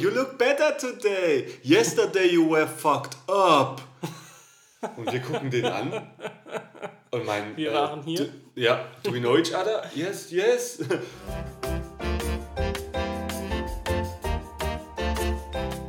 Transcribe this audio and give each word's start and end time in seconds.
you 0.00 0.10
look 0.10 0.38
better 0.38 0.76
today. 0.78 1.46
Yesterday 1.62 2.30
you 2.32 2.48
were 2.50 2.66
fucked 2.66 3.16
up. 3.28 3.80
Und 4.96 5.12
wir 5.12 5.20
gucken 5.20 5.50
den 5.50 5.64
an. 5.64 6.10
Und 7.10 7.24
meinen. 7.26 7.56
Wir 7.56 7.72
waren 7.72 8.02
hier. 8.02 8.18
Do, 8.24 8.24
ja, 8.54 8.84
do 9.02 9.12
we 9.12 9.20
know 9.20 9.36
each 9.36 9.54
other? 9.54 9.82
Yes, 9.94 10.30
yes. 10.30 10.80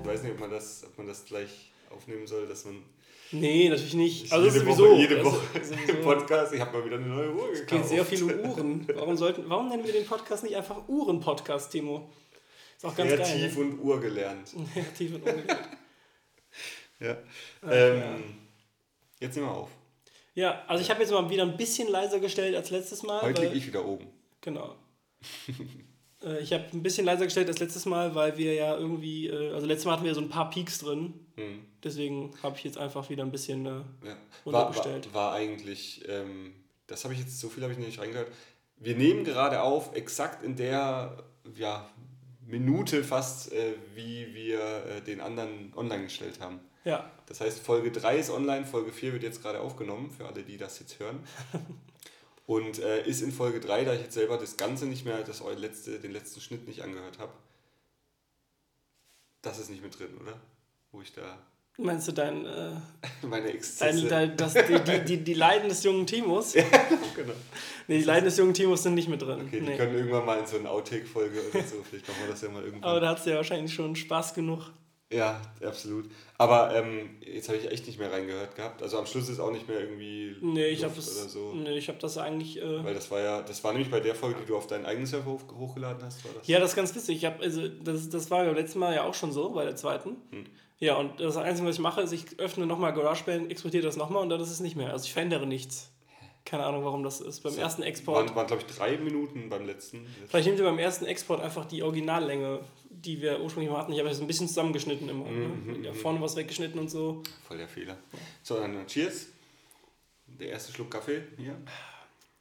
Ich 0.01 0.07
weiß 0.07 0.23
nicht, 0.23 0.33
ob 0.33 0.39
man 0.39 0.51
das, 0.51 0.83
ob 0.85 0.97
man 0.97 1.07
das 1.07 1.25
gleich 1.25 1.71
aufnehmen 1.95 2.27
soll, 2.27 2.47
dass 2.47 2.65
man. 2.65 2.83
Nee, 3.31 3.67
natürlich 3.67 3.95
nicht. 3.95 4.31
Also 4.31 4.45
jede 4.45 4.59
sowieso. 4.59 4.89
Woche, 4.91 4.99
jede 5.01 5.17
Also 5.17 5.31
Woche 5.31 5.91
im 5.91 6.01
Podcast. 6.01 6.53
Ich 6.53 6.61
habe 6.61 6.77
mal 6.77 6.85
wieder 6.85 6.97
eine 6.97 7.07
neue 7.07 7.31
Uhr 7.33 7.51
Es 7.51 7.61
gekauft. 7.61 7.81
geht 7.81 7.89
sehr 7.89 8.05
viel 8.05 8.23
um 8.23 8.49
Uhren. 8.51 8.87
Warum, 8.93 9.17
sollten, 9.17 9.43
warum 9.47 9.69
nennen 9.69 9.83
wir 9.83 9.91
den 9.93 10.05
Podcast 10.05 10.43
nicht 10.43 10.55
einfach 10.55 10.87
Uhren-Podcast, 10.87 11.71
Timo? 11.71 12.09
Ist 12.83 12.89
auch 12.89 12.95
ganz 12.97 13.11
Kreativ 13.13 13.55
geil. 13.55 13.63
und 13.65 13.79
Uhr 13.79 14.01
gelernt. 14.01 14.57
Ne? 14.57 14.65
Kreativ 14.73 15.15
und 15.15 15.23
ungelernt. 15.23 15.69
Ja. 16.99 17.17
Ähm, 17.69 18.23
Jetzt 19.19 19.35
nehmen 19.35 19.47
wir 19.47 19.53
auf. 19.55 19.69
Ja, 20.35 20.63
also 20.67 20.83
ich 20.83 20.89
habe 20.89 20.99
jetzt 21.01 21.11
mal 21.11 21.29
wieder 21.29 21.43
ein 21.43 21.55
bisschen 21.55 21.87
leiser 21.87 22.19
gestellt 22.19 22.55
als 22.55 22.71
letztes 22.71 23.03
Mal. 23.03 23.21
Heute 23.21 23.43
liege 23.43 23.55
ich 23.55 23.67
wieder 23.67 23.85
oben. 23.85 24.07
Genau. 24.41 24.75
Äh, 26.25 26.39
ich 26.39 26.53
habe 26.53 26.63
ein 26.71 26.81
bisschen 26.81 27.05
leiser 27.05 27.25
gestellt 27.25 27.49
als 27.49 27.59
letztes 27.59 27.85
Mal, 27.85 28.15
weil 28.15 28.37
wir 28.37 28.53
ja 28.53 28.77
irgendwie, 28.77 29.27
äh, 29.27 29.51
also 29.51 29.67
letztes 29.67 29.83
Mal 29.83 29.91
hatten 29.91 30.05
wir 30.05 30.15
so 30.15 30.21
ein 30.21 30.29
paar 30.29 30.49
Peaks 30.49 30.79
drin. 30.79 31.13
Hm. 31.35 31.65
Deswegen 31.83 32.31
habe 32.41 32.55
ich 32.55 32.63
jetzt 32.63 32.77
einfach 32.77 33.09
wieder 33.09 33.23
ein 33.25 33.31
bisschen. 33.31 33.65
Äh, 33.65 33.69
Ja. 34.07 34.17
War, 34.45 34.67
Runtergestellt. 34.67 35.13
war, 35.13 35.31
war 35.31 35.33
eigentlich, 35.33 36.01
ähm, 36.07 36.53
das 36.87 37.03
habe 37.03 37.13
ich 37.13 37.19
jetzt, 37.19 37.41
so 37.41 37.49
viel 37.49 37.61
habe 37.61 37.73
ich 37.73 37.79
nicht 37.79 37.99
reingehört. 37.99 38.31
Wir 38.77 38.95
nehmen 38.95 39.25
gerade 39.25 39.61
auf, 39.63 39.93
exakt 39.97 40.43
in 40.45 40.55
der 40.55 41.25
ja, 41.57 41.89
Minute 42.47 43.03
fast, 43.03 43.51
äh, 43.51 43.75
wie 43.95 44.33
wir 44.33 44.85
äh, 44.85 45.01
den 45.01 45.21
anderen 45.21 45.73
online 45.75 46.03
gestellt 46.03 46.39
haben. 46.39 46.59
ja, 46.83 47.11
Das 47.27 47.41
heißt, 47.41 47.59
Folge 47.59 47.91
3 47.91 48.17
ist 48.17 48.29
online, 48.29 48.65
Folge 48.65 48.91
4 48.91 49.13
wird 49.13 49.23
jetzt 49.23 49.41
gerade 49.41 49.59
aufgenommen, 49.59 50.11
für 50.11 50.25
alle, 50.25 50.43
die 50.43 50.57
das 50.57 50.79
jetzt 50.79 50.99
hören. 50.99 51.19
Und 52.45 52.79
äh, 52.79 53.07
ist 53.07 53.21
in 53.21 53.31
Folge 53.31 53.61
3, 53.61 53.85
da 53.85 53.93
ich 53.93 54.01
jetzt 54.01 54.13
selber 54.13 54.37
das 54.37 54.57
Ganze 54.57 54.85
nicht 54.85 55.05
mehr, 55.05 55.23
das 55.23 55.41
letzte, 55.57 55.99
den 55.99 56.11
letzten 56.11 56.41
Schnitt 56.41 56.67
nicht 56.67 56.83
angehört 56.83 57.19
habe. 57.19 57.31
Das 59.41 59.59
ist 59.59 59.69
nicht 59.69 59.81
mit 59.81 59.97
drin, 59.97 60.17
oder? 60.19 60.39
Wo 60.91 61.01
ich 61.01 61.13
da 61.13 61.37
meinst 61.77 62.07
du 62.07 62.11
dein, 62.11 62.45
äh, 62.45 62.71
meine 63.25 63.47
Exzesse... 63.47 64.07
dein, 64.07 64.29
dein 64.29 64.37
das, 64.37 64.53
die, 64.53 64.79
die, 64.79 65.05
die, 65.05 65.23
die 65.23 65.33
Leiden 65.33 65.69
des 65.69 65.83
jungen 65.83 66.05
Timos? 66.05 66.53
genau. 67.15 67.33
Nee, 67.87 67.99
die 67.99 68.03
Leiden 68.03 68.25
des 68.25 68.37
jungen 68.37 68.53
Timos 68.53 68.83
sind 68.83 68.93
nicht 68.93 69.09
mit 69.09 69.21
drin. 69.21 69.41
Okay, 69.47 69.59
die 69.59 69.65
nee. 69.65 69.77
können 69.77 69.95
irgendwann 69.95 70.25
mal 70.25 70.39
in 70.39 70.45
so 70.45 70.57
eine 70.57 70.69
Outtake-Folge 70.69 71.39
oder 71.49 71.63
so. 71.63 71.77
Vielleicht 71.83 72.07
machen 72.07 72.21
wir 72.23 72.31
das 72.31 72.41
ja 72.41 72.49
mal 72.49 72.63
irgendwann. 72.63 72.89
Aber 72.89 72.99
da 72.99 73.09
hat 73.09 73.23
sie 73.23 73.31
ja 73.31 73.37
wahrscheinlich 73.37 73.73
schon 73.73 73.95
Spaß 73.95 74.33
genug. 74.33 74.71
ja, 75.11 75.41
absolut. 75.65 76.09
Aber 76.37 76.75
ähm, 76.75 77.11
jetzt 77.21 77.47
habe 77.47 77.57
ich 77.57 77.71
echt 77.71 77.87
nicht 77.87 77.99
mehr 77.99 78.11
reingehört 78.11 78.55
gehabt. 78.55 78.81
Also 78.81 78.97
am 78.97 79.05
Schluss 79.05 79.29
ist 79.29 79.39
auch 79.39 79.51
nicht 79.51 79.67
mehr 79.67 79.79
irgendwie 79.79 80.35
Nee, 80.41 80.67
ich 80.67 80.83
habe 80.83 80.93
das, 80.95 81.31
so. 81.31 81.53
nee, 81.53 81.77
ich 81.77 81.87
hab 81.87 81.99
das 81.99 82.17
eigentlich. 82.17 82.61
Äh, 82.61 82.83
Weil 82.83 82.93
das 82.93 83.09
war 83.11 83.21
ja, 83.21 83.41
das 83.41 83.63
war 83.63 83.71
nämlich 83.71 83.91
bei 83.91 83.99
der 83.99 84.15
Folge, 84.15 84.39
die 84.41 84.47
du 84.47 84.57
auf 84.57 84.67
deinen 84.67 84.85
eigenen 84.85 85.05
Server 85.05 85.31
hoch, 85.31 85.41
hochgeladen 85.57 86.03
hast, 86.03 86.23
war 86.25 86.31
das? 86.33 86.47
ja, 86.47 86.59
das 86.59 86.71
ist 86.71 86.75
ganz 86.75 86.95
witzig. 86.95 87.17
Ich 87.17 87.25
hab, 87.25 87.41
also, 87.41 87.67
das, 87.67 88.09
das 88.09 88.31
war 88.31 88.43
beim 88.43 88.55
letzten 88.55 88.79
Mal 88.79 88.95
ja 88.95 89.03
auch 89.03 89.13
schon 89.13 89.31
so, 89.31 89.51
bei 89.51 89.63
der 89.63 89.75
zweiten. 89.75 90.17
Hm. 90.31 90.45
Ja, 90.83 90.97
und 90.97 91.17
das 91.17 91.37
Einzige, 91.37 91.65
was 91.69 91.75
ich 91.75 91.81
mache, 91.81 92.01
ist, 92.01 92.11
ich 92.11 92.37
öffne 92.39 92.65
nochmal 92.65 92.91
GarageBand, 92.91 93.49
exportiere 93.49 93.83
das 93.83 93.95
nochmal 93.95 94.21
und 94.21 94.27
dann 94.27 94.41
ist 94.41 94.49
es 94.49 94.59
nicht 94.59 94.75
mehr. 94.75 94.91
Also 94.91 95.05
ich 95.05 95.13
verändere 95.13 95.47
nichts. 95.47 95.89
Keine 96.43 96.65
Ahnung, 96.65 96.83
warum 96.83 97.03
das 97.03 97.21
ist. 97.21 97.39
Beim 97.39 97.57
ersten 97.57 97.83
Export. 97.83 98.27
Waren, 98.27 98.35
waren 98.35 98.47
glaube 98.47 98.63
ich, 98.67 98.75
drei 98.75 98.97
Minuten 98.97 99.47
beim 99.47 99.65
letzten. 99.65 100.05
Vielleicht 100.27 100.45
nehmt 100.45 100.59
ihr 100.59 100.65
beim 100.65 100.79
ersten 100.79 101.05
Export 101.05 101.39
einfach 101.39 101.63
die 101.63 101.83
Originallänge, 101.83 102.59
die 102.89 103.21
wir 103.21 103.39
ursprünglich 103.39 103.71
mal 103.71 103.79
hatten. 103.79 103.93
Ich 103.93 103.99
habe 103.99 104.09
das 104.09 104.19
ein 104.19 104.27
bisschen 104.27 104.49
zusammengeschnitten 104.49 105.07
immer. 105.07 105.23
Mhm, 105.23 105.71
ne? 105.71 105.87
ja, 105.87 105.93
vorne 105.93 106.19
was 106.19 106.35
weggeschnitten 106.35 106.77
und 106.77 106.89
so. 106.89 107.23
Voll 107.47 107.59
der 107.59 107.69
Fehler. 107.69 107.95
So, 108.41 108.59
dann 108.59 108.85
Cheers. 108.85 109.27
Der 110.27 110.49
erste 110.49 110.73
Schluck 110.73 110.91
Kaffee 110.91 111.21
hier. 111.37 111.55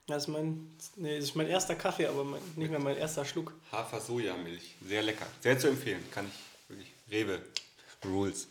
Das 0.08 0.24
ist 0.24 0.28
mein, 0.28 0.68
nee, 0.96 1.14
das 1.14 1.26
ist 1.26 1.36
mein 1.36 1.46
erster 1.46 1.76
Kaffee, 1.76 2.06
aber 2.06 2.24
mein, 2.24 2.40
nicht 2.56 2.72
mehr 2.72 2.80
mein 2.80 2.96
erster 2.96 3.24
Schluck. 3.24 3.54
Hafer-Sojamilch. 3.70 4.74
Sehr 4.84 5.02
lecker. 5.02 5.26
Sehr 5.40 5.56
zu 5.56 5.68
empfehlen. 5.68 6.02
Kann 6.10 6.26
ich 6.26 6.68
wirklich. 6.68 6.92
Rewe. 7.08 7.40
Rules. 8.04 8.48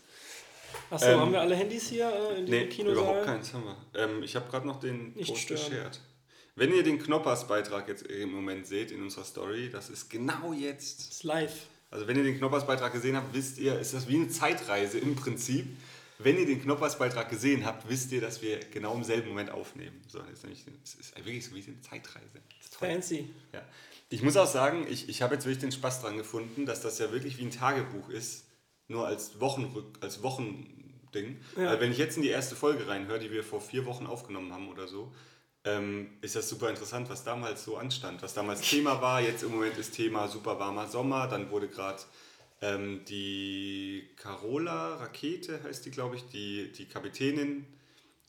Achso, 0.90 1.06
Ähm, 1.06 1.20
haben 1.20 1.32
wir 1.32 1.40
alle 1.40 1.54
Handys 1.56 1.88
hier 1.88 2.08
äh, 2.10 2.38
in 2.38 2.46
diesem 2.46 2.60
Nee, 2.60 2.66
Kinosaal? 2.68 3.02
überhaupt 3.04 3.24
keins 3.26 3.52
haben 3.52 3.64
wir. 3.64 3.76
Ähm, 3.94 4.22
ich 4.22 4.36
habe 4.36 4.48
gerade 4.50 4.66
noch 4.66 4.80
den 4.80 5.12
Nicht 5.14 5.28
Post 5.30 5.42
stören. 5.42 5.70
geshared. 5.70 6.00
Wenn 6.54 6.72
ihr 6.74 6.82
den 6.82 6.98
Knoppers-Beitrag 6.98 7.88
jetzt 7.88 8.02
im 8.06 8.30
Moment 8.32 8.66
seht 8.66 8.90
in 8.90 9.02
unserer 9.02 9.24
Story, 9.24 9.70
das 9.70 9.88
ist 9.88 10.10
genau 10.10 10.52
jetzt. 10.52 11.00
Das 11.00 11.08
ist 11.08 11.24
live. 11.24 11.66
Also 11.90 12.06
wenn 12.06 12.16
ihr 12.16 12.24
den 12.24 12.36
Knoppers-Beitrag 12.38 12.92
gesehen 12.92 13.16
habt, 13.16 13.32
wisst 13.34 13.58
ihr, 13.58 13.78
ist 13.78 13.94
das 13.94 14.08
wie 14.08 14.16
eine 14.16 14.28
Zeitreise 14.28 14.98
im 14.98 15.14
Prinzip. 15.14 15.66
Wenn 16.18 16.38
ihr 16.38 16.46
den 16.46 16.62
Knoppers-Beitrag 16.62 17.28
gesehen 17.30 17.64
habt, 17.66 17.88
wisst 17.88 18.12
ihr, 18.12 18.20
dass 18.20 18.42
wir 18.42 18.60
genau 18.70 18.94
im 18.94 19.02
selben 19.02 19.28
Moment 19.28 19.50
aufnehmen. 19.50 20.00
So, 20.08 20.20
jetzt 20.28 20.42
nämlich, 20.44 20.64
es 20.84 20.94
ist 20.94 21.16
wirklich 21.16 21.44
so 21.44 21.54
wie 21.54 21.64
eine 21.64 21.80
Zeitreise. 21.80 22.26
Fancy. 22.78 23.30
Ja. 23.52 23.62
Ich 24.10 24.22
muss 24.22 24.36
auch 24.36 24.46
sagen, 24.46 24.86
ich, 24.90 25.08
ich 25.08 25.22
habe 25.22 25.34
jetzt 25.34 25.44
wirklich 25.46 25.60
den 25.60 25.72
Spaß 25.72 26.02
dran 26.02 26.16
gefunden, 26.18 26.66
dass 26.66 26.80
das 26.82 26.98
ja 26.98 27.10
wirklich 27.12 27.38
wie 27.38 27.42
ein 27.44 27.50
Tagebuch 27.50 28.08
ist, 28.10 28.44
nur 28.92 29.06
als 29.06 29.40
Wochenrück, 29.40 29.86
als 30.00 30.22
Wochending. 30.22 31.40
Ja. 31.56 31.66
Weil 31.66 31.80
wenn 31.80 31.90
ich 31.90 31.98
jetzt 31.98 32.16
in 32.16 32.22
die 32.22 32.28
erste 32.28 32.54
Folge 32.54 32.86
reinhöre, 32.86 33.18
die 33.18 33.32
wir 33.32 33.42
vor 33.42 33.60
vier 33.60 33.84
Wochen 33.86 34.06
aufgenommen 34.06 34.52
haben 34.52 34.68
oder 34.68 34.86
so, 34.86 35.12
ähm, 35.64 36.10
ist 36.20 36.36
das 36.36 36.48
super 36.48 36.70
interessant, 36.70 37.08
was 37.10 37.24
damals 37.24 37.64
so 37.64 37.76
anstand, 37.76 38.22
was 38.22 38.34
damals 38.34 38.60
Thema 38.70 39.00
war. 39.02 39.20
Jetzt 39.20 39.42
im 39.42 39.50
Moment 39.50 39.76
ist 39.76 39.94
Thema 39.94 40.28
super 40.28 40.58
warmer 40.60 40.86
Sommer, 40.88 41.26
dann 41.26 41.50
wurde 41.50 41.68
gerade 41.68 42.02
ähm, 42.60 43.04
die 43.08 44.08
Carola 44.16 44.96
Rakete, 44.96 45.60
heißt 45.64 45.84
die, 45.84 45.90
glaube 45.90 46.16
ich, 46.16 46.28
die, 46.28 46.70
die 46.72 46.86
Kapitänin 46.86 47.66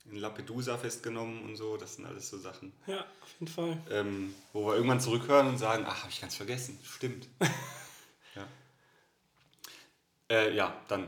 in 0.09 0.17
Lampedusa 0.17 0.77
festgenommen 0.77 1.43
und 1.43 1.55
so. 1.55 1.77
Das 1.77 1.95
sind 1.95 2.05
alles 2.05 2.29
so 2.29 2.37
Sachen 2.37 2.73
Ja, 2.87 3.01
auf 3.21 3.29
jeden 3.39 3.51
Fall. 3.51 3.77
ähm, 3.89 4.33
wo 4.51 4.67
wir 4.67 4.75
irgendwann 4.75 4.99
zurückhören 4.99 5.47
und 5.47 5.57
sagen, 5.57 5.85
ach, 5.87 6.01
habe 6.01 6.11
ich 6.11 6.19
ganz 6.21 6.35
vergessen, 6.35 6.77
stimmt. 6.83 7.27
ja. 10.33 10.41
Äh, 10.41 10.55
ja, 10.55 10.81
dann. 10.87 11.07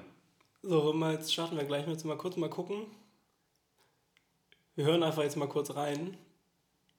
So, 0.61 0.93
mal 0.93 1.13
jetzt 1.13 1.31
starten 1.33 1.57
wir 1.57 1.63
gleich 1.65 1.85
mit 1.87 2.03
mal 2.05 2.17
kurz 2.17 2.37
mal 2.37 2.49
gucken. 2.49 2.87
Wir 4.75 4.85
hören 4.85 5.03
einfach 5.03 5.23
jetzt 5.23 5.37
mal 5.37 5.47
kurz 5.47 5.75
rein, 5.75 6.17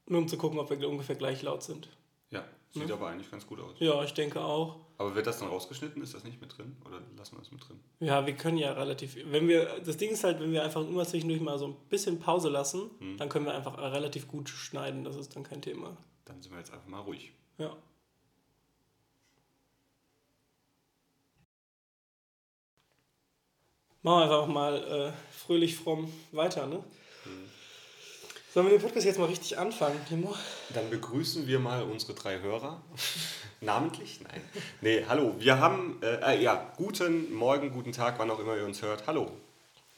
nur 0.06 0.20
um 0.20 0.28
zu 0.28 0.38
gucken, 0.38 0.58
ob 0.58 0.70
wir 0.70 0.88
ungefähr 0.88 1.16
gleich 1.16 1.42
laut 1.42 1.62
sind. 1.62 1.88
Ja, 2.30 2.44
sieht 2.70 2.90
aber 2.90 3.08
eigentlich 3.08 3.30
ganz 3.30 3.46
gut 3.46 3.60
aus. 3.60 3.74
Ja, 3.78 4.02
ich 4.02 4.14
denke 4.14 4.40
auch. 4.40 4.76
Aber 4.98 5.14
wird 5.14 5.26
das 5.26 5.40
dann 5.40 5.48
rausgeschnitten? 5.48 6.02
Ist 6.02 6.14
das 6.14 6.24
nicht 6.24 6.40
mit 6.40 6.56
drin? 6.56 6.74
Oder 6.86 7.02
lassen 7.18 7.36
wir 7.36 7.40
das 7.40 7.50
mit 7.52 7.68
drin? 7.68 7.78
Ja, 8.00 8.24
wir 8.24 8.34
können 8.34 8.56
ja 8.56 8.72
relativ. 8.72 9.16
Wenn 9.26 9.46
wir, 9.46 9.80
das 9.80 9.98
Ding 9.98 10.10
ist 10.10 10.24
halt, 10.24 10.40
wenn 10.40 10.52
wir 10.52 10.62
einfach 10.64 10.80
immer 10.80 11.04
zwischendurch 11.04 11.40
mal 11.42 11.58
so 11.58 11.66
ein 11.66 11.76
bisschen 11.90 12.18
Pause 12.18 12.48
lassen, 12.48 12.90
Hm. 13.00 13.18
dann 13.18 13.28
können 13.28 13.44
wir 13.44 13.54
einfach 13.54 13.76
relativ 13.76 14.26
gut 14.26 14.48
schneiden. 14.48 15.04
Das 15.04 15.16
ist 15.16 15.36
dann 15.36 15.42
kein 15.42 15.60
Thema. 15.60 15.96
Dann 16.24 16.40
sind 16.40 16.52
wir 16.52 16.58
jetzt 16.58 16.72
einfach 16.72 16.86
mal 16.88 17.00
ruhig. 17.00 17.32
Ja. 17.58 17.76
Machen 24.06 24.20
wir 24.20 24.36
einfach 24.36 24.46
mal 24.46 24.76
äh, 24.76 25.12
fröhlich 25.36 25.74
fromm 25.74 26.12
weiter, 26.30 26.68
ne? 26.68 26.80
Sollen 28.54 28.66
wir 28.66 28.78
den 28.78 28.80
Podcast 28.80 29.04
jetzt 29.04 29.18
mal 29.18 29.24
richtig 29.24 29.58
anfangen, 29.58 29.98
Timo? 30.08 30.32
Dann 30.72 30.88
begrüßen 30.90 31.48
wir 31.48 31.58
mal 31.58 31.82
unsere 31.82 32.14
drei 32.14 32.38
Hörer. 32.38 32.80
Namentlich? 33.60 34.20
Nein. 34.20 34.40
Nee, 34.80 35.04
hallo. 35.08 35.34
Wir 35.40 35.58
haben, 35.58 36.00
äh, 36.04 36.36
äh, 36.36 36.40
ja, 36.40 36.72
guten 36.76 37.34
Morgen, 37.34 37.72
guten 37.72 37.90
Tag, 37.90 38.20
wann 38.20 38.30
auch 38.30 38.38
immer 38.38 38.56
ihr 38.56 38.64
uns 38.64 38.80
hört. 38.80 39.08
Hallo. 39.08 39.28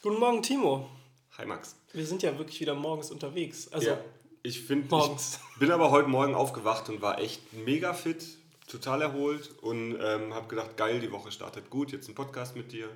Guten 0.02 0.18
Morgen, 0.18 0.42
Timo. 0.42 0.88
Hi, 1.36 1.44
Max. 1.44 1.76
Wir 1.92 2.06
sind 2.06 2.22
ja 2.22 2.38
wirklich 2.38 2.62
wieder 2.62 2.74
morgens 2.74 3.10
unterwegs. 3.10 3.70
Also, 3.70 3.91
ja, 3.91 3.98
ich 4.42 4.62
finde, 4.62 4.88
morgens. 4.88 5.38
ich 5.52 5.58
bin 5.58 5.70
aber 5.70 5.91
heute 5.91 6.08
Morgen 6.08 6.34
aufgewacht 6.34 6.88
und 6.88 7.02
war 7.02 7.18
echt 7.18 7.52
mega 7.52 7.92
fit, 7.92 8.24
total 8.68 9.02
erholt 9.02 9.50
und 9.60 9.98
ähm, 10.00 10.32
habe 10.32 10.48
gedacht, 10.48 10.78
geil, 10.78 10.98
die 10.98 11.12
Woche 11.12 11.30
startet 11.30 11.68
gut, 11.68 11.92
jetzt 11.92 12.09
ein 12.09 12.15
Podcast 12.15 12.56
mit 12.56 12.72
dir, 12.72 12.88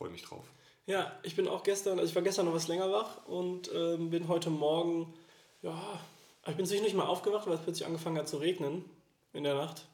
freue 0.00 0.10
mich 0.10 0.22
drauf. 0.22 0.44
ja, 0.86 1.12
ich 1.22 1.36
bin 1.36 1.46
auch 1.46 1.62
gestern, 1.62 1.98
also 1.98 2.08
ich 2.08 2.14
war 2.14 2.22
gestern 2.22 2.46
noch 2.46 2.54
was 2.54 2.68
länger 2.68 2.90
wach 2.90 3.26
und 3.26 3.70
ähm, 3.74 4.08
bin 4.08 4.28
heute 4.28 4.48
Morgen, 4.48 5.12
ja, 5.60 5.78
ich 6.46 6.56
bin 6.56 6.64
zwischendurch 6.64 6.94
mal 6.94 7.04
aufgewacht, 7.04 7.46
weil 7.46 7.54
es 7.56 7.60
plötzlich 7.60 7.84
angefangen 7.86 8.16
hat 8.16 8.26
zu 8.28 8.38
regnen 8.38 8.86
in 9.34 9.44
der 9.44 9.54
Nacht. 9.54 9.84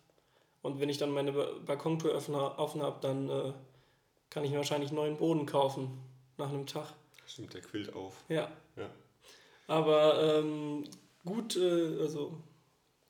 Und 0.63 0.79
wenn 0.79 0.89
ich 0.89 0.99
dann 0.99 1.11
meine 1.11 1.33
Ba- 1.33 1.51
Balkontür 1.67 2.15
offen 2.15 2.83
habe, 2.83 2.99
dann 3.01 3.29
äh, 3.29 3.53
kann 4.31 4.45
ich 4.45 4.51
mir 4.53 4.59
wahrscheinlich 4.59 4.93
neuen 4.93 5.17
Boden 5.17 5.45
kaufen 5.45 5.99
nach 6.39 6.51
einem 6.51 6.67
Tag. 6.67 6.93
Stimmt, 7.27 7.53
der 7.55 7.63
quillt 7.63 7.93
auf. 7.95 8.15
Ja, 8.29 8.49
Ja. 8.77 8.89
aber 9.67 10.39
ähm, 10.39 10.85
gut, 11.25 11.57
äh, 11.57 11.99
also 12.01 12.39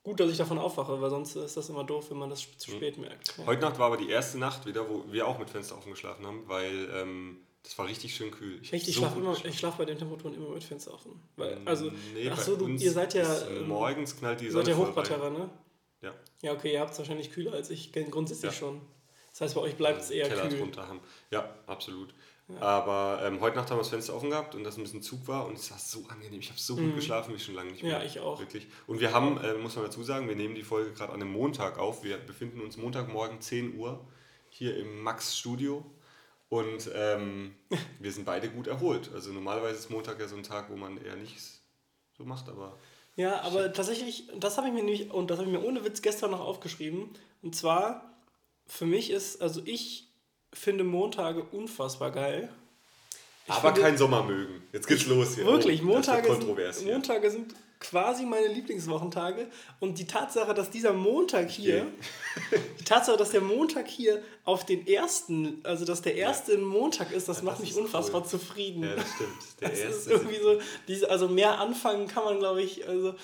gut, 0.07 0.21
dass 0.21 0.31
ich 0.31 0.37
davon 0.39 0.59
aufwache, 0.59 1.01
weil 1.01 1.11
sonst 1.11 1.35
ist 1.35 1.57
das 1.57 1.69
immer 1.69 1.83
doof, 1.83 2.11
wenn 2.11 2.19
man 2.19 2.31
das 2.31 2.47
zu 2.59 2.71
spät 2.71 2.97
merkt. 2.97 3.37
Ja. 3.37 3.47
Heute 3.47 3.63
Nacht 3.63 3.79
war 3.81 3.87
aber 3.89 3.97
die 3.97 4.09
erste 4.09 4.39
Nacht 4.39 4.65
wieder, 4.65 4.89
wo 4.89 5.05
wir 5.11 5.27
auch 5.27 5.37
mit 5.39 5.51
Fenster 5.51 5.77
offen 5.77 5.91
geschlafen 5.91 6.25
haben, 6.25 6.45
weil 6.47 6.89
ähm, 6.95 7.39
das 7.65 7.77
war 7.77 7.89
richtig 7.89 8.15
schön 8.15 8.31
kühl. 8.31 8.61
Ich 8.63 8.73
ich 8.73 8.85
so 8.87 8.93
schlafe 8.93 9.19
immer, 9.19 9.37
ich 9.45 9.61
bei 9.63 9.85
den 9.85 9.99
Temperaturen 9.99 10.35
immer 10.35 10.51
mit 10.51 10.63
Fenster 10.63 10.95
offen. 10.95 11.21
Weil, 11.37 11.59
also, 11.65 11.91
Nee, 12.15 12.31
ach 12.33 12.41
so, 12.41 12.55
du, 12.55 12.69
ihr 12.69 12.93
seid 12.93 13.15
ja, 13.15 13.23
ist, 13.25 13.47
ähm, 13.51 13.67
morgens 13.67 14.17
knallt 14.17 14.41
die 14.41 14.45
ihr 14.45 14.53
Sonne 14.53 14.67
seid 14.67 14.75
rein. 14.77 14.87
Hochparterre, 14.87 15.33
ne? 15.33 15.51
Ja. 16.03 16.15
Ja, 16.43 16.53
okay, 16.53 16.73
ihr 16.75 16.81
habt 16.81 16.93
es 16.93 16.99
wahrscheinlich 16.99 17.33
kühler 17.33 17.55
als 17.55 17.71
ich, 17.71 17.93
grundsätzlich 17.93 18.53
Ja. 18.53 18.57
schon. 18.57 18.81
Das 19.33 19.41
heißt, 19.41 19.55
bei 19.57 19.61
euch 19.63 19.75
bleibt 19.75 20.01
es 20.03 20.11
eher 20.11 20.29
Keller 20.29 20.47
kühl. 20.49 20.61
drunter 20.61 20.87
haben. 20.87 21.01
Ja, 21.33 21.57
absolut. 21.67 22.15
Aber 22.61 23.21
ähm, 23.25 23.41
heute 23.41 23.57
Nacht 23.57 23.71
haben 23.71 23.79
wir 23.79 23.83
das 23.83 23.89
Fenster 23.89 24.15
offen 24.15 24.31
gehabt 24.31 24.55
und 24.55 24.63
das 24.63 24.77
ein 24.77 24.83
bisschen 24.85 25.03
Zug 25.03 25.27
war 25.27 25.47
und 25.47 25.59
es 25.59 25.71
war 25.73 25.79
so 25.79 26.05
angenehm. 26.09 26.39
Ich 26.39 26.49
habe 26.49 26.61
so 26.61 26.77
gut 26.77 26.95
geschlafen 26.95 27.35
wie 27.35 27.41
schon 27.41 27.55
lange 27.57 27.73
nicht 27.73 27.83
mehr. 27.83 27.97
Mhm. 27.97 28.03
Ja, 28.03 28.07
ich 28.07 28.21
auch. 28.21 28.39
Wirklich. 28.39 28.69
Und 28.87 29.01
wir 29.01 29.13
haben, 29.13 29.39
äh, 29.43 29.55
muss 29.55 29.75
man 29.75 29.85
dazu 29.85 30.03
sagen, 30.05 30.29
wir 30.29 30.37
nehmen 30.37 30.55
die 30.55 30.63
Folge 30.63 30.93
gerade 30.93 31.13
an 31.13 31.21
einem 31.21 31.33
Montag 31.33 31.79
auf. 31.79 32.05
Wir 32.05 32.19
befinden 32.19 32.61
uns 32.61 32.77
Montagmorgen 32.77 33.41
10 33.41 33.77
Uhr 33.77 34.07
hier 34.49 34.77
im 34.77 35.03
Max 35.03 35.37
Studio 35.37 35.85
und 36.49 36.89
ähm, 36.95 37.57
wir 37.99 38.13
sind 38.13 38.25
beide 38.25 38.49
gut 38.49 38.69
erholt. 38.69 39.11
Also 39.13 39.33
normalerweise 39.33 39.81
ist 39.81 39.91
Montag 39.91 40.21
ja 40.21 40.29
so 40.29 40.37
ein 40.37 40.45
Tag, 40.45 40.71
wo 40.71 40.77
man 40.77 41.03
eher 41.03 41.17
nichts 41.17 41.63
so 42.17 42.25
macht, 42.25 42.49
aber 42.49 42.79
Ja, 43.17 43.41
aber 43.41 43.73
tatsächlich, 43.73 44.29
das 44.39 44.57
habe 44.57 44.69
ich 44.69 44.73
mir 44.73 44.85
nämlich, 44.85 45.11
und 45.11 45.31
das 45.31 45.39
habe 45.39 45.51
ich 45.51 45.57
mir 45.57 45.65
ohne 45.65 45.85
Witz 45.85 46.01
gestern 46.01 46.31
noch 46.31 46.41
aufgeschrieben. 46.41 47.11
Und 47.43 47.57
zwar, 47.57 48.15
für 48.67 48.87
mich 48.87 49.11
ist, 49.11 49.43
also 49.43 49.63
ich 49.65 50.07
finde 50.59 50.85
Montage 50.85 51.43
unfassbar 51.53 52.11
geil. 52.11 52.49
Ich 53.47 53.53
aber 53.53 53.69
finde- 53.69 53.81
kein 53.83 53.97
Sommer 53.97 54.23
mögen. 54.25 54.63
Jetzt 54.73 54.89
geht's 54.89 55.07
los 55.07 55.35
hier. 55.37 55.47
Wirklich, 55.47 55.81
Oh, 55.83 55.87
Montage, 55.87 56.35
sind. 56.35 56.87
Montage 56.87 57.31
sind 57.31 57.55
quasi 57.79 58.25
meine 58.25 58.49
Lieblingswochentage. 58.49 59.47
Und 59.81 59.99
die 59.99 60.07
Tatsache, 60.07 60.53
dass 60.55 60.71
dieser 60.71 60.93
Montag 60.93 61.49
hier, 61.51 61.87
die 62.81 62.85
Tatsache, 62.85 63.17
dass 63.17 63.31
der 63.31 63.43
Montag 63.43 63.87
hier 63.87 64.21
auf 64.45 64.65
den 64.67 64.87
ersten, 64.87 65.61
also 65.63 65.85
dass 65.85 66.03
der 66.03 66.17
erste 66.17 66.59
Montag 66.59 67.13
ist, 67.13 67.29
das 67.29 67.43
macht 67.43 67.57
das 67.57 67.61
mich 67.61 67.71
ist 67.73 67.77
unfassbar 67.79 68.23
cool. 68.23 68.29
zufrieden. 68.29 68.83
Ja, 68.83 68.97
das 68.97 69.05
stimmt. 69.15 69.31
Der 69.61 69.69
das 69.69 69.79
ist 69.79 69.85
erste 69.85 70.11
irgendwie 70.11 70.39
so, 70.43 70.59
diese, 70.89 71.09
also 71.11 71.29
mehr 71.29 71.61
anfangen 71.61 72.09
kann 72.09 72.25
man, 72.25 72.39
glaube 72.39 72.63
ich, 72.63 72.89
also 72.89 73.15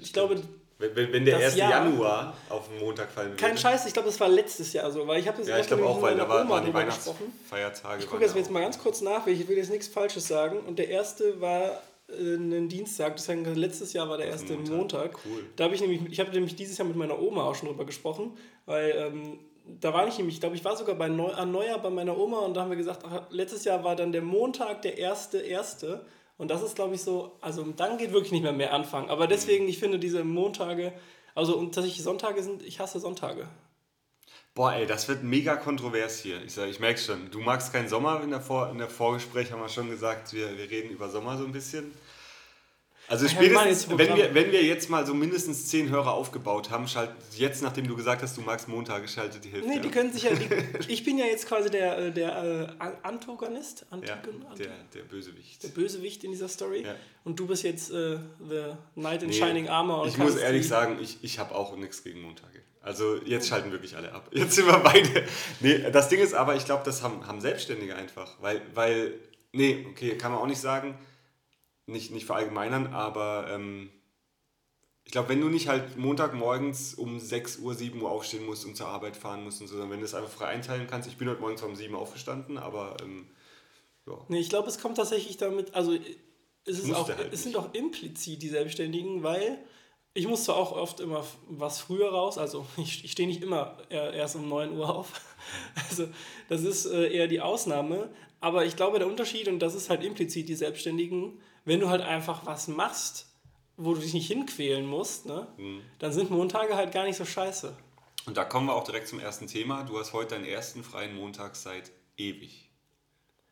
ich 0.00 0.12
glaube, 0.12 0.42
Wenn, 0.78 0.96
wenn, 0.96 1.12
wenn 1.12 1.24
der 1.24 1.36
Das 1.38 1.52
1. 1.52 1.56
Jahr- 1.56 1.70
Januar 1.70 2.36
auf 2.50 2.68
den 2.68 2.80
Montag 2.80 3.10
fallen 3.10 3.28
würde. 3.30 3.36
kein 3.42 3.56
Scheiß, 3.56 3.86
ich 3.86 3.92
glaube, 3.92 4.08
das 4.08 4.18
war 4.18 4.28
letztes 4.28 4.72
Jahr 4.72 4.90
so, 4.90 5.06
weil 5.06 5.20
ich 5.20 5.28
habe 5.28 5.38
das 5.38 5.46
Ja, 5.48 5.58
ich 5.58 5.66
glaube 5.68 5.84
auch, 5.86 6.02
weil 6.02 6.16
da 6.16 6.24
meiner 6.26 6.28
war, 6.28 6.40
Oma 6.42 6.50
waren 6.50 6.66
die. 6.66 6.74
Weihnachtsfeiertage. 6.74 8.02
Ich 8.02 8.08
gucke 8.10 8.24
das 8.24 8.34
jetzt 8.34 8.50
mal 8.50 8.60
ganz 8.60 8.78
kurz 8.78 9.00
nach, 9.00 9.26
weil 9.26 9.34
ich 9.34 9.46
will 9.48 9.56
jetzt 9.56 9.70
nichts 9.70 9.88
Falsches 9.88 10.26
sagen. 10.26 10.58
Und 10.66 10.78
der 10.78 10.88
erste 10.88 11.40
war 11.40 11.80
äh, 12.08 12.34
ein 12.34 12.68
Dienstag, 12.68 13.16
deswegen 13.16 13.44
letztes 13.54 13.92
Jahr 13.92 14.08
war 14.08 14.16
der 14.18 14.26
Das 14.30 14.42
erste 14.42 14.54
Montag. 14.56 14.72
Montag. 14.76 15.18
Cool. 15.24 15.44
Da 15.56 15.64
habe 15.64 15.74
ich 15.74 15.80
nämlich, 15.80 16.00
ich 16.10 16.20
habe 16.20 16.30
nämlich 16.32 16.56
dieses 16.56 16.76
Jahr 16.78 16.86
mit 16.88 16.96
meiner 16.96 17.20
Oma 17.20 17.44
auch 17.44 17.54
schon 17.54 17.68
drüber 17.68 17.84
gesprochen, 17.84 18.36
weil 18.66 18.90
ähm, 18.96 19.38
da 19.80 19.94
war 19.94 20.06
ich 20.08 20.18
nämlich, 20.18 20.34
ich 20.36 20.40
glaube, 20.40 20.56
ich 20.56 20.64
war 20.64 20.76
sogar 20.76 20.94
bei 20.96 21.08
Neu 21.08 21.30
an 21.32 21.52
Neujahr 21.52 21.78
bei 21.80 21.88
meiner 21.90 22.18
Oma 22.18 22.40
und 22.40 22.54
da 22.54 22.62
haben 22.62 22.70
wir 22.70 22.76
gesagt, 22.76 23.02
ach, 23.08 23.22
letztes 23.30 23.64
Jahr 23.64 23.82
war 23.84 23.96
dann 23.96 24.12
der 24.12 24.22
Montag 24.22 24.82
der 24.82 24.98
erste, 24.98 25.38
erste. 25.38 26.04
Und 26.36 26.48
das 26.50 26.62
ist, 26.62 26.74
glaube 26.74 26.94
ich, 26.94 27.02
so, 27.02 27.36
also 27.40 27.62
dann 27.62 27.98
geht 27.98 28.12
wirklich 28.12 28.32
nicht 28.32 28.42
mehr 28.42 28.52
mehr 28.52 28.72
anfangen. 28.72 29.08
Aber 29.08 29.26
deswegen, 29.26 29.68
ich 29.68 29.78
finde 29.78 29.98
diese 29.98 30.24
Montage, 30.24 30.92
also 31.34 31.56
und 31.56 31.74
tatsächlich 31.74 32.02
Sonntage 32.02 32.42
sind, 32.42 32.62
ich 32.62 32.80
hasse 32.80 32.98
Sonntage. 32.98 33.48
Boah, 34.54 34.72
ey, 34.72 34.86
das 34.86 35.08
wird 35.08 35.24
mega 35.24 35.56
kontrovers 35.56 36.20
hier. 36.20 36.42
Ich, 36.44 36.54
sag, 36.54 36.68
ich 36.68 36.78
merke 36.78 37.00
schon, 37.00 37.30
du 37.32 37.40
magst 37.40 37.72
keinen 37.72 37.88
Sommer. 37.88 38.22
In 38.22 38.30
der, 38.30 38.40
Vor 38.40 38.70
in 38.70 38.78
der 38.78 38.88
Vorgespräch 38.88 39.50
haben 39.50 39.60
wir 39.60 39.68
schon 39.68 39.90
gesagt, 39.90 40.32
wir, 40.32 40.56
wir 40.56 40.70
reden 40.70 40.90
über 40.90 41.08
Sommer 41.08 41.36
so 41.36 41.44
ein 41.44 41.52
bisschen. 41.52 41.92
Also 43.06 43.26
Ja, 43.26 43.32
spätestens, 43.32 43.88
wenn 43.98 44.16
wir, 44.16 44.34
wenn 44.34 44.50
wir 44.50 44.62
jetzt 44.64 44.88
mal 44.88 45.04
so 45.06 45.12
mindestens 45.12 45.66
zehn 45.68 45.90
Hörer 45.90 46.14
aufgebaut 46.14 46.70
haben, 46.70 46.88
schaltet 46.88 47.14
jetzt, 47.36 47.62
nachdem 47.62 47.86
du 47.86 47.94
gesagt 47.96 48.22
hast, 48.22 48.36
du 48.36 48.40
magst 48.40 48.66
Montage, 48.66 49.06
schaltet 49.08 49.44
die 49.44 49.50
Hälfte 49.50 49.68
Nee, 49.68 49.78
die 49.80 49.90
können 49.90 50.10
sich 50.12 50.22
ja, 50.22 50.30
die, 50.34 50.48
ich 50.92 51.04
bin 51.04 51.18
ja 51.18 51.26
jetzt 51.26 51.46
quasi 51.46 51.70
der, 51.70 51.98
äh, 51.98 52.12
der 52.12 52.28
äh, 52.78 52.82
An- 52.82 52.96
Antagonist, 53.02 53.80
Ja, 53.90 53.96
Antagon, 53.98 54.44
der, 54.58 54.68
der 54.94 55.02
Bösewicht. 55.02 55.62
der 55.62 55.68
Bösewicht 55.68 56.24
in 56.24 56.30
dieser 56.30 56.48
Story. 56.48 56.82
Ja. 56.82 56.94
Und 57.24 57.38
du 57.38 57.46
bist 57.46 57.62
jetzt 57.62 57.90
äh, 57.90 58.16
the 58.48 58.72
Knight 58.94 59.22
in 59.22 59.28
Nee, 59.28 59.34
Shining 59.34 59.68
Armor. 59.68 60.02
Und 60.02 60.08
ich 60.08 60.16
muss 60.18 60.36
ehrlich 60.36 60.66
sagen, 60.66 60.98
ich, 61.02 61.18
ich 61.22 61.38
habe 61.38 61.54
auch 61.54 61.76
nichts 61.76 62.02
gegen 62.04 62.22
Montage. 62.22 62.60
Also 62.80 63.16
jetzt 63.24 63.48
schalten 63.48 63.70
wirklich 63.72 63.96
alle 63.96 64.12
ab. 64.12 64.28
Jetzt 64.32 64.54
sind 64.56 64.66
wir 64.66 64.78
beide. 64.78 65.24
Nee, 65.60 65.90
das 65.90 66.08
Ding 66.08 66.20
ist 66.20 66.34
aber, 66.34 66.54
ich 66.56 66.64
glaube, 66.64 66.82
das 66.84 67.02
haben, 67.02 67.26
haben 67.26 67.40
Selbstständige 67.40 67.94
einfach. 67.96 68.36
Weil, 68.40 68.60
weil, 68.74 69.14
nee, 69.52 69.86
okay, 69.90 70.16
kann 70.18 70.32
man 70.32 70.40
auch 70.40 70.46
nicht 70.46 70.60
sagen, 70.60 70.94
nicht, 71.86 72.10
nicht 72.10 72.26
verallgemeinern, 72.26 72.92
aber 72.92 73.48
ähm, 73.50 73.90
ich 75.04 75.12
glaube, 75.12 75.28
wenn 75.28 75.40
du 75.40 75.48
nicht 75.48 75.68
halt 75.68 75.96
Montagmorgens 75.96 76.94
um 76.94 77.18
6 77.18 77.58
Uhr, 77.58 77.74
7 77.74 78.00
Uhr 78.00 78.10
aufstehen 78.10 78.46
musst 78.46 78.64
und 78.64 78.76
zur 78.76 78.88
Arbeit 78.88 79.16
fahren 79.16 79.44
musst 79.44 79.60
und 79.60 79.66
so, 79.66 79.74
sondern 79.74 79.90
wenn 79.90 80.00
du 80.00 80.06
es 80.06 80.14
einfach 80.14 80.30
frei 80.30 80.46
einteilen 80.46 80.86
kannst. 80.86 81.08
Ich 81.08 81.18
bin 81.18 81.28
heute 81.28 81.40
morgens 81.40 81.62
um 81.62 81.76
7 81.76 81.92
Uhr 81.94 82.00
aufgestanden, 82.00 82.56
aber 82.56 82.96
ähm, 83.02 83.26
ja. 84.06 84.14
Nee, 84.28 84.40
ich 84.40 84.48
glaube, 84.48 84.68
es 84.68 84.78
kommt 84.78 84.96
tatsächlich 84.96 85.36
damit, 85.36 85.74
also 85.74 85.94
es, 86.66 86.78
ist 86.78 86.86
Musste 86.86 87.14
auch, 87.14 87.18
halt 87.18 87.32
es 87.32 87.42
sind 87.42 87.56
auch 87.56 87.74
implizit 87.74 88.42
die 88.42 88.48
Selbstständigen, 88.48 89.22
weil 89.22 89.58
ich 90.14 90.26
musste 90.26 90.54
auch 90.54 90.72
oft 90.72 91.00
immer 91.00 91.24
was 91.48 91.80
früher 91.80 92.10
raus, 92.10 92.38
also 92.38 92.64
ich, 92.78 93.04
ich 93.04 93.12
stehe 93.12 93.28
nicht 93.28 93.42
immer 93.42 93.76
äh, 93.90 94.16
erst 94.16 94.36
um 94.36 94.48
9 94.48 94.72
Uhr 94.76 94.88
auf, 94.88 95.20
also 95.88 96.08
das 96.48 96.62
ist 96.62 96.86
äh, 96.86 97.12
eher 97.12 97.28
die 97.28 97.42
Ausnahme, 97.42 98.10
aber 98.40 98.64
ich 98.64 98.76
glaube, 98.76 98.98
der 98.98 99.08
Unterschied, 99.08 99.48
und 99.48 99.58
das 99.58 99.74
ist 99.74 99.90
halt 99.90 100.02
implizit 100.02 100.48
die 100.48 100.54
Selbstständigen, 100.54 101.40
wenn 101.64 101.80
du 101.80 101.88
halt 101.88 102.02
einfach 102.02 102.46
was 102.46 102.68
machst, 102.68 103.26
wo 103.76 103.94
du 103.94 104.00
dich 104.00 104.14
nicht 104.14 104.28
hinquälen 104.28 104.86
musst, 104.86 105.26
ne, 105.26 105.46
Mhm. 105.56 105.80
dann 105.98 106.12
sind 106.12 106.30
Montage 106.30 106.76
halt 106.76 106.92
gar 106.92 107.04
nicht 107.04 107.16
so 107.16 107.24
scheiße. 107.24 107.74
Und 108.26 108.36
da 108.36 108.44
kommen 108.44 108.66
wir 108.68 108.74
auch 108.74 108.84
direkt 108.84 109.08
zum 109.08 109.18
ersten 109.20 109.46
Thema. 109.46 109.82
Du 109.82 109.98
hast 109.98 110.12
heute 110.12 110.34
deinen 110.36 110.46
ersten 110.46 110.82
freien 110.82 111.14
Montag 111.14 111.56
seit 111.56 111.90
ewig. 112.16 112.70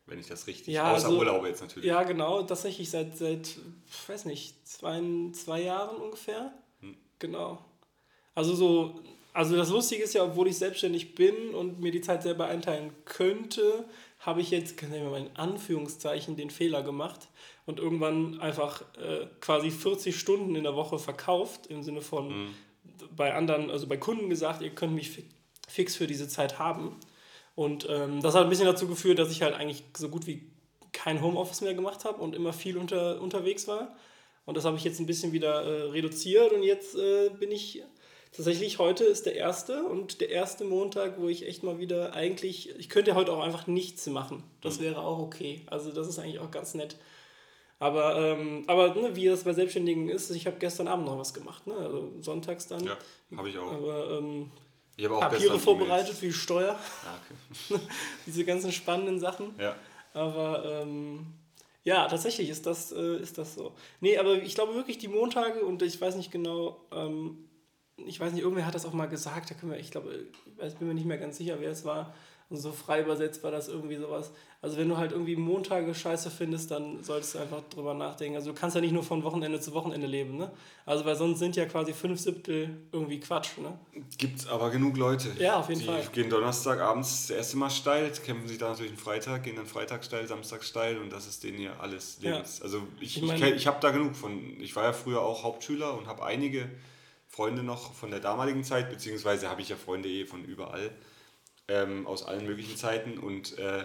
Wenn 0.06 0.18
ich 0.18 0.26
das 0.28 0.46
richtig. 0.46 0.74
Ja, 0.74 0.92
Außer 0.92 1.06
also- 1.06 1.18
Urlaube 1.18 1.48
jetzt 1.48 1.60
natürlich. 1.60 1.86
Ja, 1.86 2.02
genau, 2.04 2.42
tatsächlich 2.42 2.90
seit, 2.90 3.16
seit 3.16 3.48
ich 3.48 4.08
weiß 4.08 4.24
nicht, 4.24 4.66
zwei, 4.66 5.00
zwei 5.32 5.62
Jahren 5.62 5.96
ungefähr. 5.96 6.52
Hm. 6.80 6.96
Genau. 7.18 7.58
Also 8.34 8.54
so, 8.54 9.00
also 9.32 9.56
das 9.56 9.68
Lustige 9.70 10.02
ist 10.04 10.14
ja, 10.14 10.24
obwohl 10.24 10.48
ich 10.48 10.56
selbstständig 10.58 11.14
bin 11.14 11.54
und 11.54 11.80
mir 11.80 11.92
die 11.92 12.00
Zeit 12.00 12.22
selber 12.22 12.46
einteilen 12.46 12.92
könnte, 13.04 13.84
habe 14.20 14.40
ich 14.40 14.50
jetzt, 14.50 14.76
kann 14.76 14.92
ich 14.92 15.02
mal 15.02 15.20
in 15.20 15.36
Anführungszeichen, 15.36 16.36
den 16.36 16.50
Fehler 16.50 16.82
gemacht 16.82 17.28
und 17.66 17.78
irgendwann 17.78 18.40
einfach 18.40 18.82
äh, 18.98 19.26
quasi 19.40 19.70
40 19.70 20.18
Stunden 20.18 20.54
in 20.56 20.64
der 20.64 20.74
Woche 20.74 20.98
verkauft, 20.98 21.66
im 21.68 21.82
Sinne 21.82 22.00
von 22.00 22.28
Hm. 22.30 22.54
bei 23.16 23.34
anderen, 23.34 23.70
also 23.70 23.86
bei 23.86 23.96
Kunden 23.96 24.28
gesagt, 24.30 24.62
ihr 24.62 24.70
könnt 24.70 24.94
mich 24.94 25.10
fi- 25.10 25.24
fix 25.68 25.96
für 25.96 26.06
diese 26.06 26.28
Zeit 26.28 26.58
haben. 26.58 26.96
Und 27.54 27.86
ähm, 27.90 28.20
das 28.22 28.34
hat 28.34 28.44
ein 28.44 28.48
bisschen 28.48 28.66
dazu 28.66 28.88
geführt, 28.88 29.18
dass 29.18 29.30
ich 29.30 29.42
halt 29.42 29.54
eigentlich 29.54 29.84
so 29.96 30.08
gut 30.08 30.26
wie 30.26 30.50
kein 30.92 31.22
Homeoffice 31.22 31.60
mehr 31.60 31.74
gemacht 31.74 32.04
habe 32.04 32.20
und 32.22 32.34
immer 32.34 32.52
viel 32.52 32.76
unter, 32.78 33.20
unterwegs 33.20 33.68
war. 33.68 33.94
Und 34.44 34.56
das 34.56 34.64
habe 34.64 34.76
ich 34.76 34.84
jetzt 34.84 34.98
ein 35.00 35.06
bisschen 35.06 35.32
wieder 35.32 35.62
äh, 35.62 35.82
reduziert 35.90 36.52
und 36.52 36.62
jetzt 36.64 36.96
äh, 36.96 37.30
bin 37.38 37.50
ich 37.52 37.82
tatsächlich, 38.32 38.78
heute 38.78 39.04
ist 39.04 39.26
der 39.26 39.36
erste 39.36 39.84
und 39.84 40.20
der 40.20 40.30
erste 40.30 40.64
Montag, 40.64 41.20
wo 41.20 41.28
ich 41.28 41.46
echt 41.46 41.62
mal 41.62 41.78
wieder 41.78 42.14
eigentlich, 42.14 42.70
ich 42.78 42.88
könnte 42.88 43.14
heute 43.14 43.32
auch 43.32 43.42
einfach 43.42 43.66
nichts 43.66 44.06
machen. 44.06 44.42
Das 44.62 44.80
wäre 44.80 45.00
auch 45.02 45.18
okay. 45.18 45.62
Also 45.66 45.92
das 45.92 46.08
ist 46.08 46.18
eigentlich 46.18 46.40
auch 46.40 46.50
ganz 46.50 46.74
nett. 46.74 46.96
Aber, 47.82 48.16
ähm, 48.16 48.62
aber 48.68 48.94
ne, 48.94 49.16
wie 49.16 49.26
das 49.26 49.42
bei 49.42 49.52
Selbstständigen 49.52 50.08
ist, 50.08 50.30
ich 50.30 50.46
habe 50.46 50.56
gestern 50.60 50.86
Abend 50.86 51.04
noch 51.04 51.18
was 51.18 51.34
gemacht, 51.34 51.66
ne? 51.66 51.74
also 51.74 52.12
sonntags 52.20 52.68
dann. 52.68 52.84
Ja, 52.84 52.96
habe 53.36 53.48
ich 53.48 53.58
auch. 53.58 53.72
Aber 53.72 54.18
ähm, 54.18 54.52
Ich 54.96 55.04
habe 55.04 55.16
auch 55.16 55.20
Papiere 55.20 55.58
vorbereitet 55.58 56.14
für 56.14 56.26
die 56.26 56.32
Steuer. 56.32 56.78
Ja, 56.78 57.18
okay. 57.74 57.82
diese 58.26 58.44
ganzen 58.44 58.70
spannenden 58.70 59.18
Sachen. 59.18 59.52
ja. 59.58 59.74
Aber 60.14 60.64
ähm, 60.64 61.26
ja, 61.82 62.06
tatsächlich 62.06 62.50
ist 62.50 62.66
das, 62.66 62.92
äh, 62.92 63.16
ist 63.16 63.36
das 63.38 63.56
so. 63.56 63.72
Nee, 64.00 64.16
aber 64.16 64.34
ich 64.34 64.54
glaube 64.54 64.76
wirklich, 64.76 64.98
die 64.98 65.08
Montage 65.08 65.64
und 65.64 65.82
ich 65.82 66.00
weiß 66.00 66.14
nicht 66.14 66.30
genau, 66.30 66.86
ähm, 66.92 67.48
ich 67.96 68.18
weiß 68.20 68.32
nicht, 68.32 68.42
irgendwer 68.42 68.66
hat 68.66 68.74
das 68.74 68.86
auch 68.86 68.92
mal 68.92 69.06
gesagt, 69.08 69.50
da 69.50 69.54
können 69.54 69.72
wir, 69.72 69.78
ich 69.78 69.90
glaube, 69.90 70.26
ich 70.66 70.74
bin 70.74 70.88
mir 70.88 70.94
nicht 70.94 71.06
mehr 71.06 71.18
ganz 71.18 71.36
sicher, 71.36 71.56
wer 71.60 71.70
es 71.70 71.84
war. 71.84 72.14
Und 72.50 72.58
so 72.58 72.70
frei 72.70 73.00
übersetzt 73.00 73.42
war 73.42 73.50
das 73.50 73.68
irgendwie 73.68 73.96
sowas. 73.96 74.30
Also 74.60 74.76
wenn 74.76 74.86
du 74.86 74.98
halt 74.98 75.12
irgendwie 75.12 75.36
Montage 75.36 75.94
scheiße 75.94 76.30
findest, 76.30 76.70
dann 76.70 77.02
solltest 77.02 77.34
du 77.34 77.38
einfach 77.38 77.62
drüber 77.70 77.94
nachdenken. 77.94 78.36
Also 78.36 78.52
du 78.52 78.58
kannst 78.58 78.74
ja 78.76 78.82
nicht 78.82 78.92
nur 78.92 79.02
von 79.02 79.22
Wochenende 79.24 79.58
zu 79.58 79.72
Wochenende 79.72 80.06
leben, 80.06 80.36
ne? 80.36 80.50
Also 80.84 81.06
weil 81.06 81.16
sonst 81.16 81.38
sind 81.38 81.56
ja 81.56 81.64
quasi 81.64 81.94
fünf 81.94 82.20
Siebtel 82.20 82.76
irgendwie 82.92 83.20
Quatsch, 83.20 83.56
ne? 83.56 83.78
Gibt 84.18 84.46
aber 84.48 84.68
genug 84.68 84.98
Leute. 84.98 85.30
Ja, 85.38 85.60
auf 85.60 85.70
jeden 85.70 85.80
die 85.80 85.86
Fall. 85.86 86.02
gehen 86.12 86.28
Donnerstag 86.28 86.78
abends 86.80 87.28
das 87.28 87.36
erste 87.38 87.56
Mal 87.56 87.70
steil, 87.70 88.12
kämpfen 88.22 88.46
sich 88.46 88.58
dann 88.58 88.72
natürlich 88.72 88.92
einen 88.92 89.00
Freitag, 89.00 89.44
gehen 89.44 89.56
dann 89.56 89.66
Freitag 89.66 90.04
steil, 90.04 90.26
Samstag 90.26 90.62
steil 90.62 90.98
und 90.98 91.10
das 91.10 91.26
ist 91.26 91.44
denen 91.44 91.58
ja 91.58 91.78
alles 91.80 92.18
Ja. 92.20 92.42
Also 92.62 92.82
ich, 93.00 93.16
Ich 93.16 93.22
ich, 93.22 93.40
mein- 93.40 93.54
ich, 93.54 93.66
habe 93.66 93.78
da 93.80 93.90
genug 93.92 94.14
von. 94.14 94.60
Ich 94.60 94.76
war 94.76 94.84
ja 94.84 94.92
früher 94.92 95.22
auch 95.22 95.42
Hauptschüler 95.42 95.96
und 95.96 96.06
habe 96.06 96.22
einige 96.22 96.68
Freunde 97.32 97.62
noch 97.62 97.94
von 97.94 98.10
der 98.10 98.20
damaligen 98.20 98.62
Zeit, 98.62 98.90
beziehungsweise 98.90 99.48
habe 99.48 99.62
ich 99.62 99.70
ja 99.70 99.76
Freunde 99.76 100.08
eh 100.08 100.26
von 100.26 100.44
überall, 100.44 100.90
ähm, 101.68 102.06
aus 102.06 102.24
allen 102.24 102.46
möglichen 102.46 102.76
Zeiten 102.76 103.18
und 103.18 103.58
äh, 103.58 103.84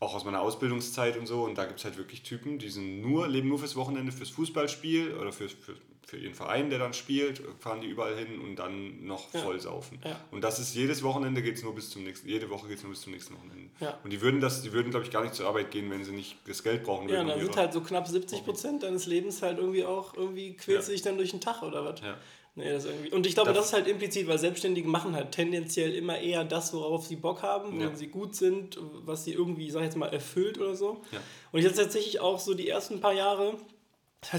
auch 0.00 0.14
aus 0.14 0.24
meiner 0.24 0.42
Ausbildungszeit 0.42 1.16
und 1.16 1.26
so. 1.26 1.44
Und 1.44 1.56
da 1.56 1.64
gibt 1.64 1.78
es 1.78 1.84
halt 1.86 1.96
wirklich 1.96 2.22
Typen, 2.22 2.58
die 2.58 2.68
sind 2.68 3.00
nur, 3.00 3.26
leben 3.26 3.48
nur 3.48 3.58
fürs 3.58 3.74
Wochenende, 3.76 4.12
fürs 4.12 4.28
Fußballspiel 4.30 5.14
oder 5.14 5.32
für, 5.32 5.48
für, 5.48 5.76
für 6.06 6.18
ihren 6.18 6.34
Verein, 6.34 6.68
der 6.68 6.78
dann 6.78 6.92
spielt, 6.92 7.40
fahren 7.58 7.80
die 7.80 7.86
überall 7.86 8.14
hin 8.18 8.38
und 8.38 8.56
dann 8.56 9.06
noch 9.06 9.32
Ja. 9.32 9.40
voll 9.40 9.58
saufen. 9.60 9.98
Ja. 10.04 10.20
Und 10.30 10.44
das 10.44 10.58
ist 10.58 10.74
jedes 10.74 11.02
Wochenende 11.02 11.40
geht 11.40 11.56
es 11.56 11.62
nur 11.62 11.74
bis 11.74 11.88
zum 11.88 12.04
nächsten, 12.04 12.28
jede 12.28 12.50
Woche 12.50 12.68
geht 12.68 12.76
es 12.76 12.82
nur 12.82 12.92
bis 12.92 13.00
zum 13.00 13.12
nächsten 13.14 13.34
Wochenende. 13.34 13.70
Ja. 13.80 13.98
Und 14.04 14.12
die 14.12 14.20
würden 14.20 14.40
das, 14.42 14.60
die 14.60 14.72
würden, 14.74 14.90
glaube 14.90 15.06
ich, 15.06 15.10
gar 15.10 15.22
nicht 15.22 15.34
zur 15.34 15.46
Arbeit 15.46 15.70
gehen, 15.70 15.90
wenn 15.90 16.04
sie 16.04 16.12
nicht 16.12 16.36
das 16.46 16.62
Geld 16.62 16.82
brauchen 16.84 17.08
Ja, 17.08 17.14
würden. 17.14 17.28
dann 17.28 17.38
um 17.38 17.44
sind 17.46 17.56
halt 17.56 17.72
so 17.72 17.80
knapp 17.80 18.06
70 18.06 18.44
Prozent 18.44 18.82
deines 18.82 19.06
Lebens 19.06 19.40
halt 19.40 19.56
irgendwie 19.58 19.86
auch, 19.86 20.14
irgendwie 20.14 20.54
quälst 20.54 20.88
du 20.88 20.92
Ja. 20.92 20.96
dich 20.96 21.02
dann 21.02 21.16
durch 21.16 21.30
den 21.30 21.40
Tag 21.40 21.62
oder 21.62 21.82
was. 21.86 22.02
Ja. 22.56 22.62
Nee, 22.62 22.72
das 22.72 22.84
irgendwie. 22.84 23.10
Und 23.10 23.26
ich 23.26 23.34
glaube, 23.34 23.48
das, 23.48 23.58
das, 23.58 23.66
ist 23.66 23.72
halt 23.72 23.88
implizit, 23.88 24.28
weil 24.28 24.38
Selbstständige 24.38 24.88
machen 24.88 25.14
halt 25.14 25.32
tendenziell 25.32 25.92
immer 25.94 26.18
eher 26.18 26.44
das, 26.44 26.72
worauf 26.72 27.06
sie 27.06 27.16
Bock 27.16 27.42
haben, 27.42 27.80
ja. 27.80 27.86
wenn 27.86 27.96
sie 27.96 28.08
gut 28.08 28.36
sind, 28.36 28.78
was 29.04 29.24
sie 29.24 29.32
irgendwie, 29.32 29.70
sag 29.70 29.80
ich 29.80 29.86
jetzt 29.86 29.96
mal, 29.96 30.06
erfüllt 30.06 30.58
oder 30.58 30.74
so. 30.74 31.02
Ja. 31.10 31.18
Und 31.52 31.60
ich 31.60 31.66
hatte 31.66 31.76
tatsächlich 31.76 32.20
auch 32.20 32.38
so 32.38 32.54
die 32.54 32.68
ersten 32.68 33.00
paar 33.00 33.12
Jahre, 33.12 33.56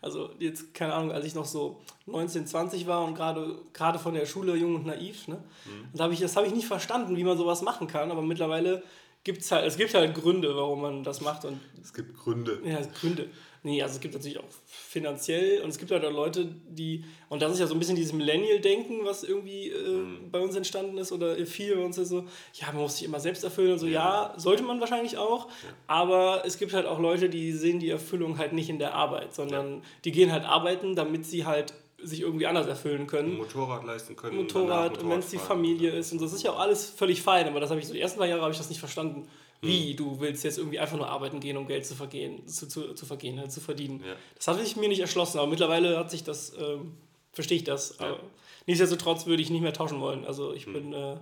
also 0.00 0.30
jetzt, 0.38 0.74
keine 0.74 0.94
Ahnung, 0.94 1.12
als 1.12 1.26
ich 1.26 1.34
noch 1.34 1.44
so 1.44 1.80
19, 2.06 2.46
20 2.46 2.86
war 2.86 3.04
und 3.04 3.14
gerade, 3.14 3.58
gerade 3.72 3.98
von 3.98 4.14
der 4.14 4.26
Schule 4.26 4.56
jung 4.56 4.74
und 4.74 4.86
naiv, 4.86 5.28
ne? 5.28 5.44
Mhm. 5.64 5.88
Da 5.94 6.04
hab 6.04 6.12
ich, 6.12 6.20
das 6.20 6.36
habe 6.36 6.46
ich 6.46 6.54
nicht 6.54 6.66
verstanden, 6.66 7.16
wie 7.16 7.24
man 7.24 7.38
sowas 7.38 7.62
machen 7.62 7.86
kann, 7.86 8.10
aber 8.10 8.22
mittlerweile 8.22 8.82
gibt 9.24 9.42
es 9.42 9.52
halt, 9.52 9.66
es 9.66 9.76
gibt 9.76 9.94
halt 9.94 10.14
Gründe, 10.14 10.54
warum 10.56 10.82
man 10.82 11.04
das 11.04 11.20
macht. 11.20 11.44
Und 11.44 11.60
es 11.80 11.92
gibt 11.92 12.16
Gründe. 12.16 12.60
Ja, 12.64 12.80
Gründe. 12.98 13.28
Nee, 13.64 13.80
also 13.80 13.94
es 13.94 14.00
gibt 14.00 14.14
natürlich 14.14 14.38
auch 14.38 14.48
finanziell 14.66 15.60
und 15.62 15.70
es 15.70 15.78
gibt 15.78 15.92
halt 15.92 16.04
auch 16.04 16.10
Leute, 16.10 16.46
die, 16.68 17.04
und 17.28 17.42
das 17.42 17.52
ist 17.52 17.60
ja 17.60 17.68
so 17.68 17.74
ein 17.74 17.78
bisschen 17.78 17.94
dieses 17.94 18.12
Millennial-Denken, 18.12 19.04
was 19.04 19.22
irgendwie 19.22 19.68
äh, 19.68 19.88
mhm. 19.88 20.30
bei 20.32 20.40
uns 20.40 20.56
entstanden 20.56 20.98
ist 20.98 21.12
oder 21.12 21.36
viel 21.46 21.76
bei 21.76 21.84
uns 21.84 21.96
ist 21.96 22.08
so, 22.08 22.24
ja, 22.54 22.66
man 22.72 22.82
muss 22.82 22.96
sich 22.96 23.06
immer 23.06 23.20
selbst 23.20 23.44
erfüllen 23.44 23.72
und 23.72 23.78
so, 23.78 23.86
ja, 23.86 24.32
ja 24.32 24.34
sollte 24.36 24.64
man 24.64 24.80
wahrscheinlich 24.80 25.16
auch, 25.16 25.46
ja. 25.46 25.52
aber 25.86 26.42
es 26.44 26.58
gibt 26.58 26.72
halt 26.72 26.86
auch 26.86 26.98
Leute, 26.98 27.28
die 27.28 27.52
sehen 27.52 27.78
die 27.78 27.90
Erfüllung 27.90 28.36
halt 28.36 28.52
nicht 28.52 28.68
in 28.68 28.80
der 28.80 28.94
Arbeit, 28.94 29.32
sondern 29.32 29.74
ja. 29.74 29.80
die 30.04 30.10
gehen 30.10 30.32
halt 30.32 30.44
arbeiten, 30.44 30.96
damit 30.96 31.24
sie 31.24 31.46
halt 31.46 31.72
sich 32.02 32.20
irgendwie 32.20 32.48
anders 32.48 32.66
erfüllen 32.66 33.06
können. 33.06 33.36
Motorrad 33.36 33.84
leisten 33.84 34.16
können. 34.16 34.38
Motorrad, 34.38 34.94
Motorrad 34.94 35.08
wenn 35.08 35.20
es 35.20 35.28
die 35.28 35.38
Familie 35.38 35.92
ist 35.92 36.10
und 36.10 36.20
das 36.20 36.32
ist 36.32 36.42
ja 36.42 36.50
auch 36.50 36.58
alles 36.58 36.90
völlig 36.90 37.22
fein, 37.22 37.46
aber 37.46 37.60
das 37.60 37.70
habe 37.70 37.78
ich 37.78 37.86
so 37.86 37.92
die 37.92 38.00
ersten 38.00 38.18
paar 38.18 38.26
Jahre 38.26 38.42
habe 38.42 38.50
ich 38.50 38.58
das 38.58 38.70
nicht 38.70 38.80
verstanden. 38.80 39.28
Wie, 39.64 39.94
du 39.94 40.18
willst 40.18 40.42
jetzt 40.42 40.58
irgendwie 40.58 40.80
einfach 40.80 40.96
nur 40.96 41.08
arbeiten 41.08 41.38
gehen, 41.38 41.56
um 41.56 41.68
Geld 41.68 41.86
zu 41.86 41.94
vergehen, 41.94 42.48
zu, 42.48 42.66
zu, 42.66 42.94
zu 42.94 43.06
vergehen, 43.06 43.38
halt, 43.38 43.52
zu 43.52 43.60
verdienen. 43.60 44.02
Ja. 44.04 44.16
Das 44.34 44.48
hat 44.48 44.60
sich 44.60 44.74
mir 44.76 44.88
nicht 44.88 44.98
erschlossen, 44.98 45.38
aber 45.38 45.46
mittlerweile 45.46 45.96
hat 45.96 46.10
sich 46.10 46.24
das, 46.24 46.52
ähm, 46.58 46.96
verstehe 47.32 47.58
ich 47.58 47.64
das. 47.64 47.96
Ja. 48.00 48.18
Nichtsdestotrotz 48.66 49.26
würde 49.26 49.40
ich 49.40 49.50
nicht 49.50 49.62
mehr 49.62 49.72
tauschen 49.72 50.00
wollen. 50.00 50.24
Also 50.24 50.52
ich 50.52 50.66
hm. 50.66 50.72
bin, 50.72 50.92
äh, 50.92 51.16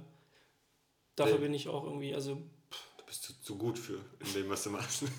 dafür 1.17 1.35
nee. 1.35 1.43
bin 1.43 1.55
ich 1.55 1.69
auch 1.69 1.85
irgendwie, 1.85 2.15
also. 2.15 2.37
Du 2.97 3.05
bist 3.07 3.25
zu, 3.25 3.41
zu 3.43 3.57
gut 3.57 3.79
für 3.79 3.99
in 4.25 4.33
dem, 4.35 4.49
was 4.49 4.63
du 4.63 4.71
machst. 4.71 5.05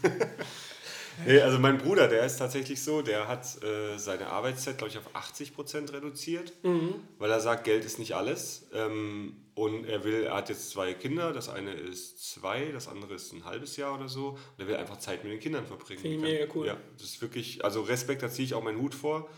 Nee, 1.26 1.42
also 1.42 1.60
mein 1.60 1.78
Bruder, 1.78 2.08
der 2.08 2.26
ist 2.26 2.38
tatsächlich 2.38 2.82
so, 2.82 3.02
der 3.02 3.28
hat 3.28 3.62
äh, 3.64 3.98
seine 3.98 4.28
Arbeitszeit, 4.28 4.78
glaube 4.78 4.92
ich, 4.92 4.98
auf 4.98 5.14
80 5.14 5.54
Prozent 5.54 5.94
reduziert, 5.94 6.54
mhm. 6.64 6.96
weil 7.20 7.30
er 7.30 7.40
sagt, 7.40 7.66
Geld 7.66 7.86
ist 7.86 8.00
nicht 8.00 8.16
alles. 8.16 8.68
Ähm, 8.74 9.36
und 9.54 9.86
er 9.86 10.04
will, 10.04 10.24
er 10.24 10.36
hat 10.36 10.50
jetzt 10.50 10.70
zwei 10.70 10.94
Kinder, 10.94 11.34
das 11.34 11.50
eine 11.50 11.74
ist 11.74 12.32
zwei, 12.32 12.72
das 12.72 12.88
andere 12.88 13.16
ist 13.16 13.34
ein 13.34 13.44
halbes 13.44 13.76
Jahr 13.78 13.96
oder 13.96 14.08
so. 14.08 14.30
Und 14.30 14.60
er 14.60 14.68
will 14.68 14.76
einfach 14.76 14.98
Zeit 14.98 15.24
mit 15.24 15.34
den 15.34 15.40
Kindern 15.40 15.66
verbringen. 15.66 16.02
Finde 16.02 16.16
ich 16.16 16.22
mega 16.22 16.54
cool. 16.56 16.68
Ja, 16.68 16.78
das 16.94 17.10
ist 17.10 17.22
wirklich, 17.22 17.64
also 17.66 17.82
Respekt, 17.82 18.24
da 18.24 18.30
ziehe 18.30 18.46
ich 18.46 18.54
auch 18.54 18.64
meinen 18.64 18.80
Hut 18.80 18.96
vor. 18.96 19.30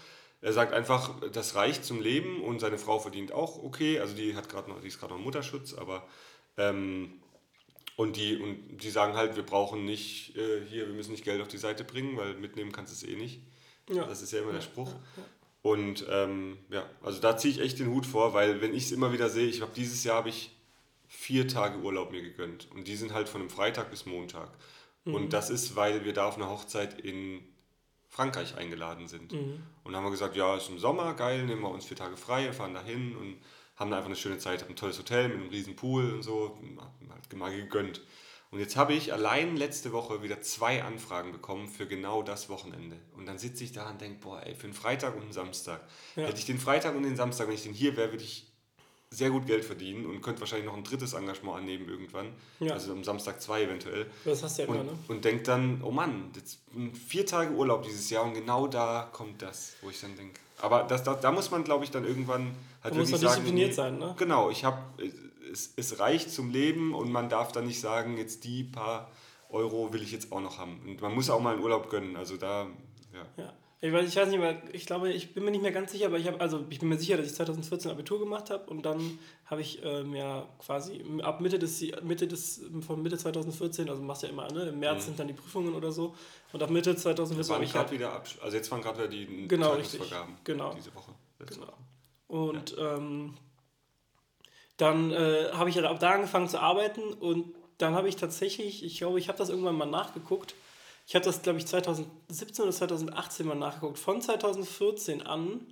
Er 0.42 0.54
sagt 0.54 0.74
einfach, 0.74 1.20
das 1.32 1.56
reicht 1.56 1.86
zum 1.86 2.02
Leben 2.02 2.42
und 2.44 2.60
seine 2.60 2.78
Frau 2.78 3.00
verdient 3.00 3.32
auch 3.32 3.64
okay. 3.64 4.00
Also 4.00 4.14
die 4.14 4.36
hat 4.36 4.50
gerade 4.50 4.70
noch, 4.70 4.82
die 4.82 4.88
ist 4.88 5.00
gerade 5.00 5.14
noch 5.14 5.20
im 5.20 5.24
Mutterschutz, 5.24 5.74
aber 5.74 6.06
ähm, 6.58 7.14
und 7.96 8.18
die, 8.18 8.38
und 8.38 8.78
die 8.78 8.90
sagen 8.90 9.16
halt, 9.16 9.36
wir 9.36 9.44
brauchen 9.44 9.86
nicht, 9.86 10.36
äh, 10.36 10.66
hier, 10.66 10.88
wir 10.88 10.94
müssen 10.94 11.12
nicht 11.12 11.24
Geld 11.24 11.42
auf 11.42 11.48
die 11.48 11.58
Seite 11.58 11.84
bringen, 11.84 12.18
weil 12.18 12.36
mitnehmen 12.36 12.72
kannst 12.72 12.92
du 12.92 13.06
es 13.06 13.12
eh 13.12 13.16
nicht. 13.16 13.42
Ja. 13.90 14.06
Das 14.06 14.22
ist 14.22 14.32
ja 14.32 14.42
immer 14.42 14.52
der 14.52 14.62
Spruch. 14.62 14.90
Ja, 14.90 15.00
ja. 15.18 15.24
Und 15.64 16.06
ähm, 16.10 16.58
ja, 16.70 16.86
also 17.02 17.20
da 17.20 17.38
ziehe 17.38 17.54
ich 17.54 17.62
echt 17.62 17.80
den 17.80 17.90
Hut 17.90 18.06
vor, 18.06 18.34
weil 18.34 18.62
wenn 18.62 18.74
ich 18.76 18.84
es 18.84 18.92
immer 18.92 19.14
wieder 19.14 19.30
sehe, 19.30 19.48
ich 19.48 19.62
habe 19.62 19.72
dieses 19.74 20.04
Jahr 20.04 20.18
habe 20.18 20.30
ich 20.30 20.52
vier 21.08 21.48
Tage 21.48 21.80
Urlaub 21.80 22.12
mir 22.12 22.22
gegönnt. 22.22 22.68
Und 22.76 22.88
die 22.88 22.98
sind 22.98 23.14
halt 23.14 23.30
von 23.30 23.42
einem 23.42 23.50
Freitag 23.50 23.90
bis 23.90 24.06
Montag. 24.06 24.50
Mhm. 25.06 25.16
Und 25.16 25.34
das 25.34 25.50
ist, 25.50 25.76
weil 25.78 26.04
wir 26.04 26.14
da 26.14 26.28
auf 26.28 26.36
eine 26.36 26.50
Hochzeit 26.50 27.00
in 27.00 27.40
Frankreich 28.10 28.58
eingeladen 28.58 29.08
sind. 29.08 29.32
Mhm. 29.32 29.64
Und 29.86 29.96
haben 29.96 30.04
wir 30.04 30.12
gesagt, 30.12 30.36
ja, 30.36 30.58
ist 30.58 30.70
im 30.70 30.80
Sommer, 30.80 31.14
geil, 31.14 31.46
nehmen 31.46 31.62
wir 31.62 31.72
uns 31.72 31.86
vier 31.86 31.98
Tage 31.98 32.18
frei, 32.18 32.52
fahren 32.52 32.74
dahin 32.74 33.16
und 33.16 33.38
haben 33.78 33.90
da 33.90 33.98
einfach 33.98 34.10
eine 34.10 34.18
schöne 34.18 34.38
Zeit, 34.40 34.62
haben 34.62 34.70
ein 34.74 34.76
tolles 34.76 35.00
Hotel 35.00 35.30
mit 35.30 35.38
einem 35.38 35.50
riesen 35.50 35.76
Pool 35.78 36.12
und 36.12 36.24
so, 36.24 36.60
halt 37.10 37.34
mal 37.34 37.56
gegönnt. 37.56 38.02
Und 38.54 38.60
jetzt 38.60 38.76
habe 38.76 38.94
ich 38.94 39.12
allein 39.12 39.58
letzte 39.58 39.94
Woche 39.94 40.22
wieder 40.22 40.40
zwei 40.44 40.84
Anfragen 40.84 41.32
bekommen 41.32 41.68
für 41.68 41.88
genau 41.88 42.22
das 42.22 42.50
Wochenende. 42.50 42.98
Und 43.18 43.26
dann 43.26 43.40
sitze 43.40 43.64
ich 43.64 43.72
da 43.72 43.90
und 43.90 44.00
denke, 44.00 44.20
boah, 44.20 44.46
ey, 44.46 44.54
für 44.54 44.66
einen 44.66 44.76
Freitag 44.76 45.16
und 45.16 45.24
einen 45.24 45.34
Samstag. 45.34 45.82
Ja. 46.16 46.28
Hätte 46.28 46.38
ich 46.38 46.46
den 46.46 46.60
Freitag 46.60 46.96
und 46.96 47.02
den 47.02 47.16
Samstag, 47.16 47.48
wenn 47.48 47.56
ich 47.56 47.64
den 47.64 47.74
hier 47.74 47.98
wäre, 47.98 48.12
würde 48.12 48.24
ich 48.24 48.46
sehr 49.10 49.32
gut 49.32 49.48
Geld 49.48 49.66
verdienen 49.66 50.06
und 50.06 50.22
könnte 50.22 50.42
wahrscheinlich 50.42 50.68
noch 50.68 50.78
ein 50.78 50.84
drittes 50.84 51.14
Engagement 51.14 51.58
annehmen 51.58 51.90
irgendwann. 51.90 52.28
Ja. 52.60 52.74
Also 52.74 52.92
am 52.92 53.04
Samstag 53.04 53.42
zwei 53.42 53.64
eventuell. 53.64 54.06
Das 54.24 54.44
hast 54.44 54.60
du 54.60 54.64
ja 54.64 54.68
und, 54.68 54.76
immer, 54.76 54.84
ne? 54.84 55.00
Und 55.08 55.26
denkt 55.26 55.48
dann, 55.48 55.82
oh 55.84 55.90
Mann, 55.90 56.32
jetzt 56.36 56.60
vier 57.08 57.26
Tage 57.26 57.56
Urlaub 57.56 57.82
dieses 57.82 58.08
Jahr 58.12 58.24
und 58.24 58.36
genau 58.36 58.68
da 58.68 59.10
kommt 59.12 59.42
das, 59.42 59.78
wo 59.82 59.90
ich 59.90 60.00
dann 60.00 60.16
denke. 60.16 60.40
Aber 60.62 60.84
das, 60.84 61.02
da, 61.02 61.16
da 61.16 61.32
muss 61.32 61.50
man, 61.50 61.64
glaube 61.64 61.86
ich, 61.86 61.92
dann 61.92 62.06
irgendwann 62.06 62.56
halt 62.84 62.94
da 62.94 62.98
wirklich 62.98 63.12
muss 63.12 63.22
man 63.22 63.32
diszipliniert 63.32 63.74
sagen, 63.74 64.00
sein, 64.00 64.10
ne? 64.10 64.16
Genau, 64.16 64.52
ich 64.52 64.64
habe, 64.64 64.78
es, 65.54 65.74
es 65.78 66.00
reicht 66.00 66.32
zum 66.32 66.52
Leben 66.52 66.94
und 66.94 67.12
man 67.12 67.30
darf 67.30 67.52
dann 67.52 67.68
nicht 67.68 67.80
sagen, 67.80 68.18
jetzt 68.18 68.44
die 68.44 68.64
paar 68.64 69.10
Euro 69.50 69.94
will 69.94 70.02
ich 70.02 70.12
jetzt 70.12 70.32
auch 70.32 70.42
noch 70.42 70.58
haben. 70.58 70.82
Und 70.86 71.02
man 71.02 71.14
muss 71.14 71.30
auch 71.30 71.40
mal 71.40 71.54
einen 71.54 71.64
Urlaub 71.64 71.90
gönnen. 71.90 72.18
Also 72.18 72.38
da, 72.38 72.68
ja. 73.14 73.26
ja. 73.38 73.54
Ich 73.80 73.92
weiß, 73.92 74.08
ich 74.08 74.16
weiß 74.16 74.30
nicht, 74.30 74.40
weil 74.40 74.62
ich 74.72 74.86
glaube, 74.86 75.12
ich 75.12 75.34
bin 75.34 75.44
mir 75.44 75.52
nicht 75.52 75.62
mehr 75.62 75.74
ganz 75.74 75.92
sicher, 75.92 76.06
aber 76.06 76.18
ich 76.18 76.26
habe, 76.26 76.40
also 76.40 76.64
ich 76.70 76.80
bin 76.80 76.88
mir 76.88 76.98
sicher, 76.98 77.18
dass 77.18 77.28
ich 77.28 77.36
2014 77.36 77.92
Abitur 77.92 78.18
gemacht 78.18 78.50
habe 78.50 78.64
und 78.70 78.86
dann 78.86 79.20
habe 79.46 79.60
ich 79.60 79.82
ähm, 79.84 80.16
ja 80.16 80.48
quasi 80.58 81.04
ab 81.22 81.42
Mitte 81.42 81.60
des, 81.60 81.82
Mitte 82.02 82.26
des, 82.26 82.62
von 82.88 83.04
Mitte 83.04 83.18
2014, 83.18 83.90
also 83.90 84.02
machst 84.02 84.24
ja 84.24 84.30
immer, 84.30 84.50
ne? 84.54 84.70
Im 84.70 84.80
März 84.80 85.02
mhm. 85.02 85.08
sind 85.08 85.20
dann 85.20 85.28
die 85.28 85.34
Prüfungen 85.34 85.76
oder 85.76 85.92
so 85.92 86.16
und 86.54 86.64
ab 86.64 86.70
Mitte 86.70 86.96
2014 86.96 87.56
habe 87.56 87.66
ich 87.66 87.76
halt, 87.76 87.92
wieder 87.92 88.24
also 88.42 88.56
jetzt 88.56 88.72
waren 88.72 88.82
gerade 88.82 89.00
wieder 89.00 89.10
die 89.10 89.50
genau, 89.50 89.74
richtig, 89.74 90.00
genau, 90.46 90.74
diese 90.76 90.96
Woche. 90.96 91.12
Genau. 91.40 91.68
Woche. 91.68 91.74
Und 92.28 92.78
ja. 92.78 92.96
ähm, 92.96 93.34
dann 94.78 95.12
äh, 95.12 95.50
habe 95.54 95.70
ich 95.70 95.84
ab 95.84 96.00
da 96.00 96.12
angefangen 96.12 96.50
zu 96.50 96.60
arbeiten 96.60 97.14
und 97.14 97.54
dann 97.78 97.96
habe 97.96 98.08
ich 98.08 98.16
tatsächlich, 98.16 98.84
ich 98.84 98.98
glaube, 98.98 99.20
ich 99.20 99.28
habe 99.28 99.38
das 99.38 99.50
irgendwann 99.50 99.76
mal 99.76 99.86
nachgeguckt, 99.86 100.56
ich 101.06 101.16
habe 101.16 101.26
das, 101.26 101.42
glaube 101.42 101.60
ich, 101.60 101.68
2017 101.68 102.64
oder 102.64 102.72
2018 102.72 103.46
mal 103.46 103.56
nachgeguckt. 103.56 104.00
Von 104.00 104.22
2014 104.22 105.26
an 105.26 105.66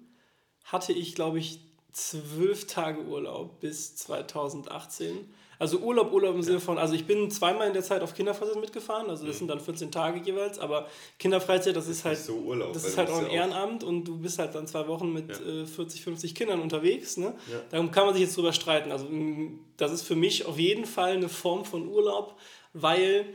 hatte 0.66 0.92
ich, 0.92 1.16
glaube 1.16 1.40
ich, 1.40 1.60
zwölf 1.94 2.68
Tage 2.68 3.02
Urlaub 3.02 3.60
bis 3.60 3.96
2018. 3.96 5.34
Also 5.62 5.78
Urlaub, 5.78 6.12
Urlaub 6.12 6.34
im 6.34 6.42
Sinne 6.42 6.60
von, 6.60 6.80
also 6.80 6.96
ich 6.96 7.06
bin 7.06 7.30
zweimal 7.30 7.68
in 7.68 7.74
der 7.74 7.84
Zeit 7.84 8.02
auf 8.02 8.16
Kinderfreizeit 8.16 8.60
mitgefahren, 8.60 9.12
also 9.12 9.28
das 9.28 9.36
mhm. 9.36 9.38
sind 9.38 9.48
dann 9.50 9.60
14 9.60 9.92
Tage 9.92 10.20
jeweils, 10.20 10.58
aber 10.58 10.88
Kinderfreizeit, 11.20 11.76
das, 11.76 11.86
das 11.86 11.98
ist 11.98 12.04
halt, 12.04 12.18
so 12.18 12.34
Urlaub, 12.34 12.74
das 12.74 12.84
ist 12.84 12.98
halt 12.98 13.12
auch 13.12 13.20
ein 13.20 13.30
Ehrenamt 13.30 13.84
und 13.84 14.06
du 14.06 14.18
bist 14.18 14.40
halt 14.40 14.56
dann 14.56 14.66
zwei 14.66 14.88
Wochen 14.88 15.14
mit 15.14 15.30
ja. 15.30 15.62
äh, 15.62 15.68
40, 15.68 16.02
50 16.02 16.34
Kindern 16.34 16.62
unterwegs, 16.62 17.16
ne? 17.18 17.36
Ja. 17.52 17.60
Darum 17.70 17.92
kann 17.92 18.06
man 18.06 18.16
sich 18.16 18.24
jetzt 18.24 18.36
drüber 18.36 18.54
streiten. 18.54 18.92
Also 18.92 19.06
das 19.78 19.92
ist 19.92 20.02
für 20.02 20.16
mich 20.16 20.48
auf 20.48 20.58
jeden 20.58 20.86
Fall 20.86 21.12
eine 21.12 21.30
Form 21.30 21.64
von 21.64 21.88
Urlaub, 21.88 22.40
weil 22.74 23.28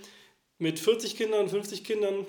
mit 0.59 0.81
40 0.81 1.17
Kindern, 1.17 1.49
50 1.49 1.85
Kindern 1.85 2.27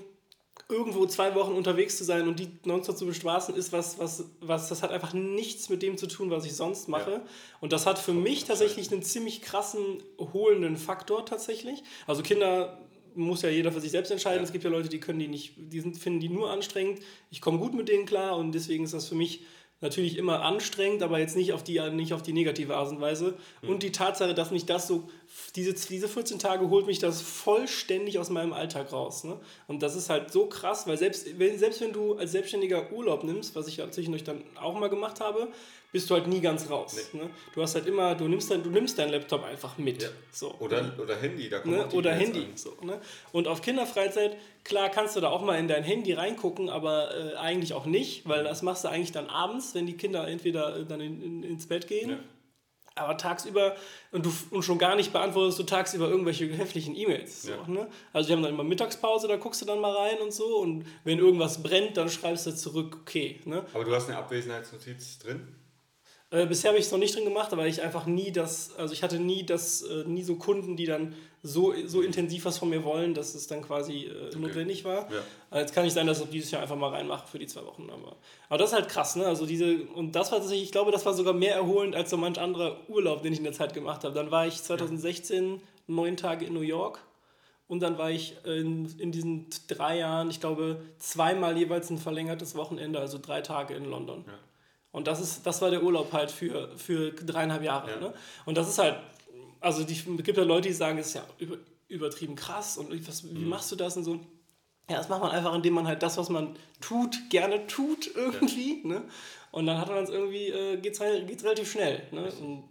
irgendwo 0.70 1.06
zwei 1.06 1.34
Wochen 1.36 1.54
unterwegs 1.54 1.98
zu 1.98 2.04
sein 2.04 2.28
und 2.28 2.40
die 2.40 2.50
nonstop 2.66 2.98
zu 2.98 3.06
bestraßen, 3.06 3.56
ist 3.56 3.72
was, 3.72 4.00
was, 4.00 4.26
was, 4.42 4.70
das 4.70 4.84
hat 4.84 4.92
einfach 4.92 5.14
nichts 5.14 5.70
mit 5.70 5.82
dem 5.82 5.98
zu 5.98 6.08
tun, 6.08 6.30
was 6.30 6.46
ich 6.46 6.56
sonst 6.56 6.90
mache. 6.90 7.12
Ja. 7.12 7.22
Und 7.62 7.72
das 7.74 7.86
hat 7.86 8.00
für 8.00 8.14
mich 8.14 8.44
tatsächlich 8.44 8.92
einen 8.92 9.04
ziemlich 9.04 9.42
krassen, 9.42 10.04
holenden 10.34 10.78
Faktor 10.78 11.26
tatsächlich. 11.26 11.84
Also 12.06 12.22
Kinder 12.22 12.78
muss 13.16 13.42
ja 13.42 13.50
jeder 13.50 13.72
für 13.72 13.82
sich 13.82 13.92
selbst 13.92 14.12
entscheiden. 14.12 14.40
Ja. 14.40 14.44
Es 14.44 14.52
gibt 14.52 14.64
ja 14.64 14.70
Leute, 14.70 14.90
die 14.90 15.00
können 15.00 15.20
die 15.20 15.28
nicht, 15.28 15.54
die 15.58 15.80
sind, 15.80 15.98
finden 15.98 16.20
die 16.20 16.30
nur 16.30 16.52
anstrengend. 16.52 17.00
Ich 17.32 17.42
komme 17.42 17.58
gut 17.60 17.74
mit 17.74 17.88
denen 17.88 18.06
klar 18.06 18.38
und 18.38 18.52
deswegen 18.52 18.84
ist 18.84 18.94
das 18.94 19.08
für 19.08 19.16
mich 19.16 19.44
natürlich 19.82 20.18
immer 20.18 20.42
anstrengend, 20.42 21.04
aber 21.04 21.20
jetzt 21.20 21.36
nicht 21.36 21.54
auf 21.54 21.64
die, 21.64 21.80
nicht 21.92 22.14
auf 22.14 22.24
die 22.24 22.34
negative 22.34 22.76
Art 22.76 22.90
und 22.90 23.00
Weise. 23.00 23.36
Mhm. 23.62 23.70
Und 23.70 23.84
die 23.84 23.92
Tatsache, 23.92 24.34
dass 24.34 24.52
mich 24.52 24.66
das 24.66 24.88
so, 24.88 25.08
diese, 25.56 25.74
diese 25.74 26.08
14 26.08 26.40
Tage 26.40 26.70
holt 26.70 26.88
mich 26.88 27.00
das 27.00 27.22
vollständig 27.22 28.18
aus 28.18 28.30
meinem 28.30 28.54
Alltag 28.54 28.92
raus. 28.92 29.24
Ne? 29.24 29.40
Und 29.68 29.84
das 29.84 29.96
ist 29.96 30.10
halt 30.10 30.32
so 30.32 30.48
krass, 30.48 30.88
weil 30.88 30.98
selbst 30.98 31.38
wenn, 31.38 31.60
selbst 31.60 31.82
wenn 31.82 31.94
du 31.94 32.16
als 32.16 32.32
Selbstständiger 32.32 32.92
Urlaub 32.92 33.24
nimmst, 33.24 33.56
was 33.56 33.68
ich 33.68 33.78
ja 33.78 33.90
zwischendurch 33.92 34.24
dann 34.24 34.44
auch 34.60 34.80
mal 34.80 34.90
gemacht 34.90 35.20
habe, 35.20 35.50
bist 35.92 36.10
du 36.10 36.16
halt 36.16 36.28
nie 36.28 36.42
ganz 36.42 36.70
raus. 36.70 37.10
Nee. 37.14 37.20
Ne? 37.20 37.30
Du 37.54 37.62
hast 37.62 37.76
halt 37.76 37.88
immer, 37.88 38.14
du 38.16 38.28
nimmst, 38.28 38.52
dein, 38.52 38.62
du 38.62 38.70
nimmst 38.70 39.00
deinen 39.00 39.12
Laptop 39.12 39.44
einfach 39.44 39.78
mit. 39.78 40.04
Ja. 40.04 40.10
So, 40.32 40.54
oder, 40.60 40.94
oder 41.02 41.16
Handy, 41.16 41.50
da 41.50 41.60
kommt 41.60 41.76
ne? 41.76 41.88
Oder 41.90 42.14
Handy. 42.14 42.48
So, 42.56 42.76
ne? 42.82 43.00
Und 43.32 43.48
auf 43.48 43.62
Kinderfreizeit, 43.62 44.38
klar 44.64 44.90
kannst 44.90 45.16
du 45.16 45.22
da 45.22 45.30
auch 45.30 45.42
mal 45.42 45.58
in 45.58 45.68
dein 45.68 45.84
Handy 45.84 46.14
reingucken, 46.14 46.70
aber 46.70 47.16
äh, 47.16 47.36
eigentlich 47.36 47.74
auch 47.74 47.86
nicht, 47.86 48.28
weil 48.28 48.44
das 48.44 48.62
machst 48.62 48.84
du 48.84 48.90
eigentlich 48.90 49.12
dann 49.12 49.28
abends, 49.28 49.74
wenn 49.76 49.86
die 49.86 49.96
Kinder 49.96 50.28
entweder 50.28 50.78
äh, 50.78 50.86
dann 50.86 51.00
in, 51.00 51.22
in, 51.22 51.44
ins 51.44 51.68
Bett 51.68 51.88
gehen. 51.88 52.10
Ja. 52.10 52.20
Aber 52.96 53.16
tagsüber, 53.16 53.76
und 54.12 54.26
du 54.26 54.34
und 54.50 54.64
schon 54.64 54.80
gar 54.80 54.96
nicht 54.96 55.14
beantwortest 55.14 55.60
du 55.60 55.64
tagsüber 55.64 56.10
irgendwelche 56.10 56.48
heftigen 56.48 56.96
E-Mails. 56.96 57.44
So, 57.44 57.52
ja. 57.52 57.68
ne? 57.68 57.88
Also 58.12 58.30
wir 58.30 58.36
haben 58.36 58.44
dann 58.44 58.54
immer 58.54 58.64
Mittagspause, 58.64 59.28
da 59.28 59.38
guckst 59.38 59.62
du 59.62 59.66
dann 59.66 59.80
mal 59.80 59.96
rein 59.96 60.18
und 60.18 60.34
so. 60.34 60.58
Und 60.58 60.86
wenn 61.04 61.20
irgendwas 61.20 61.62
brennt, 61.62 61.96
dann 61.96 62.10
schreibst 62.10 62.48
du 62.48 62.56
zurück, 62.56 62.98
okay. 63.02 63.40
Ne? 63.46 63.64
Aber 63.74 63.84
du 63.84 63.94
hast 63.94 64.10
eine 64.10 64.18
Abwesenheitsnotiz 64.18 65.20
drin? 65.20 65.48
Äh, 66.30 66.46
bisher 66.46 66.70
habe 66.70 66.80
ich 66.80 66.86
es 66.86 66.92
noch 66.92 67.00
nicht 67.00 67.16
drin 67.16 67.24
gemacht, 67.24 67.54
aber 67.54 67.68
ich 67.68 67.82
einfach 67.82 68.06
nie 68.06 68.32
das, 68.32 68.76
also 68.78 68.94
ich 68.94 69.02
hatte 69.02 69.18
nie 69.18 69.46
das, 69.46 69.84
äh, 69.84 70.04
nie 70.06 70.24
so 70.24 70.36
Kunden, 70.36 70.76
die 70.76 70.86
dann 70.86 71.16
so, 71.42 71.74
so 71.86 72.02
intensiv 72.02 72.44
was 72.44 72.58
von 72.58 72.70
mir 72.70 72.84
wollen, 72.84 73.14
dass 73.14 73.34
es 73.34 73.48
dann 73.48 73.62
quasi 73.62 74.08
äh, 74.08 74.28
okay. 74.28 74.40
notwendig 74.40 74.84
war. 74.84 75.10
Ja. 75.10 75.22
Also 75.50 75.62
jetzt 75.62 75.74
kann 75.74 75.86
ich 75.86 75.94
sein, 75.94 76.06
dass 76.06 76.20
ich 76.20 76.30
dieses 76.30 76.52
Jahr 76.52 76.62
einfach 76.62 76.76
mal 76.76 76.90
reinmache 76.90 77.28
für 77.28 77.40
die 77.40 77.48
zwei 77.48 77.64
Wochen. 77.66 77.90
Aber, 77.90 78.18
aber 78.50 78.58
das 78.58 78.72
ist 78.72 78.76
halt 78.76 78.90
krass, 78.90 79.16
ne? 79.16 79.26
Also 79.26 79.46
diese, 79.46 79.84
und 79.96 80.16
das 80.16 80.32
war 80.34 80.40
tatsächlich, 80.40 80.66
ich 80.66 80.72
glaube, 80.74 80.92
das 80.92 81.06
war 81.06 81.14
sogar 81.14 81.34
mehr 81.34 81.56
erholend 81.56 81.96
als 81.96 82.10
so 82.10 82.18
manch 82.18 82.40
anderer 82.40 82.78
Urlaub, 82.90 83.24
den 83.24 83.32
ich 83.32 83.40
in 83.40 83.46
der 83.46 83.54
Zeit 83.54 83.74
gemacht 83.74 84.04
habe. 84.04 84.14
Dann 84.14 84.30
war 84.30 84.46
ich 84.48 84.62
2016 84.62 85.54
ja. 85.54 85.60
neun 85.88 86.18
Tage 86.18 86.46
in 86.46 86.54
New 86.54 86.62
York. 86.62 87.00
Und 87.70 87.82
dann 87.82 87.98
war 87.98 88.12
ich 88.12 88.36
in, 88.46 88.98
in 88.98 89.12
diesen 89.12 89.48
drei 89.68 90.00
Jahren, 90.00 90.30
ich 90.30 90.40
glaube, 90.40 90.82
zweimal 91.00 91.58
jeweils 91.58 91.90
ein 91.90 91.98
verlängertes 91.98 92.56
Wochenende, 92.56 93.00
also 93.00 93.18
drei 93.18 93.42
Tage 93.42 93.74
in 93.74 93.86
London. 93.86 94.24
Ja. 94.26 94.34
Und 94.98 95.06
das, 95.06 95.22
ist, 95.22 95.46
das 95.46 95.62
war 95.62 95.70
der 95.70 95.84
Urlaub 95.84 96.12
halt 96.12 96.32
für, 96.32 96.76
für 96.76 97.12
dreieinhalb 97.12 97.62
Jahre. 97.62 97.92
Ja. 97.92 98.00
Ne? 98.00 98.14
Und 98.46 98.58
das 98.58 98.68
ist 98.68 98.80
halt, 98.80 98.96
also 99.60 99.84
die, 99.84 99.94
es 99.94 100.24
gibt 100.24 100.40
ja 100.40 100.44
Leute, 100.44 100.70
die 100.70 100.74
sagen, 100.74 100.98
es 100.98 101.10
ist 101.10 101.14
ja 101.14 101.24
über, 101.38 101.58
übertrieben 101.88 102.36
krass 102.36 102.80
und 102.80 103.08
was, 103.08 103.24
wie 103.24 103.38
mhm. 103.38 103.50
machst 103.50 103.72
du 103.72 103.76
das 103.76 103.96
und 103.96 104.06
so. 104.06 104.16
Ja, 104.90 104.98
das 104.98 105.08
macht 105.08 105.22
man 105.22 105.30
einfach, 105.30 105.54
indem 105.54 105.76
man 105.76 105.86
halt 105.86 106.02
das, 106.02 106.18
was 106.18 106.30
man 106.30 106.56
tut, 106.82 107.30
gerne 107.30 107.68
tut 107.68 108.10
irgendwie. 108.16 108.82
Ja. 108.82 108.88
Ne? 108.88 109.04
Und 109.52 109.68
dann 109.68 109.78
hat 109.78 109.88
man 109.88 110.04
es 110.04 110.10
irgendwie, 110.10 110.48
äh, 110.48 110.78
geht's, 110.78 110.98
geht's 110.98 111.44
relativ 111.44 111.72
schnell. 111.72 112.02
Ne? 112.12 112.32
Und 112.42 112.64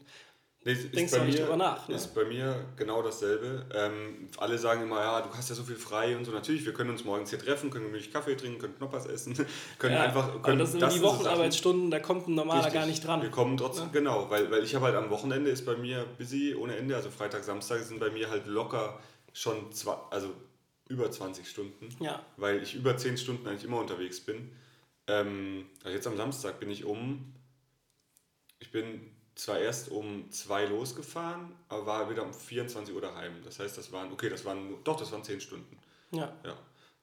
Nee, 0.66 0.74
Denkst 0.74 1.12
du 1.12 1.20
nicht 1.22 1.38
drüber 1.38 1.56
nach. 1.56 1.86
Ne? 1.86 1.94
Ist 1.94 2.12
bei 2.12 2.24
mir 2.24 2.64
genau 2.74 3.00
dasselbe. 3.00 3.64
Ähm, 3.72 4.28
alle 4.36 4.58
sagen 4.58 4.82
immer, 4.82 4.98
ja, 4.98 5.20
du 5.20 5.32
hast 5.32 5.48
ja 5.48 5.54
so 5.54 5.62
viel 5.62 5.76
frei 5.76 6.16
und 6.16 6.24
so. 6.24 6.32
Natürlich, 6.32 6.66
wir 6.66 6.72
können 6.72 6.90
uns 6.90 7.04
morgens 7.04 7.30
hier 7.30 7.38
treffen, 7.38 7.70
können 7.70 7.84
nämlich 7.84 8.12
Kaffee 8.12 8.34
trinken, 8.34 8.58
können 8.58 8.74
Knoppers 8.74 9.06
essen, 9.06 9.34
können 9.78 9.94
ja, 9.94 10.02
einfach. 10.02 10.32
Können, 10.32 10.44
aber 10.44 10.56
das 10.56 10.72
sind 10.72 10.82
das 10.82 10.94
die 10.94 11.02
Wochenarbeitsstunden, 11.02 11.92
da 11.92 12.00
kommt 12.00 12.26
ein 12.26 12.34
normaler 12.34 12.64
Richtig. 12.64 12.74
gar 12.74 12.86
nicht 12.86 13.06
dran. 13.06 13.22
Wir 13.22 13.30
kommen 13.30 13.56
trotzdem, 13.56 13.84
ja. 13.84 13.92
genau, 13.92 14.28
weil, 14.28 14.50
weil 14.50 14.64
ich 14.64 14.74
habe 14.74 14.86
halt 14.86 14.96
am 14.96 15.08
Wochenende 15.10 15.50
ist 15.50 15.64
bei 15.64 15.76
mir 15.76 16.04
busy 16.18 16.56
ohne 16.56 16.74
Ende. 16.74 16.96
Also 16.96 17.10
Freitag, 17.10 17.44
Samstag 17.44 17.82
sind 17.82 18.00
bei 18.00 18.10
mir 18.10 18.28
halt 18.28 18.48
locker 18.48 18.98
schon 19.32 19.70
zwei, 19.70 19.94
also 20.10 20.34
über 20.88 21.08
20 21.08 21.48
Stunden. 21.48 21.94
Ja. 22.00 22.26
Weil 22.36 22.60
ich 22.60 22.74
über 22.74 22.96
10 22.96 23.18
Stunden 23.18 23.46
eigentlich 23.46 23.62
immer 23.62 23.78
unterwegs 23.78 24.18
bin. 24.18 24.50
Ähm, 25.06 25.66
also 25.84 25.94
jetzt 25.94 26.08
am 26.08 26.16
Samstag 26.16 26.58
bin 26.58 26.72
ich 26.72 26.84
um, 26.84 27.32
ich 28.58 28.72
bin 28.72 29.15
zwar 29.36 29.58
erst 29.58 29.90
um 29.90 30.30
zwei 30.32 30.64
losgefahren, 30.64 31.54
aber 31.68 31.86
war 31.86 32.10
wieder 32.10 32.24
um 32.24 32.32
24 32.32 32.94
Uhr 32.94 33.02
daheim. 33.02 33.32
Das 33.44 33.60
heißt, 33.60 33.76
das 33.78 33.92
waren, 33.92 34.10
okay, 34.12 34.28
das 34.28 34.44
waren, 34.44 34.82
doch, 34.82 34.96
das 34.96 35.12
waren 35.12 35.22
10 35.22 35.40
Stunden. 35.40 35.78
Ja. 36.10 36.32
ja. 36.42 36.56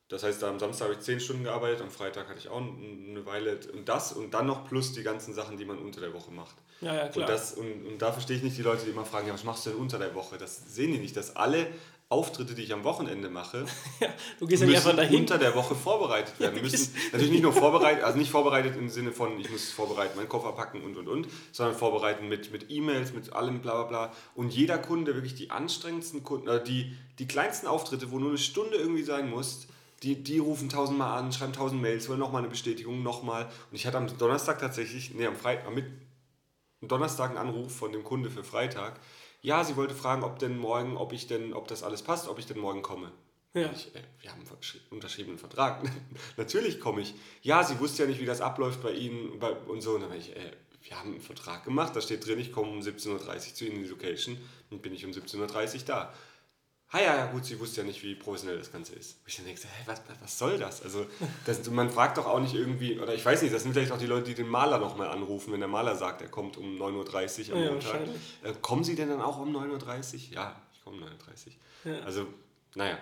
Das 0.09 0.23
heißt, 0.23 0.43
am 0.43 0.59
Samstag 0.59 0.89
habe 0.89 0.95
ich 0.95 1.05
10 1.05 1.19
Stunden 1.19 1.43
gearbeitet, 1.43 1.81
am 1.81 1.91
Freitag 1.91 2.27
hatte 2.27 2.39
ich 2.39 2.49
auch 2.49 2.61
eine 2.61 3.25
Weile 3.25 3.59
und 3.73 3.87
das 3.87 4.13
und 4.13 4.33
dann 4.33 4.47
noch 4.47 4.67
plus 4.67 4.93
die 4.93 5.03
ganzen 5.03 5.33
Sachen, 5.33 5.57
die 5.57 5.65
man 5.65 5.77
unter 5.77 6.01
der 6.01 6.13
Woche 6.13 6.31
macht. 6.31 6.55
Ja, 6.81 6.93
ja, 6.93 7.07
klar. 7.07 7.27
Und, 7.27 7.33
das, 7.33 7.53
und, 7.53 7.85
und 7.85 8.01
da 8.01 8.11
verstehe 8.11 8.37
ich 8.37 8.43
nicht 8.43 8.57
die 8.57 8.63
Leute, 8.63 8.83
die 8.83 8.91
immer 8.91 9.05
fragen, 9.05 9.27
ja, 9.27 9.33
was 9.33 9.43
machst 9.43 9.65
du 9.65 9.69
denn 9.69 9.79
unter 9.79 9.99
der 9.99 10.13
Woche? 10.13 10.37
Das 10.37 10.75
sehen 10.75 10.91
die 10.91 10.99
nicht, 10.99 11.15
dass 11.15 11.35
alle 11.35 11.67
Auftritte, 12.13 12.53
die 12.53 12.61
ich 12.61 12.73
am 12.73 12.83
Wochenende 12.83 13.29
mache, 13.29 13.65
ja, 13.99 14.07
du 14.39 14.47
gehst 14.47 14.63
müssen 14.63 14.75
einfach 14.75 14.95
dahin. 14.95 15.21
unter 15.21 15.37
der 15.37 15.55
Woche 15.55 15.75
vorbereitet 15.75 16.39
werden. 16.39 16.61
müssen 16.61 16.95
natürlich 17.11 17.31
nicht 17.31 17.43
nur 17.43 17.51
vorbereitet, 17.51 18.03
also 18.03 18.17
nicht 18.17 18.31
vorbereitet 18.31 18.77
im 18.77 18.89
Sinne 18.89 19.11
von, 19.11 19.39
ich 19.39 19.49
muss 19.49 19.71
vorbereiten, 19.71 20.15
meinen 20.15 20.29
Koffer 20.29 20.51
packen 20.51 20.81
und 20.81 20.95
und 20.95 21.07
und, 21.07 21.27
sondern 21.51 21.75
vorbereiten 21.75 22.27
mit, 22.27 22.51
mit 22.51 22.69
E-Mails, 22.69 23.13
mit 23.13 23.33
allem 23.33 23.61
bla 23.61 23.83
bla 23.83 23.83
bla. 23.83 24.13
Und 24.35 24.53
jeder 24.53 24.77
Kunde, 24.77 25.15
wirklich 25.15 25.35
die 25.35 25.49
anstrengendsten 25.49 26.23
Kunden, 26.23 26.47
äh, 26.47 26.63
die, 26.63 26.95
die 27.19 27.27
kleinsten 27.27 27.67
Auftritte, 27.67 28.11
wo 28.11 28.19
nur 28.19 28.29
eine 28.29 28.37
Stunde 28.37 28.77
irgendwie 28.77 29.03
sein 29.03 29.29
muss, 29.29 29.67
die, 30.03 30.21
die 30.21 30.37
rufen 30.37 30.69
tausendmal 30.69 31.17
an, 31.17 31.31
schreiben 31.31 31.53
tausend 31.53 31.81
Mails, 31.81 32.09
wollen 32.09 32.19
nochmal 32.19 32.41
eine 32.41 32.49
Bestätigung, 32.49 33.03
nochmal. 33.03 33.45
Und 33.71 33.75
ich 33.75 33.87
hatte 33.87 33.97
am 33.97 34.17
Donnerstag 34.17 34.59
tatsächlich, 34.59 35.13
nee, 35.13 35.25
am 35.25 35.35
Freitag, 35.35 35.65
am 35.67 35.77
Donnerstag 36.87 37.29
einen 37.29 37.39
Anruf 37.39 37.75
von 37.75 37.91
dem 37.91 38.03
Kunde 38.03 38.29
für 38.29 38.43
Freitag 38.43 38.99
ja, 39.43 39.63
sie 39.63 39.75
wollte 39.75 39.93
fragen, 39.93 40.23
ob 40.23 40.39
denn 40.39 40.57
morgen, 40.57 40.97
ob 40.97 41.13
ich 41.13 41.27
denn, 41.27 41.53
ob 41.53 41.67
das 41.67 41.83
alles 41.83 42.01
passt, 42.01 42.27
ob 42.29 42.39
ich 42.39 42.47
denn 42.47 42.57
morgen 42.57 42.81
komme. 42.81 43.11
Ja. 43.53 43.69
Ich, 43.71 43.93
äh, 43.93 43.99
wir 44.21 44.31
haben 44.31 44.39
einen 44.39 44.49
unterschriebenen 44.89 45.37
Vertrag. 45.37 45.83
Natürlich 46.37 46.79
komme 46.79 47.01
ich. 47.01 47.13
Ja, 47.41 47.63
sie 47.63 47.79
wusste 47.79 48.03
ja 48.03 48.09
nicht, 48.09 48.21
wie 48.21 48.25
das 48.25 48.41
abläuft 48.41 48.81
bei 48.81 48.93
Ihnen 48.93 49.37
bei, 49.39 49.51
und 49.51 49.81
so. 49.81 49.91
Und 49.95 50.01
dann 50.01 50.13
ich, 50.13 50.35
äh, 50.35 50.51
wir 50.81 50.97
haben 50.97 51.11
einen 51.11 51.21
Vertrag 51.21 51.65
gemacht, 51.65 51.95
da 51.95 52.01
steht 52.01 52.25
drin, 52.25 52.39
ich 52.39 52.51
komme 52.51 52.71
um 52.71 52.79
17.30 52.79 53.09
Uhr 53.11 53.39
zu 53.39 53.65
Ihnen 53.65 53.75
in 53.75 53.83
die 53.83 53.89
Location 53.89 54.37
und 54.71 54.81
bin 54.81 54.93
ich 54.93 55.05
um 55.05 55.11
17.30 55.11 55.75
Uhr 55.75 55.81
da 55.85 56.13
ah 56.93 56.99
ja, 57.01 57.15
ja 57.17 57.25
gut, 57.25 57.43
sie 57.43 57.59
wusste 57.59 57.81
ja 57.81 57.87
nicht, 57.87 58.03
wie 58.03 58.13
professionell 58.13 58.57
das 58.57 58.71
Ganze 58.71 58.93
ist. 58.93 59.17
Und 59.21 59.27
ich 59.27 59.35
dann 59.35 59.45
denke, 59.45 59.61
hey, 59.63 59.83
was, 59.87 60.01
was 60.21 60.37
soll 60.37 60.57
das? 60.59 60.83
Also 60.83 61.05
das, 61.45 61.67
man 61.69 61.89
fragt 61.89 62.17
doch 62.17 62.27
auch 62.27 62.39
nicht 62.39 62.53
irgendwie, 62.53 62.99
oder 62.99 63.15
ich 63.15 63.25
weiß 63.25 63.41
nicht, 63.41 63.53
das 63.53 63.63
sind 63.63 63.73
vielleicht 63.73 63.91
auch 63.91 63.97
die 63.97 64.05
Leute, 64.05 64.25
die 64.25 64.35
den 64.35 64.47
Maler 64.47 64.77
nochmal 64.77 65.09
anrufen, 65.09 65.51
wenn 65.51 65.59
der 65.59 65.67
Maler 65.67 65.95
sagt, 65.95 66.21
er 66.21 66.29
kommt 66.29 66.55
um 66.55 66.75
9.30 66.79 67.49
Uhr 67.49 67.55
am 67.55 67.63
ja, 67.63 67.71
Montag. 67.71 68.01
Äh, 68.43 68.53
kommen 68.61 68.83
Sie 68.83 68.95
denn 68.95 69.09
dann 69.09 69.21
auch 69.21 69.39
um 69.39 69.55
9.30 69.55 70.29
Uhr? 70.29 70.35
Ja, 70.35 70.61
ich 70.71 70.83
komme 70.83 70.97
um 70.97 71.03
9.30 71.03 71.09
Uhr. 71.85 71.93
Ja. 71.93 72.05
Also, 72.05 72.27
naja, 72.75 72.99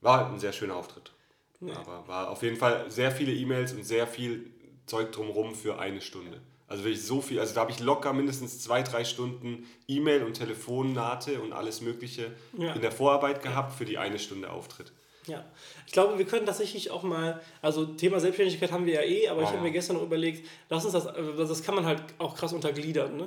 war 0.00 0.30
ein 0.30 0.40
sehr 0.40 0.52
schöner 0.52 0.76
Auftritt. 0.76 1.12
Ja. 1.60 1.76
Aber 1.76 2.08
war 2.08 2.30
auf 2.30 2.42
jeden 2.42 2.56
Fall 2.56 2.90
sehr 2.90 3.10
viele 3.10 3.32
E-Mails 3.32 3.72
und 3.74 3.84
sehr 3.84 4.06
viel 4.06 4.50
Zeug 4.86 5.12
drumherum 5.12 5.54
für 5.54 5.78
eine 5.78 6.00
Stunde. 6.00 6.40
Also 6.68 6.84
wirklich 6.84 7.04
so 7.04 7.20
viel, 7.20 7.38
also 7.38 7.54
da 7.54 7.60
habe 7.60 7.70
ich 7.70 7.78
locker 7.78 8.12
mindestens 8.12 8.60
zwei, 8.60 8.82
drei 8.82 9.04
Stunden 9.04 9.68
E-Mail 9.86 10.24
und 10.24 10.34
Telefonnate 10.34 11.40
und 11.40 11.52
alles 11.52 11.80
Mögliche 11.80 12.32
ja. 12.58 12.72
in 12.72 12.80
der 12.80 12.90
Vorarbeit 12.90 13.42
gehabt 13.42 13.72
für 13.78 13.84
die 13.84 13.98
eine 13.98 14.18
Stunde 14.18 14.50
Auftritt. 14.50 14.92
Ja, 15.26 15.44
ich 15.86 15.92
glaube, 15.92 16.18
wir 16.18 16.24
können 16.24 16.46
tatsächlich 16.46 16.90
auch 16.90 17.02
mal, 17.02 17.40
also 17.62 17.84
Thema 17.84 18.20
Selbstständigkeit 18.20 18.70
haben 18.70 18.86
wir 18.86 18.94
ja 18.94 19.02
eh, 19.02 19.28
aber 19.28 19.40
oh, 19.40 19.44
ich 19.44 19.50
habe 19.50 19.60
mir 19.60 19.72
gestern 19.72 19.96
noch 19.96 20.04
überlegt, 20.04 20.46
lass 20.68 20.84
uns 20.84 20.92
das, 20.92 21.06
also 21.06 21.32
das 21.44 21.62
kann 21.62 21.74
man 21.74 21.84
halt 21.84 22.02
auch 22.18 22.36
krass 22.36 22.52
untergliedern, 22.52 23.16
ne? 23.16 23.26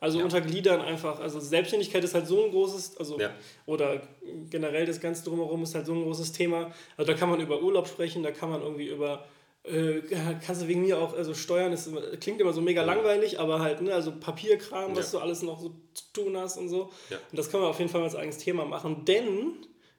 Also 0.00 0.18
ja. 0.18 0.24
untergliedern 0.24 0.80
einfach, 0.80 1.20
also 1.20 1.38
Selbstständigkeit 1.38 2.02
ist 2.02 2.14
halt 2.14 2.26
so 2.26 2.44
ein 2.44 2.50
großes, 2.50 2.96
also 2.96 3.20
ja. 3.20 3.30
oder 3.66 4.02
generell 4.50 4.84
das 4.84 5.00
Ganze 5.00 5.22
drumherum 5.22 5.62
ist 5.62 5.76
halt 5.76 5.86
so 5.86 5.92
ein 5.92 6.02
großes 6.02 6.32
Thema. 6.32 6.72
Also 6.96 7.12
da 7.12 7.16
kann 7.16 7.30
man 7.30 7.38
über 7.38 7.62
Urlaub 7.62 7.86
sprechen, 7.86 8.24
da 8.24 8.32
kann 8.32 8.50
man 8.50 8.62
irgendwie 8.62 8.88
über 8.88 9.24
äh, 9.64 10.00
kannst 10.44 10.62
du 10.62 10.68
wegen 10.68 10.82
mir 10.82 10.98
auch, 10.98 11.14
also 11.14 11.34
Steuern 11.34 11.72
ist, 11.72 11.88
klingt 12.20 12.40
immer 12.40 12.52
so 12.52 12.60
mega 12.60 12.82
langweilig, 12.82 13.38
aber 13.38 13.60
halt, 13.60 13.80
ne, 13.80 13.94
also 13.94 14.12
Papierkram, 14.12 14.90
ja. 14.90 14.96
was 14.96 15.12
du 15.12 15.18
alles 15.18 15.42
noch 15.42 15.60
so 15.60 15.74
zu 15.94 16.04
tun 16.12 16.36
hast 16.36 16.56
und 16.58 16.68
so. 16.68 16.90
Ja. 17.10 17.18
Und 17.30 17.38
das 17.38 17.50
können 17.50 17.62
wir 17.62 17.68
auf 17.68 17.78
jeden 17.78 17.90
Fall 17.90 18.02
als 18.02 18.16
eigenes 18.16 18.38
Thema 18.38 18.64
machen, 18.64 19.04
denn 19.04 19.52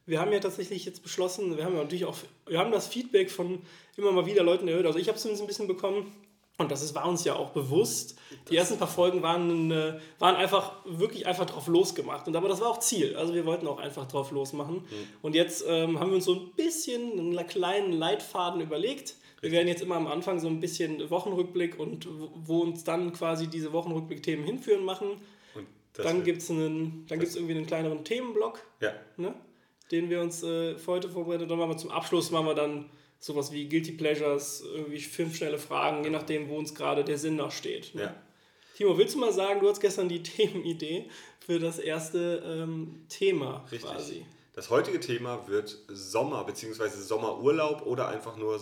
wir 0.05 0.19
haben 0.19 0.33
ja 0.33 0.39
tatsächlich 0.39 0.83
jetzt 0.83 1.01
beschlossen, 1.01 1.55
wir 1.55 1.63
haben 1.63 1.75
ja 1.75 1.81
natürlich 1.81 2.05
auch, 2.05 2.17
wir 2.45 2.59
haben 2.59 2.71
das 2.71 2.87
Feedback 2.87 3.31
von 3.31 3.61
immer 3.95 4.11
mal 4.11 4.25
wieder 4.25 4.43
Leuten 4.43 4.67
erhöht, 4.67 4.85
also 4.85 4.99
ich 4.99 5.07
habe 5.07 5.15
es 5.15 5.21
zumindest 5.21 5.43
ein 5.43 5.47
bisschen 5.47 5.67
bekommen, 5.67 6.11
und 6.59 6.71
das 6.71 6.83
ist, 6.83 6.93
war 6.93 7.07
uns 7.07 7.23
ja 7.23 7.35
auch 7.35 7.49
bewusst. 7.49 8.15
Die 8.49 8.55
ersten 8.55 8.77
paar 8.77 8.87
Folgen 8.87 9.23
waren, 9.23 9.71
äh, 9.71 9.99
waren 10.19 10.35
einfach 10.35 10.73
wirklich 10.85 11.25
einfach 11.25 11.45
drauf 11.45 11.65
losgemacht. 11.65 12.27
Und 12.27 12.35
aber 12.35 12.47
das 12.47 12.61
war 12.61 12.67
auch 12.67 12.79
Ziel. 12.79 13.15
Also 13.15 13.33
wir 13.33 13.47
wollten 13.47 13.65
auch 13.65 13.79
einfach 13.79 14.07
drauf 14.07 14.29
losmachen. 14.29 14.75
Mhm. 14.75 15.07
Und 15.23 15.33
jetzt 15.33 15.65
ähm, 15.67 15.99
haben 15.99 16.11
wir 16.11 16.15
uns 16.17 16.25
so 16.25 16.35
ein 16.35 16.51
bisschen 16.55 17.19
einen 17.19 17.47
kleinen 17.47 17.91
Leitfaden 17.91 18.61
überlegt, 18.61 19.15
wir 19.43 19.51
werden 19.51 19.67
jetzt 19.67 19.81
immer 19.81 19.95
am 19.95 20.07
Anfang 20.07 20.39
so 20.39 20.47
ein 20.47 20.61
bisschen 20.61 21.09
Wochenrückblick 21.09 21.77
und 21.77 22.07
wo 22.09 22.61
uns 22.61 22.85
dann 22.85 23.11
quasi 23.11 23.47
diese 23.47 23.73
Wochenrückblick-Themen 23.73 24.45
hinführen 24.45 24.85
machen. 24.85 25.17
dann 25.97 26.23
gibt 26.23 26.41
es 26.41 26.49
irgendwie 26.49 27.51
einen 27.51 27.67
kleineren 27.67 28.05
Themenblock, 28.05 28.65
ja. 28.79 28.93
ne, 29.17 29.35
den 29.91 30.09
wir 30.09 30.21
uns 30.21 30.43
äh, 30.43 30.77
für 30.77 30.93
heute 30.93 31.09
vorbereitet 31.09 31.51
haben. 31.51 31.61
Aber 31.61 31.75
zum 31.75 31.91
Abschluss 31.91 32.31
machen 32.31 32.45
wir 32.45 32.55
dann 32.55 32.89
sowas 33.19 33.51
wie 33.51 33.67
Guilty 33.67 33.91
Pleasures, 33.91 34.63
irgendwie 34.73 34.99
fünf 34.99 35.35
schnelle 35.35 35.57
Fragen, 35.57 36.05
je 36.05 36.09
nachdem, 36.09 36.47
wo 36.47 36.57
uns 36.57 36.73
gerade 36.73 37.03
der 37.03 37.17
Sinn 37.17 37.35
nachsteht. 37.35 37.93
Ne? 37.95 38.03
Ja. 38.03 38.15
Timo, 38.77 38.97
willst 38.97 39.15
du 39.15 39.19
mal 39.19 39.33
sagen, 39.33 39.59
du 39.59 39.67
hast 39.67 39.81
gestern 39.81 40.07
die 40.07 40.23
Themenidee 40.23 41.09
für 41.45 41.59
das 41.59 41.79
erste 41.79 42.41
ähm, 42.45 43.03
Thema 43.09 43.65
Richtig. 43.69 43.81
quasi. 43.81 44.25
Das 44.53 44.69
heutige 44.69 45.01
Thema 45.01 45.47
wird 45.49 45.77
Sommer 45.89 46.45
bzw. 46.45 46.87
Sommerurlaub 46.87 47.85
oder 47.85 48.07
einfach 48.07 48.37
nur 48.37 48.57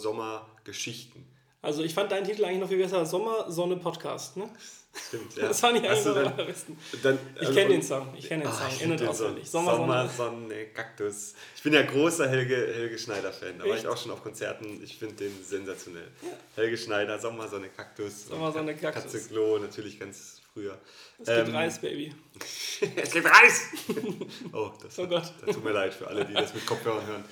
Sommergeschichten. 0.62 1.26
Also 1.64 1.84
ich 1.84 1.94
fand 1.94 2.12
deinen 2.12 2.26
Titel 2.26 2.44
eigentlich 2.44 2.60
noch 2.60 2.70
viel 2.70 2.80
besser. 2.80 3.06
Sommer, 3.06 3.52
Sonne, 3.52 3.78
Podcast, 3.78 4.36
ne? 4.36 4.50
Stimmt, 4.94 5.36
ja. 5.36 5.44
Das 5.48 5.60
fand 5.60 5.78
ich 5.78 5.88
eigentlich 5.88 6.08
am 6.08 6.36
besten. 6.36 6.78
Dann, 7.04 7.20
ich 7.36 7.42
also, 7.42 7.54
kenne 7.54 7.70
den 7.70 7.84
Song. 7.84 8.14
Ich 8.18 8.28
kenne 8.28 8.44
den 8.44 8.52
Song. 8.52 8.80
In- 8.80 8.92
und 8.92 9.08
auswendig. 9.08 9.50
Sommer, 9.50 9.76
Sommer, 9.76 10.10
Sonne. 10.10 10.40
Sonne, 10.50 10.66
Kaktus. 10.74 11.36
Ich 11.56 11.62
bin 11.62 11.74
ja 11.74 11.84
großer 11.84 12.28
Helge, 12.28 12.56
Helge 12.56 12.98
Schneider-Fan. 12.98 13.60
Da 13.60 13.66
war 13.66 13.78
ich 13.78 13.88
auch 13.88 13.98
schon 13.98 14.12
auf 14.12 14.24
Konzerten. 14.24 14.82
Ich 14.84 14.98
finde 14.98 15.16
den 15.16 15.44
sensationell. 15.44 16.08
Ja. 16.24 16.30
Helge 16.56 16.78
Schneider, 16.78 17.20
Sommer, 17.20 17.48
Sonne, 17.48 17.70
Kaktus. 17.70 18.26
Sommer, 18.28 18.52
Sonne, 18.52 18.76
Kaktus. 18.76 19.04
Katze 19.04 19.28
Klo, 19.30 19.60
natürlich 19.60 20.00
ganz 20.00 20.41
früher. 20.54 20.80
Es 21.20 21.28
gibt 21.28 21.48
ähm, 21.48 21.56
Reis, 21.56 21.80
Baby. 21.80 22.14
es 22.96 23.12
gibt 23.12 23.26
Reis! 23.26 23.70
oh, 24.54 24.72
das, 24.82 25.00
oh 25.00 25.08
Gott. 25.08 25.34
das 25.46 25.56
tut 25.56 25.64
mir 25.64 25.72
leid 25.72 25.94
für 25.94 26.08
alle, 26.08 26.26
die 26.26 26.34
das 26.34 26.54
mit 26.54 26.66
Kopfhörern 26.66 27.06
hören. 27.06 27.24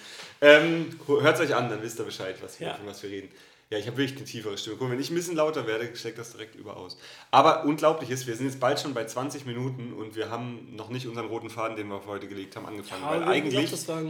Ähm, 0.41 0.99
Hört 1.05 1.35
es 1.35 1.41
euch 1.41 1.55
an, 1.55 1.69
dann 1.69 1.81
wisst 1.81 1.99
ihr 1.99 2.05
Bescheid, 2.05 2.35
was 2.41 2.59
wir, 2.59 2.67
ja. 2.67 2.79
was 2.85 3.03
wir 3.03 3.09
reden. 3.09 3.29
Ja, 3.69 3.77
ich 3.77 3.85
habe 3.85 3.97
wirklich 3.97 4.17
eine 4.17 4.25
tiefere 4.25 4.57
Stimme. 4.57 4.77
Guck, 4.77 4.89
wenn 4.89 4.99
ich 4.99 5.11
ein 5.11 5.15
bisschen 5.15 5.35
lauter 5.35 5.67
werde, 5.67 5.95
schlägt 5.95 6.17
das 6.17 6.31
direkt 6.31 6.55
über 6.55 6.75
aus. 6.75 6.97
Aber 7.29 7.65
unglaublich 7.65 8.09
ist, 8.09 8.25
wir 8.25 8.35
sind 8.35 8.47
jetzt 8.47 8.59
bald 8.59 8.79
schon 8.79 8.95
bei 8.95 9.05
20 9.05 9.45
Minuten 9.45 9.93
und 9.93 10.15
wir 10.15 10.31
haben 10.31 10.75
noch 10.75 10.89
nicht 10.89 11.05
unseren 11.05 11.27
roten 11.27 11.51
Faden, 11.51 11.77
den 11.77 11.87
wir 11.87 11.95
auf 11.95 12.07
heute 12.07 12.27
gelegt 12.27 12.55
haben, 12.55 12.65
angefangen. 12.65 13.03
Ja, 13.03 13.11
Weil 13.11 13.23
eigentlich 13.23 13.53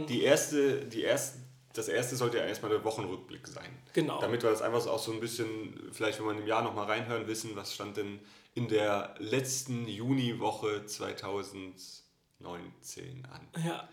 die, 0.06 0.22
erste, 0.22 0.86
die 0.86 1.04
ersten 1.04 1.50
das 1.72 1.88
erste 1.88 2.16
sollte 2.16 2.38
ja 2.38 2.44
erstmal 2.44 2.70
der 2.70 2.82
Wochenrückblick 2.84 3.46
sein. 3.46 3.70
Genau. 3.92 4.20
Damit 4.20 4.42
wir 4.42 4.50
das 4.50 4.62
einfach 4.62 4.80
so 4.80 4.90
auch 4.90 4.98
so 4.98 5.12
ein 5.12 5.20
bisschen, 5.20 5.90
vielleicht 5.92 6.18
wenn 6.18 6.26
wir 6.26 6.32
im 6.42 6.46
Jahr 6.46 6.62
nochmal 6.62 6.86
reinhören, 6.86 7.26
wissen, 7.28 7.50
was 7.54 7.74
stand 7.74 7.96
denn 7.96 8.18
in 8.54 8.68
der 8.68 9.14
letzten 9.18 9.86
Juniwoche 9.86 10.84
2019 10.86 13.24
an. 13.26 13.62
Ja. 13.64 13.88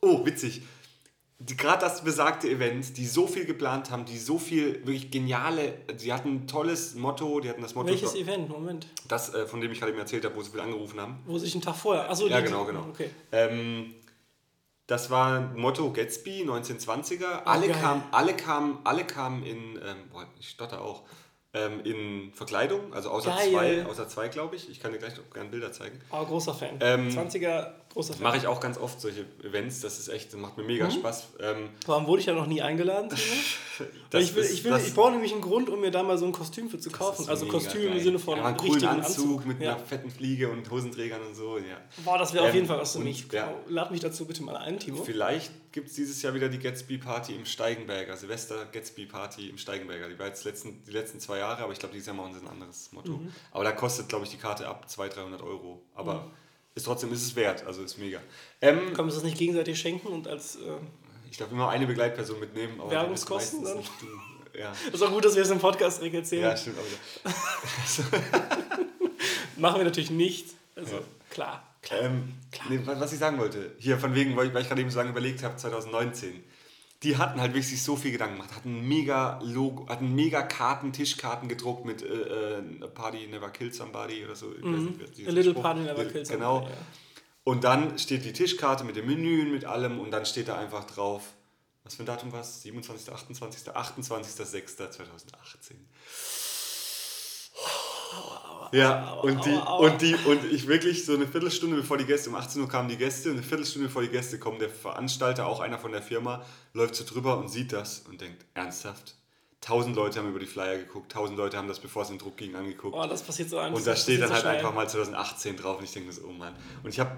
Oh, 0.00 0.24
witzig. 0.26 0.62
Gerade 1.40 1.80
das 1.80 2.04
besagte 2.04 2.48
Event, 2.48 2.96
die 2.96 3.06
so 3.06 3.26
viel 3.26 3.44
geplant 3.44 3.90
haben, 3.90 4.04
die 4.04 4.18
so 4.18 4.38
viel 4.38 4.74
wirklich 4.86 5.10
geniale, 5.10 5.72
die 6.00 6.12
hatten 6.12 6.28
ein 6.36 6.46
tolles 6.46 6.94
Motto, 6.94 7.40
die 7.40 7.48
hatten 7.50 7.60
das 7.60 7.74
Motto, 7.74 7.88
Welches 7.88 8.14
Event? 8.14 8.48
Moment. 8.48 8.86
das, 9.08 9.34
äh, 9.34 9.44
von 9.46 9.60
dem 9.60 9.70
ich 9.72 9.80
gerade 9.80 9.90
eben 9.92 10.00
erzählt 10.00 10.24
habe, 10.24 10.36
wo 10.36 10.42
sie 10.42 10.50
viel 10.52 10.60
angerufen 10.60 11.00
haben. 11.00 11.18
Wo 11.26 11.36
sich 11.36 11.54
ein 11.54 11.60
Tag 11.60 11.74
vorher. 11.76 12.08
Achso, 12.08 12.28
Ja, 12.28 12.38
die- 12.40 12.46
genau, 12.46 12.64
genau. 12.64 12.86
Okay. 12.88 13.10
Ähm, 13.32 13.94
das 14.86 15.10
war 15.10 15.40
Motto 15.54 15.92
Gatsby 15.92 16.44
1920er. 16.44 17.42
Alle 17.46 17.66
geil. 17.68 17.80
kamen, 17.80 18.02
alle 18.12 18.36
kamen, 18.36 18.78
alle 18.84 19.04
kamen 19.04 19.42
in, 19.44 19.76
ähm, 19.84 20.08
boah, 20.12 20.26
ich 20.38 20.48
stotter 20.50 20.80
auch, 20.82 21.02
ähm, 21.54 21.80
in 21.84 22.32
Verkleidung, 22.34 22.92
also 22.92 23.10
außer 23.10 23.30
Geil. 23.30 23.50
zwei, 23.50 23.86
außer 23.86 24.08
zwei, 24.08 24.28
glaube 24.28 24.56
ich. 24.56 24.68
Ich 24.68 24.80
kann 24.80 24.92
dir 24.92 24.98
gleich 24.98 25.16
noch 25.16 25.30
gerne 25.32 25.48
Bilder 25.48 25.72
zeigen. 25.72 26.00
Aber 26.10 26.26
großer 26.26 26.52
Fan. 26.52 26.78
Ähm, 26.80 27.08
20er, 27.08 27.68
großer. 27.94 28.14
Mache 28.20 28.36
ich 28.36 28.46
auch 28.46 28.60
ganz 28.60 28.76
oft 28.78 29.00
solche 29.00 29.24
Events. 29.42 29.80
Das 29.80 29.98
ist 29.98 30.08
echt, 30.08 30.32
das 30.32 30.38
macht 30.40 30.56
mir 30.58 30.64
mega 30.64 30.86
Mhm. 30.86 30.90
Spaß. 30.92 31.28
Ähm, 31.40 31.70
Warum 31.86 32.06
wurde 32.06 32.20
ich 32.20 32.26
ja 32.26 32.34
noch 32.34 32.46
nie 32.46 32.60
eingeladen? 32.62 33.08
Ich, 34.16 34.36
will, 34.36 34.44
ich, 34.44 34.62
will, 34.62 34.76
ich 34.76 34.94
brauche 34.94 35.10
nämlich 35.10 35.32
einen 35.32 35.40
Grund, 35.40 35.68
um 35.68 35.80
mir 35.80 35.90
da 35.90 36.04
mal 36.04 36.16
so 36.16 36.24
ein 36.26 36.30
Kostüm 36.30 36.70
für 36.70 36.78
zu 36.78 36.90
kaufen. 36.92 37.28
Also 37.28 37.46
Kostüm 37.46 37.82
geil. 37.82 37.96
im 37.96 38.00
Sinne 38.04 38.18
von 38.20 38.36
ja, 38.38 38.52
coolen 38.52 38.70
richtigen 38.72 38.86
Anzug, 38.86 39.24
Anzug. 39.40 39.46
mit 39.46 39.60
ja. 39.60 39.74
einer 39.74 39.84
fetten 39.84 40.10
Fliege 40.12 40.48
und 40.48 40.70
Hosenträgern 40.70 41.20
und 41.26 41.34
so. 41.34 41.58
Ja. 41.58 41.78
Boah, 42.04 42.16
das 42.18 42.32
wäre 42.32 42.44
auf 42.44 42.50
Ähm, 42.50 42.54
jeden 42.54 42.66
Fall 42.68 42.78
was 42.78 42.92
für 42.92 43.00
mich. 43.00 43.26
ja. 43.32 43.52
Lad 43.66 43.90
mich 43.90 43.98
dazu 43.98 44.26
bitte 44.26 44.44
mal 44.44 44.56
ein, 44.56 44.78
Timo. 44.78 45.02
Vielleicht 45.02 45.50
gibt 45.72 45.88
es 45.88 45.94
dieses 45.96 46.22
Jahr 46.22 46.34
wieder 46.34 46.48
die 46.48 46.60
Gatsby-Party 46.60 47.34
im 47.34 47.44
Steigenberger, 47.46 48.16
Silvester 48.16 48.64
Gatsby-Party 48.66 49.48
im 49.48 49.58
Steigenberger. 49.58 50.08
Die 50.08 50.18
war 50.20 50.28
jetzt 50.28 50.44
letzten, 50.44 50.84
die 50.84 50.92
letzten 50.92 51.18
zwei 51.18 51.38
Jahre, 51.38 51.64
aber 51.64 51.72
ich 51.72 51.80
glaube, 51.80 51.94
dieses 51.94 52.06
Jahr 52.06 52.14
machen 52.14 52.32
sie 52.32 52.38
ein 52.46 52.48
anderes 52.48 52.92
Motto. 52.92 53.10
Mhm. 53.14 53.32
Aber 53.50 53.64
da 53.64 53.72
kostet, 53.72 54.08
glaube 54.08 54.24
ich, 54.24 54.30
die 54.30 54.36
Karte 54.38 54.68
ab 54.68 54.88
200, 54.88 55.16
300 55.18 55.42
Euro. 55.42 55.82
Aber 55.96 56.30
ist 56.74 56.84
trotzdem 56.84 57.12
ist 57.12 57.22
es 57.22 57.36
wert, 57.36 57.64
also 57.66 57.82
ist 57.82 57.98
mega. 57.98 58.20
Ähm, 58.60 58.78
Können 58.78 58.96
wir 58.96 59.04
uns 59.04 59.14
das 59.14 59.24
nicht 59.24 59.38
gegenseitig 59.38 59.78
schenken 59.78 60.08
und 60.08 60.26
als. 60.28 60.56
Äh, 60.56 60.60
ich 61.30 61.36
darf 61.36 61.50
immer 61.50 61.68
eine 61.68 61.86
Begleitperson 61.86 62.38
mitnehmen. 62.40 62.80
Aber 62.80 62.90
Werbungskosten 62.90 63.64
dann? 63.64 63.78
nicht 63.78 63.90
du. 64.00 64.06
Ja. 64.58 64.72
ist 64.92 65.02
auch 65.02 65.10
gut, 65.10 65.24
dass 65.24 65.34
wir 65.34 65.42
es 65.42 65.50
im 65.50 65.58
Podcast 65.58 65.98
direkt 65.98 66.14
erzählen. 66.14 66.44
ja, 66.44 66.56
stimmt. 66.56 66.76
Machen 69.56 69.78
wir 69.80 69.84
natürlich 69.84 70.10
nicht. 70.10 70.48
Also 70.76 70.96
Ja. 70.96 71.02
klar, 71.30 71.62
klar. 71.82 72.00
Ähm, 72.02 72.34
nee, 72.68 72.80
wa- 72.84 72.98
was 72.98 73.12
ich 73.12 73.18
sagen 73.18 73.38
wollte, 73.38 73.72
hier 73.78 73.98
von 73.98 74.14
wegen, 74.14 74.36
weil 74.36 74.48
ich, 74.48 74.54
weil 74.54 74.62
ich 74.62 74.68
gerade 74.68 74.80
eben 74.80 74.90
so 74.90 74.98
lange 74.98 75.10
überlegt 75.10 75.42
habe, 75.42 75.56
2019. 75.56 76.42
Die 77.04 77.16
hatten 77.18 77.40
halt 77.40 77.52
wirklich 77.54 77.82
so 77.82 77.96
viel 77.96 78.12
Gedanken 78.12 78.36
gemacht, 78.36 78.54
hatten 78.56 78.88
mega 78.88 79.38
Logo, 79.42 79.86
hatten 79.88 80.14
mega 80.14 80.42
Karten, 80.42 80.92
Tischkarten 80.92 81.48
gedruckt 81.48 81.84
mit 81.84 82.02
äh, 82.02 82.06
äh, 82.06 82.62
A 82.82 82.86
Party 82.88 83.26
Never 83.26 83.50
Killed 83.50 83.74
Somebody 83.74 84.24
oder 84.24 84.34
so. 84.34 84.46
Weiß 84.50 84.56
nicht, 84.62 85.18
Mhm. 85.18 85.28
A 85.28 85.30
little 85.30 85.50
Spruch. 85.52 85.62
party 85.62 85.80
never 85.82 86.04
Genau. 86.06 86.24
somebody, 86.24 86.66
ja. 86.72 86.76
Und 87.44 87.64
dann 87.64 87.98
steht 87.98 88.24
die 88.24 88.32
Tischkarte 88.32 88.84
mit 88.84 88.96
dem 88.96 89.06
Menü, 89.06 89.44
mit 89.52 89.66
allem 89.66 90.00
und 90.00 90.10
dann 90.10 90.24
steht 90.24 90.48
da 90.48 90.56
einfach 90.56 90.84
drauf, 90.84 91.34
was 91.84 91.96
für 91.96 92.02
ein 92.04 92.06
Datum 92.06 92.32
war 92.32 92.40
es? 92.40 92.62
27., 92.62 93.12
28., 93.12 93.68
28.06.2018. 93.68 95.74
Ja, 98.72 99.12
und 99.12 99.44
die, 99.44 99.52
und 99.78 100.02
die, 100.02 100.14
und 100.26 100.44
ich 100.50 100.66
wirklich 100.66 101.04
so 101.04 101.14
eine 101.14 101.28
Viertelstunde 101.28 101.76
bevor 101.76 101.96
die 101.96 102.06
Gäste, 102.06 102.30
um 102.30 102.34
18 102.34 102.60
Uhr 102.60 102.68
kamen 102.68 102.88
die 102.88 102.96
Gäste, 102.96 103.30
und 103.30 103.36
eine 103.36 103.44
Viertelstunde 103.44 103.86
bevor 103.86 104.02
die 104.02 104.08
Gäste 104.08 104.38
kommen, 104.40 104.58
der 104.58 104.68
Veranstalter, 104.68 105.46
auch 105.46 105.60
einer 105.60 105.78
von 105.78 105.92
der 105.92 106.02
Firma, 106.02 106.44
läuft 106.72 106.96
so 106.96 107.04
drüber 107.04 107.38
und 107.38 107.48
sieht 107.48 107.72
das 107.72 108.00
und 108.08 108.20
denkt, 108.20 108.44
ernsthaft? 108.54 109.14
Tausend 109.60 109.94
Leute 109.94 110.18
haben 110.18 110.28
über 110.28 110.40
die 110.40 110.46
Flyer 110.46 110.76
geguckt, 110.76 111.12
tausend 111.12 111.38
Leute 111.38 111.56
haben 111.56 111.68
das, 111.68 111.78
bevor 111.78 112.02
es 112.02 112.10
in 112.10 112.16
den 112.16 112.22
Druck 112.22 112.36
ging, 112.36 112.56
angeguckt. 112.56 112.96
Oh, 112.96 113.06
das 113.06 113.22
passiert 113.22 113.48
so 113.48 113.58
einfach. 113.58 113.78
und 113.78 113.86
da 113.86 113.94
steht 113.94 114.20
dann 114.20 114.28
so 114.28 114.34
halt 114.34 114.42
schnell. 114.42 114.56
einfach 114.56 114.74
mal 114.74 114.88
2018 114.88 115.56
drauf 115.56 115.78
und 115.78 115.84
ich 115.84 115.92
denke 115.92 116.08
mir 116.08 116.12
so, 116.12 116.26
oh 116.26 116.32
Mann. 116.32 116.54
Und 116.82 116.90
ich 116.90 116.98
habe, 116.98 117.12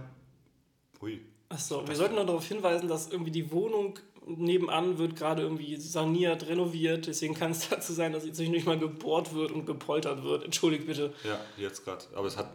ui, 1.00 1.22
Achso, 1.48 1.86
wir 1.86 1.94
sollten 1.94 2.16
noch 2.16 2.26
darauf 2.26 2.46
hinweisen, 2.46 2.88
dass 2.88 3.08
irgendwie 3.08 3.30
die 3.30 3.50
Wohnung 3.52 3.98
nebenan 4.26 4.98
wird 4.98 5.16
gerade 5.16 5.42
irgendwie 5.42 5.76
saniert, 5.76 6.46
renoviert. 6.46 7.06
Deswegen 7.06 7.34
kann 7.34 7.52
es 7.52 7.68
dazu 7.70 7.92
sein, 7.92 8.12
dass 8.12 8.26
jetzt 8.26 8.38
nicht 8.38 8.66
mal 8.66 8.78
gebohrt 8.78 9.34
wird 9.34 9.52
und 9.52 9.66
gepoltert 9.66 10.22
wird. 10.22 10.44
Entschuldigt 10.44 10.86
bitte. 10.86 11.14
ja, 11.24 11.40
jetzt 11.56 11.84
gerade. 11.84 12.04
Aber 12.14 12.26
es 12.26 12.36
hat, 12.36 12.50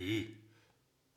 ui, 0.00 0.28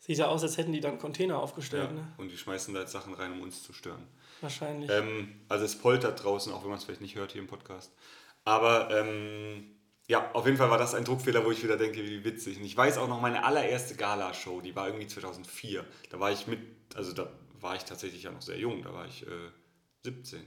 Sieht 0.02 0.18
ja 0.18 0.30
aus, 0.30 0.42
als 0.42 0.58
hätten 0.58 0.74
die 0.74 0.80
dann 0.80 0.98
Container 0.98 1.36
ja. 1.36 1.40
aufgestellt, 1.40 1.94
ne? 1.94 2.12
Und 2.18 2.32
die 2.32 2.38
schmeißen 2.38 2.74
da 2.74 2.80
jetzt 2.80 2.92
Sachen 2.92 3.14
rein, 3.14 3.34
um 3.34 3.42
uns 3.42 3.62
zu 3.62 3.72
stören. 3.72 4.08
Wahrscheinlich. 4.42 4.90
Ähm, 4.90 5.42
also 5.48 5.64
es 5.64 5.78
poltert 5.78 6.24
draußen, 6.24 6.52
auch 6.52 6.64
wenn 6.64 6.70
man 6.70 6.80
es 6.80 6.86
vielleicht 6.86 7.02
nicht 7.02 7.16
hört 7.16 7.34
hier 7.34 7.42
im 7.42 7.48
Podcast. 7.48 7.94
Aber 8.44 8.90
ähm, 8.90 9.76
ja, 10.08 10.32
auf 10.34 10.48
jeden 10.48 10.58
Fall 10.58 10.72
war 10.72 10.80
das 10.80 10.96
ein 10.96 11.04
Druckfehler, 11.04 11.46
wo 11.46 11.52
ich 11.52 11.64
wieder 11.64 11.78
denke, 11.78 12.04
wie 12.04 12.24
witzig. 12.24 12.58
Und 12.58 12.66
ich 12.66 12.76
weiß 12.76 12.98
auch 12.98 13.08
noch 13.08 13.22
meine 13.22 13.46
allererste 13.46 13.94
Gala-Show, 13.94 14.62
die 14.62 14.76
war 14.76 14.88
irgendwie 14.88 15.06
2004. 15.06 15.86
Da 16.10 16.20
war 16.20 16.32
ich 16.32 16.48
mit, 16.48 16.60
also 16.96 17.14
da 17.14 17.32
war 17.60 17.76
ich 17.76 17.84
tatsächlich 17.84 18.24
ja 18.24 18.32
noch 18.32 18.42
sehr 18.42 18.58
jung, 18.58 18.82
da 18.82 18.94
war 18.96 19.06
ich 19.06 19.28
äh, 19.28 19.30
17. 20.04 20.42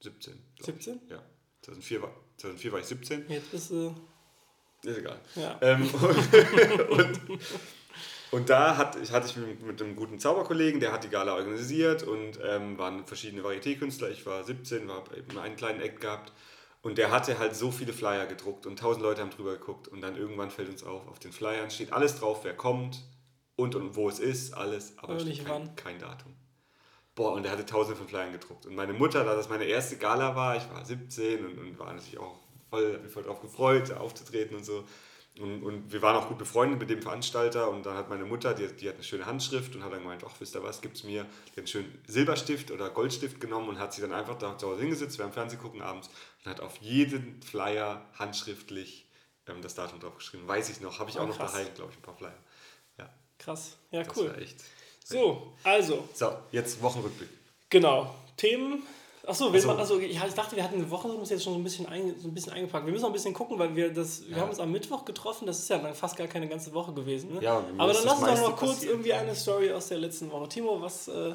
17. 0.00 0.34
glaub 0.56 0.66
17? 0.66 1.00
Ich. 1.04 1.10
Ja. 1.10 1.22
2004 1.62 2.02
war, 2.02 2.14
2004 2.36 2.72
war 2.72 2.80
ich 2.80 2.86
17. 2.86 3.24
Jetzt 3.28 3.50
bist 3.50 3.70
du. 3.70 3.94
Ist 4.82 4.98
egal. 4.98 5.20
Ja. 5.34 5.58
Ähm, 5.62 5.88
und, 6.90 7.20
und 8.30 8.48
da 8.50 8.76
hat, 8.76 8.96
hatte 9.10 9.26
ich 9.26 9.36
mit, 9.36 9.62
mit 9.62 9.82
einem 9.82 9.96
guten 9.96 10.18
Zauberkollegen, 10.18 10.80
der 10.80 10.92
hat 10.92 11.04
die 11.04 11.08
Gala 11.08 11.34
organisiert 11.34 12.02
und 12.02 12.38
ähm, 12.44 12.78
waren 12.78 13.06
verschiedene 13.06 13.42
Varieté-Künstler. 13.42 14.10
Ich 14.10 14.26
war 14.26 14.44
17, 14.44 14.86
war 14.88 15.04
eben 15.16 15.38
einen 15.38 15.56
kleinen 15.56 15.80
Act 15.80 16.00
gehabt. 16.00 16.32
Und 16.82 16.98
der 16.98 17.10
hatte 17.10 17.40
halt 17.40 17.56
so 17.56 17.72
viele 17.72 17.92
Flyer 17.92 18.26
gedruckt 18.26 18.64
und 18.64 18.78
tausend 18.78 19.02
Leute 19.02 19.20
haben 19.20 19.30
drüber 19.30 19.54
geguckt. 19.54 19.88
Und 19.88 20.02
dann 20.02 20.16
irgendwann 20.16 20.50
fällt 20.50 20.68
uns 20.68 20.84
auf, 20.84 21.08
auf 21.08 21.18
den 21.18 21.32
Flyern 21.32 21.70
steht 21.70 21.92
alles 21.92 22.16
drauf, 22.16 22.44
wer 22.44 22.54
kommt 22.54 23.02
und, 23.56 23.74
und 23.74 23.96
wo 23.96 24.08
es 24.08 24.20
ist, 24.20 24.54
alles, 24.54 24.96
aber 24.98 25.14
Aber 25.14 25.20
steht 25.20 25.44
kein, 25.44 25.74
kein 25.74 25.98
Datum. 25.98 26.36
Boah, 27.16 27.32
und 27.32 27.44
er 27.44 27.50
hatte 27.52 27.66
tausende 27.66 27.96
von 27.96 28.06
Flyern 28.08 28.30
gedruckt. 28.30 28.66
Und 28.66 28.76
meine 28.76 28.92
Mutter, 28.92 29.24
da 29.24 29.34
das 29.34 29.48
meine 29.48 29.64
erste 29.64 29.96
Gala 29.96 30.36
war, 30.36 30.56
ich 30.56 30.70
war 30.70 30.84
17 30.84 31.44
und, 31.44 31.58
und 31.58 31.78
war 31.78 31.92
natürlich 31.92 32.18
auch 32.18 32.38
voll, 32.70 32.98
mich 32.98 33.10
voll 33.10 33.24
drauf 33.24 33.40
gefreut, 33.40 33.90
aufzutreten 33.92 34.56
und 34.56 34.64
so. 34.64 34.84
Und, 35.40 35.62
und 35.64 35.92
wir 35.92 36.00
waren 36.00 36.16
auch 36.16 36.28
gut 36.28 36.38
befreundet 36.38 36.78
mit 36.78 36.88
dem 36.88 37.02
Veranstalter 37.02 37.68
und 37.70 37.84
dann 37.84 37.94
hat 37.96 38.08
meine 38.08 38.24
Mutter, 38.24 38.54
die, 38.54 38.68
die 38.68 38.88
hat 38.88 38.94
eine 38.94 39.04
schöne 39.04 39.26
Handschrift 39.26 39.74
und 39.76 39.84
hat 39.84 39.92
dann 39.92 40.00
gemeint, 40.00 40.24
ach, 40.26 40.32
wisst 40.38 40.54
ihr 40.54 40.62
was, 40.62 40.80
gibt's 40.80 41.04
mir. 41.04 41.24
Die 41.24 41.50
hat 41.52 41.58
einen 41.58 41.66
schönen 41.66 42.02
Silberstift 42.06 42.70
oder 42.70 42.88
Goldstift 42.88 43.38
genommen 43.40 43.68
und 43.68 43.78
hat 43.78 43.92
sie 43.92 44.00
dann 44.00 44.12
einfach 44.12 44.38
da 44.38 44.56
zu 44.56 44.68
Hause 44.68 44.80
hingesetzt, 44.80 45.18
wir 45.18 45.24
haben 45.26 45.32
Fernsehen 45.34 45.60
gucken 45.60 45.82
abends 45.82 46.08
und 46.44 46.50
hat 46.50 46.60
auf 46.60 46.78
jeden 46.78 47.42
Flyer 47.42 48.06
handschriftlich 48.18 49.06
ähm, 49.46 49.60
das 49.60 49.74
Datum 49.74 50.00
draufgeschrieben. 50.00 50.48
Weiß 50.48 50.70
ich 50.70 50.80
noch, 50.80 50.98
habe 51.00 51.10
ich 51.10 51.18
auch 51.18 51.24
Oh, 51.24 51.28
noch 51.28 51.36
krass. 51.38 51.52
daheim, 51.52 51.68
glaube 51.74 51.92
ich, 51.92 51.98
ein 51.98 52.02
paar 52.02 52.16
Flyer. 52.16 52.34
Ja, 52.98 53.10
Krass. 53.38 53.76
Ja, 53.90 54.02
das 54.04 54.16
cool. 54.16 54.28
war 54.30 54.38
echt. 54.38 54.56
So, 55.08 55.52
also, 55.62 56.02
So, 56.14 56.32
jetzt 56.50 56.82
Wochenrückblick. 56.82 57.28
genau. 57.70 58.12
Themen. 58.36 58.82
Achso, 59.24 59.52
wir 59.52 59.58
Ach 59.58 59.62
so. 59.62 59.68
machen- 59.68 59.78
also, 59.80 60.00
ja, 60.00 60.26
ich 60.26 60.34
dachte, 60.34 60.56
wir 60.56 60.64
hatten 60.64 60.74
eine 60.76 60.90
Woche 60.90 61.06
uns 61.08 61.30
jetzt 61.30 61.44
schon 61.44 61.52
so 61.52 61.58
ein 61.60 61.62
bisschen, 61.64 61.86
ein, 61.86 62.14
so 62.20 62.26
ein 62.28 62.34
bisschen 62.34 62.52
eingepackt. 62.52 62.84
Wir 62.86 62.92
müssen 62.92 63.02
noch 63.02 63.10
ein 63.10 63.12
bisschen 63.12 63.32
gucken, 63.34 63.56
weil 63.58 63.74
wir 63.76 63.92
das, 63.92 64.26
wir 64.26 64.36
Ja. 64.36 64.42
haben 64.42 64.50
uns 64.50 64.58
am 64.58 64.70
Mittwoch 64.72 65.04
getroffen, 65.04 65.46
das 65.46 65.60
ist 65.60 65.68
ja 65.70 65.78
dann 65.78 65.94
fast 65.94 66.16
gar 66.16 66.26
keine 66.26 66.48
ganze 66.48 66.72
Woche 66.74 66.92
gewesen. 66.92 67.34
Ne? 67.34 67.42
Ja, 67.42 67.56
Aber 67.56 67.64
dann 67.68 67.88
das 67.88 68.04
lass 68.04 68.18
uns 68.22 68.40
doch 68.40 68.50
noch 68.50 68.56
kurz 68.56 68.72
passiert. 68.74 68.92
irgendwie 68.92 69.12
eine 69.12 69.34
Story 69.36 69.72
aus 69.72 69.88
der 69.88 69.98
letzten 69.98 70.30
Woche. 70.32 70.48
Timo, 70.48 70.80
was, 70.80 71.06
äh, 71.08 71.34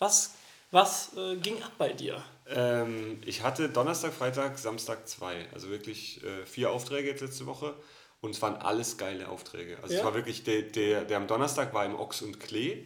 was, 0.00 0.32
was 0.72 1.16
äh, 1.16 1.36
ging 1.36 1.62
ab 1.62 1.72
bei 1.78 1.92
dir? 1.92 2.22
Ähm, 2.48 3.20
ich 3.24 3.42
hatte 3.42 3.68
Donnerstag, 3.68 4.12
Freitag, 4.12 4.58
Samstag 4.58 5.08
zwei. 5.08 5.46
Also 5.54 5.68
wirklich 5.68 6.22
äh, 6.24 6.44
vier 6.44 6.70
Aufträge 6.72 7.08
jetzt 7.08 7.20
letzte 7.22 7.46
Woche. 7.46 7.74
Und 8.20 8.30
es 8.36 8.42
waren 8.42 8.54
alles 8.56 8.98
geile 8.98 9.28
Aufträge. 9.28 9.78
Also 9.82 9.94
Ja? 9.94 10.00
es 10.00 10.04
war 10.06 10.14
wirklich, 10.14 10.44
der, 10.44 10.62
der, 10.62 11.04
der 11.04 11.16
am 11.16 11.26
Donnerstag 11.26 11.72
war 11.74 11.84
im 11.84 11.96
Ochs 11.96 12.22
und 12.22 12.38
Klee. 12.38 12.84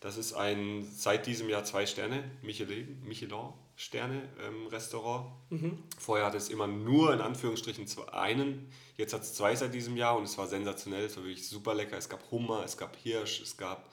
Das 0.00 0.16
ist 0.16 0.34
ein 0.34 0.86
seit 0.92 1.26
diesem 1.26 1.48
Jahr 1.48 1.64
zwei 1.64 1.86
Sterne, 1.86 2.30
Michelin, 2.42 3.02
Michelin 3.02 3.52
Sterne 3.76 4.22
ähm, 4.46 4.66
Restaurant. 4.68 5.32
Vorher 5.98 6.26
hatte 6.26 6.38
es 6.38 6.48
immer 6.48 6.66
nur 6.66 7.12
in 7.12 7.20
Anführungsstrichen 7.20 7.86
einen. 8.10 8.70
Jetzt 8.96 9.12
hat 9.12 9.22
es 9.22 9.34
zwei 9.34 9.54
seit 9.54 9.74
diesem 9.74 9.96
Jahr 9.96 10.16
und 10.16 10.24
es 10.24 10.38
war 10.38 10.46
sensationell. 10.46 11.04
Es 11.04 11.16
war 11.16 11.24
wirklich 11.24 11.46
super 11.46 11.74
lecker. 11.74 11.96
Es 11.98 12.08
gab 12.08 12.30
Hummer, 12.30 12.62
es 12.64 12.78
gab 12.78 12.96
Hirsch, 12.96 13.42
es 13.42 13.56
gab 13.56 13.90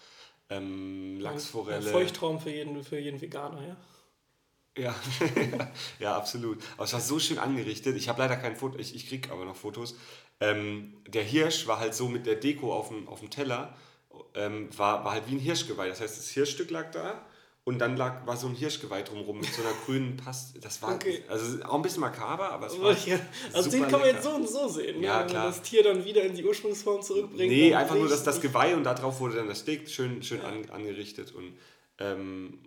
ähm, 0.49 1.17
Ein 1.17 1.19
Lachsforelle. 1.19 1.89
Feuchtraum 1.89 2.39
für 2.39 2.51
jeden, 2.51 2.81
für 2.83 2.97
jeden 2.97 3.19
Veganer, 3.19 3.67
ja? 3.67 3.77
Ja, 4.75 4.95
ja, 5.99 6.17
absolut. 6.17 6.57
Aber 6.75 6.85
es 6.85 6.93
war 6.93 7.01
so 7.01 7.19
schön 7.19 7.37
angerichtet. 7.37 7.95
Ich 7.95 8.09
habe 8.09 8.21
leider 8.21 8.37
kein 8.37 8.55
Foto, 8.55 8.79
ich, 8.79 8.95
ich 8.95 9.07
kriege 9.07 9.31
aber 9.31 9.45
noch 9.45 9.55
Fotos. 9.55 9.95
Ähm, 10.39 10.95
der 11.07 11.23
Hirsch 11.23 11.67
war 11.67 11.79
halt 11.79 11.93
so 11.93 12.07
mit 12.07 12.25
der 12.25 12.35
Deko 12.35 12.73
auf 12.73 12.87
dem, 12.87 13.07
auf 13.07 13.19
dem 13.19 13.29
Teller, 13.29 13.77
ähm, 14.35 14.69
war, 14.77 15.03
war 15.05 15.13
halt 15.13 15.23
wie 15.27 15.35
ein 15.35 15.39
Hirschgeweih. 15.39 15.87
Das 15.89 16.01
heißt, 16.01 16.17
das 16.17 16.29
Hirschstück 16.29 16.69
lag 16.71 16.91
da 16.91 17.25
und 17.65 17.79
dann 17.79 17.95
lag, 17.95 18.25
war 18.27 18.35
so 18.35 18.47
ein 18.47 18.55
Hirschgeweih 18.55 19.03
drumherum 19.03 19.39
mit 19.39 19.53
so 19.53 19.61
einer 19.61 19.71
grünen 19.85 20.17
Paste. 20.17 20.59
Das 20.59 20.81
war 20.81 20.95
Okay. 20.95 21.23
also 21.29 21.63
auch 21.63 21.75
ein 21.75 21.81
bisschen 21.81 22.01
makaber, 22.01 22.51
aber 22.51 22.67
es 22.67 22.79
war. 22.79 22.89
Also, 22.89 23.09
ja, 23.09 23.19
also 23.53 23.69
den 23.69 23.83
kann 23.87 23.99
man 24.01 24.09
jetzt 24.09 24.23
so 24.23 24.31
und 24.31 24.49
so 24.49 24.67
sehen. 24.67 24.99
ne? 24.99 25.05
Ja, 25.07 25.21
Wenn 25.21 25.27
klar. 25.27 25.43
man 25.45 25.53
das 25.53 25.61
Tier 25.61 25.83
dann 25.83 26.03
wieder 26.03 26.23
in 26.23 26.35
die 26.35 26.43
Ursprungsform 26.43 27.01
zurückbringt. 27.01 27.51
Nee, 27.51 27.73
einfach 27.73 27.95
nur, 27.95 28.09
dass 28.09 28.23
das 28.23 28.41
Geweih 28.41 28.75
und 28.75 28.83
darauf 28.83 29.19
wurde 29.19 29.35
dann 29.37 29.47
das 29.47 29.59
Steak 29.59 29.89
schön, 29.89 30.21
schön 30.23 30.41
an, 30.41 30.69
angerichtet 30.71 31.31
und 31.33 31.53
ähm, 31.99 32.59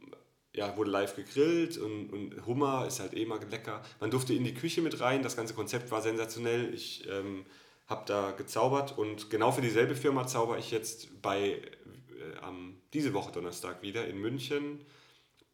ja, 0.55 0.75
wurde 0.79 0.91
live 0.91 1.15
gegrillt 1.15 1.77
und, 1.77 2.09
und 2.11 2.47
Hummer 2.47 2.87
ist 2.87 2.99
halt 3.01 3.13
eh 3.15 3.27
mal 3.27 3.39
lecker. 3.51 3.83
Man 4.01 4.11
durfte 4.11 4.33
in 4.33 4.45
die 4.45 4.55
Küche 4.55 4.81
mit 4.81 4.99
rein, 5.01 5.23
das 5.23 5.37
ganze 5.37 5.53
Konzept 5.53 5.91
war 5.91 6.01
sensationell. 6.01 6.73
Ich 6.73 7.07
ähm, 7.11 7.45
habe 7.87 8.03
da 8.07 8.33
gezaubert 8.33 8.97
und 8.99 9.31
genau 9.31 9.53
für 9.53 9.61
dieselbe 9.63 9.95
Firma 9.95 10.27
zauber 10.27 10.59
ich 10.59 10.71
jetzt 10.71 11.23
bei 11.23 11.51
äh, 11.51 12.39
am, 12.43 12.81
diese 12.93 13.15
Woche 13.15 13.33
Donnerstag 13.33 13.83
wieder 13.83 14.07
in 14.09 14.19
München 14.19 14.85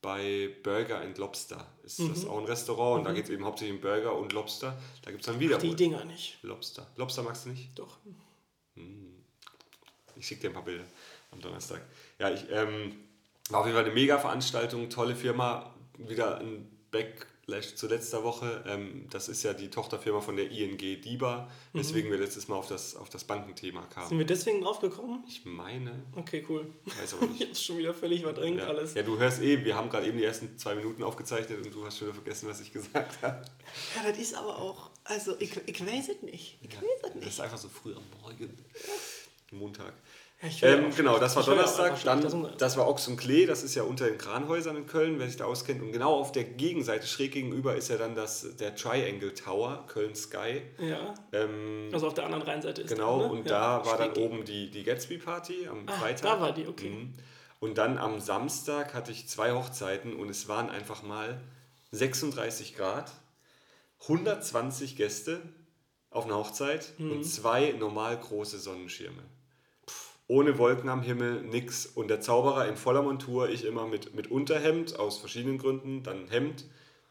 bei 0.00 0.50
Burger 0.64 1.00
and 1.00 1.16
Lobster. 1.18 1.66
Ist 1.84 2.00
Mhm. 2.00 2.08
das 2.08 2.24
auch 2.26 2.38
ein 2.38 2.44
Restaurant 2.44 2.98
und 3.00 3.04
da 3.04 3.12
geht 3.12 3.24
es 3.24 3.30
eben 3.30 3.44
hauptsächlich 3.44 3.76
um 3.76 3.80
Burger 3.82 4.16
und 4.16 4.32
Lobster. 4.32 4.76
Da 5.02 5.10
gibt 5.10 5.22
es 5.22 5.26
dann 5.26 5.38
wieder 5.38 5.58
Die 5.58 5.68
wohl 5.68 5.76
Dinger 5.76 6.04
nicht. 6.04 6.38
Lobster. 6.42 6.90
Lobster 6.96 7.22
magst 7.22 7.44
du 7.46 7.50
nicht? 7.50 7.78
Doch. 7.78 7.98
Ich 10.16 10.26
schicke 10.26 10.42
dir 10.42 10.48
ein 10.48 10.54
paar 10.54 10.64
Bilder 10.64 10.84
am 11.30 11.40
Donnerstag. 11.40 11.82
Ja, 12.18 12.30
ich, 12.30 12.44
ähm, 12.50 12.96
war 13.50 13.60
auf 13.60 13.66
jeden 13.66 13.76
Fall 13.76 13.84
eine 13.84 13.94
mega 13.94 14.18
Veranstaltung, 14.18 14.88
tolle 14.90 15.14
Firma. 15.16 15.74
Wieder 15.98 16.38
ein 16.38 16.68
Backlash 16.90 17.26
zu 17.46 17.88
letzter 17.88 18.22
Woche. 18.24 18.64
Ähm, 18.66 19.06
das 19.10 19.28
ist 19.28 19.42
ja 19.42 19.52
die 19.52 19.68
Tochterfirma 19.68 20.20
von 20.20 20.36
der 20.36 20.50
ING 20.50 20.78
DIBA, 20.78 21.50
weswegen 21.72 22.10
wir 22.10 22.18
letztes 22.18 22.48
Mal 22.48 22.56
auf 22.56 22.68
das, 22.68 22.94
auf 22.96 23.10
das 23.10 23.24
Bankenthema 23.24 23.82
kamen. 23.86 24.08
Sind 24.08 24.18
wir 24.18 24.26
deswegen 24.26 24.60
draufgekommen? 24.62 25.24
Ich 25.28 25.44
meine, 25.44 26.04
Okay, 26.14 26.44
cool. 26.48 26.72
weiß 26.84 27.14
aber 27.14 27.26
nicht. 27.26 27.40
Jetzt 27.48 27.64
schon 27.64 27.78
wieder 27.78 27.92
völlig 27.94 28.22
verdrängt 28.22 28.58
Ja. 28.60 28.68
alles. 28.68 28.94
ja, 28.94 29.02
du 29.02 29.18
hörst 29.18 29.42
eh, 29.42 29.64
wir 29.64 29.74
haben 29.76 29.90
gerade 29.90 30.06
eben 30.06 30.18
die 30.18 30.24
ersten 30.24 30.56
zwei 30.56 30.74
Minuten 30.76 31.02
aufgezeichnet 31.02 31.64
und 31.64 31.74
du 31.74 31.84
hast 31.84 31.98
schon 31.98 32.08
wieder 32.08 32.14
vergessen, 32.14 32.48
was 32.48 32.60
ich 32.60 32.72
gesagt 32.72 33.20
habe. 33.22 33.44
Ja, 33.96 34.08
das 34.08 34.18
ist 34.18 34.34
aber 34.34 34.56
auch, 34.58 34.90
also 35.04 35.34
ich, 35.40 35.50
ich 35.66 35.80
weiß 35.86 36.08
es 36.10 36.22
nicht. 36.22 36.58
Ich 36.62 36.76
weiß 36.76 36.82
es 36.82 37.02
Das 37.02 37.14
nicht. 37.16 37.26
ist 37.28 37.40
einfach 37.40 37.58
so 37.58 37.68
früh 37.68 37.94
am 37.94 38.02
Morgen. 38.22 38.56
Montag. 39.50 39.86
Ja, 39.86 39.92
ja 39.92 39.94
Ähm, 40.62 40.90
genau, 40.96 41.18
das 41.18 41.36
war 41.36 41.44
Donnerstag. 41.44 42.02
Dann, 42.02 42.20
Gesundheit. 42.20 42.60
das 42.60 42.76
war 42.76 42.88
Ochs 42.88 43.06
und 43.06 43.16
Klee, 43.16 43.46
das 43.46 43.62
ist 43.62 43.74
ja 43.76 43.84
unter 43.84 44.06
den 44.06 44.18
Kranhäusern 44.18 44.76
in 44.76 44.86
Köln, 44.86 45.18
wer 45.20 45.28
sich 45.28 45.36
da 45.36 45.44
auskennt. 45.44 45.80
Und 45.82 45.92
genau 45.92 46.14
auf 46.18 46.32
der 46.32 46.42
Gegenseite, 46.44 47.06
schräg 47.06 47.32
gegenüber, 47.32 47.76
ist 47.76 47.88
ja 47.88 47.96
dann 47.96 48.14
das, 48.16 48.56
der 48.56 48.74
Triangle 48.74 49.32
Tower, 49.34 49.84
Köln 49.86 50.14
Sky. 50.16 50.62
Ja, 50.78 51.14
Ähm, 51.32 51.90
also 51.92 52.08
auf 52.08 52.14
der 52.14 52.24
anderen 52.24 52.42
Rheinseite 52.42 52.82
ist 52.82 52.88
genau, 52.90 53.20
das, 53.20 53.26
ne? 53.28 53.32
und 53.38 53.48
ja, 53.48 53.78
da 53.80 53.86
war 53.86 53.98
dann 53.98 54.12
oben 54.14 54.44
die, 54.44 54.68
die 54.70 54.82
Gatsby-Party 54.82 55.68
am 55.68 55.84
Ah, 55.86 55.92
Freitag. 55.92 56.22
da 56.22 56.40
war 56.40 56.52
die, 56.52 56.66
okay. 56.66 56.90
Mhm. 56.90 57.14
Und 57.60 57.78
dann 57.78 57.96
am 57.98 58.18
Samstag 58.18 58.94
hatte 58.94 59.12
ich 59.12 59.28
zwei 59.28 59.52
Hochzeiten 59.52 60.16
und 60.16 60.28
es 60.28 60.48
waren 60.48 60.68
einfach 60.70 61.04
mal 61.04 61.40
36 61.92 62.74
Grad, 62.74 63.12
120 64.08 64.96
Gäste 64.96 65.40
auf 66.10 66.24
einer 66.26 66.36
Hochzeit 66.36 66.92
Mhm. 66.98 67.12
und 67.12 67.24
zwei 67.24 67.72
normal 67.78 68.18
große 68.18 68.58
Sonnenschirme. 68.58 69.22
Ohne 70.32 70.56
Wolken 70.56 70.88
am 70.88 71.02
Himmel, 71.02 71.42
nix. 71.42 71.84
Und 71.84 72.08
der 72.08 72.22
Zauberer 72.22 72.66
in 72.66 72.76
voller 72.76 73.02
Montur, 73.02 73.50
ich 73.50 73.66
immer 73.66 73.86
mit, 73.86 74.14
mit 74.14 74.30
Unterhemd 74.30 74.98
aus 74.98 75.18
verschiedenen 75.18 75.58
Gründen, 75.58 76.02
dann 76.02 76.26
Hemd, 76.28 76.64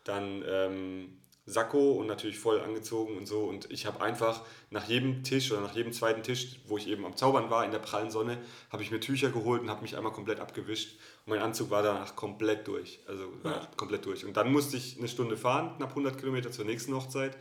dann 0.05 0.43
ähm, 0.47 1.17
Sakko 1.45 1.91
und 1.91 2.07
natürlich 2.07 2.39
voll 2.39 2.59
angezogen 2.61 3.15
und 3.17 3.27
so. 3.27 3.41
Und 3.43 3.69
ich 3.69 3.85
habe 3.85 4.01
einfach 4.01 4.41
nach 4.71 4.87
jedem 4.87 5.23
Tisch 5.23 5.51
oder 5.51 5.61
nach 5.61 5.75
jedem 5.75 5.93
zweiten 5.93 6.23
Tisch, 6.23 6.61
wo 6.65 6.79
ich 6.79 6.87
eben 6.87 7.05
am 7.05 7.15
Zaubern 7.15 7.51
war, 7.51 7.63
in 7.63 7.69
der 7.69 7.77
prallen 7.77 8.09
Sonne, 8.09 8.39
habe 8.71 8.81
ich 8.81 8.89
mir 8.89 8.99
Tücher 8.99 9.29
geholt 9.29 9.61
und 9.61 9.69
habe 9.69 9.83
mich 9.83 9.95
einmal 9.95 10.13
komplett 10.13 10.39
abgewischt. 10.39 10.97
Und 11.27 11.35
mein 11.35 11.41
Anzug 11.41 11.69
war 11.69 11.83
danach 11.83 12.15
komplett 12.15 12.67
durch. 12.67 13.01
Also 13.07 13.25
Ja. 13.43 13.67
komplett 13.77 14.03
durch. 14.03 14.25
Und 14.25 14.35
dann 14.35 14.51
musste 14.51 14.77
ich 14.77 14.97
eine 14.97 15.07
Stunde 15.07 15.37
fahren, 15.37 15.75
knapp 15.77 15.91
100 15.91 16.17
Kilometer 16.17 16.49
zur 16.49 16.65
nächsten 16.65 16.95
Hochzeit. 16.95 17.37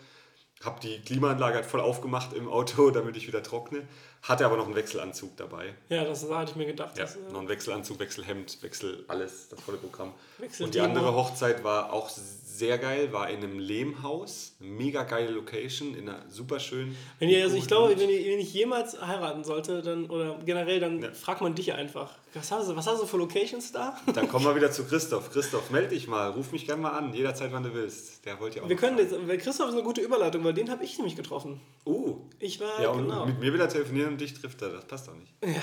Habe 0.63 0.79
die 0.81 1.01
Klimaanlage 1.01 1.55
halt 1.55 1.65
voll 1.65 1.81
aufgemacht 1.81 2.35
im 2.35 2.47
Auto, 2.49 2.91
damit 2.91 3.17
ich 3.17 3.27
wieder 3.27 3.43
trockne. 3.43 3.89
Hatte 4.23 4.45
aber 4.45 4.57
noch 4.57 4.67
einen 4.67 4.75
Wechselanzug 4.75 5.37
dabei. 5.37 5.75
Ja, 5.89 6.05
das 6.05 6.29
hatte 6.29 6.51
ich 6.51 6.57
mir 6.57 6.67
gedacht. 6.67 6.99
Ja, 6.99 7.05
äh, 7.05 7.33
noch 7.33 7.41
einen 7.41 7.49
Wechselanzug, 7.49 7.99
Wechselhemd, 7.99 8.63
Wechsel 8.63 9.05
alles, 9.09 9.49
das 9.49 9.61
volle 9.61 9.79
Programm. 9.79 10.13
Und 10.61 10.75
die 10.75 10.81
andere 10.81 11.15
Hochzeit 11.15 11.63
war 11.65 11.93
auch 11.93 12.09
sehr 12.11 12.77
geil, 12.79 13.11
war 13.13 13.31
in 13.31 13.39
einem 13.39 13.59
Lehmhaus, 13.59 14.55
mega 14.59 15.05
geile 15.05 15.31
Location, 15.31 15.95
in 15.95 16.09
einer 16.09 16.29
super 16.29 16.61
schönen. 16.61 16.95
Wenn 17.19 17.31
ihr, 17.31 17.43
also 17.43 17.57
ich 17.57 17.67
glaube, 17.67 17.99
wenn 17.99 18.11
ich, 18.11 18.27
wenn 18.27 18.39
ich 18.39 18.53
jemals 18.53 19.01
heiraten 19.01 19.45
sollte, 19.45 19.81
dann, 19.81 20.11
oder 20.11 20.39
generell, 20.45 20.79
dann 20.79 21.01
Ja. 21.03 21.11
fragt 21.13 21.41
man 21.41 21.55
dich 21.55 21.73
einfach. 21.73 22.15
Was 22.35 22.53
hast 22.53 22.69
du, 22.69 22.77
was 22.77 22.87
hast 22.87 23.03
du 23.03 23.07
für 23.07 23.17
Locations 23.17 23.73
da? 23.73 23.99
Dann 24.15 24.29
kommen 24.29 24.45
wir 24.45 24.55
wieder 24.55 24.71
zu 24.71 24.85
Christoph. 24.85 25.33
Christoph, 25.33 25.71
melde 25.71 25.89
dich 25.89 26.07
mal, 26.07 26.31
ruf 26.31 26.53
mich 26.53 26.67
gerne 26.67 26.83
mal 26.83 26.91
an, 26.91 27.13
jederzeit, 27.15 27.51
wann 27.51 27.63
du 27.63 27.73
willst. 27.75 28.25
Der 28.27 28.39
wollte 28.39 28.59
ja 28.59 28.63
auch. 28.65 28.69
Wir 28.69 28.77
können 28.77 28.99
jetzt, 28.99 29.15
weil 29.27 29.39
Christoph 29.39 29.69
ist 29.69 29.75
eine 29.75 29.83
gute 29.83 30.01
Überleitung, 30.03 30.45
weil 30.45 30.53
den 30.55 30.71
habe 30.71 30.85
ich 30.85 30.97
nämlich 30.99 31.17
getroffen. 31.17 31.61
Uh, 31.87 32.19
Ich 32.39 32.61
war, 32.61 32.81
ja, 32.83 32.91
und 32.91 33.09
genau. 33.09 33.25
mit 33.27 33.41
mir 33.41 33.53
will 33.55 33.61
er 33.61 33.69
telefonieren 33.71 34.11
und 34.13 34.21
dich 34.21 34.35
trifft 34.35 34.61
er, 34.63 34.69
das 34.69 34.85
passt 34.85 35.09
doch 35.09 35.15
nicht. 35.17 35.33
Ja. 35.43 35.61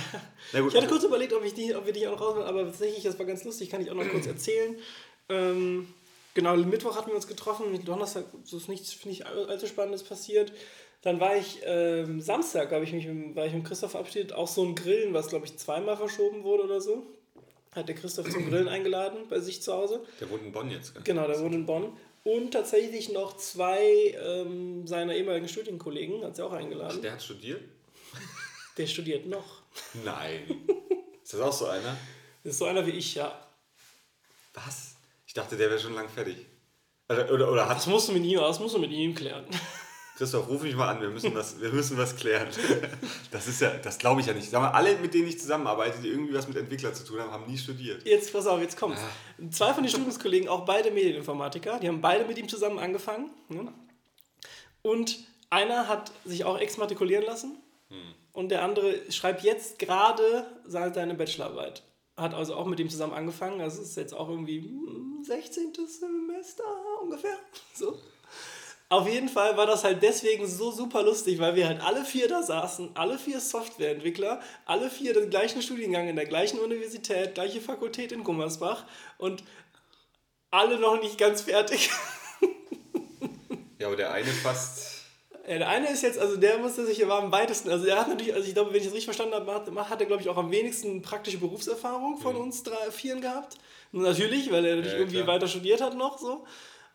Na 0.52 0.60
gut, 0.62 0.72
Ich 0.74 0.78
hatte 0.78 0.88
kurz 0.90 1.04
überlegt, 1.04 1.32
ob, 1.34 1.44
ich 1.46 1.54
die, 1.54 1.74
ob 1.76 1.86
wir 1.86 1.94
dich 1.94 2.06
auch 2.08 2.14
noch 2.14 2.22
rausholen, 2.22 2.48
aber 2.48 2.66
tatsächlich, 2.66 3.04
das 3.04 3.18
war 3.20 3.26
ganz 3.28 3.44
lustig, 3.46 3.70
kann 3.70 3.80
ich 3.82 3.90
auch 3.92 3.96
noch 3.96 4.10
kurz 4.10 4.26
erzählen. 4.28 4.67
Ähm, 5.30 5.88
genau, 6.34 6.56
Mittwoch 6.56 6.96
hatten 6.96 7.10
wir 7.10 7.16
uns 7.16 7.28
getroffen, 7.28 7.72
mit 7.72 7.88
Donnerstag 7.88 8.26
ist 8.52 8.70
nichts, 8.70 8.94
finde 8.94 9.14
ich, 9.16 9.26
all- 9.26 9.50
allzu 9.50 9.68
Spannendes 9.68 10.04
passiert. 10.04 10.52
Dann 11.02 11.20
war 11.20 11.36
ich 11.38 11.60
ähm, 11.64 12.22
Samstag, 12.22 12.72
habe 12.72 12.84
ich 12.84 12.92
mich, 12.94 13.06
mit- 13.06 13.36
war 13.36 13.46
ich 13.46 13.54
mit 13.54 13.66
Christoph 13.66 13.92
verabschiedet, 13.92 14.34
auch 14.34 14.48
so 14.48 14.64
ein 14.64 14.76
Grillen, 14.76 15.14
was 15.14 15.28
glaube 15.28 15.46
ich 15.46 15.56
zweimal 15.58 15.96
verschoben 15.98 16.44
wurde 16.44 16.64
oder 16.64 16.82
so. 16.82 17.06
Hat 17.74 17.88
der 17.88 17.96
Christoph 17.96 18.30
zum 18.30 18.50
Grillen 18.50 18.68
eingeladen 18.68 19.28
bei 19.30 19.40
sich 19.40 19.62
zu 19.62 19.74
Hause. 19.74 20.04
der 20.20 20.30
wohnt 20.30 20.44
in 20.44 20.52
Bonn 20.52 20.72
jetzt, 20.72 20.94
gell? 20.96 21.04
Genau, 21.04 21.28
der 21.28 21.40
wohnt 21.40 21.54
in 21.54 21.66
Bonn. 21.66 21.96
Und 22.24 22.52
tatsächlich 22.52 23.10
noch 23.10 23.38
zwei 23.38 24.16
ähm, 24.22 24.86
seiner 24.88 25.16
ehemaligen 25.16 25.48
Studienkollegen 25.48 26.24
hat 26.24 26.36
sie 26.36 26.44
auch 26.44 26.52
eingeladen. 26.52 27.02
Der 27.02 27.14
hat 27.14 27.22
studiert? 27.24 27.62
Der 28.78 28.88
studiert 28.88 29.28
noch. 29.28 29.62
Nein. 30.04 30.68
Ist 31.24 31.34
das 31.34 31.40
auch 31.42 31.54
so 31.54 31.66
einer? 31.68 31.96
Das 32.44 32.54
ist 32.54 32.60
so 32.60 32.66
einer 32.66 32.86
wie 32.86 32.92
ich, 32.92 33.16
ja. 33.16 33.47
Was? 34.66 34.96
Ich 35.26 35.34
dachte, 35.34 35.56
der 35.58 35.70
wäre 35.70 35.80
schon 35.80 35.94
lang 35.94 36.10
fertig. 36.10 36.46
Oder, 37.10 37.32
oder, 37.32 37.52
oder 37.52 37.70
hat 37.70 37.78
Das 37.78 37.88
musst 37.88 38.10
du 38.10 38.14
mit 38.14 38.24
ihm, 38.24 38.40
das 38.40 38.60
musst 38.60 38.76
du 38.76 38.80
mit 38.80 38.92
ihm 38.92 39.14
klären. 39.14 39.46
Christoph, 40.18 40.50
ruf 40.50 40.64
mich 40.64 40.76
mal 40.76 40.90
an, 40.90 41.00
wir 41.00 41.10
müssen 41.10 41.34
was, 41.36 41.62
wir 41.62 41.72
müssen 41.72 41.96
was 41.98 42.16
klären. 42.16 42.48
Das 43.30 43.48
ist 43.48 43.62
ja, 43.62 43.70
das 43.70 44.00
glaube 44.00 44.22
ich 44.22 44.28
ja 44.28 44.34
nicht. 44.34 44.50
Sag 44.50 44.62
mal, 44.62 44.72
alle, 44.72 44.98
mit 44.98 45.14
denen 45.14 45.28
ich 45.28 45.40
zusammenarbeite, 45.40 46.02
die 46.02 46.08
irgendwie 46.08 46.34
was 46.34 46.48
mit 46.48 46.58
Entwickler 46.58 46.92
zu 46.94 47.06
tun 47.06 47.20
haben, 47.20 47.32
haben 47.32 47.46
nie 47.46 47.58
studiert. 47.58 48.04
Jetzt, 48.04 48.34
pass 48.34 48.48
auf, 48.48 48.60
jetzt 48.60 48.78
kommt's. 48.78 49.00
Zwei 49.52 49.74
von 49.74 49.84
den 49.84 49.90
Studienkollegen, 49.90 50.50
auch 50.50 50.66
beide 50.66 50.90
Medieninformatiker, 50.90 51.80
die 51.80 51.88
haben 51.88 52.02
beide 52.02 52.26
mit 52.26 52.38
ihm 52.40 52.50
zusammen 52.50 52.80
angefangen. 52.80 53.30
Ne? 53.50 53.72
Und 54.82 55.20
einer 55.52 55.88
hat 55.88 56.12
sich 56.26 56.46
auch 56.46 56.58
exmatrikulieren 56.58 57.26
lassen 57.26 57.58
und 58.34 58.50
der 58.50 58.64
andere 58.64 59.12
schreibt 59.12 59.44
jetzt 59.44 59.78
gerade 59.80 60.46
seine 60.66 61.14
Bachelorarbeit. 61.14 61.84
Hat 62.18 62.34
also 62.34 62.56
auch 62.56 62.66
mit 62.66 62.80
ihm 62.80 62.90
zusammen 62.90 63.14
angefangen. 63.14 63.62
Also 63.62 63.82
es 63.82 63.90
ist 63.90 63.98
jetzt 63.98 64.14
auch 64.14 64.28
irgendwie 64.28 64.62
hm, 64.62 65.24
16. 65.24 65.74
Semester 65.88 66.64
ungefähr. 67.02 67.38
So. 67.74 67.98
Auf 68.90 69.08
jeden 69.08 69.28
Fall 69.28 69.58
war 69.58 69.66
das 69.66 69.84
halt 69.84 70.02
deswegen 70.02 70.48
so 70.48 70.72
super 70.72 71.04
lustig, 71.04 71.40
weil 71.40 71.56
wir 71.56 71.68
halt 71.68 71.82
alle 71.82 72.06
vier 72.06 72.30
da 72.30 72.42
saßen, 72.42 72.92
alle 72.96 73.20
vier 73.20 73.42
Softwareentwickler, 73.42 74.42
alle 74.66 74.90
vier 74.90 75.14
den 75.14 75.30
gleichen 75.30 75.62
Studiengang 75.62 76.08
in 76.08 76.16
der 76.16 76.26
gleichen 76.26 76.58
Universität, 76.60 77.36
gleiche 77.36 77.60
Fakultät 77.60 78.14
in 78.14 78.24
Gummersbach 78.24 78.86
und 79.18 79.44
alle 80.52 80.80
noch 80.80 81.02
nicht 81.02 81.18
ganz 81.18 81.42
fertig. 81.42 81.90
Ja, 83.80 83.88
aber 83.88 83.96
der 83.96 84.12
eine 84.12 84.32
fast. 84.32 84.97
Ja, 85.48 85.58
der 85.60 85.70
eine 85.70 85.90
ist 85.90 86.04
jetzt, 86.04 86.20
also 86.20 86.36
der 86.36 86.58
musste 86.58 86.86
sich 86.86 87.02
aber 87.04 87.16
am 87.16 87.32
weitesten, 87.32 87.70
also 87.70 87.86
er 87.86 87.98
hat 88.00 88.10
natürlich, 88.10 88.34
also 88.34 88.46
ich 88.48 88.54
glaube, 88.54 88.72
wenn 88.72 88.78
ich 88.80 88.84
das 88.86 88.92
richtig 88.94 89.06
verstanden 89.06 89.34
habe, 89.36 89.54
hat, 89.54 89.70
hat 89.90 90.00
er, 90.02 90.06
glaube 90.06 90.22
ich, 90.22 90.28
auch 90.30 90.36
am 90.38 90.52
wenigsten 90.52 91.02
praktische 91.02 91.38
Berufserfahrung 91.38 92.18
von 92.18 92.36
uns 92.36 92.64
drei, 92.64 92.92
vieren 92.92 93.22
gehabt. 93.22 93.56
Natürlich, 93.94 94.52
weil 94.52 94.66
er 94.66 94.76
natürlich 94.76 94.94
Ja, 94.94 95.00
irgendwie 95.00 95.16
klar. 95.24 95.28
weiter 95.36 95.48
studiert 95.48 95.80
hat 95.82 95.96
noch 95.98 96.18
so. 96.18 96.46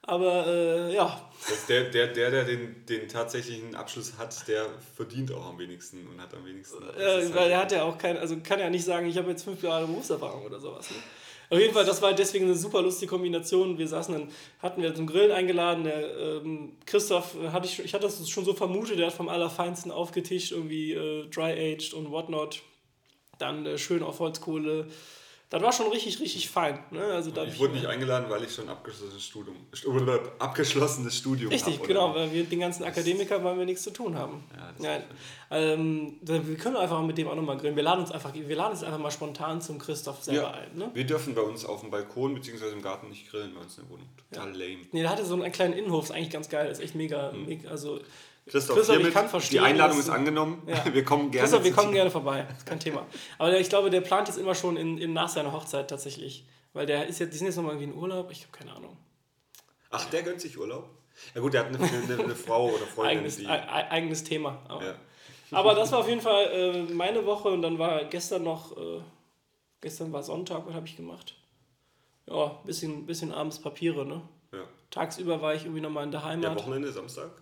Aber 0.04 0.46
äh, 0.48 0.94
ja, 0.94 1.30
Das 1.48 1.64
der, 1.66 1.84
der, 1.84 2.08
der, 2.08 2.30
der 2.32 2.44
den, 2.44 2.84
den 2.86 3.08
tatsächlichen 3.08 3.74
Abschluss 3.76 4.14
hat, 4.18 4.46
der 4.48 4.66
verdient 4.96 5.32
auch 5.32 5.46
am 5.46 5.58
wenigsten 5.58 6.06
und 6.08 6.20
hat 6.20 6.34
am 6.34 6.44
wenigsten. 6.44 6.82
Äh, 6.98 7.22
ist 7.22 7.32
weil 7.34 7.42
halt- 7.42 7.52
er 7.52 7.58
hat 7.58 7.72
ja 7.72 7.84
auch 7.84 7.96
kein, 7.96 8.18
also 8.18 8.36
kann 8.42 8.58
ja 8.58 8.68
nicht 8.68 8.84
sagen, 8.84 9.06
ich 9.06 9.16
habe 9.16 9.30
jetzt 9.30 9.44
fünf 9.44 9.62
Jahre 9.62 9.86
Berufserfahrung 9.86 10.44
oder 10.44 10.58
sowas. 10.60 10.90
Ne? 10.90 10.96
Auf 11.52 11.58
jeden 11.58 11.74
Fall, 11.74 11.84
das 11.84 12.00
war 12.00 12.14
deswegen 12.14 12.46
eine 12.46 12.54
super 12.54 12.80
lustige 12.80 13.10
Kombination. 13.10 13.76
Wir 13.76 13.86
saßen 13.86 14.14
dann, 14.14 14.28
hatten 14.62 14.80
wir 14.80 14.94
zum 14.94 15.06
Grillen 15.06 15.32
eingeladen. 15.32 15.84
Der 15.84 16.16
ähm, 16.16 16.78
Christoph 16.86 17.34
äh, 17.34 17.50
hatte 17.50 17.66
ich, 17.66 17.78
ich 17.78 17.92
hatte 17.92 18.04
das 18.04 18.26
schon 18.30 18.46
so 18.46 18.54
vermutet, 18.54 18.98
der 18.98 19.08
hat 19.08 19.12
vom 19.12 19.28
Allerfeinsten 19.28 19.92
aufgetischt, 19.92 20.52
irgendwie 20.52 20.94
äh, 20.94 21.28
dry-aged 21.28 21.92
und 21.92 22.10
whatnot. 22.10 22.62
Dann 23.36 23.66
äh, 23.66 23.76
schön 23.76 24.02
auf 24.02 24.18
Holzkohle. 24.18 24.86
Das 25.52 25.62
war 25.62 25.70
schon 25.70 25.88
richtig, 25.88 26.18
richtig 26.18 26.48
fein. 26.48 26.78
Ne? 26.90 27.02
Also 27.04 27.30
da 27.30 27.44
Ich 27.44 27.58
wurde 27.58 27.74
nicht 27.74 27.84
eingeladen, 27.84 28.24
weil 28.30 28.42
ich 28.42 28.54
schon 28.54 28.70
abgeschlossenes 28.70 29.22
Studium, 29.22 29.54
Stu- 29.74 29.92
abgeschlossenes 30.38 31.14
Studium 31.18 31.52
Richtig, 31.52 31.78
hab, 31.78 31.86
genau, 31.86 32.14
weil 32.14 32.32
wir 32.32 32.44
den 32.44 32.60
ganzen 32.60 32.84
Akademiker, 32.84 33.44
weil 33.44 33.58
wir 33.58 33.66
nichts 33.66 33.82
zu 33.82 33.90
tun 33.90 34.16
haben. 34.16 34.42
Ja, 34.56 34.72
Nein. 34.78 35.02
Ähm, 35.50 36.16
wir 36.22 36.56
können 36.56 36.76
einfach 36.76 37.02
mit 37.02 37.18
dem 37.18 37.28
auch 37.28 37.34
nochmal 37.34 37.58
grillen. 37.58 37.76
Wir 37.76 37.82
laden 37.82 38.00
uns 38.00 38.10
einfach, 38.10 38.32
wir 38.32 38.56
laden 38.56 38.72
uns 38.72 38.82
einfach 38.82 38.98
mal 38.98 39.10
spontan 39.10 39.60
zum 39.60 39.78
Christoph 39.78 40.22
selber 40.22 40.40
Ja, 40.42 40.50
ein. 40.52 40.74
Ne? 40.78 40.90
wir 40.94 41.04
dürfen 41.04 41.34
bei 41.34 41.42
uns 41.42 41.66
auf 41.66 41.80
dem 41.82 41.90
Balkon 41.90 42.34
bzw. 42.34 42.70
im 42.72 42.80
Garten 42.80 43.10
nicht 43.10 43.30
grillen 43.30 43.52
bei 43.54 43.60
uns 43.60 43.76
in 43.76 43.84
der 43.84 43.90
Wohnung. 43.92 44.08
Total 44.32 44.50
lame. 44.52 44.78
Nee, 44.92 45.02
der 45.02 45.10
hatte 45.10 45.26
so 45.26 45.34
einen 45.34 45.52
kleinen 45.52 45.74
Innenhof, 45.74 46.04
ist 46.04 46.12
eigentlich 46.12 46.30
ganz 46.30 46.48
geil, 46.48 46.70
ist 46.70 46.80
echt 46.80 46.94
mega. 46.94 47.30
mega 47.32 47.68
also, 47.68 48.00
Christoph, 48.46 48.76
Christoph, 48.76 48.98
ich 48.98 49.14
kann 49.14 49.28
verstehen, 49.28 49.60
die 49.60 49.60
Einladung 49.60 49.98
ist 49.98 50.08
angenommen. 50.10 50.62
Ja. 50.66 50.84
Wir 50.92 51.04
kommen 51.04 51.30
gerne. 51.30 51.44
Christoph, 51.44 51.64
wir 51.64 51.72
kommen 51.72 51.92
gerne 51.92 52.10
vorbei, 52.10 52.46
ist 52.56 52.66
kein 52.66 52.80
Thema. 52.80 53.06
Aber 53.38 53.58
ich 53.58 53.68
glaube, 53.68 53.88
der 53.88 54.00
plant 54.00 54.28
jetzt 54.28 54.36
immer 54.36 54.54
schon 54.54 54.76
in, 54.76 54.98
in, 54.98 55.12
nach 55.12 55.28
seiner 55.28 55.52
Hochzeit 55.52 55.88
tatsächlich. 55.88 56.44
Weil 56.72 56.86
der 56.86 57.06
ist 57.06 57.20
jetzt, 57.20 57.34
die 57.34 57.38
sind 57.38 57.46
jetzt 57.46 57.56
nochmal 57.56 57.74
irgendwie 57.74 57.92
in 57.92 57.98
Urlaub, 57.98 58.30
ich 58.30 58.42
habe 58.42 58.52
keine 58.52 58.72
Ahnung. 58.74 58.96
Ach, 59.90 60.04
der 60.06 60.22
gönnt 60.22 60.40
sich 60.40 60.58
Urlaub? 60.58 60.88
Ja 61.34 61.40
gut, 61.40 61.54
der 61.54 61.60
hat 61.60 61.68
eine, 61.68 61.78
eine, 61.78 62.24
eine 62.24 62.34
Frau 62.34 62.70
oder 62.70 62.86
Freundin, 62.86 63.18
Eigenes, 63.18 63.36
die... 63.36 63.46
eigenes 63.46 64.24
Thema. 64.24 64.58
Aber, 64.66 64.84
Ja. 64.84 64.94
aber 65.50 65.74
das 65.74 65.92
war 65.92 66.00
auf 66.00 66.08
jeden 66.08 66.22
Fall 66.22 66.46
äh, 66.46 66.82
meine 66.92 67.24
Woche 67.26 67.48
und 67.48 67.62
dann 67.62 67.78
war 67.78 68.04
gestern 68.04 68.42
noch, 68.42 68.76
äh, 68.76 69.00
gestern 69.82 70.12
war 70.12 70.22
Sonntag, 70.22 70.66
was 70.66 70.74
habe 70.74 70.86
ich 70.86 70.96
gemacht? 70.96 71.36
Ja, 72.26 72.58
bisschen, 72.64 73.06
bisschen 73.06 73.32
abends 73.32 73.60
Papiere, 73.60 74.06
ne? 74.06 74.22
Ja. 74.52 74.64
Tagsüber 74.90 75.42
war 75.42 75.54
ich 75.54 75.64
irgendwie 75.64 75.82
nochmal 75.82 76.04
in 76.04 76.10
der 76.10 76.20
ja, 76.20 76.26
Heimat. 76.26 76.56
Wochenende, 76.56 76.90
Samstag? 76.90 77.41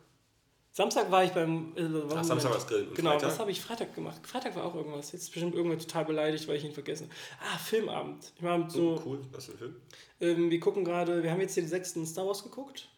Samstag 0.72 1.11
war 1.11 1.24
ich 1.24 1.30
beim. 1.33 1.72
Äh. 1.76 1.83
Ach, 2.14 2.22
Samstag 2.24 2.52
war's 2.52 2.66
Grillen. 2.66 2.88
Und 2.88 2.94
Genau, 2.94 3.11
Freitag? 3.12 3.28
was 3.30 3.38
habe 3.40 3.50
ich 3.50 3.61
Freitag 3.61 3.94
gemacht? 3.94 4.20
Freitag 4.26 4.54
war 4.54 4.64
auch 4.64 4.74
irgendwas. 4.74 5.11
Jetzt 5.12 5.22
ist 5.24 5.30
bestimmt 5.33 5.54
irgendwer 5.54 5.78
total 5.78 6.04
beleidigt, 6.04 6.46
weil 6.46 6.56
ich 6.56 6.64
ihn 6.64 6.72
vergessen 6.72 7.11
habe. 7.40 7.50
Ah, 7.54 7.59
Filmabend. 7.59 8.33
Ich 8.37 8.42
war 8.42 8.70
so, 8.70 8.94
Oh, 8.96 9.02
cool, 9.04 9.20
was 9.33 9.46
für 9.46 9.52
ein 9.52 9.59
Film? 9.59 9.76
ähm, 10.20 10.50
wir 10.50 10.61
gucken 10.61 10.85
gerade, 10.85 11.22
wir 11.22 11.30
haben 11.33 11.40
jetzt 11.40 11.54
hier 11.54 11.64
den 11.64 11.68
sechsten 11.68 12.06
Star 12.06 12.26
Wars 12.26 12.42
geguckt. 12.44 12.88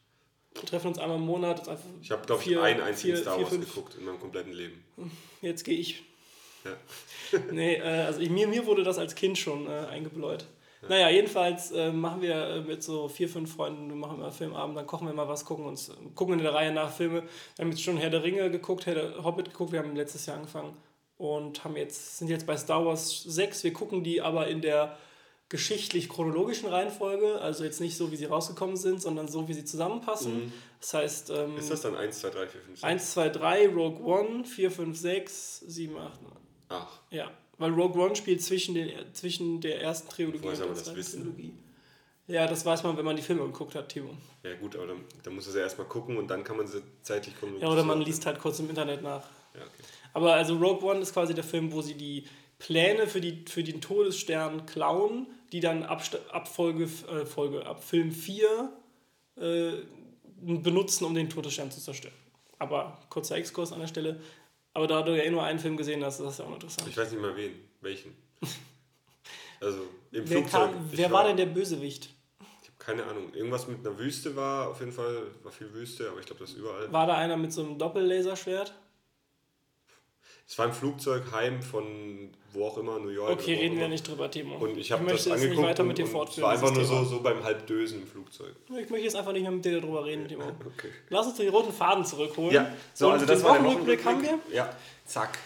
Wir 0.54 0.64
treffen 0.64 0.88
uns 0.88 0.98
einmal 0.98 1.16
im 1.16 1.24
Monat. 1.24 1.60
das 1.60 1.68
einfach 1.68 1.86
Ich 2.02 2.10
habe, 2.10 2.26
glaube 2.26 2.42
ich, 2.42 2.48
vier- 2.48 2.62
einen 2.62 2.82
einzigen 2.82 3.14
vier- 3.14 3.22
Star 3.22 3.36
vier, 3.36 3.44
Wars 3.44 3.54
fünf. 3.54 3.68
geguckt 3.74 3.94
in 3.98 4.04
meinem 4.04 4.20
kompletten 4.20 4.52
Leben. 4.52 4.84
Jetzt 5.40 5.64
gehe 5.64 5.78
ich. 5.78 6.02
Ja. 6.64 6.76
nee, 7.50 7.76
äh, 7.76 7.82
also 7.82 8.20
ich, 8.20 8.28
mir, 8.30 8.46
mir 8.46 8.66
wurde 8.66 8.84
das 8.84 8.98
als 8.98 9.14
Kind 9.14 9.38
schon 9.38 9.66
äh, 9.66 9.70
eingebläut. 9.90 10.44
Naja, 10.88 11.10
jedenfalls 11.10 11.70
äh, 11.72 11.92
machen 11.92 12.22
wir 12.22 12.34
äh, 12.34 12.60
mit 12.60 12.82
so 12.82 13.08
vier, 13.08 13.28
fünf 13.28 13.54
Freunden, 13.54 13.88
wir 13.88 13.96
machen 13.96 14.18
immer 14.18 14.32
Filmabend, 14.32 14.76
dann 14.76 14.86
kochen 14.86 15.06
wir 15.06 15.14
mal 15.14 15.28
was, 15.28 15.44
gucken 15.44 15.64
uns, 15.64 15.92
gucken 16.14 16.34
in 16.34 16.42
der 16.42 16.54
Reihe 16.54 16.72
nach 16.72 16.90
Filme. 16.92 17.22
Wir 17.56 17.64
haben 17.64 17.70
jetzt 17.70 17.82
schon 17.82 17.96
Herr 17.96 18.10
der 18.10 18.22
Ringe 18.22 18.50
geguckt, 18.50 18.86
Herr 18.86 18.94
der 18.94 19.24
Hobbit 19.24 19.50
geguckt, 19.50 19.72
wir 19.72 19.78
haben 19.78 19.94
letztes 19.94 20.26
Jahr 20.26 20.36
angefangen 20.36 20.76
und 21.18 21.62
haben 21.64 21.76
jetzt, 21.76 22.18
sind 22.18 22.28
jetzt 22.28 22.46
bei 22.46 22.56
Star 22.56 22.84
Wars 22.84 23.22
6. 23.22 23.62
Wir 23.62 23.72
gucken 23.72 24.02
die 24.02 24.20
aber 24.20 24.48
in 24.48 24.60
der 24.60 24.96
geschichtlich-chronologischen 25.50 26.68
Reihenfolge, 26.70 27.38
also 27.40 27.62
jetzt 27.62 27.80
nicht 27.80 27.96
so, 27.96 28.10
wie 28.10 28.16
sie 28.16 28.24
rausgekommen 28.24 28.76
sind, 28.76 29.02
sondern 29.02 29.28
so, 29.28 29.46
wie 29.48 29.52
sie 29.52 29.66
zusammenpassen. 29.66 30.52
Das 30.80 30.94
heißt, 30.94 31.30
ähm, 31.30 31.58
Ist 31.58 31.70
das 31.70 31.82
dann 31.82 31.94
1, 31.94 32.20
2, 32.20 32.30
3, 32.30 32.46
4, 32.46 32.60
5, 32.62 32.66
6? 32.80 32.84
1, 32.84 33.12
2, 33.12 33.28
3, 33.28 33.68
Rogue 33.68 34.02
One, 34.02 34.44
4, 34.44 34.70
5, 34.70 34.98
6, 34.98 35.60
7, 35.60 35.96
8, 35.98 36.22
9. 36.22 36.32
Ach, 36.70 37.00
Ja, 37.10 37.30
weil 37.62 37.72
Rogue 37.72 38.02
One 38.02 38.16
spielt 38.16 38.42
zwischen, 38.42 38.74
den, 38.74 38.90
zwischen 39.12 39.60
der 39.60 39.80
ersten 39.80 40.08
Trilogie 40.10 40.38
und 40.38 40.44
man 40.44 40.56
der 40.56 40.66
das 40.66 40.84
zweiten 40.84 40.96
wissen? 40.98 41.22
Trilogie. 41.22 41.52
Ja, 42.26 42.46
das 42.46 42.64
weiß 42.64 42.82
man, 42.82 42.96
wenn 42.96 43.04
man 43.04 43.16
die 43.16 43.22
Filme 43.22 43.42
geguckt 43.44 43.74
hat, 43.74 43.88
Timo. 43.88 44.10
ja 44.42 44.54
gut, 44.54 44.76
aber 44.76 44.86
dann, 44.86 45.04
dann 45.22 45.34
muss 45.34 45.46
er 45.46 45.52
sie 45.52 45.58
erstmal 45.58 45.86
gucken 45.86 46.16
und 46.16 46.28
dann 46.28 46.44
kann 46.44 46.56
man 46.56 46.66
sie 46.66 46.82
zeitlich 47.02 47.38
kommen. 47.38 47.58
Ja, 47.60 47.68
oder 47.68 47.84
man 47.84 48.00
liest 48.00 48.26
halt 48.26 48.38
kurz 48.38 48.58
im 48.60 48.68
Internet 48.68 49.02
nach. 49.02 49.24
Ja, 49.54 49.62
okay. 49.62 49.82
Aber 50.12 50.34
also 50.34 50.56
Rogue 50.56 50.88
One 50.88 51.00
ist 51.00 51.12
quasi 51.12 51.34
der 51.34 51.44
Film, 51.44 51.72
wo 51.72 51.82
sie 51.82 51.94
die 51.94 52.24
Pläne 52.58 53.06
für, 53.06 53.20
die, 53.20 53.44
für 53.48 53.64
den 53.64 53.80
Todesstern 53.80 54.66
klauen, 54.66 55.26
die 55.52 55.60
dann 55.60 55.82
ab, 55.82 56.02
ab, 56.30 56.48
Folge, 56.48 56.84
äh, 56.84 57.26
Folge, 57.26 57.66
ab 57.66 57.82
Film 57.82 58.12
4 58.12 58.72
äh, 59.36 59.72
benutzen, 60.40 61.04
um 61.04 61.14
den 61.14 61.28
Todesstern 61.28 61.70
zu 61.70 61.80
zerstören. 61.80 62.14
Aber 62.58 63.00
kurzer 63.08 63.36
Exkurs 63.36 63.72
an 63.72 63.80
der 63.80 63.88
Stelle. 63.88 64.20
Aber 64.74 64.86
da 64.86 65.02
du 65.02 65.16
ja 65.16 65.22
eh 65.24 65.30
nur 65.30 65.42
einen 65.42 65.58
Film 65.58 65.76
gesehen 65.76 66.02
hast, 66.04 66.20
ist 66.20 66.26
das 66.26 66.38
ja 66.38 66.44
auch 66.46 66.52
interessant. 66.54 66.88
Ich 66.88 66.96
weiß 66.96 67.10
nicht 67.10 67.20
mal 67.20 67.36
wen. 67.36 67.52
Welchen? 67.80 68.14
Also 69.60 69.82
im 70.10 70.28
Wer, 70.28 70.38
Flugzeug. 70.38 70.72
kam, 70.72 70.88
wer 70.90 71.12
war 71.12 71.22
denn 71.24 71.36
der 71.36 71.46
Bösewicht? 71.46 72.10
Ich 72.62 72.68
habe 72.68 72.78
keine 72.80 73.04
Ahnung. 73.04 73.32
Irgendwas 73.32 73.68
mit 73.68 73.86
einer 73.86 73.96
Wüste 73.96 74.34
war 74.34 74.68
auf 74.70 74.80
jeden 74.80 74.90
Fall, 74.90 75.28
war 75.44 75.52
viel 75.52 75.72
Wüste, 75.72 76.10
aber 76.10 76.18
ich 76.18 76.26
glaube, 76.26 76.40
das 76.40 76.50
ist 76.50 76.56
überall. 76.58 76.92
War 76.92 77.06
da 77.06 77.14
einer 77.16 77.36
mit 77.36 77.52
so 77.52 77.62
einem 77.62 77.78
Doppellaserschwert? 77.78 78.74
Es 80.46 80.58
war 80.58 80.66
im 80.66 80.72
Flugzeug 80.72 81.32
heim 81.32 81.62
von 81.62 82.30
wo 82.52 82.66
auch 82.66 82.76
immer, 82.78 82.98
New 82.98 83.08
York. 83.08 83.30
Okay, 83.30 83.54
reden 83.54 83.78
wir 83.78 83.88
nicht 83.88 84.06
drüber, 84.06 84.30
Timo. 84.30 84.56
Und 84.56 84.76
ich 84.76 84.92
habe 84.92 85.06
das 85.06 85.26
angeguckt 85.26 85.56
nicht 85.56 85.62
weiter 85.62 85.84
mit 85.84 85.96
dir 85.96 86.02
und 86.02 86.08
es 86.08 86.12
fortführen. 86.12 86.44
war 86.44 86.52
einfach 86.52 86.72
nur 86.72 86.84
so, 86.84 87.04
so 87.04 87.20
beim 87.20 87.42
Halbdösen 87.42 88.02
im 88.02 88.06
Flugzeug. 88.06 88.54
Ich 88.68 88.90
möchte 88.90 88.98
jetzt 88.98 89.16
einfach 89.16 89.32
nicht 89.32 89.42
mehr 89.42 89.50
mit 89.50 89.64
dir 89.64 89.80
darüber 89.80 90.04
reden, 90.04 90.28
Timo. 90.28 90.42
Okay. 90.76 90.90
Lass 91.08 91.26
uns 91.26 91.36
den 91.36 91.48
roten 91.48 91.72
Faden 91.72 92.04
zurückholen. 92.04 92.52
Ja, 92.52 92.72
so, 92.94 93.06
und 93.06 93.14
also 93.14 93.26
das 93.26 93.38
den 93.38 93.48
war 93.48 93.58
Wochenrückblick 93.58 94.04
haben 94.04 94.22
wir. 94.22 94.38
Ja, 94.52 94.74
zack. 95.06 95.38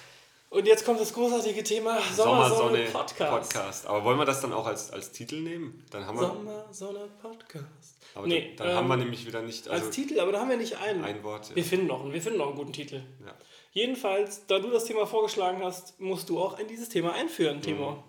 Und 0.50 0.66
jetzt 0.66 0.85
kommt 0.85 1.00
das 1.00 1.12
großartige 1.12 1.62
Thema 1.64 1.98
Sommersonne 2.14 2.85
Podcast. 2.92 3.52
Podcast. 3.52 3.87
Aber 3.87 4.04
wollen 4.04 4.18
wir 4.18 4.24
das 4.24 4.40
dann 4.40 4.52
auch 4.52 4.66
als, 4.66 4.92
als 4.92 5.11
Titel 5.12 5.40
nehmen? 5.40 5.85
Dann 5.90 6.06
haben 6.06 6.18
wir, 6.18 6.28
Sommersonne 6.28 7.09
Podcast. 7.20 7.96
aber 8.14 8.26
nee, 8.26 8.54
dann, 8.56 8.68
dann 8.68 8.76
haben 8.76 8.88
wir 8.88 8.94
ähm, 8.94 9.00
nämlich 9.00 9.26
wieder 9.26 9.42
nicht 9.42 9.68
als 9.68 9.82
also 9.82 9.92
Titel, 9.92 10.20
aber 10.20 10.32
da 10.32 10.40
haben 10.40 10.50
wir 10.50 10.56
nicht 10.56 10.78
einen. 10.78 11.04
ein 11.04 11.22
Wort. 11.22 11.50
Ja. 11.50 11.56
Wir 11.56 11.64
finden 11.64 11.87
noch 11.87 12.02
einen, 12.02 12.12
wir 12.12 12.22
finden 12.22 12.38
noch 12.38 12.48
einen 12.48 12.56
guten 12.56 12.72
Titel. 12.72 13.02
Ja. 13.24 13.35
Jedenfalls, 13.76 14.46
da 14.46 14.58
du 14.58 14.70
das 14.70 14.86
Thema 14.86 15.06
vorgeschlagen 15.06 15.62
hast, 15.62 16.00
musst 16.00 16.30
du 16.30 16.40
auch 16.40 16.58
in 16.58 16.66
dieses 16.66 16.88
Thema 16.88 17.12
einführen, 17.12 17.60
Timo. 17.60 18.02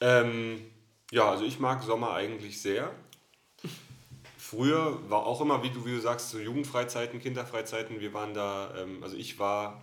Ähm, 0.00 0.70
ja, 1.10 1.30
also 1.30 1.44
ich 1.44 1.58
mag 1.58 1.82
Sommer 1.82 2.14
eigentlich 2.14 2.62
sehr. 2.62 2.94
Früher 4.38 4.98
war 5.10 5.26
auch 5.26 5.42
immer, 5.42 5.62
wie 5.62 5.68
du, 5.68 5.84
wie 5.84 5.90
du 5.90 6.00
sagst, 6.00 6.30
so 6.30 6.38
Jugendfreizeiten, 6.38 7.20
Kinderfreizeiten. 7.20 8.00
Wir 8.00 8.14
waren 8.14 8.32
da, 8.32 8.74
ähm, 8.74 9.02
also 9.02 9.18
ich 9.18 9.38
war 9.38 9.82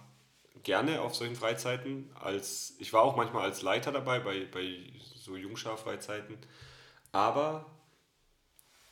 gerne 0.63 1.01
auf 1.01 1.13
solchen 1.13 1.35
Freizeiten. 1.35 2.09
Als, 2.19 2.73
ich 2.79 2.93
war 2.93 3.03
auch 3.03 3.15
manchmal 3.15 3.43
als 3.43 3.61
Leiter 3.61 3.91
dabei 3.91 4.19
bei, 4.19 4.47
bei 4.51 4.79
so 5.15 5.35
Jungschar-Freizeiten. 5.35 6.39
Aber 7.11 7.67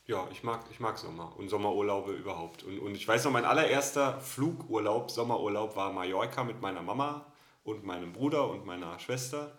ja, 0.09 0.27
ich 0.31 0.41
mag, 0.41 0.65
ich 0.71 0.79
mag 0.79 0.97
Sommer 0.97 1.31
und 1.37 1.49
Sommerurlaube 1.49 2.13
überhaupt. 2.13 2.63
Und, 2.63 2.79
und 2.79 2.95
ich 2.95 3.07
weiß 3.07 3.25
noch, 3.25 3.31
mein 3.31 3.45
allererster 3.45 4.19
Flugurlaub, 4.19 5.11
Sommerurlaub 5.11 5.75
war 5.75 5.93
Mallorca 5.93 6.43
mit 6.43 6.61
meiner 6.61 6.81
Mama 6.81 7.27
und 7.63 7.85
meinem 7.85 8.11
Bruder 8.11 8.49
und 8.49 8.65
meiner 8.65 8.97
Schwester. 8.97 9.55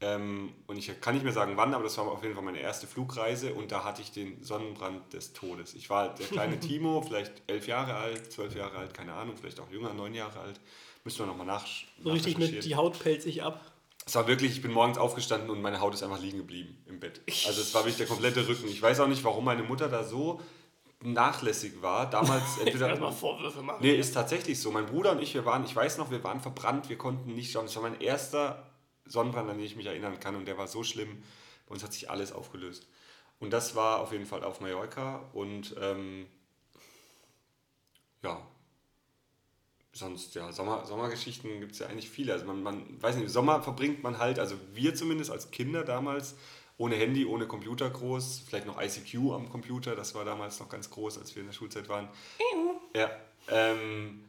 Ähm, 0.00 0.54
und 0.66 0.78
ich 0.78 0.98
kann 1.02 1.12
nicht 1.12 1.24
mehr 1.24 1.32
sagen 1.34 1.58
wann, 1.58 1.74
aber 1.74 1.84
das 1.84 1.98
war 1.98 2.06
auf 2.06 2.22
jeden 2.22 2.34
Fall 2.34 2.44
meine 2.44 2.60
erste 2.60 2.86
Flugreise 2.86 3.52
und 3.52 3.70
da 3.70 3.84
hatte 3.84 4.00
ich 4.00 4.12
den 4.12 4.42
Sonnenbrand 4.42 5.12
des 5.12 5.34
Todes. 5.34 5.74
Ich 5.74 5.90
war 5.90 6.14
der 6.14 6.26
kleine 6.26 6.58
Timo, 6.60 7.02
vielleicht 7.02 7.42
elf 7.46 7.66
Jahre 7.66 7.96
alt, 7.96 8.32
zwölf 8.32 8.56
Jahre 8.56 8.78
alt, 8.78 8.94
keine 8.94 9.12
Ahnung, 9.12 9.36
vielleicht 9.36 9.60
auch 9.60 9.70
jünger, 9.70 9.92
neun 9.92 10.14
Jahre 10.14 10.40
alt. 10.40 10.58
Müssen 11.04 11.18
wir 11.18 11.26
nochmal 11.26 11.46
nach. 11.46 11.66
So 12.02 12.10
richtig 12.10 12.38
mit 12.38 12.64
die 12.64 12.76
Haut 12.76 12.96
sich 12.96 13.42
ab. 13.42 13.60
Es 14.06 14.14
war 14.14 14.28
wirklich, 14.28 14.52
ich 14.52 14.62
bin 14.62 14.70
morgens 14.70 14.98
aufgestanden 14.98 15.50
und 15.50 15.60
meine 15.60 15.80
Haut 15.80 15.92
ist 15.92 16.04
einfach 16.04 16.20
liegen 16.20 16.38
geblieben 16.38 16.78
im 16.86 17.00
Bett. 17.00 17.20
Also 17.26 17.60
es 17.60 17.74
war 17.74 17.82
wirklich 17.82 17.96
der 17.96 18.06
komplette 18.06 18.46
Rücken. 18.46 18.68
Ich 18.68 18.80
weiß 18.80 19.00
auch 19.00 19.08
nicht, 19.08 19.24
warum 19.24 19.44
meine 19.44 19.64
Mutter 19.64 19.88
da 19.88 20.04
so 20.04 20.40
nachlässig 21.02 21.82
war. 21.82 22.08
Damals 22.08 22.58
entweder. 22.64 22.88
Erstmal 22.88 23.10
Vorwürfe 23.10 23.62
machen. 23.62 23.78
Nee, 23.80 23.96
ist 23.96 24.14
tatsächlich 24.14 24.60
so. 24.60 24.70
Mein 24.70 24.86
Bruder 24.86 25.10
und 25.10 25.20
ich, 25.20 25.34
wir 25.34 25.44
waren, 25.44 25.64
ich 25.64 25.74
weiß 25.74 25.98
noch, 25.98 26.12
wir 26.12 26.22
waren 26.22 26.40
verbrannt, 26.40 26.88
wir 26.88 26.96
konnten 26.96 27.34
nicht 27.34 27.50
schauen. 27.50 27.66
Das 27.66 27.74
war 27.74 27.82
mein 27.82 28.00
erster 28.00 28.70
Sonnenbrand, 29.06 29.50
an 29.50 29.56
den 29.56 29.66
ich 29.66 29.74
mich 29.74 29.86
erinnern 29.86 30.20
kann 30.20 30.36
und 30.36 30.46
der 30.46 30.56
war 30.56 30.68
so 30.68 30.84
schlimm. 30.84 31.24
Bei 31.66 31.72
uns 31.72 31.82
hat 31.82 31.92
sich 31.92 32.08
alles 32.08 32.30
aufgelöst. 32.30 32.86
Und 33.40 33.52
das 33.52 33.74
war 33.74 34.00
auf 34.00 34.12
jeden 34.12 34.26
Fall 34.26 34.44
auf 34.44 34.60
Mallorca 34.60 35.28
und 35.32 35.74
ähm, 35.80 36.26
ja, 38.22 38.40
sonst, 39.96 40.34
ja, 40.34 40.52
Sommer, 40.52 40.84
Sommergeschichten 40.84 41.60
gibt 41.60 41.72
es 41.72 41.78
ja 41.78 41.86
eigentlich 41.86 42.08
viele. 42.10 42.32
Also 42.32 42.46
man, 42.46 42.62
man, 42.62 43.02
weiß 43.02 43.16
nicht, 43.16 43.30
Sommer 43.30 43.62
verbringt 43.62 44.02
man 44.02 44.18
halt, 44.18 44.38
also 44.38 44.56
wir 44.72 44.94
zumindest 44.94 45.30
als 45.30 45.50
Kinder 45.50 45.84
damals, 45.84 46.36
ohne 46.78 46.96
Handy, 46.96 47.24
ohne 47.24 47.46
Computer 47.46 47.88
groß, 47.88 48.42
vielleicht 48.46 48.66
noch 48.66 48.80
ICQ 48.80 49.32
am 49.32 49.48
Computer, 49.48 49.96
das 49.96 50.14
war 50.14 50.24
damals 50.24 50.60
noch 50.60 50.68
ganz 50.68 50.90
groß, 50.90 51.18
als 51.18 51.34
wir 51.34 51.40
in 51.40 51.48
der 51.48 51.54
Schulzeit 51.54 51.88
waren. 51.88 52.08
Ja, 52.94 53.10
ähm, 53.48 54.24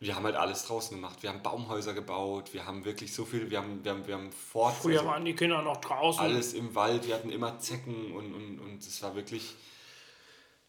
wir 0.00 0.14
haben 0.14 0.24
halt 0.24 0.36
alles 0.36 0.64
draußen 0.64 0.96
gemacht. 0.96 1.22
Wir 1.22 1.30
haben 1.30 1.42
Baumhäuser 1.42 1.92
gebaut, 1.92 2.54
wir 2.54 2.66
haben 2.66 2.84
wirklich 2.84 3.12
so 3.12 3.24
viel, 3.24 3.50
wir 3.50 3.58
haben, 3.58 3.84
wir 3.84 3.92
haben, 3.92 4.06
wir 4.06 4.14
haben 4.14 4.30
Forts, 4.30 4.78
Früher 4.78 5.00
also 5.00 5.10
waren 5.10 5.24
die 5.24 5.34
Kinder 5.34 5.60
noch 5.62 5.78
draußen. 5.78 6.20
alles 6.20 6.52
im 6.54 6.74
Wald, 6.74 7.06
wir 7.06 7.14
hatten 7.14 7.30
immer 7.30 7.58
Zecken 7.58 8.12
und, 8.12 8.32
und, 8.32 8.60
und 8.60 8.78
es 8.78 9.02
war 9.02 9.16
wirklich, 9.16 9.56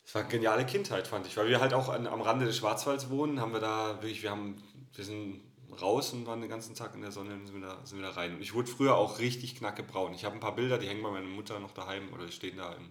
es 0.09 0.15
war 0.15 0.23
eine 0.23 0.31
geniale 0.31 0.65
Kindheit, 0.65 1.05
fand 1.05 1.27
ich. 1.27 1.37
Weil 1.37 1.49
wir 1.49 1.61
halt 1.61 1.71
auch 1.71 1.87
an, 1.87 2.07
am 2.07 2.21
Rande 2.21 2.43
des 2.43 2.57
Schwarzwalds 2.57 3.11
wohnen, 3.11 3.39
haben 3.39 3.53
wir 3.53 3.59
da 3.59 4.01
wirklich, 4.01 4.23
wir 4.23 4.31
haben, 4.31 4.55
wir 4.95 5.05
sind 5.05 5.39
raus 5.79 6.13
und 6.13 6.25
waren 6.25 6.41
den 6.41 6.49
ganzen 6.49 6.73
Tag 6.73 6.95
in 6.95 7.01
der 7.01 7.11
Sonne 7.11 7.35
und 7.35 7.45
sind 7.45 7.55
wieder, 7.55 7.77
sind 7.83 7.99
wieder 7.99 8.17
rein. 8.17 8.33
Und 8.33 8.41
ich 8.41 8.55
wurde 8.55 8.71
früher 8.71 8.95
auch 8.95 9.19
richtig 9.19 9.55
knackebraun. 9.57 10.15
Ich 10.15 10.25
habe 10.25 10.33
ein 10.33 10.39
paar 10.39 10.55
Bilder, 10.55 10.79
die 10.79 10.87
hängen 10.87 11.03
bei 11.03 11.11
meiner 11.11 11.27
Mutter 11.27 11.59
noch 11.59 11.73
daheim 11.73 12.11
oder 12.11 12.25
die 12.25 12.31
stehen 12.31 12.57
da 12.57 12.73
in, 12.73 12.89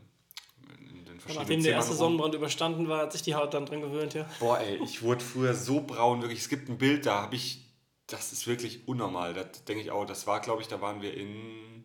in 0.91 1.05
den 1.07 1.19
verschiedenen 1.19 1.39
Nachdem 1.39 1.63
der 1.65 1.73
erste 1.73 1.91
rum. 1.91 1.99
Sonnenbrand 1.99 2.37
überstanden 2.37 2.89
war, 2.89 3.03
hat 3.03 3.13
sich 3.13 3.23
die 3.23 3.35
Haut 3.35 3.53
dann 3.53 3.67
dran 3.67 3.81
gewöhnt, 3.81 4.15
ja. 4.15 4.25
Boah, 4.39 4.61
ey, 4.61 4.81
ich 4.85 5.03
wurde 5.03 5.25
früher 5.25 5.55
so 5.55 5.81
braun, 5.81 6.23
wirklich. 6.23 6.39
Es 6.39 6.49
gibt 6.49 6.69
ein 6.69 6.79
Bild, 6.79 7.05
da 7.05 7.23
habe 7.23 7.35
ich, 7.35 7.67
das 8.07 8.33
ist 8.33 8.47
wirklich 8.47 8.87
unnormal. 8.87 9.35
Da 9.35 9.43
denke 9.67 9.83
ich 9.83 9.91
auch, 9.91 10.05
das 10.05 10.29
war, 10.29 10.39
glaube 10.39 10.63
ich, 10.63 10.69
da 10.69 10.81
waren 10.81 11.03
wir 11.03 11.15
in 11.15 11.78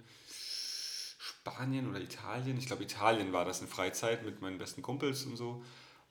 Spanien 1.45 1.89
oder 1.89 1.99
Italien. 1.99 2.57
Ich 2.57 2.67
glaube, 2.67 2.83
Italien 2.83 3.33
war 3.33 3.43
das 3.43 3.61
in 3.61 3.67
Freizeit 3.67 4.23
mit 4.25 4.41
meinen 4.41 4.57
besten 4.57 4.81
Kumpels 4.81 5.25
und 5.25 5.35
so. 5.35 5.61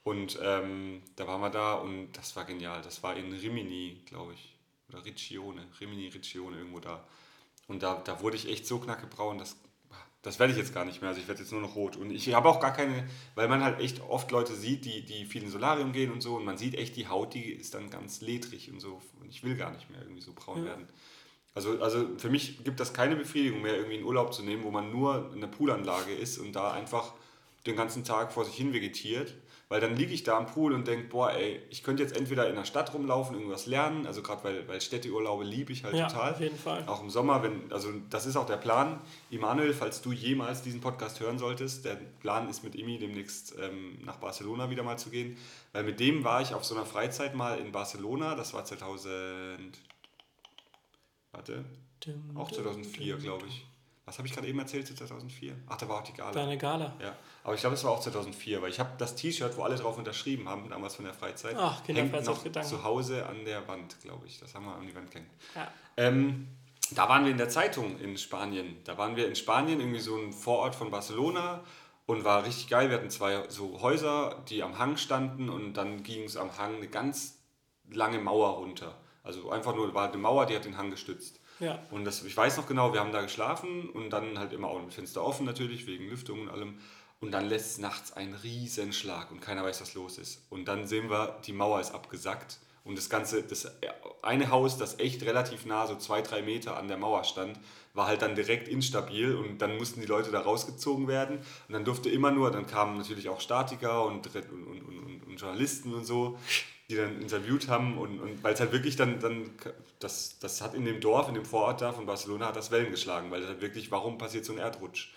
Und 0.04 0.38
ähm, 0.42 1.00
da 1.16 1.26
waren 1.26 1.40
wir 1.40 1.48
da 1.48 1.74
und 1.74 2.12
das 2.12 2.36
war 2.36 2.44
genial. 2.44 2.82
Das 2.82 3.02
war 3.02 3.16
in 3.16 3.32
Rimini, 3.32 4.02
glaube 4.04 4.34
ich. 4.34 4.54
Oder 4.90 5.02
Riccione. 5.04 5.66
Rimini, 5.80 6.08
Riccione, 6.08 6.58
irgendwo 6.58 6.80
da. 6.80 7.06
Und 7.66 7.82
da, 7.82 7.94
da 8.04 8.20
wurde 8.20 8.36
ich 8.36 8.46
echt 8.50 8.66
so 8.66 8.78
knackebraun, 8.78 9.38
das, 9.38 9.56
das 10.20 10.38
werde 10.38 10.52
ich 10.52 10.58
jetzt 10.58 10.74
gar 10.74 10.84
nicht 10.84 11.00
mehr. 11.00 11.08
Also 11.10 11.22
ich 11.22 11.28
werde 11.28 11.40
jetzt 11.40 11.52
nur 11.52 11.62
noch 11.62 11.76
rot. 11.76 11.96
Und 11.96 12.10
ich 12.10 12.34
habe 12.34 12.48
auch 12.50 12.60
gar 12.60 12.74
keine, 12.74 13.08
weil 13.34 13.48
man 13.48 13.62
halt 13.64 13.80
echt 13.80 14.02
oft 14.02 14.30
Leute 14.32 14.54
sieht, 14.54 14.84
die, 14.84 15.02
die 15.02 15.24
viel 15.24 15.44
ins 15.44 15.52
Solarium 15.52 15.92
gehen 15.92 16.12
und 16.12 16.20
so. 16.20 16.34
Und 16.36 16.44
man 16.44 16.58
sieht 16.58 16.74
echt, 16.74 16.94
die 16.96 17.08
Haut, 17.08 17.32
die 17.32 17.52
ist 17.52 17.72
dann 17.72 17.88
ganz 17.88 18.20
ledrig 18.20 18.70
und 18.70 18.80
so. 18.80 19.00
Und 19.20 19.30
ich 19.30 19.42
will 19.44 19.56
gar 19.56 19.70
nicht 19.70 19.88
mehr 19.88 20.02
irgendwie 20.02 20.20
so 20.20 20.34
braun 20.34 20.58
Ja. 20.58 20.64
werden. 20.66 20.88
Also, 21.54 21.80
also 21.80 22.06
für 22.16 22.30
mich 22.30 22.64
gibt 22.64 22.80
das 22.80 22.94
keine 22.94 23.16
Befriedigung 23.16 23.60
mehr, 23.62 23.76
irgendwie 23.76 23.96
in 23.96 24.04
Urlaub 24.04 24.32
zu 24.32 24.42
nehmen, 24.42 24.64
wo 24.64 24.70
man 24.70 24.90
nur 24.90 25.30
in 25.34 25.40
der 25.40 25.48
Poolanlage 25.48 26.14
ist 26.14 26.38
und 26.38 26.52
da 26.52 26.72
einfach 26.72 27.12
den 27.66 27.76
ganzen 27.76 28.04
Tag 28.04 28.32
vor 28.32 28.44
sich 28.44 28.54
hin 28.54 28.72
vegetiert. 28.72 29.34
Weil 29.68 29.80
dann 29.80 29.96
liege 29.96 30.12
ich 30.12 30.22
da 30.22 30.36
am 30.36 30.44
Pool 30.44 30.74
und 30.74 30.86
denke, 30.86 31.08
boah, 31.08 31.30
ey, 31.32 31.62
ich 31.70 31.82
könnte 31.82 32.02
jetzt 32.02 32.14
entweder 32.14 32.46
in 32.46 32.56
der 32.56 32.66
Stadt 32.66 32.92
rumlaufen, 32.92 33.36
irgendwas 33.36 33.64
lernen, 33.64 34.06
also 34.06 34.20
gerade 34.20 34.44
weil, 34.44 34.68
weil 34.68 34.82
Städteurlaube 34.82 35.44
liebe 35.44 35.72
ich 35.72 35.82
halt 35.82 35.94
Ja, 35.94 36.08
total. 36.08 36.32
auf 36.32 36.40
jeden 36.40 36.58
Fall. 36.58 36.84
Auch 36.86 37.02
im 37.02 37.08
Sommer, 37.08 37.42
wenn, 37.42 37.72
also 37.72 37.88
das 38.10 38.26
ist 38.26 38.36
auch 38.36 38.44
der 38.44 38.58
Plan. 38.58 39.00
Immanuel, 39.30 39.72
falls 39.72 40.02
du 40.02 40.12
jemals 40.12 40.60
diesen 40.60 40.82
Podcast 40.82 41.20
hören 41.20 41.38
solltest, 41.38 41.86
der 41.86 41.96
Plan 42.20 42.50
ist 42.50 42.62
mit 42.62 42.74
Imi 42.74 42.98
demnächst 42.98 43.54
ähm, 43.58 43.98
nach 44.04 44.16
Barcelona 44.16 44.68
wieder 44.68 44.82
mal 44.82 44.98
zu 44.98 45.08
gehen. 45.08 45.38
Weil 45.72 45.84
mit 45.84 46.00
dem 46.00 46.22
war 46.22 46.42
ich 46.42 46.52
auf 46.52 46.66
so 46.66 46.74
einer 46.74 46.84
Freizeit 46.84 47.34
mal 47.34 47.58
in 47.58 47.72
Barcelona, 47.72 48.34
das 48.34 48.52
war 48.52 48.66
2000, 48.66 49.78
warte, 51.32 51.64
Dim, 52.04 52.36
auch 52.36 52.48
dim, 52.50 52.62
2004, 52.62 53.14
dim. 53.16 53.22
glaube 53.22 53.46
ich. 53.46 53.66
Was 54.04 54.18
habe 54.18 54.26
ich 54.26 54.34
gerade 54.34 54.48
eben 54.48 54.58
erzählt 54.58 54.86
zu 54.86 54.94
2004? 54.94 55.54
Ach, 55.68 55.76
da 55.76 55.88
war 55.88 56.00
auch 56.00 56.02
die 56.02 56.12
Gala. 56.12 56.32
Deine 56.32 56.58
Gala. 56.58 56.92
Ja, 57.00 57.14
aber 57.44 57.54
ich 57.54 57.60
glaube, 57.60 57.74
es 57.74 57.84
war 57.84 57.92
auch 57.92 58.00
2004, 58.00 58.60
weil 58.60 58.70
ich 58.70 58.80
habe 58.80 58.90
das 58.98 59.14
T-Shirt, 59.14 59.56
wo 59.56 59.62
alle 59.62 59.76
drauf 59.76 59.96
unterschrieben 59.96 60.48
haben, 60.48 60.68
damals 60.68 60.96
von 60.96 61.04
der 61.04 61.14
Freizeit, 61.14 61.54
Ach, 61.56 61.76
hängt 61.76 61.98
Kinderfreizeitgedanken. 61.98 62.72
noch 62.72 62.78
zu 62.78 62.84
Hause 62.84 63.26
an 63.26 63.44
der 63.44 63.66
Wand, 63.68 64.00
glaube 64.02 64.26
ich. 64.26 64.40
Das 64.40 64.54
haben 64.54 64.64
wir 64.64 64.74
an 64.74 64.86
die 64.86 64.94
Wand 64.94 65.10
gehängt. 65.10 65.30
Ja. 65.54 65.68
Ähm, 65.96 66.48
da 66.90 67.08
waren 67.08 67.24
wir 67.24 67.30
in 67.30 67.38
der 67.38 67.48
Zeitung 67.48 67.98
in 68.00 68.18
Spanien. 68.18 68.76
Da 68.84 68.98
waren 68.98 69.14
wir 69.16 69.28
in 69.28 69.36
Spanien, 69.36 69.78
irgendwie 69.80 70.00
so 70.00 70.16
ein 70.16 70.32
Vorort 70.32 70.74
von 70.74 70.90
Barcelona 70.90 71.62
und 72.06 72.24
war 72.24 72.44
richtig 72.44 72.68
geil. 72.68 72.90
Wir 72.90 72.96
hatten 72.98 73.10
zwei 73.10 73.48
so 73.48 73.80
Häuser, 73.80 74.42
die 74.48 74.62
am 74.62 74.78
Hang 74.78 74.96
standen 74.96 75.48
und 75.48 75.74
dann 75.74 76.02
ging 76.02 76.24
es 76.24 76.36
am 76.36 76.58
Hang 76.58 76.76
eine 76.76 76.88
ganz 76.88 77.38
lange 77.88 78.18
Mauer 78.18 78.56
runter. 78.56 78.94
Also 79.22 79.50
einfach 79.50 79.74
nur 79.74 79.92
war 79.94 80.08
eine 80.08 80.18
Mauer, 80.18 80.46
die 80.46 80.56
hat 80.56 80.64
den 80.64 80.76
Hang 80.76 80.90
gestützt. 80.90 81.40
Ja. 81.60 81.78
Und 81.90 82.04
das, 82.04 82.24
ich 82.24 82.36
weiß 82.36 82.56
noch 82.56 82.66
genau, 82.66 82.92
wir 82.92 83.00
haben 83.00 83.12
da 83.12 83.22
geschlafen 83.22 83.88
und 83.90 84.10
dann 84.10 84.38
halt 84.38 84.52
immer 84.52 84.68
auch 84.68 84.80
mit 84.80 84.92
Fenster 84.92 85.24
offen 85.24 85.46
natürlich, 85.46 85.86
wegen 85.86 86.08
Lüftung 86.08 86.40
und 86.40 86.48
allem. 86.48 86.78
Und 87.20 87.30
dann 87.30 87.48
lässt 87.48 87.72
es 87.72 87.78
nachts 87.78 88.12
einen 88.12 88.34
riesen 88.34 88.92
Schlag 88.92 89.30
und 89.30 89.40
keiner 89.40 89.62
weiß, 89.62 89.80
was 89.80 89.94
los 89.94 90.18
ist. 90.18 90.44
Und 90.50 90.66
dann 90.66 90.86
sehen 90.86 91.08
wir, 91.08 91.38
die 91.46 91.52
Mauer 91.52 91.80
ist 91.80 91.92
abgesackt. 91.92 92.58
Und 92.84 92.98
das 92.98 93.08
ganze, 93.08 93.44
das 93.44 93.70
eine 94.22 94.50
Haus, 94.50 94.76
das 94.76 94.98
echt 94.98 95.22
relativ 95.22 95.66
nah, 95.66 95.86
so 95.86 95.94
zwei, 95.94 96.20
drei 96.20 96.42
Meter 96.42 96.76
an 96.76 96.88
der 96.88 96.96
Mauer 96.96 97.22
stand, 97.22 97.60
war 97.94 98.08
halt 98.08 98.22
dann 98.22 98.34
direkt 98.34 98.66
instabil 98.66 99.36
und 99.36 99.58
dann 99.58 99.76
mussten 99.76 100.00
die 100.00 100.06
Leute 100.06 100.32
da 100.32 100.40
rausgezogen 100.40 101.06
werden. 101.06 101.38
Und 101.68 101.74
dann 101.74 101.84
durfte 101.84 102.10
immer 102.10 102.32
nur, 102.32 102.50
dann 102.50 102.66
kamen 102.66 102.98
natürlich 102.98 103.28
auch 103.28 103.40
Statiker 103.40 104.04
und, 104.04 104.26
und, 104.34 104.82
und, 104.82 105.22
und 105.28 105.36
Journalisten 105.36 105.94
und 105.94 106.04
so, 106.04 106.38
die 106.90 106.96
dann 106.96 107.20
interviewt 107.20 107.68
haben 107.68 107.98
und, 107.98 108.20
und 108.20 108.42
weil 108.42 108.54
es 108.54 108.60
halt 108.60 108.72
wirklich 108.72 108.96
dann, 108.96 109.20
dann 109.20 109.50
das, 109.98 110.38
das 110.38 110.60
hat 110.60 110.74
in 110.74 110.84
dem 110.84 111.00
Dorf, 111.00 111.28
in 111.28 111.34
dem 111.34 111.44
Vorort 111.44 111.80
da 111.80 111.92
von 111.92 112.06
Barcelona, 112.06 112.48
hat 112.48 112.56
das 112.56 112.70
Wellen 112.70 112.90
geschlagen, 112.90 113.30
weil 113.30 113.40
das 113.40 113.50
halt 113.50 113.60
wirklich, 113.60 113.90
warum 113.90 114.18
passiert 114.18 114.44
so 114.44 114.52
ein 114.52 114.58
Erdrutsch? 114.58 115.12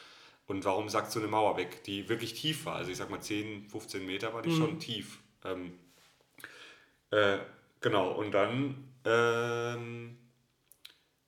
Und 0.48 0.64
warum 0.64 0.90
sackt 0.90 1.12
so 1.12 1.20
eine 1.20 1.28
Mauer 1.28 1.58
weg, 1.58 1.84
die 1.86 2.08
wirklich 2.08 2.36
tief 2.36 2.66
war? 2.66 2.76
Also 2.76 2.92
ich 2.92 2.98
sag 2.98 3.10
mal 3.10 3.20
10, 3.20 3.68
15 3.68 4.06
Meter 4.06 4.34
war 4.34 4.44
die 4.44 4.56
schon 4.56 4.80
tief. 4.80 5.20
Ähm, 5.44 5.74
äh, 7.10 7.40
genau, 7.82 8.12
und 8.12 8.32
dann 8.32 8.76
ähm, 9.06 10.18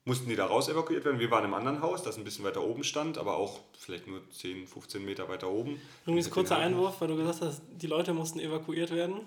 mussten 0.04 0.28
die 0.28 0.36
da 0.36 0.46
raus 0.46 0.68
evakuiert 0.68 1.04
werden. 1.04 1.18
Wir 1.18 1.30
waren 1.30 1.44
im 1.44 1.54
anderen 1.54 1.80
Haus, 1.82 2.02
das 2.02 2.16
ein 2.16 2.24
bisschen 2.24 2.44
weiter 2.44 2.62
oben 2.62 2.84
stand, 2.84 3.18
aber 3.18 3.36
auch 3.36 3.60
vielleicht 3.78 4.06
nur 4.06 4.20
10, 4.30 4.66
15 4.66 5.04
Meter 5.04 5.28
weiter 5.28 5.50
oben. 5.50 5.80
Übrigens 6.06 6.30
kurzer. 6.30 6.56
Einwurf, 6.56 7.00
weil 7.00 7.08
du 7.08 7.16
gesagt 7.16 7.42
hast, 7.42 7.62
die 7.70 7.86
Leute 7.86 8.14
mussten 8.14 8.40
evakuiert 8.40 8.90
werden. 8.90 9.20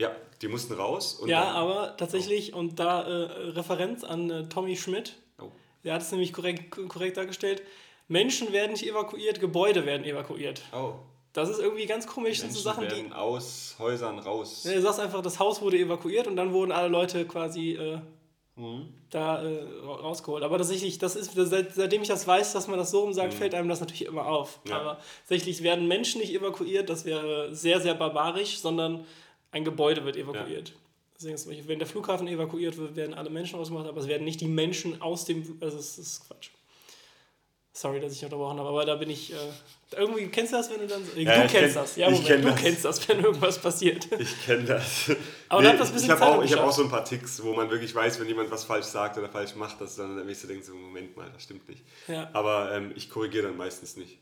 Ja, 0.00 0.10
die 0.42 0.48
mussten 0.48 0.74
raus. 0.74 1.22
Ja, 1.26 1.52
aber 1.52 1.96
tatsächlich, 1.96 2.52
und 2.54 2.78
da 2.80 3.02
äh, 3.02 3.48
Referenz 3.50 4.02
an 4.04 4.30
äh, 4.30 4.48
Tommy 4.48 4.76
Schmidt, 4.76 5.14
Oh. 5.40 5.50
der 5.84 5.94
hat 5.94 6.02
es 6.02 6.10
nämlich 6.12 6.32
korrekt, 6.32 6.76
korrekt 6.88 7.16
dargestellt. 7.16 7.62
Menschen 8.08 8.52
werden 8.52 8.72
nicht 8.72 8.86
evakuiert, 8.86 9.40
Gebäude 9.40 9.86
werden 9.86 10.04
evakuiert. 10.04 10.62
Oh, 10.72 10.94
Das 11.32 11.48
ist 11.48 11.58
irgendwie 11.60 11.86
ganz 11.86 12.06
komisch. 12.06 12.40
Das 12.40 12.40
sind 12.40 12.52
so 12.52 12.68
Menschen 12.68 12.82
Sachen, 12.82 12.88
die. 12.88 13.02
werden 13.02 13.12
aus 13.12 13.76
Häusern 13.78 14.18
raus. 14.18 14.64
Ja, 14.64 14.74
Du 14.74 14.80
sagst 14.82 15.00
einfach, 15.00 15.22
das 15.22 15.38
Haus 15.38 15.60
wurde 15.62 15.78
evakuiert 15.78 16.26
und 16.26 16.36
dann 16.36 16.52
wurden 16.52 16.72
alle 16.72 16.88
Leute 16.88 17.24
quasi 17.26 17.72
äh, 17.72 17.98
Mhm. 18.56 18.94
da 19.10 19.42
äh, 19.42 19.64
ra- 19.82 19.96
rausgeholt. 19.96 20.44
Aber 20.44 20.58
tatsächlich, 20.58 20.98
das 20.98 21.16
ist, 21.16 21.32
seit, 21.34 21.74
seitdem 21.74 22.02
ich 22.02 22.08
das 22.08 22.24
weiß, 22.24 22.52
dass 22.52 22.68
man 22.68 22.78
das 22.78 22.92
so 22.92 23.00
rum 23.00 23.12
sagt, 23.12 23.34
fällt 23.34 23.52
einem 23.52 23.68
das 23.68 23.80
natürlich 23.80 24.04
immer 24.04 24.26
auf. 24.26 24.60
Mhm. 24.64 24.70
Ja. 24.70 24.80
Aber 24.80 24.98
tatsächlich 25.22 25.62
werden 25.64 25.88
Menschen 25.88 26.20
nicht 26.20 26.32
evakuiert, 26.32 26.88
das 26.88 27.04
wäre 27.04 27.52
sehr, 27.52 27.80
sehr 27.80 27.94
barbarisch, 27.94 28.58
sondern 28.60 29.04
ein 29.54 29.64
Gebäude 29.64 30.04
wird 30.04 30.16
evakuiert. 30.16 30.72
Deswegen 31.16 31.34
ist 31.36 31.42
zum 31.42 31.52
Beispiel, 31.52 31.68
wenn 31.68 31.78
der 31.78 31.86
Flughafen 31.88 32.26
evakuiert 32.28 32.76
wird, 32.76 32.96
werden 32.96 33.14
alle 33.14 33.30
Menschen 33.30 33.56
rausgemacht, 33.58 33.86
aber 33.86 34.00
es 34.00 34.08
werden 34.08 34.24
nicht 34.24 34.40
die 34.40 34.48
Menschen 34.48 35.00
aus 35.00 35.24
dem. 35.24 35.58
Also, 35.60 35.78
es 35.78 35.96
ist 35.96 36.26
Quatsch. 36.26 36.50
Sorry, 37.76 37.98
dass 38.00 38.12
ich 38.12 38.22
unterbrochen 38.24 38.58
habe, 38.58 38.68
aber 38.68 38.84
da 38.84 38.94
bin 38.96 39.10
ich. 39.10 39.32
Äh, 39.32 39.36
irgendwie 39.96 40.26
kennst 40.28 40.52
du 40.52 40.56
das, 40.56 40.70
wenn 40.70 40.78
du 40.80 40.86
dann. 40.86 41.02
du 41.04 41.20
Ja, 41.20 41.44
ich 41.44 41.50
kennst 41.52 41.76
kenn- 41.76 41.80
das, 41.80 41.96
ja, 41.96 42.06
Moment, 42.10 42.26
kenn 42.26 42.42
du 42.42 42.48
das. 42.50 42.60
kennst 42.60 42.84
das, 42.84 43.08
wenn 43.08 43.20
irgendwas 43.24 43.58
passiert. 43.60 44.08
Ich 44.18 44.44
kenne 44.44 44.64
das. 44.64 45.10
Aber 45.48 45.62
du 45.62 45.68
hast 45.68 45.78
das 45.80 45.88
ein 45.88 45.94
bisschen 45.94 46.06
ich 46.14 46.20
habe 46.20 46.26
auch, 46.38 46.44
ich 46.44 46.52
hab 46.52 46.60
auch 46.60 46.72
so 46.72 46.82
ein 46.84 46.88
paar 46.90 47.04
Ticks, 47.04 47.42
wo 47.42 47.52
man 47.54 47.70
wirklich 47.70 47.92
weiß, 47.94 48.20
wenn 48.20 48.28
jemand 48.28 48.50
was 48.50 48.64
falsch 48.64 48.86
sagt 48.86 49.18
oder 49.18 49.28
falsch 49.28 49.54
macht, 49.56 49.80
dass 49.80 49.96
du 49.96 50.02
dann 50.02 50.16
wirklich 50.16 50.38
so 50.38 50.46
denkst, 50.48 50.66
so, 50.66 50.74
Moment 50.74 51.16
mal, 51.16 51.30
das 51.32 51.42
stimmt 51.44 51.68
nicht. 51.68 51.82
Ja. 52.08 52.28
Aber 52.32 52.72
ähm, 52.74 52.92
ich 52.96 53.08
korrigiere 53.10 53.46
dann 53.48 53.56
meistens 53.56 53.96
nicht. 53.96 54.18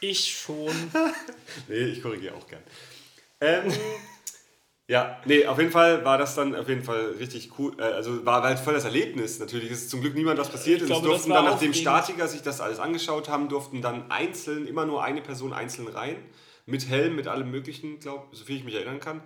Ich 0.00 0.36
schon. 0.38 0.72
Nee, 1.68 1.84
ich 1.84 2.02
korrigiere 2.02 2.34
auch 2.34 2.46
gern. 2.46 2.62
Ähm, 3.42 3.72
ja, 4.88 5.20
nee, 5.24 5.46
auf 5.46 5.58
jeden 5.58 5.72
Fall 5.72 6.04
war 6.04 6.16
das 6.16 6.34
dann 6.34 6.54
auf 6.54 6.68
jeden 6.68 6.84
Fall 6.84 7.14
richtig 7.18 7.58
cool. 7.58 7.74
Äh, 7.78 7.82
Also 7.82 8.24
war 8.24 8.42
halt 8.42 8.58
voll 8.58 8.74
das 8.74 8.84
Erlebnis. 8.84 9.38
Natürlich 9.38 9.70
ist 9.70 9.90
zum 9.90 10.00
Glück 10.00 10.14
niemand 10.14 10.38
was 10.38 10.48
passiert. 10.48 10.80
Ich 10.80 10.86
glaube, 10.86 11.06
es 11.06 11.12
durften 11.12 11.30
dann, 11.30 11.44
nachdem. 11.44 11.74
Statiker 11.74 12.28
sich 12.28 12.42
das 12.42 12.60
alles 12.60 12.78
angeschaut 12.78 13.28
haben, 13.28 13.48
durften 13.48 13.82
dann 13.82 14.10
einzeln, 14.10 14.66
immer 14.66 14.86
nur 14.86 15.02
eine 15.02 15.20
Person 15.20 15.52
einzeln 15.52 15.88
rein. 15.88 16.16
Mit 16.64 16.88
Helm, 16.88 17.16
mit 17.16 17.26
allem 17.26 17.50
Möglichen, 17.50 17.98
glaube 17.98 18.28
so 18.30 18.44
viel 18.44 18.56
ich 18.56 18.64
mich 18.64 18.74
erinnern 18.74 19.00
kann. 19.00 19.20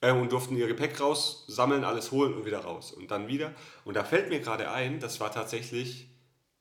Äh, 0.00 0.12
und 0.12 0.32
durften 0.32 0.56
ihr 0.56 0.66
Gepäck 0.66 0.98
raus, 1.00 1.44
sammeln, 1.48 1.84
alles 1.84 2.10
holen 2.10 2.32
und 2.32 2.46
wieder 2.46 2.60
raus. 2.60 2.92
Und 2.92 3.10
dann 3.10 3.28
wieder. 3.28 3.52
Und 3.84 3.94
da 3.94 4.04
fällt 4.04 4.30
mir 4.30 4.40
gerade 4.40 4.70
ein, 4.70 4.98
das 4.98 5.20
war 5.20 5.30
tatsächlich 5.30 6.08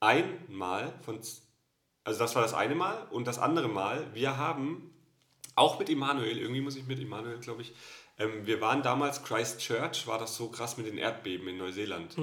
einmal 0.01 0.93
von. 1.05 1.19
Also 2.03 2.19
das 2.19 2.35
war 2.35 2.41
das 2.41 2.53
eine 2.53 2.75
Mal. 2.75 3.07
Und 3.11 3.27
das 3.27 3.39
andere 3.39 3.69
Mal, 3.69 4.05
wir 4.13 4.37
haben 4.37 4.96
auch 5.57 5.79
mit 5.79 5.89
Immanuel, 5.89 6.37
irgendwie 6.37 6.61
muss 6.61 6.75
ich 6.75 6.85
mit 6.85 6.99
Immanuel, 6.99 7.39
glaube 7.39 7.61
ich, 7.61 7.73
ähm, 8.19 8.45
wir 8.45 8.61
waren 8.61 8.81
damals, 8.81 9.23
Christchurch, 9.23 10.07
war 10.07 10.17
das 10.17 10.35
so 10.35 10.49
krass 10.49 10.77
mit 10.77 10.87
den 10.87 10.97
Erdbeben 10.97 11.47
in 11.47 11.57
Neuseeland. 11.57 12.17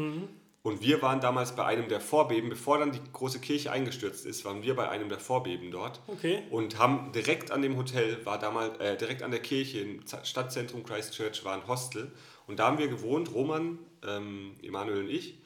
Und 0.62 0.80
wir 0.80 1.02
waren 1.02 1.20
damals 1.20 1.54
bei 1.54 1.66
einem 1.66 1.88
der 1.88 2.00
Vorbeben, 2.00 2.48
bevor 2.48 2.78
dann 2.78 2.90
die 2.90 3.00
große 3.12 3.38
Kirche 3.38 3.70
eingestürzt 3.70 4.24
ist, 4.24 4.46
waren 4.46 4.62
wir 4.62 4.74
bei 4.74 4.88
einem 4.88 5.10
der 5.10 5.18
Vorbeben 5.18 5.70
dort. 5.70 6.00
Okay. 6.06 6.42
Und 6.48 6.78
haben 6.78 7.12
direkt 7.12 7.50
an 7.50 7.60
dem 7.60 7.76
Hotel, 7.76 8.24
war 8.24 8.38
damals, 8.38 8.80
äh, 8.80 8.96
direkt 8.96 9.22
an 9.22 9.30
der 9.30 9.40
Kirche 9.40 9.80
im 9.80 10.00
Stadtzentrum 10.22 10.82
Christchurch 10.82 11.44
war 11.44 11.52
ein 11.52 11.68
Hostel. 11.68 12.10
Und 12.46 12.60
da 12.60 12.66
haben 12.66 12.78
wir 12.78 12.88
gewohnt, 12.88 13.34
Roman, 13.34 13.78
ähm, 14.06 14.52
Emanuel 14.62 15.00
und 15.00 15.10
ich. 15.10 15.38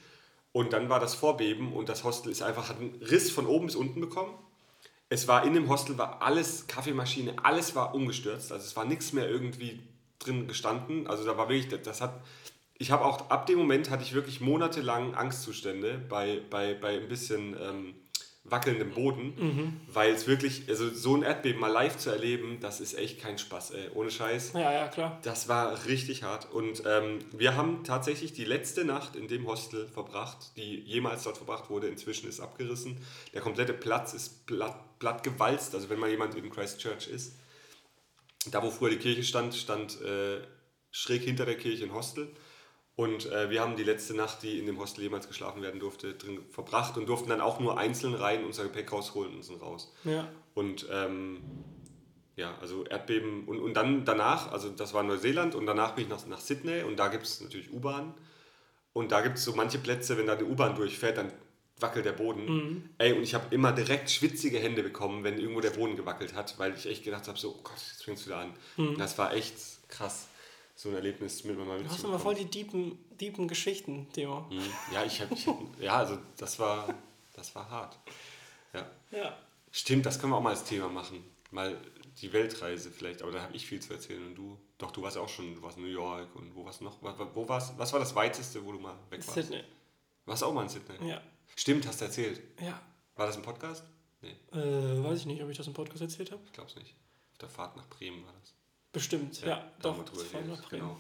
Und 0.53 0.73
dann 0.73 0.89
war 0.89 1.01
das 1.01 1.17
Vorbeben 1.17 1.73
und 1.73 1.89
das 1.89 2.05
Hostel 2.05 2.31
ist 2.31 2.43
einfach, 2.43 2.69
hat 2.69 2.79
einen 2.79 2.95
Riss 3.03 3.33
von 3.33 3.47
oben 3.47 3.67
bis 3.67 3.75
unten 3.75 4.01
bekommen. 4.01 4.35
Es 5.11 5.27
war 5.27 5.45
in 5.45 5.55
dem 5.55 5.69
Hostel, 5.69 5.97
war 5.97 6.23
alles, 6.23 6.67
Kaffeemaschine, 6.67 7.37
alles 7.43 7.75
war 7.75 7.95
umgestürzt. 7.95 8.53
Also 8.53 8.65
es 8.65 8.77
war 8.77 8.85
nichts 8.85 9.13
mehr 9.13 9.29
irgendwie 9.29 9.81
drin 10.19 10.47
gestanden. 10.47 11.07
Also 11.07 11.25
da 11.25 11.37
war 11.37 11.49
wirklich, 11.49 11.83
das 11.83 12.01
hat, 12.01 12.21
ich 12.77 12.91
habe 12.91 13.05
auch, 13.05 13.31
ab 13.31 13.47
dem 13.47 13.59
Moment 13.59 13.91
hatte 13.91 14.03
ich 14.03 14.13
wirklich 14.13 14.41
monatelang 14.41 15.15
Angstzustände 15.15 15.99
bei, 16.09 16.43
bei, 16.51 16.75
bei 16.75 17.01
ein 17.01 17.09
bisschen 17.09 17.57
ähm, 17.61 17.95
wackelndem 18.51 18.91
Boden, 18.91 19.81
weil 19.93 20.13
es 20.13 20.27
wirklich, 20.27 20.69
also 20.69 20.89
so 20.89 21.15
ein 21.17 21.23
Erdbeben 21.23 21.61
mal 21.61 21.71
live 21.71 21.97
zu 21.97 22.11
erleben, 22.11 22.59
das 22.61 22.81
ist 22.81 22.95
echt 22.95 23.21
kein 23.21 23.39
Spaß, 23.39 23.73
ey. 23.73 23.91
ohne 23.95 24.11
Scheiß. 24.11 24.53
Ja, 24.55 24.73
ja, 24.73 24.89
klar. 24.89 25.19
Das 25.23 25.49
war 25.49 25.87
richtig 25.87 26.23
hart. 26.23 26.51
Und 26.53 26.83
ähm, 26.87 27.19
wir 27.33 27.57
haben 27.57 27.85
tatsächlich 27.85 28.33
die 28.33 28.45
letzte 28.45 28.85
Nacht 28.85 29.17
in 29.17 29.29
dem 29.29 29.47
Hostel 29.47 29.87
verbracht, 29.87 30.57
die 30.57 30.81
jemals 30.81 31.25
dort 31.25 31.37
verbracht 31.37 31.71
wurde. 31.71 31.89
Inzwischen 31.89 32.29
ist 32.29 32.41
abgerissen. 32.41 32.99
Der 33.35 33.41
komplette 33.41 33.73
Platz 33.73 34.13
ist 34.15 34.47
platt, 34.47 34.99
platt 34.99 35.23
gewalzt. 35.23 35.75
Also 35.75 35.89
wenn 35.91 35.99
mal 35.99 36.11
jemand 36.11 36.35
in 36.35 36.51
Christchurch 36.51 37.09
ist. 37.09 37.35
Da, 38.51 38.63
wo 38.63 38.71
früher 38.71 38.91
die 38.91 38.99
Kirche 38.99 39.25
stand, 39.25 39.55
stand 39.55 40.01
äh, 40.01 40.41
schräg 40.91 41.23
hinter 41.23 41.45
der 41.45 41.57
Kirche 41.57 41.85
ein 41.85 41.93
Hostel. 41.93 42.31
Und 42.99 43.31
äh, 43.31 43.49
wir 43.49 43.61
haben 43.61 43.77
die 43.77 43.85
letzte 43.85 44.13
Nacht, 44.13 44.43
die 44.43 44.59
in 44.59 44.67
dem 44.67 44.81
Hostel 44.81 45.03
jemals 45.03 45.29
geschlafen 45.29 45.63
werden 45.63 45.79
durfte, 45.79 46.15
drin 46.15 46.41
verbracht 46.51 46.97
und 46.97 47.09
durften 47.09 47.29
dann 47.29 47.41
auch 47.41 47.61
nur 47.61 47.79
einzeln 47.79 48.13
rein 48.13 48.45
unser 48.45 48.65
Gepäck 48.65 48.91
rausholen 48.91 49.37
und 49.37 49.45
sind 49.45 49.63
raus. 49.63 49.95
Ja. 50.03 50.29
Und 50.55 50.85
ähm, 50.91 51.41
ja, 52.35 52.59
also 52.61 52.83
Erdbeben 52.87 53.45
und, 53.45 53.61
und 53.61 53.75
dann 53.75 54.05
danach, 54.05 54.51
also 54.51 54.69
das 54.71 54.95
war 54.95 55.05
Neuseeland 55.05 55.55
und 55.55 55.65
danach 55.65 55.95
bin 55.95 56.07
ich 56.07 56.11
nach, 56.11 56.27
nach 56.27 56.41
Sydney 56.41 56.83
und 56.83 56.97
da 56.97 57.07
gibt 57.07 57.23
es 57.23 57.41
natürlich 57.41 57.73
U-Bahn. 57.73 58.15
Und 58.95 59.13
da 59.13 59.21
gibt 59.21 59.39
es 59.39 59.45
so 59.45 59.55
manche 59.55 59.79
Plätze, 59.79 60.19
wenn 60.19 60.27
da 60.27 60.33
eine 60.33 60.47
U-Bahn 60.47 60.75
durchfährt, 60.75 61.19
dann 61.19 61.31
wackelt 61.79 62.05
der 62.05 62.15
Boden. 62.15 62.49
Ey, 62.99 63.13
und 63.13 63.23
ich 63.23 63.33
habe 63.33 63.55
immer 63.55 63.71
direkt 63.71 64.11
schwitzige 64.11 64.59
Hände 64.59 64.83
bekommen, 64.83 65.23
wenn 65.23 65.39
irgendwo 65.39 65.61
der 65.61 65.71
Boden 65.71 65.95
gewackelt 65.95 66.35
hat, 66.35 66.59
weil 66.59 66.75
ich 66.75 66.87
echt 66.87 67.05
gedacht 67.05 67.29
habe, 67.29 67.39
so, 67.39 67.51
oh 67.51 67.63
Gott, 67.63 67.77
jetzt 67.77 68.03
fängst 68.03 68.27
du 68.27 68.31
da 68.31 68.41
an. 68.41 68.55
Das 68.99 69.17
war 69.19 69.35
echt 69.35 69.55
krass. 69.89 70.28
So 70.79 70.91
ein 70.91 70.95
Erlebnis 70.95 71.43
mit 71.43 71.59
mal 71.59 71.83
Du 71.83 71.91
hast 71.91 72.05
immer 72.05 72.21
voll 72.21 72.37
die 72.37 72.45
deepen, 72.45 72.97
deepen 73.11 73.49
Geschichten, 73.49 74.07
Theo. 74.13 74.43
Mhm. 74.49 74.63
Ja, 74.93 75.05
ich 75.05 75.21
habe, 75.21 75.35
ja, 75.81 75.97
also 75.99 76.19
das 76.37 76.57
war, 76.61 76.95
das 77.35 77.53
war 77.57 77.69
hart. 77.69 77.99
Ja. 78.73 78.89
Ja. 79.11 79.37
Stimmt, 79.73 80.07
das 80.07 80.21
können 80.21 80.33
wir 80.33 80.37
auch 80.37 80.41
mal 80.43 80.51
als 80.51 80.63
Thema 80.63 80.89
machen. 80.89 81.25
Mal 81.51 81.77
die 82.21 82.33
Weltreise 82.33 82.93
vielleicht, 82.93 83.23
aber 83.23 83.33
da 83.33 83.43
habe 83.43 83.57
ich 83.57 83.67
viel 83.67 83.81
zu 83.81 83.93
erzählen 83.93 84.25
und 84.25 84.37
du. 84.37 84.57
Doch, 84.79 84.93
du 84.93 85.03
warst 85.03 85.17
auch 85.17 85.29
schon, 85.29 85.57
du 85.57 85.63
warst 85.63 85.79
in 85.79 85.83
New 85.83 85.91
York 85.91 86.33
und 86.37 86.55
wo 86.55 86.65
warst 86.65 86.79
du 86.81 86.85
noch? 86.85 87.03
Wo, 87.03 87.13
wo 87.35 87.49
warst, 87.49 87.77
was 87.77 87.93
war 87.93 87.99
das 87.99 88.15
weiteste, 88.15 88.65
wo 88.65 88.71
du 88.71 88.79
mal 88.79 88.95
weg 89.11 89.27
warst? 89.27 89.35
Sydney. 89.35 89.65
Warst 90.27 90.43
du 90.43 90.47
auch 90.47 90.55
mal 90.55 90.63
in 90.63 90.69
Sydney? 90.69 91.09
Ja. 91.09 91.21
Stimmt, 91.57 91.89
hast 91.89 92.01
du 92.01 92.05
erzählt. 92.05 92.41
Ja. 92.61 92.81
War 93.17 93.27
das 93.27 93.37
ein 93.37 93.43
Podcast? 93.43 93.83
Nee, 94.23 94.37
Äh, 94.53 95.03
weiß 95.03 95.19
ich 95.21 95.27
nicht, 95.27 95.43
ob 95.43 95.51
ich 95.51 95.57
das 95.57 95.67
im 95.67 95.75
Podcast 95.75 96.03
erzählt 96.03 96.31
habe. 96.31 96.41
ich 96.47 96.53
glaube 96.53 96.71
es 96.71 96.77
nicht. 96.77 96.95
Auf 97.33 97.39
der 97.39 97.49
Fahrt 97.49 97.77
nach 97.77 97.89
Bremen 97.89 98.25
war 98.25 98.33
das. 98.41 98.55
Bestimmt, 98.93 99.43
ja, 99.43 99.71
haben 99.85 100.05
doch. 100.49 100.69
Genau. 100.71 100.97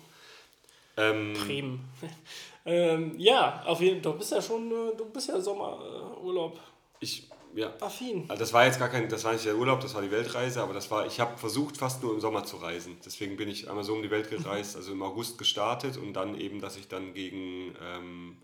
Ähm, 0.96 1.32
Bremen. 1.34 1.88
ähm, 2.66 3.14
ja, 3.18 3.62
auf 3.64 3.80
jeden 3.80 4.02
Fall. 4.02 4.12
Du 4.12 4.18
bist 4.18 4.32
ja 4.32 4.42
schon, 4.42 4.70
äh, 4.70 4.96
du 4.96 5.04
bist 5.06 5.28
ja 5.28 5.40
Sommerurlaub 5.40 6.58
ich, 7.00 7.28
ja, 7.54 7.72
affin. 7.80 8.24
Also 8.28 8.40
das 8.40 8.52
war 8.52 8.66
jetzt 8.66 8.78
gar 8.78 8.88
kein, 8.88 9.08
das 9.08 9.24
war 9.24 9.32
nicht 9.32 9.44
der 9.44 9.56
Urlaub, 9.56 9.80
das 9.80 9.94
war 9.94 10.02
die 10.02 10.10
Weltreise, 10.10 10.62
aber 10.62 10.74
das 10.74 10.90
war, 10.90 11.06
ich 11.06 11.20
habe 11.20 11.36
versucht 11.38 11.76
fast 11.76 12.02
nur 12.02 12.12
im 12.12 12.20
Sommer 12.20 12.44
zu 12.44 12.56
reisen. 12.56 12.96
Deswegen 13.04 13.36
bin 13.36 13.48
ich 13.48 13.68
einmal 13.68 13.84
so 13.84 13.94
um 13.94 14.02
die 14.02 14.10
Welt 14.10 14.30
gereist, 14.30 14.76
also 14.76 14.92
im 14.92 15.02
August 15.02 15.38
gestartet 15.38 15.96
und 15.96 16.14
dann 16.14 16.38
eben, 16.38 16.60
dass 16.60 16.76
ich 16.76 16.88
dann 16.88 17.14
gegen 17.14 17.74
ähm, 17.82 18.36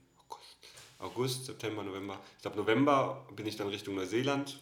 August, 0.99 1.47
September, 1.47 1.83
November, 1.83 2.19
ich 2.37 2.43
glaube 2.43 2.57
November 2.57 3.27
bin 3.35 3.47
ich 3.47 3.57
dann 3.57 3.69
Richtung 3.69 3.95
Neuseeland. 3.95 4.61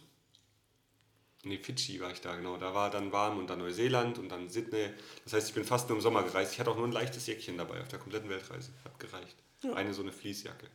Nee, 1.45 1.59
Fidschi 1.59 2.01
war 2.01 2.13
ich 2.13 2.21
da, 2.21 2.37
genau. 2.37 2.57
Da 2.57 2.73
war 2.73 2.91
dann 2.91 3.11
warm 3.11 3.39
und 3.39 3.49
dann 3.49 3.59
Neuseeland 3.59 4.19
und 4.19 4.29
dann 4.29 4.49
Sydney. 4.49 4.91
Das 5.25 5.33
heißt, 5.33 5.49
ich 5.49 5.55
bin 5.55 5.65
fast 5.65 5.89
nur 5.89 5.99
im 5.99 6.03
Sommer 6.03 6.23
gereist. 6.23 6.53
Ich 6.53 6.61
hatte 6.61 6.71
auch 6.71 6.77
nur 6.77 6.87
ein 6.87 6.93
leichtes 6.93 7.27
Jäckchen 7.27 7.59
dabei 7.59 7.81
auf 7.81 7.89
der 7.89 7.99
kompletten 7.99 8.31
Weltreise. 8.31 8.71
Hat 8.85 8.99
gereicht. 9.01 9.37
Ja. 9.63 9.75
Eine 9.75 9.93
so 9.93 10.03
eine 10.03 10.13
Fließjacke. 10.13 10.69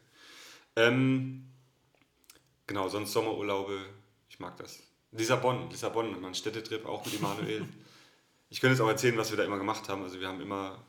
Ähm, 0.75 1.47
Genau, 2.67 2.89
sonst 2.89 3.13
Sommerurlaube, 3.13 3.85
ich 4.29 4.39
mag 4.39 4.57
das. 4.57 4.83
Lissabon, 5.13 5.69
Lissabon, 5.69 6.19
mein 6.19 6.35
Städtetrip 6.35 6.85
auch 6.85 7.03
mit 7.05 7.15
Emanuel. 7.15 7.65
ich 8.49 8.59
könnte 8.59 8.73
jetzt 8.73 8.81
auch 8.81 8.89
erzählen, 8.89 9.17
was 9.17 9.31
wir 9.31 9.37
da 9.37 9.45
immer 9.45 9.57
gemacht 9.57 9.87
haben. 9.87 10.03
Also 10.03 10.19
wir 10.19 10.27
haben 10.27 10.41
immer 10.41 10.83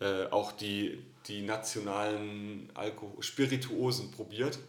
äh, 0.00 0.26
auch 0.30 0.52
die, 0.52 1.04
die 1.26 1.42
nationalen 1.42 2.70
Alkohol 2.74 3.22
Spirituosen 3.22 4.10
probiert. 4.10 4.58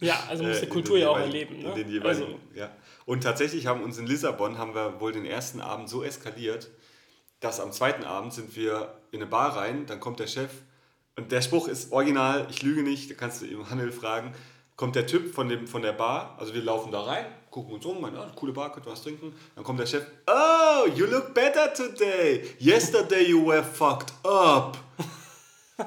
Ja, 0.00 0.22
also 0.28 0.44
musst 0.44 0.58
Äh, 0.58 0.66
die 0.66 0.70
Kultur 0.70 0.98
ja 0.98 1.08
auch 1.08 1.18
erleben. 1.18 1.62
Ne? 1.62 1.68
In 1.70 1.74
den 1.76 1.88
jeweiligen, 1.88 2.24
also, 2.24 2.38
ja. 2.54 2.70
Und 3.06 3.22
tatsächlich 3.22 3.66
haben 3.66 3.82
uns 3.82 3.96
in 3.96 4.06
Lissabon, 4.06 4.58
haben 4.58 4.74
wir 4.74 5.00
wohl 5.00 5.12
den 5.12 5.24
ersten 5.24 5.62
Abend 5.62 5.88
so 5.88 6.02
eskaliert, 6.02 6.68
dass 7.40 7.58
am 7.58 7.72
zweiten 7.72 8.04
Abend 8.04 8.34
sind 8.34 8.54
wir 8.54 9.00
in 9.12 9.22
eine 9.22 9.30
Bar 9.30 9.56
rein, 9.56 9.86
dann 9.86 10.00
kommt 10.00 10.20
der 10.20 10.26
Chef 10.26 10.50
und 11.16 11.32
der 11.32 11.40
Spruch 11.40 11.68
ist 11.68 11.92
original, 11.92 12.46
ich 12.50 12.62
lüge 12.62 12.82
nicht, 12.82 13.10
da 13.10 13.14
kannst 13.14 13.40
du 13.40 13.46
Emanuel 13.46 13.92
fragen, 13.92 14.34
kommt 14.76 14.96
der 14.96 15.06
Typ 15.06 15.34
von, 15.34 15.48
dem, 15.48 15.66
von 15.66 15.82
der 15.82 15.92
Bar, 15.92 16.36
also 16.38 16.52
wir 16.54 16.62
laufen 16.62 16.90
da 16.92 17.02
rein, 17.02 17.26
gucken 17.50 17.74
uns 17.74 17.84
um, 17.86 18.00
meinen, 18.00 18.16
ah, 18.16 18.30
coole 18.34 18.52
Bar, 18.52 18.72
könnt 18.72 18.86
ihr 18.86 18.92
was 18.92 19.02
trinken, 19.02 19.32
dann 19.54 19.62
kommt 19.64 19.78
der 19.80 19.86
Chef, 19.86 20.04
oh, 20.26 20.88
you 20.94 21.06
look 21.06 21.32
better 21.34 21.72
today, 21.72 22.42
yesterday 22.58 23.22
you 23.28 23.46
were 23.46 23.62
fucked 23.62 24.12
up. 24.24 24.76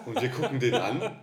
Und 0.05 0.21
wir 0.21 0.29
gucken 0.29 0.59
den 0.59 0.73
an 0.75 1.17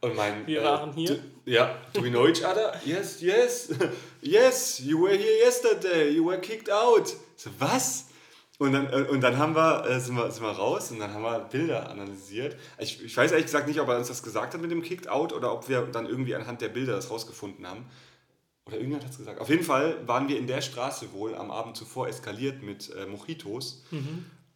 und 0.00 0.14
meinen, 0.16 0.46
Wir 0.46 0.62
waren 0.64 0.92
hier. 0.92 1.14
du- 1.16 1.20
ja, 1.50 1.74
do 1.94 2.02
we 2.02 2.10
know 2.10 2.26
each 2.26 2.44
other? 2.44 2.72
Yes, 2.84 3.20
yes, 3.22 3.70
yes, 4.22 4.78
you 4.80 5.00
were 5.02 5.16
here 5.16 5.38
yesterday, 5.44 6.10
you 6.10 6.24
were 6.26 6.38
kicked 6.38 6.70
out. 6.70 7.08
So, 7.36 7.50
was? 7.58 8.07
Und 8.58 8.72
dann, 8.72 8.92
äh, 8.92 9.06
und 9.08 9.20
dann 9.20 9.38
haben 9.38 9.54
wir, 9.54 9.86
äh, 9.86 10.00
sind, 10.00 10.16
wir, 10.16 10.30
sind 10.30 10.42
wir 10.42 10.50
raus 10.50 10.90
und 10.90 10.98
dann 10.98 11.14
haben 11.14 11.22
wir 11.22 11.38
Bilder 11.38 11.90
analysiert. 11.90 12.56
Ich, 12.78 13.02
ich 13.04 13.16
weiß 13.16 13.30
ehrlich 13.30 13.46
gesagt 13.46 13.68
nicht, 13.68 13.80
ob 13.80 13.88
er 13.88 13.96
uns 13.96 14.08
das 14.08 14.22
gesagt 14.22 14.52
hat 14.52 14.60
mit 14.60 14.70
dem 14.70 14.82
Kicked 14.82 15.08
Out 15.08 15.32
oder 15.32 15.52
ob 15.52 15.68
wir 15.68 15.82
dann 15.82 16.06
irgendwie 16.06 16.34
anhand 16.34 16.60
der 16.60 16.68
Bilder 16.68 16.94
das 16.94 17.10
rausgefunden 17.10 17.66
haben. 17.66 17.86
Oder 18.66 18.76
irgendjemand 18.76 19.04
hat 19.04 19.12
es 19.12 19.18
gesagt. 19.18 19.40
Auf 19.40 19.48
jeden 19.48 19.64
Fall 19.64 19.96
waren 20.06 20.28
wir 20.28 20.38
in 20.38 20.46
der 20.46 20.60
Straße 20.60 21.12
wohl 21.12 21.34
am 21.34 21.50
Abend 21.50 21.76
zuvor 21.76 22.08
eskaliert 22.08 22.62
mit 22.62 22.92
äh, 22.94 23.06
Mojitos. 23.06 23.84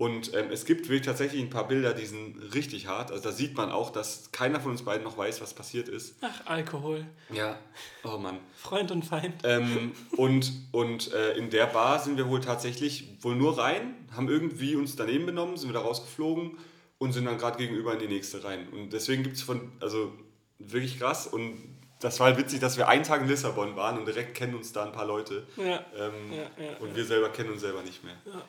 Und 0.02 0.34
ähm, 0.34 0.50
es 0.50 0.64
gibt 0.64 0.88
wirklich 0.88 1.06
tatsächlich 1.06 1.40
ein 1.40 1.48
paar 1.48 1.68
Bilder, 1.68 1.94
die 1.94 2.06
sind 2.06 2.36
richtig 2.54 2.88
hart. 2.88 3.12
Also 3.12 3.22
da 3.22 3.30
sieht 3.30 3.56
man 3.56 3.70
auch, 3.70 3.90
dass 3.90 4.32
keiner 4.32 4.58
von 4.58 4.72
uns 4.72 4.82
beiden 4.82 5.04
noch 5.04 5.16
weiß, 5.16 5.40
was 5.40 5.54
passiert 5.54 5.88
ist. 5.88 6.16
ach, 6.22 6.44
Alkohol. 6.46 7.06
Ja, 7.32 7.56
oh 8.02 8.18
Mann. 8.18 8.40
Freund 8.56 8.90
und 8.90 9.04
Feind. 9.04 9.32
Ähm, 9.44 9.92
und 10.16 10.50
und 10.72 11.12
äh, 11.12 11.34
in 11.34 11.50
der 11.50 11.66
Bar 11.66 12.00
sind 12.00 12.16
wir 12.16 12.28
wohl 12.28 12.40
tatsächlich 12.40 13.16
wohl 13.20 13.36
nur 13.36 13.58
rein, 13.58 13.94
haben 14.10 14.28
irgendwie 14.28 14.74
uns 14.74 14.96
daneben 14.96 15.24
benommen, 15.24 15.56
sind 15.56 15.68
wieder 15.68 15.82
rausgeflogen 15.82 16.58
und 16.98 17.12
sind 17.12 17.26
dann 17.26 17.38
gerade 17.38 17.58
gegenüber 17.58 17.92
in 17.92 18.00
die 18.00 18.08
nächste 18.08 18.42
rein. 18.42 18.66
Und 18.72 18.92
deswegen 18.92 19.22
gibt 19.22 19.36
es 19.36 19.42
von, 19.42 19.70
also 19.78 20.12
wirklich 20.58 20.98
krass. 20.98 21.28
Und 21.28 21.62
das 22.00 22.18
war 22.18 22.26
halt 22.26 22.38
witzig, 22.38 22.58
dass 22.58 22.76
wir 22.76 22.88
einen 22.88 23.04
Tag 23.04 23.20
in 23.20 23.28
Lissabon 23.28 23.76
waren 23.76 23.98
und 23.98 24.06
direkt 24.06 24.34
kennen 24.34 24.56
uns 24.56 24.72
da 24.72 24.84
ein 24.84 24.90
paar 24.90 25.06
Leute. 25.06 25.46
Ja. 25.56 25.84
Ähm, 25.96 26.32
Ja, 26.32 26.64
ja, 26.64 26.76
und 26.80 26.96
wir 26.96 27.04
selber 27.04 27.28
kennen 27.28 27.52
uns 27.52 27.60
selber 27.60 27.82
nicht 27.82 28.02
mehr. 28.02 28.16
Ja, 28.26 28.42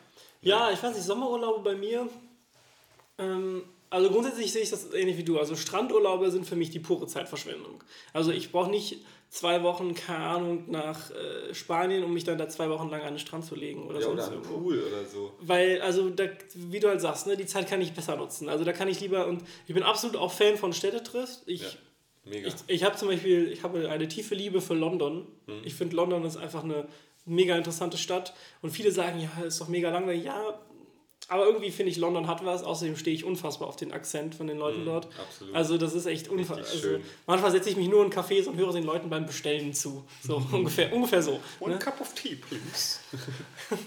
ich 0.71 0.83
weiß 0.83 0.93
nicht, 0.95 1.05
Sommerurlaube 1.05 1.63
bei 1.63 1.75
mir. 1.75 2.07
Ähm, 3.17 3.63
also 3.89 4.09
grundsätzlich 4.09 4.51
sehe 4.51 4.63
ich 4.63 4.69
das 4.69 4.91
ähnlich 4.93 5.17
wie 5.17 5.23
du. 5.23 5.37
Also 5.39 5.55
Strandurlaube 5.55 6.31
sind 6.31 6.45
für 6.45 6.55
mich 6.55 6.71
die 6.71 6.79
pure 6.79 7.05
Zeitverschwendung. 7.07 7.83
Also 8.11 8.31
ich 8.31 8.51
brauche 8.51 8.69
nicht 8.71 8.97
zwei 9.29 9.63
Wochen, 9.63 9.93
keine 9.95 10.25
Ahnung, 10.25 10.65
nach 10.71 11.11
äh, 11.11 11.53
Spanien, 11.53 12.03
um 12.03 12.13
mich 12.13 12.23
dann 12.23 12.37
da 12.37 12.47
zwei 12.49 12.69
Wochen 12.69 12.89
lang 12.89 13.01
an 13.01 13.13
den 13.13 13.19
Strand 13.19 13.45
zu 13.45 13.55
legen 13.55 13.87
oder 13.87 13.99
Ja, 13.99 14.05
sonst 14.05 14.23
oder 14.23 14.27
am 14.27 14.33
irgendwo. 14.33 14.57
Pool 14.59 14.79
oder 14.79 15.05
so. 15.05 15.31
Weil, 15.41 15.81
also, 15.81 16.09
da, 16.09 16.25
wie 16.55 16.79
du 16.79 16.87
halt 16.87 17.01
sagst, 17.01 17.27
ne, 17.27 17.35
die 17.37 17.45
Zeit 17.45 17.67
kann 17.67 17.81
ich 17.81 17.93
besser 17.93 18.15
nutzen. 18.15 18.49
Also 18.49 18.63
da 18.63 18.73
kann 18.73 18.87
ich 18.87 18.99
lieber, 18.99 19.27
und 19.27 19.43
ich 19.67 19.73
bin 19.73 19.83
absolut 19.83 20.15
auch 20.17 20.31
Fan 20.31 20.57
von 20.57 20.73
Städtetrips. 20.73 21.43
Ich, 21.47 21.61
Ja, 21.61 21.69
mega. 22.25 22.47
ich, 22.47 22.53
ich 22.67 22.83
habe 22.83 22.95
zum 22.95 23.07
Beispiel, 23.07 23.51
ich 23.51 23.63
habe 23.63 23.89
eine 23.89 24.07
tiefe 24.07 24.35
Liebe 24.35 24.61
für 24.61 24.73
London. 24.75 25.27
Mhm. 25.47 25.61
Ich 25.65 25.73
finde, 25.75 25.95
London 25.95 26.23
ist 26.25 26.37
einfach 26.37 26.63
eine 26.63 26.87
mega 27.25 27.55
interessante 27.57 27.97
Stadt. 27.97 28.33
Und 28.61 28.71
viele 28.71 28.91
sagen, 28.91 29.19
ja, 29.19 29.43
ist 29.43 29.59
doch 29.61 29.67
mega 29.67 29.89
langweilig. 29.89 30.23
Ja, 30.25 30.59
aber 31.29 31.45
irgendwie 31.45 31.71
finde 31.71 31.91
ich, 31.91 31.97
London 31.97 32.27
hat 32.27 32.43
was. 32.45 32.63
Außerdem 32.63 32.97
stehe 32.97 33.15
ich 33.15 33.23
unfassbar 33.23 33.67
auf 33.69 33.77
den 33.77 33.91
Akzent 33.93 34.35
von 34.35 34.47
den 34.47 34.57
Leuten 34.57 34.85
dort. 34.85 35.05
Mhm, 35.05 35.19
absolut. 35.21 35.55
Also 35.55 35.77
das 35.77 35.93
ist 35.93 36.05
echt 36.05 36.27
unfassbar. 36.27 36.67
Also, 36.69 36.99
manchmal 37.25 37.51
setze 37.51 37.69
ich 37.69 37.77
mich 37.77 37.87
nur 37.87 38.03
in 38.03 38.11
Cafés 38.11 38.45
und 38.47 38.57
höre 38.57 38.73
den 38.73 38.83
Leuten 38.83 39.09
beim 39.09 39.25
Bestellen 39.25 39.73
zu. 39.73 40.03
So 40.21 40.35
ungefähr, 40.51 40.91
ungefähr 40.93 41.21
so. 41.21 41.39
One 41.59 41.73
ne? 41.75 41.79
cup 41.79 42.01
of 42.01 42.13
tea, 42.13 42.35
please. 42.35 42.99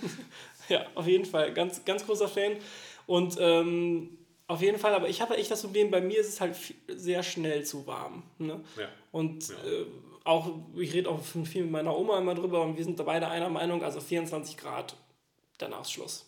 Ja, 0.69 0.85
auf 0.97 1.07
jeden 1.07 1.25
Fall. 1.25 1.53
Ganz, 1.55 1.85
ganz 1.85 2.05
großer 2.05 2.27
Fan. 2.27 2.57
Und 3.07 3.37
ähm, 3.39 4.19
auf 4.49 4.63
jeden 4.63 4.79
Fall, 4.79 4.95
aber 4.95 5.09
ich 5.09 5.21
habe 5.21 5.37
echt 5.37 5.51
das 5.51 5.63
Problem, 5.63 5.93
bei 5.93 6.01
mir 6.01 6.19
ist 6.19 6.29
es 6.29 6.41
halt 6.41 6.57
sehr 6.89 7.23
schnell 7.23 7.65
zu 7.65 7.87
warm. 7.87 8.25
Ne? 8.39 8.61
Ja. 8.77 8.89
Und 9.13 9.49
Ja. 9.49 9.55
äh, 9.55 9.87
auch, 10.27 10.51
ich 10.77 10.93
rede 10.93 11.09
auch 11.09 11.21
viel 11.23 11.63
mit 11.63 11.71
meiner 11.71 11.97
Oma 11.97 12.19
immer 12.19 12.35
drüber 12.35 12.63
und 12.63 12.77
wir 12.77 12.85
sind 12.85 12.99
da 12.99 13.05
beide 13.05 13.29
einer 13.29 13.49
Meinung, 13.49 13.83
also 13.83 14.01
24 14.01 14.57
Grad, 14.57 14.97
danach 15.59 15.83
ist 15.83 15.93
Schluss. 15.93 16.27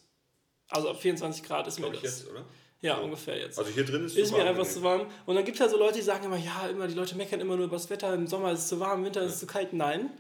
Also 0.69 0.91
ab 0.91 1.01
24 1.01 1.43
Grad 1.43 1.67
ist 1.67 1.81
mir 1.81 1.91
das. 1.91 2.03
jetzt, 2.03 2.31
oder? 2.31 2.45
Ja, 2.81 2.97
So. 2.97 3.03
ungefähr 3.03 3.39
jetzt. 3.39 3.59
Also 3.59 3.71
hier 3.73 3.85
drin 3.85 4.05
ist 4.05 4.17
ist 4.17 4.29
super 4.29 4.45
mir 4.45 4.51
einfach 4.51 4.67
zu 4.67 4.83
warm. 4.83 5.07
Und 5.27 5.35
dann 5.35 5.45
gibt 5.45 5.57
es 5.57 5.61
halt 5.61 5.71
so 5.71 5.79
Leute, 5.79 5.95
die 5.95 6.03
sagen 6.03 6.25
immer, 6.25 6.37
ja, 6.37 6.69
immer, 6.69 6.87
die 6.87 6.95
Leute 6.95 7.17
meckern 7.17 7.41
immer 7.41 7.57
nur 7.57 7.67
über 7.67 7.77
das 7.77 7.91
Wetter, 7.91 8.15
im 8.15 8.27
Sommer 8.29 8.53
ist 8.53 8.61
es 8.61 8.69
zu 8.69 8.79
warm, 8.79 9.01
im 9.01 9.07
Winter 9.07 9.23
ist 9.23 9.35
es 9.35 9.41
zu 9.41 9.47
kalt. 9.47 9.73
Nein, 9.73 10.11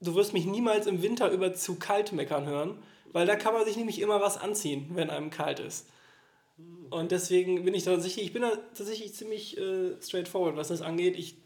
du 0.00 0.14
wirst 0.14 0.32
mich 0.32 0.44
niemals 0.44 0.86
im 0.86 1.02
Winter 1.02 1.30
über 1.30 1.54
zu 1.54 1.76
kalt 1.76 2.12
meckern 2.12 2.46
hören, 2.46 2.82
weil 3.12 3.26
da 3.26 3.36
kann 3.36 3.54
man 3.54 3.64
sich 3.64 3.76
nämlich 3.76 4.00
immer 4.00 4.20
was 4.20 4.38
anziehen, 4.38 4.90
wenn 4.94 5.10
einem 5.10 5.30
kalt 5.30 5.60
ist. 5.60 5.86
Und 6.90 7.12
deswegen 7.12 7.64
bin 7.64 7.74
ich 7.74 7.84
tatsächlich, 7.84 8.24
ich 8.24 8.32
bin 8.32 8.42
da 8.42 8.56
tatsächlich 8.74 9.14
ziemlich 9.14 9.56
äh, 9.58 9.92
straightforward, 10.02 10.56
was 10.56 10.68
das 10.68 10.82
angeht. 10.82 11.16
Ich 11.16 11.36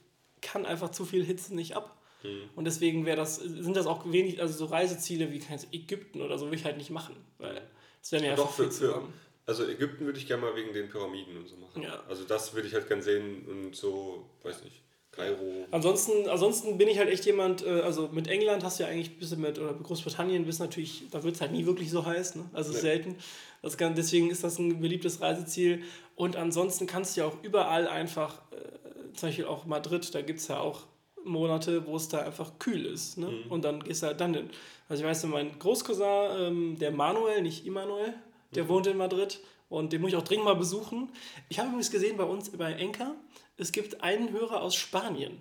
kann 0.43 0.67
einfach 0.67 0.91
zu 0.91 1.05
viel 1.07 1.25
Hitze 1.25 1.55
nicht 1.55 1.75
ab. 1.77 1.97
Mhm. 2.23 2.51
Und 2.55 2.65
deswegen 2.65 3.07
wäre 3.07 3.17
das, 3.17 3.37
sind 3.37 3.77
das 3.77 3.87
auch 3.87 4.05
wenig, 4.11 4.41
also 4.41 4.53
so 4.55 4.67
Reiseziele 4.67 5.33
wie 5.33 5.43
Ägypten 5.73 6.21
oder 6.21 6.39
so 6.39 6.47
will 6.51 6.59
ich 6.59 6.65
halt 6.65 6.77
nicht 6.77 6.91
machen. 6.91 7.17
Weil 7.39 7.63
das 8.01 8.13
wäre 8.13 8.23
mir 8.23 8.31
einfach 8.33 8.45
Doch, 8.45 8.53
für, 8.53 8.65
viel 8.65 8.73
zu 8.73 8.79
für, 8.87 8.93
warm. 8.93 9.13
also 9.47 9.67
Ägypten 9.67 10.05
würde 10.05 10.19
ich 10.19 10.27
gerne 10.27 10.43
mal 10.43 10.55
wegen 10.55 10.73
den 10.73 10.89
Pyramiden 10.89 11.37
und 11.39 11.49
so 11.49 11.57
machen. 11.57 11.83
Ja. 11.83 12.03
Also 12.09 12.25
das 12.25 12.55
würde 12.55 12.69
ich 12.69 12.75
halt 12.75 12.87
gern 12.89 13.03
sehen 13.03 13.47
und 13.49 13.75
so, 13.75 14.25
weiß 14.43 14.63
nicht, 14.65 14.83
Kairo. 15.11 15.67
Ansonsten, 15.71 16.29
ansonsten 16.29 16.79
bin 16.79 16.89
ich 16.89 16.99
halt 16.99 17.11
echt 17.11 17.27
jemand, 17.27 17.65
äh, 17.67 17.81
also 17.81 18.09
mit 18.13 18.29
England 18.29 18.65
hast 18.65 18.79
du 18.79 18.85
ja 18.85 18.89
eigentlich 18.89 19.11
ein 19.11 19.19
bisschen 19.19 19.41
mit, 19.41 19.59
oder 19.59 19.73
mit 19.73 19.83
Großbritannien 19.83 20.47
bist 20.47 20.59
natürlich, 20.61 21.05
da 21.11 21.23
wird 21.23 21.35
es 21.35 21.41
halt 21.41 21.53
nie 21.53 21.67
wirklich 21.67 21.91
so 21.91 22.05
heiß, 22.07 22.37
ne? 22.37 22.45
also 22.53 22.73
Nee. 22.73 22.79
selten. 22.79 23.17
Das 23.63 23.77
kann, 23.77 23.95
deswegen 23.95 24.31
ist 24.31 24.43
das 24.43 24.59
ein 24.59 24.81
beliebtes 24.81 25.21
Reiseziel. 25.21 25.83
Und 26.17 26.37
ansonsten 26.37 26.87
kannst 26.87 27.17
du 27.17 27.21
ja 27.21 27.27
auch 27.27 27.43
überall 27.43 27.87
einfach, 27.89 28.41
äh, 28.53 28.82
zum 29.15 29.29
Beispiel 29.29 29.47
auch 29.47 29.65
Madrid, 29.67 30.15
da 30.15 30.23
gibt 30.23 30.41
es 30.41 30.49
ja 30.49 30.61
auch 30.61 30.87
Monate, 31.25 31.87
wo 31.87 31.97
es 31.97 32.09
da 32.09 32.21
einfach 32.23 32.59
kühl 32.59 32.85
ist. 32.87 33.19
Ne? 33.19 33.29
Und 33.49 33.65
dann 33.65 33.83
gehst 33.85 34.03
du 34.03 34.09
halt 34.09 34.21
dann 34.21 34.35
hin. 34.35 34.51
Also 34.89 35.03
ich 35.03 35.09
weiß, 35.09 35.25
mein 35.25 35.59
Großcousin, 35.59 36.07
ähm, 36.39 36.79
der 36.79 36.91
Manuel, 36.91 37.43
nicht 37.43 37.65
Immanuel, 37.67 38.15
der 38.55 38.69
wohnt 38.69 38.87
in 38.87 38.97
Madrid 38.97 39.41
und 39.69 39.93
den 39.93 40.01
muss 40.01 40.11
ich 40.11 40.17
auch 40.17 40.23
dringend 40.23 40.45
mal 40.45 40.57
besuchen. 40.57 41.11
Ich 41.49 41.59
habe 41.59 41.69
übrigens 41.69 41.91
gesehen 41.91 42.17
bei 42.17 42.25
uns 42.25 42.51
bei 42.51 42.73
Enka, 42.73 43.15
es 43.57 43.73
gibt 43.73 44.03
einen 44.03 44.33
Hörer 44.33 44.63
aus 44.63 44.75
Spanien. 44.75 45.39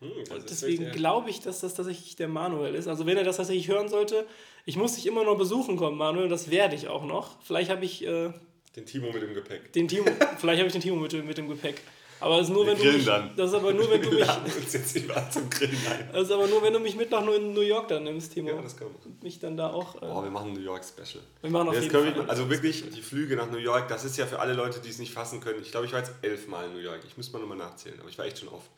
Hm, 0.00 0.10
deswegen 0.48 0.90
glaube 0.92 1.28
ich, 1.30 1.40
dass 1.40 1.60
das 1.60 1.74
tatsächlich 1.74 2.16
der 2.16 2.28
Manuel 2.28 2.74
ist. 2.74 2.86
Also 2.86 3.04
wenn 3.06 3.16
er 3.16 3.24
das 3.24 3.36
tatsächlich 3.36 3.68
hören 3.68 3.88
sollte, 3.88 4.26
ich 4.64 4.76
muss 4.76 4.94
dich 4.94 5.06
immer 5.06 5.24
noch 5.24 5.36
besuchen 5.36 5.76
kommen, 5.76 5.96
Manuel, 5.98 6.28
das 6.28 6.50
werde 6.50 6.74
ich 6.76 6.88
auch 6.88 7.04
noch. 7.04 7.40
Vielleicht 7.42 7.70
habe 7.70 7.84
ich, 7.84 8.04
äh, 8.06 8.32
Den 8.76 8.86
Timo 8.86 9.12
mit 9.12 9.22
dem 9.22 9.34
Gepäck. 9.34 9.72
Den 9.72 9.88
Timo, 9.88 10.06
vielleicht 10.38 10.58
habe 10.58 10.66
ich 10.66 10.72
den 10.72 10.82
Timo 10.82 10.96
mit, 10.96 11.12
mit 11.24 11.36
dem 11.36 11.48
Gepäck. 11.48 11.82
Aber 12.20 12.38
das 12.38 12.48
ist 12.48 12.52
nur, 12.54 12.66
Wir 12.66 12.72
wenn 12.78 12.82
du 12.84 12.92
mich, 12.92 13.04
dann. 13.04 13.30
das 13.36 13.50
ist 13.50 13.54
aber 13.56 13.72
nur, 13.72 13.90
wenn 13.90 14.02
du 14.02 14.10
Wir 14.16 14.40
mich, 14.44 14.56
uns 14.56 14.72
jetzt 14.72 14.96
überall 14.96 15.30
zum 15.30 15.48
Grillen 15.50 15.76
ein. 15.90 16.08
das 16.12 16.22
ist 16.24 16.30
aber 16.32 16.46
nur, 16.48 16.62
wenn 16.62 16.72
du 16.72 16.80
mich 16.80 16.96
mit 16.96 17.10
nach 17.10 17.24
New 17.24 17.60
York 17.60 17.88
dann 17.88 18.04
nimmst, 18.04 18.32
Timo. 18.32 18.48
Ja, 18.50 18.60
das 18.62 18.76
kann 18.76 18.88
man. 18.88 18.96
Und 19.04 19.22
mich 19.22 19.38
dann 19.38 19.56
da 19.56 19.70
auch. 19.70 19.96
Äh, 20.02 20.06
Oh, 20.06 20.22
wir 20.22 20.30
machen 20.30 20.48
ein 20.48 20.54
New 20.54 20.60
York 20.60 20.82
Special. 20.84 21.22
wir 21.42 21.50
machen 21.50 21.68
auf 21.68 21.74
Jetzt 21.74 21.84
jeden 21.84 21.94
können 21.96 22.14
Fall. 22.14 22.24
wir, 22.26 22.30
also 22.30 22.50
wirklich, 22.50 22.84
die 22.90 23.02
Flüge 23.02 23.36
nach 23.36 23.50
New 23.50 23.58
York, 23.58 23.88
das 23.88 24.04
ist 24.04 24.16
ja 24.16 24.26
für 24.26 24.40
alle 24.40 24.52
Leute, 24.54 24.80
die 24.80 24.88
es 24.88 24.98
nicht 24.98 25.12
fassen 25.12 25.40
können. 25.40 25.60
Ich 25.62 25.70
glaube, 25.70 25.86
ich 25.86 25.92
war 25.92 26.00
jetzt 26.00 26.12
elfmal 26.22 26.66
in 26.66 26.72
New 26.74 26.80
York. 26.80 27.00
Ich 27.06 27.16
müsste 27.16 27.32
mal 27.34 27.38
nochmal 27.40 27.58
nachzählen, 27.58 27.98
aber 28.00 28.08
ich 28.08 28.18
war 28.18 28.24
echt 28.24 28.38
schon 28.38 28.48
oft. 28.48 28.68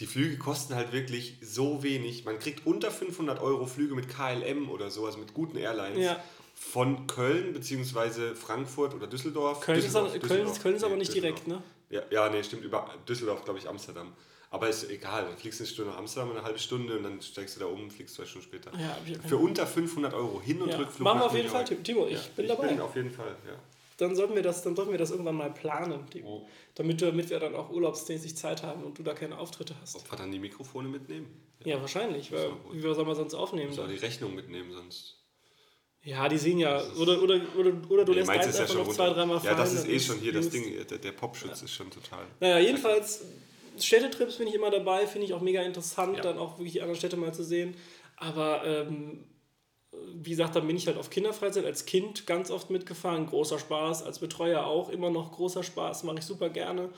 Die 0.00 0.06
Flüge 0.06 0.38
kosten 0.38 0.74
halt 0.74 0.92
wirklich 0.92 1.36
so 1.42 1.82
wenig. 1.82 2.24
Man 2.24 2.38
kriegt 2.38 2.66
unter 2.66 2.90
500 2.90 3.42
Euro 3.42 3.66
Flüge 3.66 3.94
mit 3.94 4.08
KLM 4.08 4.70
oder 4.70 4.88
so, 4.90 5.04
also 5.04 5.18
mit 5.18 5.34
guten 5.34 5.58
Airlines. 5.58 5.98
Ja. 5.98 6.16
Von 6.54 7.06
Köln 7.06 7.52
bzw. 7.52 8.34
Frankfurt 8.34 8.94
oder 8.94 9.06
Düsseldorf. 9.06 9.60
Köln, 9.60 9.78
ist, 9.78 9.86
Düsseldorf, 9.88 10.10
aber, 10.12 10.18
Köln, 10.20 10.30
Düsseldorf. 10.40 10.62
Köln 10.62 10.76
ist 10.76 10.84
aber 10.84 10.96
nicht 10.96 11.08
Düsseldorf. 11.14 11.34
direkt, 11.44 11.48
ne? 11.48 11.62
Ja, 11.90 12.02
ja, 12.10 12.28
nee, 12.28 12.42
stimmt. 12.42 12.64
Über 12.64 12.88
Düsseldorf, 13.08 13.44
glaube 13.44 13.58
ich, 13.58 13.68
Amsterdam. 13.68 14.12
Aber 14.52 14.68
ist 14.68 14.90
egal, 14.90 15.24
dann 15.26 15.36
fliegst 15.36 15.60
du 15.60 15.64
eine 15.64 15.70
Stunde 15.72 15.90
nach 15.92 15.98
Amsterdam, 15.98 16.30
eine 16.32 16.42
halbe 16.42 16.58
Stunde 16.58 16.96
und 16.96 17.04
dann 17.04 17.22
steigst 17.22 17.56
du 17.56 17.60
da 17.60 17.66
um, 17.66 17.88
fliegst 17.88 18.16
zwei 18.16 18.24
Stunden 18.24 18.46
später. 18.48 18.72
Ja, 18.76 18.96
ich 19.06 19.16
Für 19.28 19.36
unter 19.36 19.64
500 19.64 20.12
Euro 20.12 20.40
Hin- 20.40 20.60
und 20.60 20.70
Ja. 20.70 20.78
Rückflug 20.78 21.04
Machen 21.04 21.20
wir 21.20 21.26
auf 21.26 21.34
jeden 21.36 21.48
Fall, 21.48 21.68
York. 21.68 21.84
Timo. 21.84 22.06
Ich 22.08 22.30
bin 22.30 22.48
dabei. 22.48 22.68
Bin 22.68 22.80
auf 22.80 22.96
jeden 22.96 23.10
Fall, 23.10 23.36
ja. 23.46 23.54
Dann 23.96 24.16
sollten 24.16 24.34
wir 24.34 24.42
das, 24.42 24.62
dann 24.62 24.74
sollten 24.74 24.90
wir 24.90 24.98
das 24.98 25.10
irgendwann 25.10 25.36
mal 25.36 25.52
planen, 25.52 26.08
Timo. 26.10 26.38
Oh. 26.38 26.48
Damit, 26.74 27.00
damit 27.02 27.30
wir 27.30 27.38
dann 27.38 27.54
auch 27.54 27.70
urlaubsmäßig 27.70 28.36
Zeit 28.36 28.62
haben 28.62 28.82
und 28.82 28.98
du 28.98 29.02
da 29.02 29.14
keine 29.14 29.38
Auftritte 29.38 29.74
hast. 29.80 29.94
Ob 29.94 30.10
wir 30.10 30.16
dann 30.16 30.32
die 30.32 30.38
Mikrofone 30.38 30.88
mitnehmen? 30.88 31.28
Ja, 31.64 31.80
wahrscheinlich. 31.80 32.32
Weil, 32.32 32.50
wie 32.72 32.80
soll 32.80 33.04
man 33.04 33.14
sonst 33.14 33.34
aufnehmen? 33.34 33.72
Soll 33.72 33.88
die 33.88 33.96
Rechnung 33.96 34.34
mitnehmen 34.34 34.72
sonst? 34.72 35.19
Ja, 36.02 36.28
die 36.28 36.38
sehen 36.38 36.58
ja. 36.58 36.82
Oder, 36.98 37.22
oder, 37.22 37.40
oder, 37.58 37.72
oder 37.90 38.04
du 38.04 38.12
Nee, 38.12 38.18
lässt 38.20 38.30
eins 38.30 38.44
ja 38.46 38.50
einfach 38.62 38.66
schon 38.68 38.76
noch 38.78 38.86
runter. 38.88 38.94
zwei, 38.94 39.10
dreimal 39.10 39.38
fallen. 39.40 39.56
Ja, 39.56 39.62
das 39.62 39.74
ist 39.74 39.88
eh 39.88 40.00
schon 40.00 40.18
hier 40.18 40.32
das. 40.32 40.48
Ding. 40.48 40.64
Der, 40.88 40.98
der 40.98 41.12
Popschutz 41.12 41.60
ist 41.62 41.72
schon 41.72 41.90
total. 41.90 42.24
Naja, 42.40 42.58
jedenfalls, 42.58 43.22
Städtetrips 43.78 44.36
bin 44.36 44.46
ich 44.48 44.54
immer 44.54 44.70
dabei, 44.70 45.06
finde 45.06 45.26
ich 45.26 45.34
auch 45.34 45.40
mega 45.42 45.62
interessant, 45.62 46.16
Ja. 46.16 46.22
dann 46.22 46.38
auch 46.38 46.58
wirklich 46.58 46.72
die 46.72 46.80
anderen 46.80 46.98
Städte 46.98 47.16
mal 47.16 47.34
zu 47.34 47.44
sehen. 47.44 47.74
Aber 48.16 48.64
ähm, 48.66 49.24
wie 50.14 50.30
gesagt, 50.30 50.56
dann 50.56 50.66
bin 50.66 50.76
ich 50.76 50.86
halt 50.86 50.96
auf 50.96 51.10
Kinderfreizeit 51.10 51.64
als 51.64 51.84
Kind 51.84 52.26
ganz 52.26 52.50
oft 52.50 52.70
mitgefahren, 52.70 53.26
großer 53.26 53.58
Spaß, 53.58 54.02
als 54.02 54.18
Betreuer 54.20 54.64
auch 54.64 54.88
immer 54.88 55.10
noch 55.10 55.32
großer 55.32 55.62
Spaß, 55.62 56.04
mache 56.04 56.18
ich 56.20 56.24
super 56.24 56.48
gerne. 56.48 56.90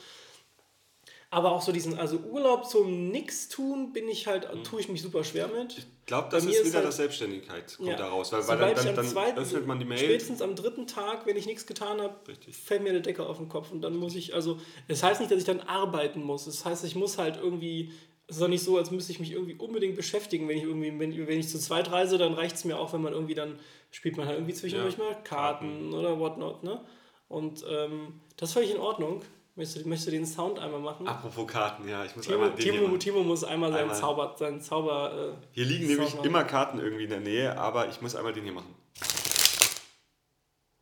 Aber 1.33 1.51
auch 1.51 1.63
so 1.63 1.71
diesen, 1.71 1.97
also 1.97 2.17
Urlaub 2.17 2.65
zum 2.69 3.09
Nix 3.09 3.49
tun, 3.49 3.91
bin 3.91 4.07
ich 4.07 4.27
halt, 4.27 4.47
tue 4.63 4.79
ich 4.79 4.87
mich 4.87 5.01
super 5.01 5.23
schwer 5.23 5.47
mit. 5.47 5.77
Ich 5.79 5.85
glaube, 6.05 6.27
das 6.29 6.45
ist 6.45 6.63
wieder 6.63 6.75
halt- 6.75 6.85
das 6.85 6.97
Selbstständigkeit, 6.97 7.75
kommt 7.75 7.89
Ja. 7.89 7.95
da 7.95 8.07
raus. 8.07 8.31
Weil, 8.31 8.47
weil 8.47 8.75
dann, 8.75 8.85
dann, 8.85 8.95
dann 8.95 9.07
zweiten, 9.07 9.39
öffnet 9.39 9.65
man 9.65 9.79
die 9.79 9.85
Mail. 9.85 9.97
Spätestens 9.97 10.43
am 10.43 10.55
dritten 10.55 10.85
Tag, 10.85 11.25
wenn 11.25 11.35
ich 11.35 11.47
nichts 11.47 11.65
getan 11.65 11.99
habe, 12.01 12.15
fällt 12.51 12.83
mir 12.83 12.89
eine 12.89 13.01
Decke 13.01 13.25
auf 13.25 13.37
den 13.37 13.49
Kopf 13.49 13.71
und 13.71 13.81
dann 13.81 13.95
muss 13.95 14.15
ich, 14.15 14.35
also 14.35 14.59
es 14.87 15.01
heißt 15.01 15.21
nicht, 15.21 15.31
dass 15.31 15.39
ich 15.39 15.45
dann 15.45 15.61
arbeiten 15.61 16.21
muss. 16.21 16.45
Es 16.45 16.65
heißt, 16.65 16.85
ich 16.85 16.95
muss 16.95 17.17
halt 17.17 17.37
irgendwie, 17.37 17.91
es 18.27 18.35
ist 18.35 18.41
doch 18.43 18.47
nicht 18.47 18.63
so, 18.63 18.77
als 18.77 18.91
müsste 18.91 19.11
ich 19.11 19.19
mich 19.19 19.31
irgendwie 19.31 19.55
unbedingt 19.55 19.95
beschäftigen. 19.95 20.47
Wenn 20.47 20.57
ich 20.57 20.63
irgendwie, 20.65 20.99
wenn, 20.99 21.27
wenn 21.27 21.39
ich 21.39 21.47
zu 21.49 21.57
zweit 21.57 21.91
reise, 21.91 22.19
dann 22.19 22.33
reicht 22.33 22.57
es 22.57 22.63
mir 22.65 22.77
auch, 22.77 22.93
wenn 22.93 23.01
man 23.01 23.13
irgendwie 23.13 23.33
dann, 23.33 23.57
spielt 23.89 24.17
man 24.17 24.27
halt 24.27 24.37
irgendwie 24.37 24.53
zwischendurch 24.53 24.97
Ja, 24.99 25.03
mal 25.05 25.23
Karten 25.23 25.93
oder 25.95 26.19
whatnot, 26.19 26.61
ne? 26.63 26.79
Und 27.27 27.65
ähm, 27.67 28.19
das 28.37 28.49
ist 28.49 28.53
völlig 28.53 28.69
in 28.71 28.77
Ordnung. 28.77 29.21
Möchtest 29.55 29.85
du, 29.85 29.89
möchtest 29.89 30.07
du 30.07 30.11
den 30.11 30.25
Sound 30.25 30.57
einmal 30.57 30.79
machen? 30.79 31.07
Apropos 31.07 31.47
Karten, 31.47 31.87
ja, 31.87 32.03
ich 32.03 32.15
muss 32.15 32.25
Timo, 32.25 32.37
einmal 32.37 32.55
den 32.55 32.63
hier 32.63 32.73
Timo. 32.81 32.97
Timo 32.97 33.23
muss 33.23 33.43
einmal 33.43 33.71
seinen 33.71 33.81
Einmal. 33.81 33.95
Zauber, 33.99 34.35
seinen 34.37 34.61
Zauber. 34.61 35.37
Äh, 35.39 35.45
Hier 35.51 35.65
liegen 35.65 35.85
Sound 35.85 35.97
nämlich 35.97 36.15
machen. 36.15 36.25
immer 36.25 36.43
Karten 36.43 36.79
irgendwie 36.79 37.03
in 37.03 37.09
der 37.11 37.19
Nähe, 37.19 37.57
aber 37.57 37.87
ich 37.89 38.01
muss 38.01 38.15
einmal 38.15 38.33
den 38.33 38.43
hier 38.45 38.53
machen. 38.53 38.73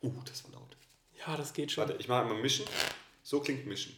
Uh, 0.03 0.13
das 0.25 0.43
war 0.45 0.51
laut. 0.53 0.77
ja, 1.27 1.35
das 1.35 1.53
geht 1.53 1.71
schon. 1.71 1.85
Warte, 1.87 1.99
ich 1.99 2.07
mache 2.07 2.21
einmal 2.21 2.37
Mischen. 2.41 2.65
So 3.23 3.41
klingt 3.41 3.67
Mischen. 3.67 3.93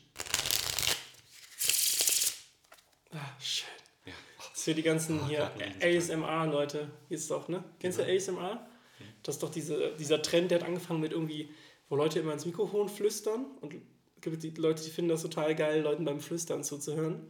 Ah, 3.11 3.19
schön. 3.39 3.69
Ja. 4.05 4.13
Das 4.37 4.57
ist 4.57 4.63
für 4.63 4.73
die 4.73 4.81
ganzen 4.81 5.21
Oh, 5.21 5.27
hier 5.27 5.51
ASMR-Leute. 5.81 6.89
Ist 7.09 7.29
doch, 7.29 7.47
ne? 7.47 7.63
Kennst 7.79 7.99
du 7.99 8.03
ASMR? 8.03 8.65
Das 9.21 9.35
ist 9.35 9.43
doch 9.43 9.51
diese, 9.51 9.93
dieser 9.97 10.21
Trend, 10.21 10.51
der 10.51 10.59
hat 10.59 10.67
angefangen 10.67 10.99
mit 10.99 11.11
irgendwie, 11.11 11.53
wo 11.89 11.95
Leute 11.95 12.19
immer 12.19 12.33
ins 12.33 12.45
Mikrofon 12.45 12.89
flüstern 12.89 13.45
und 13.61 13.73
es 13.73 13.81
gibt 14.23 14.43
die 14.43 14.49
Leute, 14.51 14.83
die 14.83 14.89
finden 14.89 15.09
das 15.09 15.21
total 15.21 15.55
geil, 15.55 15.81
Leuten 15.81 16.05
beim 16.05 16.19
Flüstern 16.19 16.63
zuzuhören. 16.63 17.27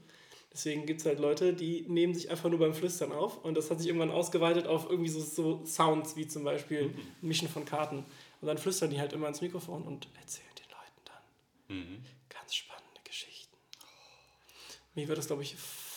Deswegen 0.52 0.86
gibt 0.86 1.00
es 1.00 1.06
halt 1.08 1.20
Leute, 1.20 1.54
die 1.54 1.82
nehmen 1.88 2.14
sich 2.14 2.30
einfach 2.30 2.48
nur 2.50 2.60
beim 2.60 2.76
Flüstern 2.76 3.12
auf 3.12 3.44
und 3.44 3.56
das 3.56 3.72
hat 3.72 3.80
sich 3.80 3.88
irgendwann 3.88 4.12
ausgeweitet 4.12 4.68
auf 4.68 4.88
irgendwie 4.89 5.10
so, 5.10 5.20
so 5.20 5.66
Sounds 5.66 6.16
wie 6.16 6.28
zum 6.28 6.44
Beispiel 6.44 6.89
Mhm. 6.89 7.02
Mischen 7.22 7.50
von 7.50 7.66
Karten. 7.66 8.06
Und 8.39 8.48
dann 8.48 8.58
flüstern 8.60 8.89
die 8.91 9.00
halt 9.00 9.14
immer 9.14 9.28
ins 9.28 9.41
Mikrofon 9.41 9.82
und 9.84 10.08
erzählen 10.20 10.46
den 10.60 10.70
Leuten 10.70 11.02
dann 11.06 11.78
Mhm. 11.78 12.04
ganz 12.30 12.54
spannende 12.54 13.00
Geschichten. 13.04 13.56
Mir 14.94 15.08
wird 15.08 15.18
das, 15.18 15.28
glaube 15.28 15.41
ich, 15.41 15.56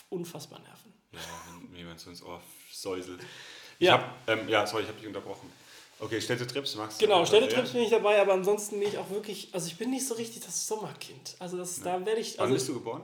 unfassbar 0.09 0.61
nerven. 0.61 0.93
Ja, 1.13 1.21
wenn 1.61 1.71
mir 1.73 1.79
jemand 1.79 2.01
so 2.01 2.09
ins 2.11 2.23
Ohr 2.23 2.41
säuselt. 2.73 3.21
Ich 3.79 3.89
Ja. 3.89 3.99
hab, 3.99 4.29
ähm, 4.29 4.49
ja, 4.49 4.67
sorry, 4.67 4.85
ich 4.85 4.89
habe 4.89 4.97
dich 4.99 5.07
unterbrochen. 5.07 5.53
Okay, 5.99 6.21
Städtetrips, 6.21 6.77
magst 6.77 7.01
du? 7.01 7.07
Genau, 7.07 7.25
Städtetrips 7.25 7.69
ja? 7.69 7.73
bin 7.75 7.83
ich 7.83 7.91
dabei, 7.91 8.21
aber 8.21 8.35
ansonsten 8.35 8.79
bin 8.79 8.89
ich 8.89 8.99
auch 8.99 9.09
wirklich, 9.11 9.49
also 9.53 9.67
ich 9.67 9.79
bin 9.79 9.91
nicht 9.91 10.07
so 10.07 10.15
richtig 10.15 10.45
das 10.45 10.67
Sommerkind. 10.67 11.37
Also 11.39 11.57
das, 11.57 11.81
da 11.81 12.05
werde 12.05 12.21
ich, 12.21 12.37
Wann 12.37 12.45
also 12.45 12.55
bist 12.55 12.69
du 12.69 12.75
geboren? 12.75 13.03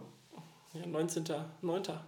ja, 0.74 0.82
19.09. 0.82 1.98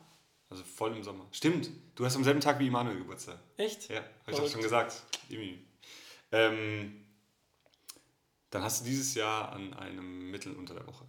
Also 0.51 0.63
voll 0.63 0.95
im 0.95 1.03
Sommer. 1.03 1.27
Stimmt, 1.33 1.71
du 1.95 2.05
hast 2.05 2.17
am 2.17 2.25
selben 2.25 2.41
Tag 2.41 2.59
wie 2.59 2.67
Immanuel 2.67 2.99
Geburtstag. 2.99 3.39
Echt? 3.57 3.89
Ja, 3.89 3.97
habe 3.97 4.33
ich 4.33 4.41
auch 4.41 4.49
schon 4.49 4.63
gesagt. 4.63 5.03
Ähm, 6.33 7.05
dann 8.51 8.63
hast 8.63 8.83
du 8.83 8.85
dieses 8.85 9.15
Jahr 9.15 9.53
an 9.53 9.73
einem 9.75 10.31
Mittel 10.31 10.55
unter 10.55 10.75
der 10.75 10.87
Woche. 10.87 11.07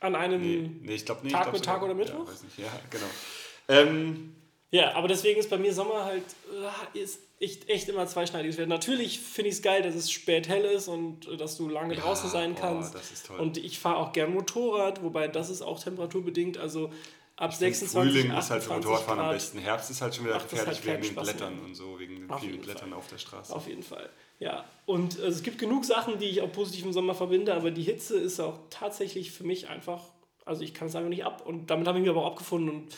An 0.00 0.14
einem, 0.14 0.40
Nee, 0.40 0.70
nee 0.82 0.94
ich 0.94 1.06
glaube 1.06 1.22
nicht. 1.22 1.32
Tag 1.32 1.40
ich 1.40 1.44
glaub 1.44 1.54
mit 1.54 1.64
Tag 1.64 1.82
oder 1.82 1.94
Mittwoch? 1.94 2.26
Ja, 2.26 2.32
weiß 2.32 2.42
nicht. 2.42 2.58
ja 2.58 2.80
genau. 2.90 3.06
Ähm, 3.68 4.36
ja, 4.70 4.94
aber 4.94 5.08
deswegen 5.08 5.38
ist 5.40 5.48
bei 5.50 5.58
mir 5.58 5.72
Sommer 5.72 6.04
halt, 6.04 6.24
äh, 6.94 6.98
ist 6.98 7.20
echt, 7.40 7.68
echt 7.68 7.88
immer 7.88 8.06
zweischneidiges 8.06 8.56
Schwert. 8.56 8.68
Natürlich 8.68 9.20
finde 9.20 9.50
ich 9.50 9.56
es 9.56 9.62
geil, 9.62 9.82
dass 9.82 9.94
es 9.94 10.10
spät 10.10 10.48
hell 10.48 10.64
ist 10.64 10.88
und 10.88 11.28
dass 11.40 11.56
du 11.56 11.68
lange 11.68 11.94
Ja, 11.94 12.00
draußen 12.00 12.30
sein 12.30 12.54
boah, 12.54 12.60
kannst. 12.60 12.94
das 12.94 13.10
ist 13.12 13.26
toll. 13.26 13.38
Und 13.38 13.58
ich 13.58 13.78
fahre 13.78 13.96
auch 13.98 14.12
gern 14.12 14.32
Motorrad, 14.32 15.02
wobei 15.02 15.28
das 15.28 15.50
ist 15.50 15.62
auch 15.62 15.78
temperaturbedingt, 15.82 16.58
also 16.58 16.90
ab 17.36 17.50
ich 17.52 17.58
find 17.58 17.74
26, 17.76 17.90
Frühling 18.12 18.30
28 18.32 18.38
ist 18.38 18.50
halt 18.50 18.62
für 18.64 18.72
Motorradfahren 18.74 19.18
am 19.20 19.26
Grad. 19.26 19.34
besten. 19.36 19.58
Herbst 19.58 19.90
ist 19.90 20.00
halt 20.00 20.14
schon 20.14 20.24
wieder 20.24 20.34
das 20.34 20.42
gefährlich 20.48 20.78
halt 20.78 20.86
wegen 20.86 21.02
den 21.02 21.12
Spaß 21.12 21.24
Blättern 21.24 21.54
mehr. 21.56 21.64
und 21.66 21.74
so, 21.74 21.98
wegen 21.98 22.16
den 22.16 22.30
Auf 22.30 22.40
vielen 22.40 22.60
Blättern 22.60 22.88
Fall. 22.90 22.98
auf 22.98 23.08
der 23.08 23.18
Straße. 23.18 23.54
Auf 23.54 23.68
jeden 23.68 23.82
Fall. 23.82 24.08
Ja, 24.38 24.64
und 24.86 25.18
äh, 25.18 25.26
es 25.26 25.42
gibt 25.42 25.58
genug 25.58 25.84
Sachen, 25.84 26.18
die 26.18 26.26
ich 26.26 26.40
auch 26.40 26.50
positiv 26.52 26.84
im 26.86 26.92
Sommer 26.94 27.14
verbinde, 27.14 27.54
aber 27.54 27.70
die 27.70 27.82
Hitze 27.82 28.16
ist 28.18 28.40
auch 28.40 28.58
tatsächlich 28.70 29.30
für 29.30 29.44
mich 29.44 29.68
einfach, 29.68 30.00
also 30.46 30.62
ich 30.62 30.72
kann 30.74 30.88
es 30.88 30.96
einfach 30.96 31.10
nicht 31.10 31.24
ab. 31.24 31.44
Und 31.46 31.66
damit 31.70 31.86
habe 31.86 31.98
ich 31.98 32.02
mich 32.02 32.10
aber 32.10 32.22
auch 32.22 32.32
abgefunden 32.32 32.70
und 32.70 32.88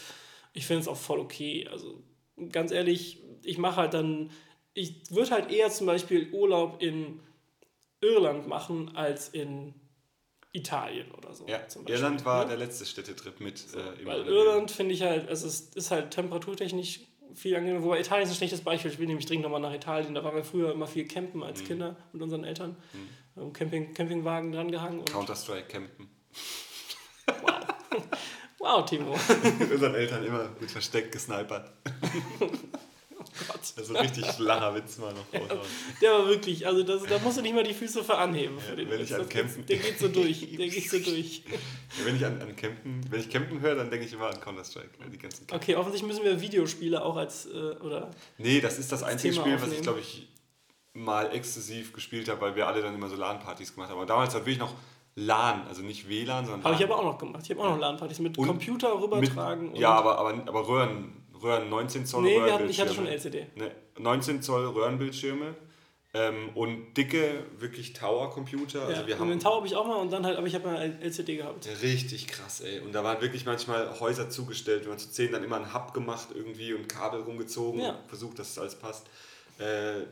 ich 0.59 0.67
finde 0.67 0.81
es 0.83 0.89
auch 0.89 0.97
voll 0.97 1.21
okay. 1.21 1.69
Also 1.71 2.03
ganz 2.51 2.73
ehrlich, 2.73 3.23
ich 3.45 3.59
mache 3.59 3.77
halt 3.77 3.95
dann, 3.95 4.31
ich 4.75 5.09
würde 5.11 5.31
halt 5.31 5.51
eher 5.53 5.71
zum 5.71 5.87
Beispiel 5.87 6.31
Urlaub 6.33 6.83
in 6.83 7.21
Irland 8.01 8.49
machen 8.49 8.97
als 8.97 9.29
in 9.29 9.73
Italien 10.53 11.11
oder 11.13 11.33
so. 11.33 11.47
Ja, 11.47 11.61
Irland 11.87 12.25
war 12.25 12.43
ne? 12.43 12.49
der 12.51 12.57
letzte 12.59 12.87
Städtetrip 12.87 13.41
mit 13.41 13.65
äh, 13.75 14.05
Weil. 14.05 14.27
Irland 14.27 14.71
finde 14.73 14.95
ich 14.95 15.03
halt, 15.03 15.31
es 15.31 15.45
ist 15.45 15.91
halt 15.93 16.11
temperaturtechnisch 16.11 17.01
viel 17.35 17.55
angenehmer. 17.55 17.85
Wobei 17.85 18.01
Italien 18.01 18.25
ist 18.25 18.31
ein 18.31 18.37
schlechtes 18.37 18.63
Beispiel. 18.63 18.91
Ich 18.91 18.99
will 18.99 19.07
nämlich 19.07 19.27
dringend 19.27 19.45
nochmal 19.45 19.61
nach 19.61 19.75
Italien. 19.75 20.15
Da 20.15 20.25
waren 20.25 20.35
wir 20.35 20.45
früher 20.45 20.73
immer 20.73 20.87
viel 20.89 21.07
campen 21.07 21.39
Mhm. 21.39 21.43
als 21.45 21.63
Kinder 21.63 21.97
mit 22.13 22.21
unseren 22.23 22.43
Eltern. 22.43 22.77
Am 23.37 23.53
Camping, 23.53 23.95
Campingwagen 23.95 24.51
dran 24.51 24.73
gehangen. 24.73 25.05
Counter-Strike 25.05 25.69
campen. 25.69 26.09
wow, 27.43 27.53
Timo. 28.87 29.15
Mit 29.59 29.71
unseren 29.73 29.95
Eltern 29.95 30.25
immer 30.25 30.49
mit 30.61 30.71
Versteck 30.71 31.13
gesnipert. 31.13 31.71
Gott. 33.47 33.61
Also 33.77 33.97
richtig 33.97 34.27
flacher 34.27 34.75
Witz 34.75 34.99
mal 34.99 35.13
noch 35.15 35.41
raushauen. 35.41 35.61
Der 36.03 36.11
war 36.13 36.27
wirklich, 36.27 36.67
also 36.67 36.83
das, 36.83 37.05
da 37.05 37.19
musst 37.19 37.39
du 37.39 37.43
nicht 37.43 37.55
mal 37.55 37.63
die 37.63 37.75
Füße 37.75 38.03
für 38.03 38.17
anheben. 38.19 38.59
Für 38.59 38.71
Ja, 38.71 38.77
den 38.77 38.91
wenn 38.91 38.99
Witz. 39.01 39.11
ich 39.11 39.15
an 39.15 39.21
Das- 39.23 39.29
Campen- 39.29 39.67
Der 39.67 39.77
geht 39.77 39.99
so 39.99 40.09
durch. 40.09 40.41
Der 40.57 40.69
geht 40.69 40.91
so 40.91 40.99
durch. 40.99 41.43
Wenn 42.05 42.17
ich 42.17 42.25
an, 42.27 42.41
an 42.43 42.57
Campen, 42.57 43.01
wenn 43.11 43.21
ich 43.21 43.31
Campen 43.31 43.61
höre, 43.61 43.77
dann 43.77 43.91
denke 43.91 44.07
ich 44.07 44.13
immer 44.13 44.27
an 44.29 44.41
Counter-Strike. 44.41 44.99
ne, 45.01 45.11
Die 45.11 45.19
ganzen 45.19 45.47
Campen. 45.47 45.63
Okay, 45.63 45.77
offensichtlich 45.77 46.09
müssen 46.13 46.25
wir 46.25 46.41
Videospiele 46.41 47.03
auch 47.05 47.17
als, 47.17 47.47
äh, 47.47 47.77
oder? 47.81 48.11
Nee, 48.39 48.61
das 48.61 48.79
ist 48.79 48.91
das 48.91 49.03
einzige 49.05 49.35
Thema 49.35 49.45
Spiel, 49.47 49.55
was 49.55 49.61
ich 49.63 49.67
aufnehmen. 49.69 49.83
glaube 49.83 50.01
ich 50.01 50.29
mal 50.95 51.33
exzessiv 51.35 51.93
gespielt 51.93 52.29
habe, 52.29 52.41
weil 52.41 52.57
wir 52.57 52.67
alle 52.67 52.83
dann 52.83 52.95
immer 52.95 53.09
so 53.09 53.15
LAN-Partys 53.15 53.73
gemacht 53.75 53.91
haben. 53.91 53.99
Aber 53.99 54.07
damals 54.07 54.35
hat 54.35 54.41
wirklich 54.43 54.59
noch 54.59 54.75
LAN, 55.27 55.67
also 55.69 55.83
nicht 55.83 56.09
WLAN, 56.09 56.45
sondern 56.47 56.65
Habe 56.65 56.75
ich 56.77 56.85
aber 56.85 56.99
auch 56.99 57.05
noch 57.05 57.19
gemacht. 57.19 57.43
Ich 57.45 57.51
habe 57.51 57.61
auch 57.61 57.71
noch 57.71 57.79
LAN-Partys 57.79 58.19
mit 58.21 58.39
Und 58.39 58.47
Computer 58.47 58.95
Mit, 58.95 59.05
rübertragen. 59.05 59.75
ja, 59.75 59.91
aber, 59.91 60.19
aber, 60.19 60.31
aber 60.47 60.69
Röhren, 60.69 61.13
Röhren 61.43 61.69
19 61.69 62.07
Zoll 62.07 62.23
Nee, 62.23 62.37
wir 62.45 62.55
hatten, 62.55 62.69
ich 62.69 62.81
hatte 62.81 62.95
schon 62.95 63.05
Röhrenbildschirme. 63.07 63.47
LCD. 63.57 63.61
Ne, 63.61 64.03
19 64.03 64.43
Zoll 64.43 64.67
Röhrenbildschirme 64.67 65.55
ähm, 66.15 66.51
und 66.55 66.95
dicke, 66.95 67.45
wirklich 67.59 67.93
Tower-Computer. 67.93 68.83
Also 68.87 69.03
ja, 69.03 69.07
wir 69.07 69.19
haben 69.19 69.29
den 69.29 69.41
Tower 69.41 69.57
habe 69.57 69.67
ich 69.67 69.77
auch 69.77 69.87
mal 69.87 69.97
und 69.97 70.11
dann 70.13 70.25
halt, 70.25 70.39
aber 70.39 70.47
ich 70.47 70.55
habe 70.55 70.67
mal 70.67 70.81
LCD 71.03 71.37
gehabt. 71.37 71.69
Richtig 71.83 72.27
krass, 72.29 72.61
ey. 72.61 72.81
Und 72.81 72.93
da 72.95 73.05
waren 73.05 73.21
wirklich 73.21 73.45
manchmal 73.45 73.99
Häuser 74.01 74.31
zugestellt. 74.31 74.85
Wir 74.85 74.91
haben 74.93 74.99
zu 74.99 75.11
zehn 75.11 75.33
dann 75.33 75.45
immer 75.45 75.57
einen 75.57 75.75
Hub 75.75 75.93
gemacht 75.95 76.29
irgendwie 76.35 76.73
und 76.75 76.89
Kabel 76.89 77.21
rumgezogen 77.21 77.81
Ja. 77.81 77.91
und 77.91 78.09
versucht, 78.09 78.39
dass 78.39 78.51
es 78.51 78.59
alles 78.59 78.75
passt. 78.77 79.07
äh, 79.59 80.03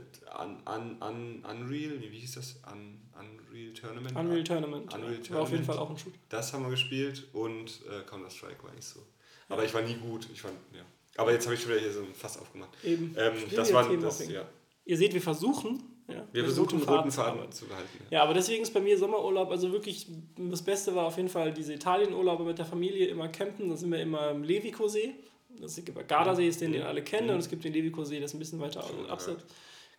un, 0.42 0.57
un, 0.66 0.96
un, 1.02 1.44
Unreal, 1.48 2.00
wie 2.00 2.18
hieß 2.18 2.34
das? 2.34 2.57
Un, 2.72 3.00
Unreal 3.18 3.72
Tournament? 3.72 4.16
Unreal 4.16 4.44
Tournament. 4.44 4.94
Unreal 4.94 5.00
Tournament. 5.00 5.30
War 5.30 5.42
auf 5.42 5.50
jeden 5.50 5.64
Fall 5.64 5.78
auch 5.78 5.90
ein 5.90 5.98
Shoot. 5.98 6.14
Das 6.28 6.52
haben 6.52 6.64
wir 6.64 6.70
gespielt 6.70 7.26
und 7.32 7.80
äh, 7.88 8.02
Counter-Strike 8.08 8.62
war 8.62 8.72
nicht 8.72 8.84
so. 8.84 9.00
Aber 9.48 9.64
ich 9.64 9.72
war 9.74 9.82
nie 9.82 9.94
gut. 9.94 10.28
Ich 10.32 10.42
fand, 10.42 10.54
ja. 10.74 10.82
Aber 11.16 11.32
jetzt 11.32 11.46
habe 11.46 11.54
ich 11.54 11.60
schon 11.62 11.70
wieder 11.70 11.80
hier 11.80 11.92
so 11.92 12.00
ein 12.00 12.14
Fass 12.14 12.38
aufgemacht. 12.38 12.70
Eben. 12.84 13.14
Ähm, 13.18 13.34
das 13.54 13.72
war 13.72 13.88
das, 13.96 14.28
ja. 14.28 14.46
Ihr 14.84 14.96
seht, 14.96 15.14
wir 15.14 15.22
versuchen. 15.22 15.82
Ja, 16.08 16.24
Wir 16.32 16.44
versuchen, 16.44 16.78
gutem 16.78 16.94
roten. 16.94 17.10
Faden 17.10 17.50
zu 17.50 17.66
behalten. 17.66 17.88
Ja, 18.10 18.22
aber 18.22 18.32
deswegen 18.32 18.62
ist 18.62 18.72
bei 18.72 18.80
mir 18.80 18.96
Sommerurlaub, 18.96 19.50
also 19.50 19.72
wirklich 19.72 20.06
das 20.36 20.62
Beste 20.62 20.94
war 20.94 21.06
auf 21.06 21.16
jeden 21.16 21.28
Fall 21.28 21.52
diese 21.52 21.74
Italienurlaube 21.74 22.44
mit 22.44 22.58
der 22.58 22.64
Familie, 22.64 23.08
immer 23.08 23.28
campen. 23.28 23.68
Da 23.70 23.76
sind 23.76 23.90
wir 23.90 24.00
immer 24.00 24.30
im 24.30 24.44
Levico-See. 24.44 25.14
Das 25.60 25.76
ist, 25.76 26.08
Gardasee 26.08 26.46
ist 26.46 26.60
den, 26.60 26.72
den 26.72 26.82
alle 26.82 27.02
kennen, 27.02 27.30
und 27.30 27.38
es 27.38 27.48
gibt 27.48 27.64
den 27.64 27.72
Levico-See, 27.72 28.20
das 28.20 28.30
ist 28.30 28.34
ein 28.34 28.38
bisschen 28.38 28.60
weiter 28.60 28.84
abseits. 29.08 29.44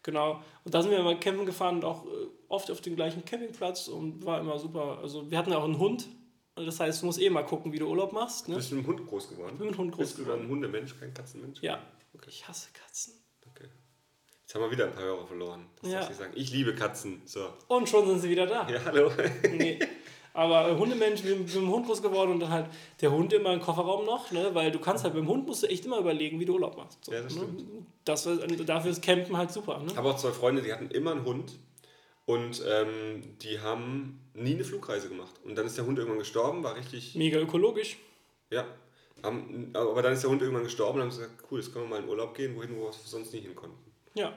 Genau. 0.08 0.41
Und 0.64 0.74
da 0.74 0.82
sind 0.82 0.91
wir 0.91 0.99
immer 0.99 1.16
campen 1.16 1.45
gefahren 1.45 1.76
und 1.76 1.86
auch 1.86 2.05
äh, 2.05 2.10
oft 2.47 2.72
auf 2.72 2.80
den 2.80 2.95
gleichen 2.95 3.26
Campingplatz 3.26 3.89
und 3.89 4.26
war 4.26 4.39
immer 4.39 4.58
super. 4.58 4.99
Also 5.01 5.30
wir 5.30 5.38
hatten 5.38 5.51
ja 5.51 5.58
auch 5.58 5.66
einen 5.66 5.78
Hund. 5.80 6.08
Also 6.55 6.66
Das 6.66 6.80
heißt, 6.80 7.01
du 7.01 7.08
musst 7.08 7.20
eh 7.22 7.30
mal 7.30 7.43
gucken, 7.43 7.74
wie 7.74 7.78
du 7.78 7.88
Urlaub 7.88 8.14
machst. 8.14 8.47
Ne? 8.47 8.55
Bist 8.55 8.72
du 8.72 8.76
mit 8.76 8.86
dem 8.86 8.88
Hund 8.88 9.05
groß 9.05 9.28
geworden? 9.30 9.49
Ich 9.51 9.58
bin 9.60 9.68
mit 9.68 9.76
dem 9.76 9.80
Hund 9.80 9.91
groß 9.91 9.99
Bist 9.99 10.18
du 10.20 10.24
dann 10.24 10.43
ein 10.43 10.47
Hundemensch, 10.47 10.97
kein 10.97 11.14
Katzenmensch? 11.14 11.62
Ja. 11.62 11.80
Okay. 12.14 12.30
Ich 12.30 12.47
hasse 12.47 12.70
Katzen. 12.72 13.14
okay. 13.51 13.68
Jetzt 14.43 14.55
haben 14.55 14.62
wir 14.62 14.72
wieder 14.72 14.86
ein 14.86 14.93
paar 14.93 15.03
Hörer 15.03 15.28
verloren. 15.28 15.68
Das 15.82 15.91
Ja. 15.91 15.99
darf 15.99 16.10
ich 16.10 16.16
sagen. 16.16 16.32
Ich 16.38 16.51
liebe 16.53 16.74
Katzen. 16.74 17.22
So. 17.26 17.49
Und 17.68 17.89
schon 17.89 18.08
sind 18.08 18.20
sie 18.22 18.30
wieder 18.30 18.47
da. 18.47 18.66
Ja, 18.70 18.80
hallo. 18.86 19.12
Nee. 19.51 19.78
Aber 20.38 20.70
äh, 20.70 20.76
Hundemensch, 20.78 21.24
wir 21.24 21.32
sind 21.32 21.46
mit 21.46 21.56
dem 21.56 21.70
Hund 21.72 21.88
groß 21.88 22.02
geworden 22.04 22.32
und 22.34 22.40
dann 22.42 22.52
halt 22.52 22.68
der 23.02 23.12
Hund 23.12 23.34
immer 23.34 23.52
im 23.54 23.60
Kofferraum 23.60 24.06
noch, 24.06 24.30
ne? 24.32 24.52
weil 24.54 24.72
du 24.72 24.78
kannst 24.78 25.04
halt 25.04 25.16
beim 25.16 25.28
Hund 25.28 25.48
musst 25.48 25.64
du 25.64 25.68
echt 25.68 25.84
immer 25.86 25.98
überlegen, 25.98 26.40
wie 26.40 26.46
du 26.46 26.54
Urlaub 26.54 26.78
machst. 26.78 27.04
So, 27.06 27.12
Ja, 27.12 27.22
das 27.24 27.34
ne? 27.34 27.42
stimmt. 27.42 27.64
Das, 28.06 28.26
war- 28.28 28.36
dafür 28.36 28.92
ist 28.92 29.02
Campen 29.02 29.36
halt 29.36 29.52
super. 29.52 29.80
Ne? 29.80 29.86
Ich 29.88 29.98
habe 29.98 30.10
auch 30.10 30.18
zwei 30.18 30.30
Freunde, 30.32 30.62
die 30.62 30.72
hatten 30.72 30.92
immer 30.92 31.12
einen 31.14 31.26
Hund 31.26 31.54
und 32.28 32.62
ähm, 32.68 33.24
die 33.42 33.60
haben 33.62 34.20
nie 34.36 34.54
eine 34.54 34.64
Flugreise 34.64 35.10
gemacht. 35.10 35.34
Und 35.44 35.56
dann 35.58 35.66
ist 35.66 35.76
der 35.76 35.88
Hund 35.88 35.98
irgendwann 35.98 36.20
gestorben, 36.20 36.64
war 36.64 36.76
richtig, 36.76 37.16
Mega 37.16 37.40
ökologisch. 37.40 37.98
ja. 38.52 38.64
Aber 39.24 40.04
dann 40.04 40.14
ist 40.14 40.22
der 40.22 40.30
Hund 40.30 40.44
irgendwann 40.44 40.64
gestorben 40.66 41.00
und 41.00 41.06
haben 41.06 41.10
gesagt, 41.10 41.44
cool, 41.50 41.60
jetzt 41.60 41.74
können 41.74 41.86
wir 41.86 41.90
mal 41.98 42.04
in 42.04 42.08
Urlaub 42.08 42.36
gehen, 42.36 42.56
wohin 42.56 42.76
wir 42.78 42.92
sonst 43.04 43.34
nie 43.34 43.40
hin 43.40 43.56
konnten. 43.56 43.76
Ja. 44.14 44.32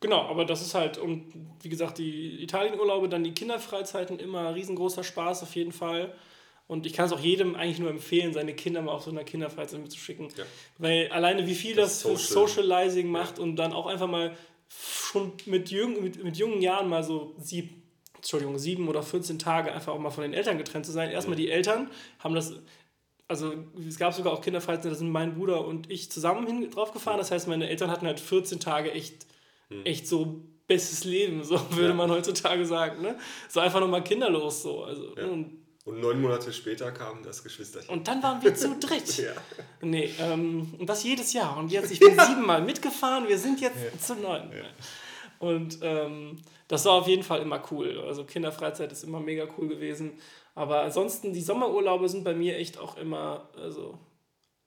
Genau, 0.00 0.22
aber 0.22 0.44
das 0.44 0.62
ist 0.62 0.74
halt, 0.74 0.96
und 0.98 1.32
wie 1.62 1.68
gesagt, 1.68 1.98
die 1.98 2.42
Italienurlaube, 2.42 3.08
dann 3.08 3.22
die 3.22 3.34
Kinderfreizeiten, 3.34 4.18
immer 4.18 4.54
riesengroßer 4.54 5.04
Spaß 5.04 5.42
auf 5.42 5.54
jeden 5.54 5.72
Fall. 5.72 6.14
Und 6.66 6.86
ich 6.86 6.92
kann 6.92 7.06
es 7.06 7.12
auch 7.12 7.20
jedem 7.20 7.54
eigentlich 7.54 7.80
nur 7.80 7.90
empfehlen, 7.90 8.32
seine 8.32 8.54
Kinder 8.54 8.80
mal 8.80 8.92
auf 8.92 9.02
so 9.02 9.10
einer 9.10 9.24
Kinderfreizeit 9.24 9.80
mitzuschicken. 9.80 10.28
Ja. 10.36 10.44
Weil 10.78 11.08
alleine 11.10 11.46
wie 11.46 11.54
viel 11.54 11.74
das, 11.74 12.02
Das 12.02 12.28
Social. 12.28 12.46
Socializing 12.46 13.10
macht 13.10 13.38
und 13.38 13.56
dann 13.56 13.72
auch 13.72 13.86
einfach 13.86 14.06
mal 14.06 14.36
schon 14.68 15.32
mit, 15.46 15.70
jung, 15.70 16.02
mit, 16.02 16.22
mit 16.22 16.36
jungen 16.36 16.62
Jahren 16.62 16.88
mal 16.88 17.02
so 17.02 17.34
sieb, 17.38 17.70
Entschuldigung, 18.14 18.58
sieben 18.58 18.88
oder 18.88 19.02
14 19.02 19.38
Tage 19.38 19.72
einfach 19.72 19.92
auch 19.92 19.98
mal 19.98 20.10
von 20.10 20.22
den 20.22 20.32
Eltern 20.32 20.58
getrennt 20.58 20.86
zu 20.86 20.92
sein. 20.92 21.10
Erstmal 21.10 21.36
die 21.36 21.50
Eltern 21.50 21.90
haben 22.20 22.34
das, 22.34 22.54
also 23.26 23.52
es 23.86 23.98
gab 23.98 24.14
sogar 24.14 24.32
auch 24.32 24.40
Kinderfreizeiten, 24.40 24.90
da 24.90 24.96
sind 24.96 25.10
mein 25.10 25.34
Bruder 25.34 25.66
und 25.66 25.90
ich 25.90 26.10
zusammen 26.10 26.46
hin, 26.46 26.70
drauf 26.70 26.92
gefahren. 26.92 27.18
Das 27.18 27.30
heißt, 27.30 27.48
meine 27.48 27.68
Eltern 27.68 27.90
hatten 27.90 28.06
halt 28.06 28.20
14 28.20 28.60
Tage 28.60 28.92
echt, 28.92 29.26
echt 29.84 30.06
so 30.08 30.42
bestes 30.66 31.04
Leben, 31.04 31.42
so 31.44 31.54
würde 31.70 31.88
Ja. 31.88 31.94
man 31.94 32.10
heutzutage 32.10 32.64
sagen. 32.66 33.02
Ne? 33.02 33.16
So 33.48 33.60
einfach 33.60 33.80
nochmal 33.80 34.04
kinderlos 34.04 34.62
so. 34.62 34.84
Also, 34.84 35.14
Ja. 35.16 35.26
ne? 35.26 35.30
und, 35.32 35.58
Und 35.84 36.00
neun 36.00 36.20
Monate 36.20 36.52
später 36.52 36.92
kam 36.92 37.22
das 37.22 37.42
Geschwisterchen. 37.42 37.90
und 37.90 38.06
dann 38.06 38.22
waren 38.22 38.42
wir 38.42 38.54
zu 38.54 38.76
dritt. 38.80 39.16
ja. 39.18 39.32
Nee, 39.82 40.10
ähm, 40.20 40.74
und 40.78 40.86
das 40.86 41.02
jedes 41.04 41.32
Jahr. 41.32 41.56
Und 41.56 41.72
jetzt, 41.72 41.90
ich 41.90 41.98
bin 42.00 42.16
siebenmal 42.28 42.62
mitgefahren, 42.62 43.26
wir 43.28 43.38
sind 43.38 43.60
jetzt 43.60 44.06
zu 44.06 44.14
neun. 44.14 44.50
Und 45.38 45.78
ähm, 45.82 46.36
das 46.68 46.84
war 46.84 46.92
auf 46.92 47.08
jeden 47.08 47.22
Fall 47.22 47.40
immer 47.40 47.62
cool. 47.70 47.98
Also 48.06 48.24
Kinderfreizeit 48.24 48.92
ist 48.92 49.04
immer 49.04 49.20
mega 49.20 49.48
cool 49.58 49.68
gewesen. 49.68 50.12
Aber 50.54 50.82
ansonsten, 50.82 51.32
die 51.32 51.40
Sommerurlaube 51.40 52.08
sind 52.08 52.24
bei 52.24 52.34
mir 52.34 52.56
echt 52.58 52.78
auch 52.78 52.96
immer, 52.98 53.48
also 53.56 53.98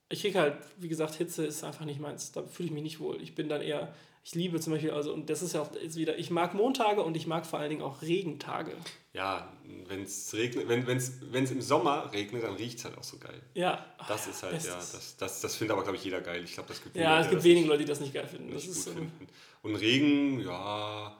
ich 0.09 0.21
kriege 0.21 0.39
halt, 0.39 0.55
wie 0.77 0.87
gesagt, 0.87 1.13
Hitze 1.15 1.45
ist 1.45 1.63
einfach 1.63 1.85
nicht 1.85 1.99
meins. 1.99 2.31
Da 2.31 2.41
fühle 2.43 2.67
ich 2.67 2.73
mich 2.73 2.83
nicht 2.83 2.99
wohl. 2.99 3.21
Ich 3.21 3.35
bin 3.35 3.49
dann 3.49 3.61
eher, 3.61 3.93
ich 4.23 4.35
liebe 4.35 4.59
zum 4.59 4.73
Beispiel, 4.73 4.91
also, 4.91 5.13
und 5.13 5.29
das 5.29 5.41
ist 5.41 5.53
ja 5.53 5.61
auch 5.61 5.69
jetzt 5.81 5.95
wieder, 5.97 6.17
ich 6.17 6.29
mag 6.29 6.53
Montage 6.53 7.01
und 7.01 7.15
ich 7.17 7.27
mag 7.27 7.45
vor 7.45 7.59
allen 7.59 7.69
Dingen 7.69 7.81
auch 7.81 8.01
Regentage. 8.01 8.71
Ja, 9.13 9.51
wenn 9.87 10.03
es 10.03 10.33
regnet, 10.33 10.67
wenn 10.67 10.97
es 10.97 11.13
wenn's 11.31 11.51
im 11.51 11.61
Sommer 11.61 12.11
regnet, 12.13 12.43
dann 12.43 12.55
riecht 12.55 12.79
es 12.79 12.85
halt 12.85 12.97
auch 12.97 13.03
so 13.03 13.17
geil. 13.17 13.39
Ja, 13.53 13.85
Das 14.07 14.25
ist 14.27 14.41
halt, 14.41 14.53
ja, 14.63 14.75
Bestes. 14.75 14.91
das, 14.91 15.17
das, 15.17 15.41
das 15.41 15.55
findet 15.55 15.73
aber, 15.73 15.83
glaube 15.83 15.97
ich, 15.97 16.03
jeder 16.03 16.21
geil. 16.21 16.41
Ich 16.43 16.53
glaube, 16.53 16.69
das 16.69 16.81
gibt 16.81 16.95
ja, 16.95 17.19
es 17.19 17.27
gibt 17.29 17.39
das 17.39 17.43
wenige 17.43 17.67
Leute, 17.67 17.79
die 17.83 17.89
das 17.89 17.99
nicht 17.99 18.13
geil 18.13 18.27
finden. 18.27 18.45
nicht, 18.47 18.57
Das 18.57 18.65
ist 18.77 18.83
so. 18.85 18.91
finden. 18.91 19.27
Und 19.61 19.75
Regen, 19.75 20.39
ja, 20.39 21.15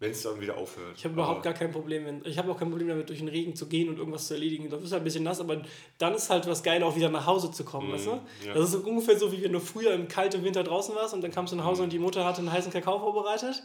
wenn 0.00 0.12
es 0.12 0.22
dann 0.22 0.40
wieder 0.40 0.56
aufhört. 0.56 0.96
Ich 0.96 1.04
habe 1.04 1.14
überhaupt 1.14 1.42
gar 1.42 1.54
kein 1.54 1.72
Problem, 1.72 2.04
wenn, 2.04 2.24
ich 2.24 2.38
habe 2.38 2.50
auch 2.52 2.58
kein 2.58 2.70
Problem 2.70 2.88
damit, 2.88 3.08
durch 3.08 3.18
den 3.18 3.28
Regen 3.28 3.56
zu 3.56 3.66
gehen 3.66 3.88
und 3.88 3.98
irgendwas 3.98 4.28
zu 4.28 4.34
erledigen. 4.34 4.70
Das 4.70 4.82
ist 4.82 4.92
halt 4.92 5.02
ein 5.02 5.04
bisschen 5.04 5.24
nass, 5.24 5.40
aber 5.40 5.62
dann 5.98 6.14
ist 6.14 6.30
halt 6.30 6.46
was 6.46 6.62
geil, 6.62 6.82
auch 6.82 6.94
wieder 6.94 7.08
nach 7.08 7.26
Hause 7.26 7.50
zu 7.50 7.64
kommen, 7.64 7.92
weißt 7.92 8.06
du? 8.06 8.20
Ja. 8.46 8.54
Das 8.54 8.64
ist 8.64 8.72
so 8.72 8.78
ungefähr 8.78 9.18
so, 9.18 9.32
wie 9.32 9.42
wenn 9.42 9.52
du 9.52 9.60
früher 9.60 9.92
im 9.92 10.06
kalten 10.06 10.44
Winter 10.44 10.62
draußen 10.62 10.94
warst 10.94 11.14
und 11.14 11.22
dann 11.22 11.30
kamst 11.32 11.52
du 11.52 11.56
nach. 11.56 11.64
Hause 11.64 11.82
und 11.82 11.92
die 11.92 11.98
Mutter 11.98 12.24
hatte 12.24 12.38
einen 12.38 12.50
heißen 12.50 12.72
Kakao 12.72 12.98
vorbereitet. 12.98 13.62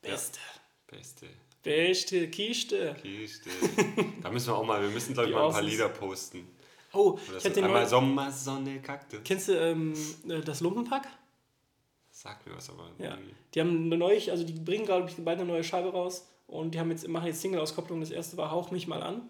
Beste. 0.00 0.38
Beste. 0.86 1.26
Beste 1.62 2.28
Kiste. 2.28 2.96
Kiste. 3.02 3.50
da 4.22 4.30
müssen 4.30 4.48
wir 4.48 4.56
auch 4.56 4.64
mal, 4.64 4.80
wir 4.80 4.88
müssen, 4.88 5.12
glaube 5.12 5.28
ich, 5.28 5.34
mal 5.34 5.46
ein 5.46 5.52
paar. 5.52 5.62
Lieder 5.62 5.88
posten. 5.88 6.48
Oh, 6.92 7.18
ich 7.26 7.44
hatte 7.44 7.50
den 7.50 7.64
Einmal 7.64 7.80
neuen, 7.82 7.90
Sommer, 7.90 8.30
Sonne, 8.30 8.80
Kaktus. 8.80 9.20
Kennst 9.24 9.48
du 9.48 9.52
ähm, 9.52 9.94
äh, 10.28 10.40
das 10.40 10.60
Lumpenpack? 10.60 11.08
Sagt 12.22 12.46
mir 12.46 12.54
was, 12.56 12.70
aber 12.70 12.88
Ja. 12.98 13.10
irgendwie- 13.10 13.34
Die 13.54 13.60
haben 13.60 13.86
eine 13.86 13.96
neue, 13.96 14.30
also 14.30 14.44
die 14.44 14.52
bringen, 14.52 14.84
glaube 14.84 15.08
ich, 15.08 15.16
beide 15.24 15.40
eine 15.42 15.50
neue 15.50 15.64
Scheibe 15.64 15.90
raus 15.90 16.28
und 16.46 16.72
die 16.74 16.78
haben 16.78 16.90
jetzt, 16.90 17.08
machen 17.08 17.26
jetzt 17.26 17.40
Single-Auskopplung. 17.40 17.98
Das 18.00 18.10
erste 18.12 18.36
war 18.36 18.52
Hauch 18.52 18.70
mich 18.70 18.86
mal 18.86 19.02
an. 19.02 19.22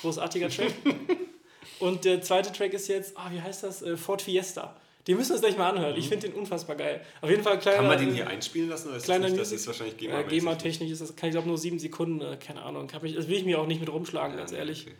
Großartiger 0.00 0.50
Track. 0.50 0.74
und 1.80 2.04
der 2.04 2.20
zweite 2.20 2.52
Track 2.52 2.74
ist 2.74 2.88
jetzt, 2.88 3.16
ah, 3.16 3.30
wie 3.32 3.40
heißt 3.40 3.62
das? 3.62 3.80
Äh, 3.82 3.96
Ford 3.96 4.20
Fiesta. 4.20 4.76
Den 5.06 5.16
müssen 5.16 5.30
wir 5.30 5.34
uns 5.36 5.42
gleich 5.42 5.56
mal 5.56 5.70
anhören. 5.70 5.96
Ich 5.96 6.08
finde 6.08 6.28
den 6.28 6.36
unfassbar 6.38 6.76
geil. 6.76 7.00
Auf 7.22 7.28
jeden 7.30 7.42
Fall 7.42 7.58
kleiner. 7.58 7.82
Mhm. 7.82 7.88
Kann 7.88 7.96
man 7.96 7.98
den 8.06 8.10
äh, 8.10 8.16
hier 8.16 8.26
einspielen 8.28 8.68
lassen? 8.68 8.88
Oder 8.88 8.96
ist 8.98 9.04
kleiner 9.04 9.22
das, 9.24 9.30
nicht, 9.32 9.40
das 9.42 9.52
ist 9.52 9.66
wahrscheinlich 9.66 9.94
äh, 9.96 9.98
GEMA-mäßig. 10.06 10.28
GEMA-technisch 10.28 10.90
ist 10.90 11.00
das, 11.00 11.16
kann 11.16 11.28
ich 11.30 11.32
glaube 11.34 11.48
nur 11.48 11.56
sieben 11.58 11.78
Sekunden, 11.78 12.20
äh, 12.20 12.36
keine 12.36 12.62
Ahnung. 12.62 12.88
Das 12.88 13.02
will 13.02 13.32
ich 13.32 13.44
mir 13.46 13.58
auch 13.58 13.66
nicht 13.66 13.80
mit 13.80 13.90
rumschlagen, 13.90 14.32
Ja, 14.32 14.38
ganz 14.38 14.52
ehrlich. 14.52 14.82
okay. 14.86 14.94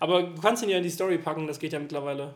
Aber 0.00 0.22
du 0.24 0.40
kannst 0.40 0.62
ihn 0.62 0.68
ja 0.70 0.78
in 0.78 0.82
die 0.82 0.90
Story 0.90 1.18
packen, 1.18 1.46
das 1.46 1.58
geht 1.58 1.72
ja 1.74 1.78
mittlerweile. 1.78 2.34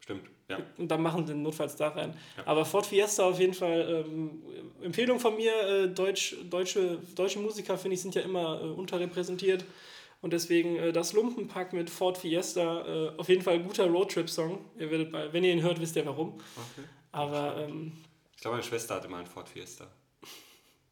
Stimmt, 0.00 0.28
ja. 0.48 0.58
Und 0.78 0.88
dann 0.88 1.02
machen 1.02 1.26
sie 1.26 1.32
den 1.32 1.42
notfalls 1.42 1.76
da 1.76 1.88
rein. 1.88 2.16
Ja. 2.36 2.46
Aber 2.46 2.64
Ford 2.64 2.86
Fiesta 2.86 3.24
auf 3.24 3.38
jeden 3.38 3.54
Fall, 3.54 4.04
ähm, 4.06 4.42
Empfehlung 4.82 5.18
von 5.18 5.36
mir, 5.36 5.52
äh, 5.52 5.88
Deutsch, 5.88 6.36
deutsche, 6.48 6.98
deutsche 7.14 7.38
Musiker, 7.38 7.76
finde 7.78 7.94
ich, 7.94 8.02
sind 8.02 8.14
ja 8.14 8.22
immer 8.22 8.60
äh, 8.60 8.64
unterrepräsentiert. 8.64 9.64
Und 10.22 10.32
deswegen 10.32 10.76
äh, 10.76 10.92
das 10.92 11.12
Lumpenpack 11.12 11.72
mit 11.72 11.90
Ford 11.90 12.18
Fiesta, 12.18 12.86
äh, 12.86 13.18
auf 13.18 13.28
jeden 13.28 13.42
Fall 13.42 13.54
ein 13.54 13.64
guter 13.64 13.86
Roadtrip-Song. 13.86 14.58
Ihr 14.78 14.90
werdet 14.90 15.12
bei, 15.12 15.32
wenn 15.32 15.44
ihr 15.44 15.52
ihn 15.52 15.62
hört, 15.62 15.80
wisst 15.80 15.96
ihr 15.96 16.06
warum. 16.06 16.34
Okay. 16.34 16.88
Aber 17.12 17.56
ähm, 17.58 17.92
Ich 18.34 18.40
glaube, 18.40 18.56
meine 18.56 18.66
Schwester 18.66 18.96
hatte 18.96 19.08
mal 19.08 19.18
einen 19.18 19.26
Ford 19.26 19.48
Fiesta. 19.48 19.86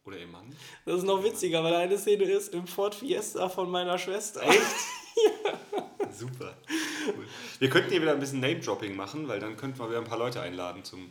Oder 0.04 0.18
ihr 0.18 0.26
Mann. 0.26 0.54
das 0.84 0.98
ist 0.98 1.04
noch 1.04 1.24
witziger, 1.24 1.64
weil 1.64 1.74
eine 1.74 1.96
Szene 1.96 2.24
ist 2.24 2.52
im 2.52 2.66
Ford 2.66 2.94
Fiesta 2.94 3.48
von 3.48 3.70
meiner 3.70 3.98
Schwester. 3.98 4.42
Echt? 4.42 4.60
Super. 6.16 6.54
Cool. 7.06 7.26
Wir 7.58 7.68
könnten 7.70 7.90
hier 7.90 8.00
wieder 8.02 8.12
ein 8.12 8.20
bisschen 8.20 8.40
Name-Dropping 8.40 8.94
machen, 8.96 9.26
weil 9.28 9.40
dann 9.40 9.56
könnten 9.56 9.78
wir 9.78 9.88
wieder 9.88 9.98
ein 9.98 10.04
paar 10.04 10.18
Leute 10.18 10.40
einladen 10.40 10.84
zum. 10.84 11.10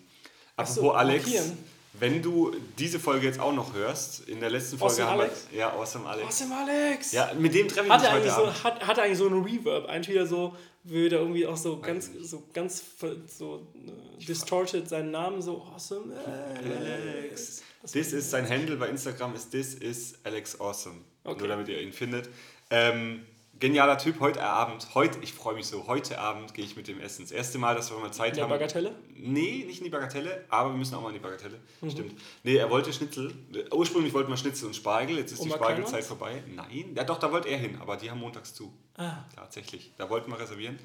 Apropos 0.56 0.76
so, 0.76 0.92
Alex, 0.92 1.24
markieren. 1.26 1.58
wenn 1.94 2.22
du 2.22 2.56
diese 2.78 3.00
Folge 3.00 3.26
jetzt 3.26 3.40
auch 3.40 3.54
noch 3.54 3.74
hörst, 3.74 4.28
in 4.30 4.40
der 4.40 4.50
letzten 4.52 4.78
Folge 4.78 4.94
Awesome 4.94 5.10
haben 5.10 5.20
Alex? 5.22 5.48
wir. 5.52 5.60
Ja, 5.60 5.74
Awesome 5.74 6.08
Alex. 6.08 6.28
Awesome 6.28 6.56
Alex! 6.56 7.12
Ja, 7.12 7.32
mit 7.38 7.54
dem 7.56 7.68
treffe 7.68 7.88
ich 7.88 7.92
Hat 7.92 8.02
mich 8.02 8.10
er, 8.10 8.14
heute 8.16 8.24
eigentlich 8.24 8.34
so, 8.34 8.46
Abend. 8.46 8.64
hat, 8.64 8.88
hat 8.88 8.98
er 8.98 9.04
eigentlich 9.06 9.18
so 9.18 9.28
einen 9.28 9.44
Reverb, 9.44 9.86
eigentlich 9.88 10.10
wieder 10.16 10.28
so, 10.28 10.56
würde 10.84 11.16
irgendwie 11.16 11.48
auch 11.48 11.58
so 11.58 11.80
ganz, 11.80 12.12
so 12.22 12.44
ganz 12.54 12.84
so 13.28 13.68
äh, 13.76 14.24
distorted 14.26 14.88
seinen 14.88 15.12
Namen, 15.12 15.42
so 15.42 15.64
Awesome 15.74 16.14
Alex. 16.16 17.64
This 17.92 18.14
ist 18.14 18.30
sein 18.32 18.48
Handle 18.50 18.76
bei 18.78 18.88
Instagram 18.90 19.34
ist 19.36 19.50
This 19.52 19.74
is 19.74 20.16
Alex 20.24 20.60
Awesome. 20.60 20.98
Okay. 21.24 21.40
Nur 21.40 21.48
damit 21.48 21.68
ihr 21.68 21.82
ihn 21.82 21.94
findet. 21.94 22.30
Ähm, 22.70 23.26
genialer 23.64 23.98
Typ, 23.98 24.20
heute 24.20 24.44
Abend, 24.44 24.94
heute, 24.94 25.20
ich 25.22 25.32
freue 25.32 25.56
mich 25.56 25.68
so, 25.68 25.88
heute 25.88 26.20
Abend 26.20 26.54
gehe 26.54 26.66
ich 26.66 26.76
mit 26.76 26.90
dem 26.90 27.00
essen. 27.00 27.22
Das 27.22 27.32
erste 27.32 27.58
Mal, 27.60 27.76
dass 27.76 27.90
wir 27.92 27.98
mal 27.98 28.12
Zeit 28.12 28.32
In 28.32 28.36
der 28.36 28.44
haben. 28.44 28.50
Bagatelle? 28.50 28.94
Nee, 29.16 29.64
nicht 29.66 29.78
in 29.78 29.86
die 29.86 29.90
Bagatelle, 29.90 30.44
aber 30.50 30.72
wir 30.72 30.78
müssen 30.78 30.96
auch 30.96 31.02
mal 31.02 31.08
in 31.08 31.14
die 31.14 31.22
Bagatelle. 31.22 31.62
Mhm. 31.80 31.90
Stimmt. 31.90 32.22
Nee, 32.44 32.58
er 32.58 32.70
wollte 32.70 32.92
Schnitzel. 32.92 33.34
Ursprünglich 33.72 34.14
wollten 34.14 34.30
wir 34.30 34.36
Schnitzel 34.36 34.66
und 34.68 34.76
Spargel, 34.76 35.16
jetzt 35.18 35.32
ist 35.32 35.42
die 35.46 35.48
Oma 35.48 35.56
Spargelzeit 35.56 36.04
vorbei. 36.04 36.44
Nein, 36.54 36.92
ja 36.94 37.06
doch, 37.06 37.20
da 37.20 37.32
wollte 37.32 37.48
er 37.48 37.58
hin, 37.58 37.78
aber 37.80 37.96
die 37.96 38.12
haben 38.12 38.20
montags 38.20 38.54
zu. 38.54 38.74
Ah. 38.98 39.24
Tatsächlich. 39.34 39.94
Da 39.98 40.10
wollten 40.10 40.30
wir 40.30 40.38
reservieren. 40.42 40.78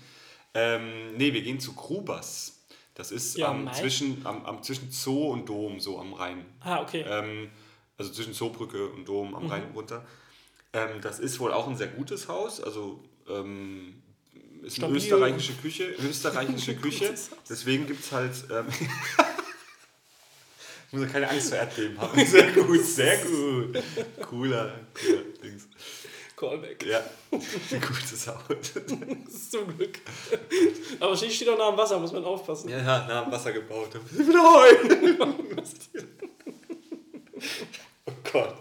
Ähm, 0.54 1.16
nee, 1.16 1.32
wir 1.32 1.42
gehen 1.42 1.58
zu 1.58 1.74
Grubers. 1.74 2.64
Das 2.94 3.10
ist 3.10 3.36
Ja, 3.36 3.48
am, 3.48 3.72
zwischen, 3.72 4.24
am, 4.24 4.46
am, 4.46 4.62
zwischen 4.62 4.92
Zoo 4.92 5.32
und 5.32 5.48
Dom, 5.48 5.80
so 5.80 5.98
am 5.98 6.12
Rhein. 6.14 6.46
Ah, 6.60 6.80
okay. 6.80 7.04
Ähm, 7.08 7.50
also 7.96 8.12
zwischen 8.12 8.34
Zoobrücke 8.34 8.88
und 8.90 9.08
Dom 9.08 9.30
Mhm. 9.30 9.34
am 9.34 9.46
Rhein 9.46 9.64
runter. 9.74 10.06
Ähm, 10.72 11.00
das 11.00 11.18
ist 11.18 11.40
wohl 11.40 11.52
auch 11.52 11.66
ein 11.68 11.76
sehr 11.76 11.88
gutes 11.88 12.28
Haus. 12.28 12.60
Also 12.60 13.02
ähm, 13.28 14.02
ist 14.62 14.78
eine 14.82 14.88
Stabil. 14.88 14.96
österreichische 14.96 15.52
Küche. 15.54 15.84
Österreichische 16.08 16.76
Küche. 16.76 17.14
Deswegen 17.48 17.86
gibt 17.86 18.04
es 18.04 18.12
halt. 18.12 18.32
Ähm, 18.50 18.66
Muss 20.90 21.02
er 21.02 21.08
keine 21.08 21.28
Angst 21.28 21.50
vor 21.50 21.58
Erdbeben 21.58 22.00
haben. 22.00 22.24
Sehr 22.26 22.50
gut, 22.52 22.82
sehr 22.82 23.18
gut. 23.18 23.78
Cooler, 24.22 24.74
cooler 24.94 25.22
Dings. 25.42 25.68
Callback. 26.34 26.82
Ja, 26.86 27.04
gutes 27.30 28.26
Haus. 28.26 28.38
Zum 29.50 29.76
Glück. 29.76 29.98
Aber 30.98 31.14
sie 31.14 31.30
steht 31.30 31.48
auch 31.50 31.58
nah 31.58 31.68
am 31.68 31.76
Wasser, 31.76 31.98
muss 31.98 32.12
man 32.12 32.24
aufpassen. 32.24 32.70
Ja, 32.70 32.80
nah 32.82 33.24
am 33.24 33.30
Wasser 33.32 33.52
gebaut. 33.52 33.90
Wieder 34.12 34.42
heu! 34.42 34.76
Oh 38.08 38.12
Gott. 38.32 38.54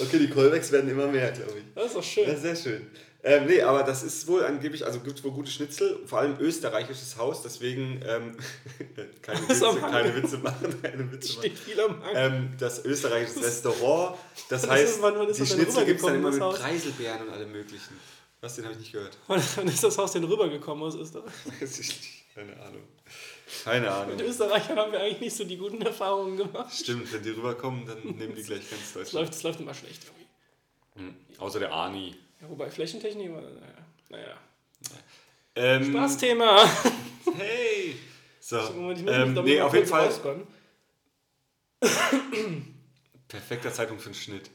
Okay, 0.00 0.18
die 0.18 0.28
Callbacks 0.28 0.70
werden 0.72 0.90
immer 0.90 1.06
mehr, 1.06 1.30
glaube 1.32 1.52
ich. 1.58 1.64
Das 1.74 1.86
ist 1.86 1.96
doch 1.96 2.02
schön. 2.04 2.28
Ja, 2.28 2.36
sehr 2.36 2.56
schön. 2.56 2.86
Ähm, 3.24 3.46
nee, 3.46 3.60
aber 3.60 3.82
das 3.82 4.04
ist 4.04 4.28
wohl 4.28 4.44
angeblich, 4.44 4.86
also 4.86 5.00
gibt 5.00 5.18
es 5.18 5.24
wohl 5.24 5.32
gute 5.32 5.50
Schnitzel, 5.50 5.98
vor 6.06 6.20
allem 6.20 6.36
österreichisches 6.38 7.16
Haus, 7.16 7.42
deswegen 7.42 8.00
ähm, 8.06 8.36
keine, 9.22 9.40
Witze, 9.48 9.76
keine 9.80 10.14
Witze 10.14 10.38
machen, 10.38 10.80
keine 10.82 11.10
Witze 11.12 11.32
machen. 11.32 11.40
Steht 11.42 11.58
viel 11.58 11.80
am. 11.80 12.00
Ähm, 12.14 12.50
das 12.60 12.84
österreichische 12.84 13.44
Restaurant, 13.44 14.16
das, 14.48 14.62
Das 14.62 14.70
heißt, 14.70 14.92
ist- 14.94 15.02
wann- 15.02 15.18
wann 15.18 15.28
ist 15.28 15.40
die 15.40 15.46
Schnitzel 15.46 15.84
gibt 15.84 15.98
es 15.98 16.06
dann 16.06 16.14
immer 16.14 16.30
mit 16.30 16.40
Haus? 16.40 16.60
Preiselbeeren 16.60 17.26
und 17.26 17.30
allem 17.34 17.50
möglichen. 17.50 17.96
Was, 18.40 18.54
den 18.54 18.64
habe 18.66 18.74
ich 18.74 18.80
nicht 18.80 18.92
gehört. 18.92 19.18
Wann 19.26 19.66
ist 19.66 19.82
das 19.82 19.98
Haus 19.98 20.12
denn 20.12 20.22
rübergekommen 20.22 20.84
aus 20.84 20.94
Österreich? 20.94 21.32
Weiß 21.60 21.80
ich 21.80 21.88
nicht. 21.88 22.24
Keine 22.36 22.52
Ahnung. 22.62 22.82
Keine 23.64 23.90
Ahnung. 23.90 24.16
Mit 24.16 24.26
Österreichern 24.26 24.78
haben 24.78 24.92
wir 24.92 25.00
eigentlich 25.00 25.20
nicht 25.20 25.36
so 25.36 25.44
die 25.44 25.56
guten 25.56 25.80
Erfahrungen 25.82 26.36
gemacht. 26.36 26.72
Stimmt, 26.74 27.12
wenn 27.12 27.22
die 27.22 27.30
rüberkommen, 27.30 27.86
dann 27.86 28.00
nehmen 28.02 28.34
die 28.34 28.42
gleich 28.42 28.68
ganz 28.68 28.82
Das 28.82 28.92
Deutschland. 28.94 29.12
läuft, 29.14 29.34
das 29.34 29.42
läuft 29.42 29.60
immer 29.60 29.74
schlecht 29.74 30.02
irgendwie. 30.04 31.08
Hm. 31.08 31.16
Außer 31.38 31.58
der 31.60 31.72
Ani. 31.72 32.14
Ja, 32.40 32.48
wobei 32.50 32.70
Flächentechnik, 32.70 33.32
war- 33.32 33.42
naja. 33.42 33.58
naja. 34.10 34.34
Ähm, 35.54 35.90
Spaßthema. 35.92 36.64
Hey! 37.36 37.96
So, 38.40 38.56
Moment, 38.74 39.00
ich 39.00 39.06
ähm, 39.06 39.34
nee, 39.44 39.60
auf 39.60 39.74
jeden 39.74 39.86
Fall 39.86 40.06
rauskommen. 40.06 40.46
perfekter 43.28 43.72
Zeitpunkt 43.72 44.02
für 44.02 44.08
einen 44.08 44.14
Schnitt. 44.14 44.50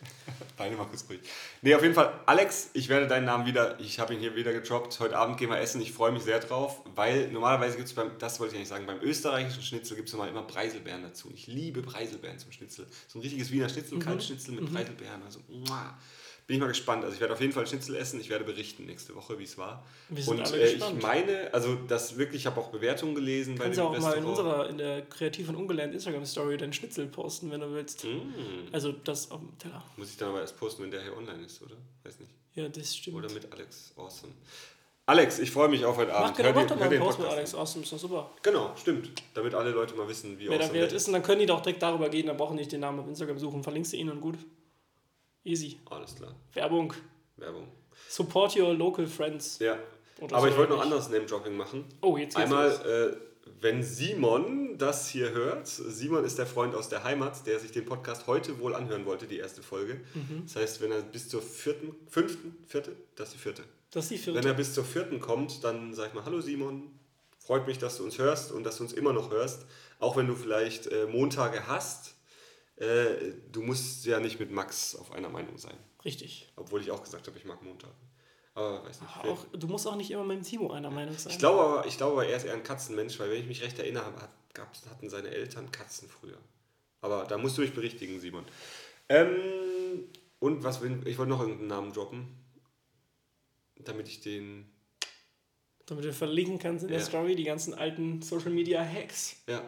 Beine 0.56 0.76
mal 0.76 0.86
kurz 0.86 1.04
ruhig. 1.08 1.20
Nee, 1.64 1.74
auf 1.74 1.80
jeden 1.80 1.94
Fall, 1.94 2.20
Alex, 2.26 2.68
ich 2.74 2.90
werde 2.90 3.06
deinen 3.06 3.24
Namen 3.24 3.46
wieder, 3.46 3.80
ich 3.80 3.98
habe 3.98 4.12
ihn 4.12 4.20
hier 4.20 4.36
wieder 4.36 4.52
gedroppt. 4.52 5.00
Heute 5.00 5.16
Abend 5.16 5.38
gehen 5.38 5.48
wir 5.48 5.58
essen, 5.58 5.80
ich 5.80 5.92
freue 5.92 6.12
mich 6.12 6.22
sehr 6.22 6.38
drauf, 6.38 6.82
weil 6.94 7.28
normalerweise 7.32 7.76
gibt 7.78 7.88
es 7.88 7.94
beim, 7.94 8.10
das 8.18 8.38
wollte 8.38 8.52
ich 8.52 8.58
eigentlich 8.58 8.68
sagen, 8.68 8.84
beim 8.84 9.00
österreichischen 9.00 9.62
Schnitzel 9.62 9.96
gibt 9.96 10.10
es 10.10 10.14
immer 10.14 10.42
Preiselbeeren 10.42 11.04
dazu. 11.04 11.30
Ich 11.32 11.46
liebe 11.46 11.80
Preiselbeeren 11.80 12.38
zum 12.38 12.52
Schnitzel. 12.52 12.86
So 13.08 13.18
ein 13.18 13.22
richtiges 13.22 13.50
Wiener 13.50 13.70
Schnitzel, 13.70 13.94
Mhm. 13.96 14.02
Kalbschnitzel 14.02 14.56
mit 14.56 14.70
Preiselbeeren. 14.70 15.22
Also, 15.24 15.40
muah. 15.48 15.96
Bin 16.46 16.56
ich 16.56 16.60
mal 16.60 16.68
gespannt. 16.68 17.04
Also 17.04 17.14
ich 17.14 17.20
werde 17.20 17.32
auf 17.32 17.40
jeden 17.40 17.52
Fall 17.52 17.66
Schnitzel 17.66 17.96
essen, 17.96 18.20
ich 18.20 18.28
werde 18.28 18.44
berichten 18.44 18.84
nächste 18.84 19.14
Woche, 19.14 19.38
wie 19.38 19.44
es 19.44 19.56
war. 19.56 19.84
Wir 20.08 20.22
sind 20.22 20.40
Und 20.40 20.46
alle 20.46 20.62
äh, 20.62 20.72
ich 20.74 21.02
meine, 21.02 21.52
also 21.54 21.76
das 21.88 22.18
wirklich, 22.18 22.42
ich 22.42 22.46
habe 22.46 22.60
auch 22.60 22.68
Bewertungen 22.68 23.14
gelesen 23.14 23.54
bei 23.54 23.64
Kannst 23.64 23.78
dem 23.78 23.84
ja 23.84 23.88
auch 23.88 23.98
mal 23.98 24.12
in 24.12 24.24
Restaurant. 24.24 24.38
unserer, 24.38 24.70
in 24.70 24.78
der 24.78 25.02
kreativ 25.02 25.48
und 25.48 25.56
ungelernt 25.56 25.94
Instagram-Story 25.94 26.58
deinen 26.58 26.72
Schnitzel 26.72 27.06
posten, 27.06 27.50
wenn 27.50 27.60
du 27.60 27.72
willst. 27.72 28.04
Mm. 28.04 28.72
Also 28.72 28.92
das 28.92 29.30
auf 29.30 29.40
dem 29.40 29.56
Teller. 29.58 29.82
Muss 29.96 30.10
ich 30.10 30.16
dann 30.16 30.30
aber 30.30 30.40
erst 30.40 30.58
posten, 30.58 30.82
wenn 30.82 30.90
der 30.90 31.02
hier 31.02 31.16
online 31.16 31.44
ist, 31.44 31.62
oder? 31.62 31.76
Weiß 32.02 32.20
nicht. 32.20 32.30
Ja, 32.54 32.68
das 32.68 32.96
stimmt. 32.96 33.16
Oder 33.16 33.32
mit 33.32 33.50
Alex 33.52 33.92
Awesome. 33.96 34.32
Alex, 35.06 35.38
ich 35.38 35.50
freue 35.50 35.68
mich 35.68 35.84
auf 35.84 35.96
heute 35.96 36.14
Abend. 36.14 36.30
Mach, 36.30 36.36
genau, 36.36 36.48
Hör 36.48 36.54
mach 36.54 36.66
doch 36.66 36.76
mal 36.76 36.88
einen 36.88 37.00
Post 37.00 37.18
mit 37.18 37.28
Alex 37.28 37.54
Awesome, 37.54 37.84
ist 37.84 37.92
doch 37.92 37.98
super. 37.98 38.30
Genau, 38.42 38.72
stimmt. 38.76 39.10
Damit 39.34 39.54
alle 39.54 39.70
Leute 39.70 39.94
mal 39.94 40.08
wissen, 40.08 40.38
wie 40.38 40.48
Wer 40.48 40.58
awesome 40.58 40.72
wert 40.74 40.90
der 40.92 40.96
ist, 40.96 41.06
und 41.08 41.12
dann 41.12 41.22
können 41.22 41.40
die 41.40 41.46
doch 41.46 41.60
direkt 41.60 41.82
darüber 41.82 42.08
gehen, 42.08 42.26
dann 42.26 42.36
brauchen 42.36 42.56
die 42.56 42.62
nicht 42.62 42.72
den 42.72 42.80
Namen 42.80 43.00
auf 43.00 43.08
Instagram 43.08 43.38
suchen. 43.38 43.62
Verlinkst 43.62 43.92
du 43.92 43.96
ihn 43.98 44.08
und 44.08 44.20
gut. 44.20 44.36
Easy. 45.44 45.78
Alles 45.90 46.14
klar. 46.14 46.34
Werbung. 46.54 46.92
Werbung. 47.36 47.68
Support 48.08 48.56
your 48.56 48.74
local 48.74 49.06
friends. 49.06 49.58
Ja. 49.58 49.78
Oder 50.20 50.36
Aber 50.36 50.46
so 50.46 50.52
ich 50.52 50.58
wollte 50.58 50.72
noch 50.72 50.82
anderes 50.82 51.08
Name-Dropping 51.10 51.56
machen. 51.56 51.84
Oh, 52.00 52.16
jetzt 52.16 52.36
geht's 52.36 52.50
Einmal, 52.50 52.70
äh, 52.70 53.16
wenn 53.60 53.82
Simon 53.82 54.78
das 54.78 55.08
hier 55.08 55.30
hört, 55.32 55.66
Simon 55.66 56.24
ist 56.24 56.38
der 56.38 56.46
Freund 56.46 56.74
aus 56.74 56.88
der 56.88 57.04
Heimat, 57.04 57.46
der 57.46 57.58
sich 57.58 57.72
den 57.72 57.84
Podcast 57.84 58.26
heute 58.26 58.58
wohl 58.58 58.74
anhören 58.74 59.06
wollte, 59.06 59.26
die 59.26 59.38
erste 59.38 59.62
Folge. 59.62 60.00
Mhm. 60.14 60.42
Das 60.44 60.56
heißt, 60.56 60.80
wenn 60.80 60.92
er 60.92 61.02
bis 61.02 61.28
zur 61.28 61.42
vierten, 61.42 61.94
fünften, 62.08 62.56
vierte, 62.66 62.92
das 63.16 63.28
ist 63.28 63.34
die 63.34 63.38
vierte. 63.38 63.62
Das 63.90 64.04
ist 64.04 64.10
die 64.10 64.26
Wenn 64.26 64.34
vierte. 64.34 64.48
er 64.48 64.54
bis 64.54 64.74
zur 64.74 64.84
vierten 64.84 65.20
kommt, 65.20 65.62
dann 65.62 65.94
sag 65.94 66.08
ich 66.08 66.14
mal, 66.14 66.24
hallo 66.24 66.40
Simon, 66.40 66.90
freut 67.38 67.66
mich, 67.66 67.78
dass 67.78 67.98
du 67.98 68.04
uns 68.04 68.18
hörst 68.18 68.50
und 68.50 68.64
dass 68.64 68.78
du 68.78 68.84
uns 68.84 68.92
immer 68.92 69.12
noch 69.12 69.30
hörst. 69.30 69.66
Auch 69.98 70.16
wenn 70.16 70.26
du 70.26 70.34
vielleicht 70.34 70.86
äh, 70.88 71.06
Montage 71.06 71.66
hast, 71.68 72.13
äh, 72.76 73.32
du 73.52 73.62
musst 73.62 74.04
ja 74.06 74.20
nicht 74.20 74.38
mit 74.40 74.50
Max 74.50 74.94
auf 74.96 75.12
einer 75.12 75.28
Meinung 75.28 75.58
sein. 75.58 75.76
Richtig. 76.04 76.52
Obwohl 76.56 76.80
ich 76.80 76.90
auch 76.90 77.02
gesagt 77.02 77.26
habe, 77.26 77.38
ich 77.38 77.44
mag 77.44 77.62
Montage. 77.62 77.94
Aber 78.54 78.84
weiß 78.84 79.00
nicht. 79.00 79.16
Auch, 79.24 79.46
du 79.52 79.66
musst 79.66 79.86
auch 79.86 79.96
nicht 79.96 80.10
immer 80.10 80.24
mit 80.24 80.36
dem 80.38 80.44
Timo 80.44 80.70
einer 80.72 80.90
Meinung 80.90 81.16
sein. 81.18 81.32
ich, 81.32 81.38
glaube 81.38 81.60
aber, 81.60 81.86
ich 81.86 81.96
glaube 81.96 82.26
er 82.26 82.36
ist 82.36 82.44
eher 82.44 82.54
ein 82.54 82.62
Katzenmensch, 82.62 83.18
weil 83.18 83.30
wenn 83.30 83.40
ich 83.40 83.46
mich 83.46 83.62
recht 83.62 83.78
erinnere, 83.78 84.04
hat, 84.06 84.30
gab's, 84.52 84.82
hatten 84.88 85.08
seine 85.10 85.28
Eltern 85.28 85.70
Katzen 85.72 86.08
früher. 86.08 86.38
Aber 87.00 87.24
da 87.24 87.36
musst 87.36 87.58
du 87.58 87.62
mich 87.62 87.74
berichtigen, 87.74 88.20
Simon. 88.20 88.44
Ähm, 89.08 90.08
und 90.38 90.62
was 90.62 90.80
will, 90.82 91.00
ich 91.06 91.18
wollte 91.18 91.30
noch 91.30 91.40
irgendeinen 91.40 91.68
Namen 91.68 91.92
droppen, 91.92 92.28
damit 93.76 94.08
ich 94.08 94.20
den, 94.20 94.70
Damit 95.86 96.04
du 96.04 96.12
verlinken 96.12 96.58
kannst 96.58 96.84
in 96.84 96.90
der 96.90 97.00
Ja. 97.00 97.04
Story 97.04 97.34
die 97.34 97.44
ganzen 97.44 97.74
alten 97.74 98.22
Social 98.22 98.50
Media 98.52 98.82
Hacks. 98.84 99.36
ja, 99.48 99.62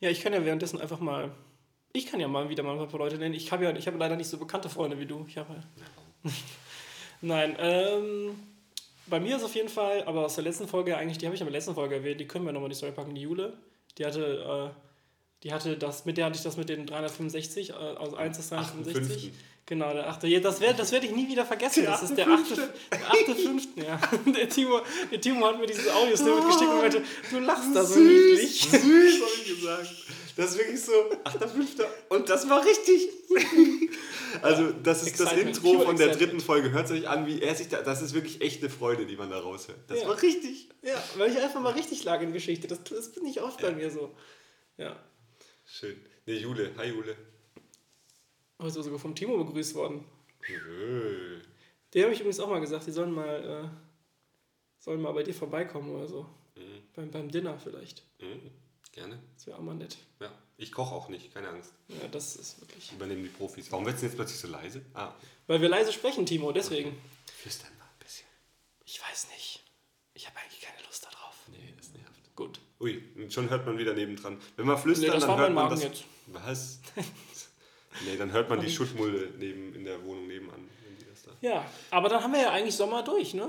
Ja, 0.00 0.10
ich 0.10 0.20
kann 0.20 0.32
ja 0.32 0.44
währenddessen 0.44 0.80
einfach 0.80 1.00
mal. 1.00 1.30
Ich 1.92 2.06
kann 2.06 2.20
ja 2.20 2.28
mal 2.28 2.48
wieder 2.48 2.62
mal 2.62 2.78
ein 2.78 2.88
paar 2.88 3.00
Leute 3.00 3.18
nennen. 3.18 3.34
Ich 3.34 3.52
habe 3.52 3.64
ja 3.64 3.74
ich 3.74 3.86
habe 3.86 3.98
leider 3.98 4.16
nicht 4.16 4.28
so 4.28 4.38
bekannte 4.38 4.68
Freunde 4.68 4.98
wie 4.98 5.06
du. 5.06 5.24
Ich 5.28 5.36
habe 5.36 5.54
ja. 5.54 6.30
Nein, 7.20 7.56
ähm, 7.58 8.36
bei 9.06 9.20
mir 9.20 9.36
ist 9.36 9.44
auf 9.44 9.54
jeden 9.54 9.68
Fall, 9.68 10.04
aber 10.04 10.24
aus 10.24 10.36
der 10.36 10.44
letzten 10.44 10.68
Folge 10.68 10.96
eigentlich, 10.96 11.18
die 11.18 11.26
habe 11.26 11.34
ich 11.34 11.40
in 11.40 11.46
der 11.46 11.52
letzten 11.52 11.74
Folge 11.74 11.96
erwähnt, 11.96 12.20
die 12.20 12.26
können 12.26 12.46
wir 12.46 12.52
nochmal 12.52 12.68
in 12.68 12.70
die 12.70 12.76
Story 12.76 12.92
packen, 12.92 13.14
die 13.14 13.22
Jule. 13.22 13.58
Die 13.98 14.06
hatte, 14.06 14.72
äh, 14.72 14.80
die 15.42 15.52
hatte 15.52 15.76
das, 15.76 16.06
mit 16.06 16.16
der 16.16 16.26
hatte 16.26 16.36
ich 16.36 16.42
das 16.42 16.56
mit 16.56 16.68
den 16.68 16.86
365, 16.86 17.70
äh, 17.70 17.72
aus 17.72 18.14
1 18.14 18.36
bis 18.36 18.48
365. 18.48 19.32
8.5.. 19.70 19.74
Genau, 19.74 19.92
der 19.92 20.08
8. 20.08 20.24
Ja, 20.24 20.40
das 20.40 20.60
werde 20.60 20.78
das 20.78 20.90
werd 20.92 21.04
ich 21.04 21.12
nie 21.12 21.28
wieder 21.28 21.46
vergessen. 21.46 21.82
Der 21.82 21.92
Das 21.92 22.02
ist 22.02 22.16
der 22.16 22.26
8. 22.28 22.44
8.5. 22.50 23.68
Ja. 23.76 24.00
Der 24.32 24.48
Timo, 24.48 24.80
der 25.10 25.20
Timo 25.20 25.46
hat 25.46 25.58
mir 25.60 25.66
dieses 25.66 25.88
Audio-Snippet 25.88 26.44
geschickt 26.46 26.70
und 26.70 26.78
meinte, 26.78 27.02
du 27.30 27.38
lachst 27.38 27.74
da 27.74 27.84
so 27.84 27.98
niedlich. 28.00 28.62
Süß, 28.68 28.72
habe 28.80 29.30
ich 29.44 29.56
gesagt. 29.56 29.88
Das 30.36 30.50
ist 30.52 30.58
wirklich 30.58 30.80
so, 30.80 30.92
8.5. 30.92 31.84
Und 32.08 32.28
das 32.28 32.48
war 32.48 32.64
richtig. 32.64 33.08
Also, 34.42 34.70
das 34.70 35.02
ist 35.02 35.18
das 35.18 35.32
Excitement, 35.32 35.56
Intro 35.56 35.72
pure 35.72 35.84
von 35.86 35.96
der 35.96 36.14
dritten 36.14 36.38
Folge. 36.38 36.70
Hört 36.70 36.86
es 36.86 36.92
euch 36.92 37.08
an, 37.08 37.26
wie 37.26 37.42
er 37.42 37.52
sich 37.56 37.68
da. 37.68 37.82
Das 37.82 38.00
ist 38.00 38.14
wirklich 38.14 38.40
echt 38.40 38.62
eine 38.62 38.70
Freude, 38.70 39.04
die 39.04 39.16
man 39.16 39.28
da 39.28 39.40
raushört. 39.40 39.78
Das 39.88 40.02
Ja. 40.02 40.06
war 40.08 40.22
richtig. 40.22 40.68
Ja, 40.82 41.02
weil 41.16 41.32
ich 41.32 41.38
einfach 41.38 41.60
mal 41.60 41.72
richtig 41.72 42.04
lag 42.04 42.20
in 42.22 42.32
Geschichte. 42.32 42.68
Das, 42.68 42.78
das 42.84 43.10
bin 43.12 43.26
ich 43.26 43.40
oft 43.42 43.60
bei 43.60 43.72
mir 43.72 43.90
so. 43.90 44.14
Ja. 44.76 44.96
Schön. 45.66 46.00
Ne, 46.26 46.34
Jule. 46.34 46.70
Hi, 46.78 46.88
Jule. 46.90 47.16
Heute 48.60 48.82
sogar 48.82 48.98
vom 48.98 49.14
Timo 49.14 49.42
begrüßt 49.42 49.74
worden. 49.74 50.04
Nö. 50.48 51.40
Der 51.94 52.04
habe 52.04 52.12
ich 52.14 52.20
übrigens 52.20 52.40
auch 52.40 52.48
mal 52.48 52.60
gesagt, 52.60 52.86
die 52.86 52.92
sollen 52.92 53.12
mal, 53.12 53.64
äh, 53.64 54.82
sollen 54.82 55.00
mal 55.00 55.12
bei 55.12 55.22
dir 55.22 55.34
vorbeikommen 55.34 55.90
oder 55.94 56.06
so. 56.06 56.22
Mhm. 56.56 56.82
Beim, 56.94 57.10
beim 57.10 57.30
Dinner 57.30 57.58
vielleicht. 57.58 58.02
Mhm. 58.20 58.50
Gerne. 58.92 59.18
Das 59.36 59.46
wäre 59.46 59.56
auch 59.58 59.62
mal 59.62 59.74
nett. 59.74 59.96
Ja. 60.20 60.30
Ich 60.56 60.72
koche 60.72 60.94
auch 60.94 61.08
nicht, 61.08 61.32
keine 61.32 61.48
Angst. 61.48 61.72
Ja, 61.88 62.06
das 62.10 62.36
ist 62.36 62.60
wirklich. 62.60 62.92
Übernehmen 62.92 63.22
die 63.22 63.28
Profis. 63.28 63.70
Warum 63.72 63.86
wird 63.86 63.96
es 63.96 64.02
jetzt 64.02 64.16
plötzlich 64.16 64.38
so 64.38 64.48
leise? 64.48 64.82
Ah, 64.94 65.12
Weil 65.46 65.60
wir 65.62 65.68
leise 65.68 65.92
sprechen, 65.92 66.26
Timo, 66.26 66.52
deswegen. 66.52 66.96
flüstern 67.40 67.70
mal 67.78 67.84
ein 67.86 67.98
bisschen. 68.04 68.26
Ich 68.84 69.00
weiß 69.00 69.28
nicht. 69.30 69.64
Ich 70.14 70.26
habe 70.26 70.38
eigentlich 70.38 70.60
keine 70.60 70.82
Lust 70.86 71.04
darauf. 71.04 71.34
Nee, 71.50 71.72
das 71.76 71.90
nervt. 71.92 72.36
Gut. 72.36 72.60
Ui, 72.80 73.02
schon 73.30 73.48
hört 73.48 73.64
man 73.64 73.78
wieder 73.78 73.94
nebendran. 73.94 74.38
Wenn 74.56 74.66
wir 74.66 74.76
flüstern, 74.76 75.06
Nee, 75.08 75.12
das 75.14 75.20
dann 75.20 75.30
war 75.30 75.38
hört 75.38 75.48
mein 75.48 75.54
man 75.54 75.64
Magen 75.70 75.80
das. 75.80 75.90
jetzt. 75.90 76.04
Was? 76.26 76.80
nee, 78.06 78.16
dann 78.16 78.32
hört 78.32 78.48
man 78.48 78.60
die 78.60 78.70
Schuttmulde 78.70 79.28
neben, 79.38 79.74
in 79.74 79.84
der 79.84 80.02
Wohnung 80.04 80.26
nebenan. 80.26 80.68
Wenn 80.84 80.96
die 80.98 81.06
das 81.06 81.22
da. 81.22 81.30
Ja, 81.40 81.64
aber 81.90 82.08
dann 82.08 82.22
haben 82.22 82.32
wir 82.32 82.40
ja 82.42 82.50
eigentlich 82.50 82.74
Sommer 82.74 83.02
durch, 83.02 83.34
ne? 83.34 83.48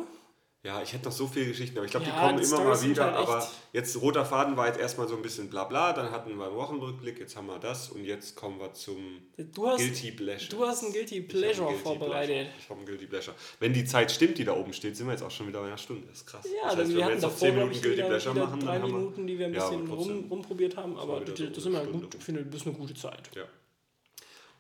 Ja, 0.64 0.80
ich 0.84 0.94
hätte 0.94 1.06
noch 1.06 1.12
so 1.12 1.26
viele 1.26 1.48
Geschichten, 1.48 1.76
aber 1.76 1.86
ich 1.86 1.92
glaube, 1.92 2.06
die 2.06 2.12
Ja, 2.12 2.20
kommen 2.28 2.38
die 2.38 2.44
immer 2.44 2.56
Storys 2.58 2.82
mal 2.84 2.90
wieder. 2.92 3.06
halt 3.06 3.16
aber 3.16 3.52
jetzt 3.74 4.00
roter 4.00 4.24
Faden 4.24 4.56
war 4.56 4.68
jetzt 4.68 4.80
erstmal 4.80 5.08
so 5.08 5.16
ein 5.16 5.24
bisschen 5.24 5.50
bla 5.50 5.64
bla, 5.64 5.92
dann 5.92 6.12
hatten 6.12 6.38
wir 6.38 6.46
einen 6.46 6.56
Wochenrückblick, 6.56 7.18
jetzt 7.20 7.36
haben 7.36 7.48
wir 7.48 7.58
das 7.58 7.90
und 7.90 8.04
jetzt 8.06 8.36
kommen 8.36 8.60
wir 8.60 8.72
zum 8.74 9.24
Du 9.40 9.66
hast, 9.68 9.80
Guilty 9.80 10.12
Pleasure. 10.12 10.50
du 10.52 10.64
hast 10.68 10.84
ein 10.84 10.94
Guilty 10.94 11.22
Pleasure 11.22 11.68
einen 11.68 11.82
Guilty 11.82 11.82
vorbereitet. 11.84 12.28
Pleasure. 12.36 12.54
Ich 12.60 12.70
habe 12.70 12.78
einen 12.78 12.86
Guilty 12.86 13.08
Pleasure. 13.08 13.36
Wenn 13.60 13.74
die 13.74 13.86
Zeit 13.86 14.12
stimmt, 14.12 14.38
die 14.38 14.44
da 14.46 14.54
oben 14.56 14.72
steht, 14.74 14.96
sind 14.96 15.08
wir 15.08 15.14
jetzt 15.14 15.24
auch 15.24 15.32
schon 15.32 15.48
wieder 15.48 15.62
bei 15.62 15.66
einer 15.66 15.80
Stunde. 15.80 16.06
Das 16.08 16.18
ist 16.20 16.28
krass. 16.28 16.46
Ja, 16.46 16.70
das 16.70 16.78
heißt, 16.78 16.96
wir 16.96 17.06
hatten 17.06 17.14
jetzt 17.16 17.22
noch 17.24 17.30
davor, 17.32 17.40
10 17.40 17.54
glaube 17.56 17.60
Minuten 17.70 17.76
ich, 17.78 17.82
Guilty 17.82 17.98
wieder, 17.98 18.08
Pleasure 18.08 18.36
wieder 18.36 18.46
machen, 18.46 18.60
drei 18.60 18.80
wir- 18.80 18.86
Minuten, 18.86 19.26
die 19.28 19.40
wir 19.40 19.46
ein 19.48 19.54
Ja, 19.56 19.68
bisschen 19.68 19.88
trotzdem. 19.88 20.16
rum, 20.20 20.26
rumprobiert 20.30 20.78
haben, 20.78 20.96
aber 21.00 21.22
das, 21.22 21.40
wieder 21.40 21.50
das 21.50 21.64
so 21.64 21.70
ist 21.72 21.76
immer 21.76 21.86
gut. 21.92 22.14
Ich 22.16 22.24
finde, 22.24 22.46
das 22.46 22.62
ist 22.62 22.68
eine 22.68 22.76
gute 22.76 22.94
Zeit. 22.94 23.32
Ja. 23.36 23.46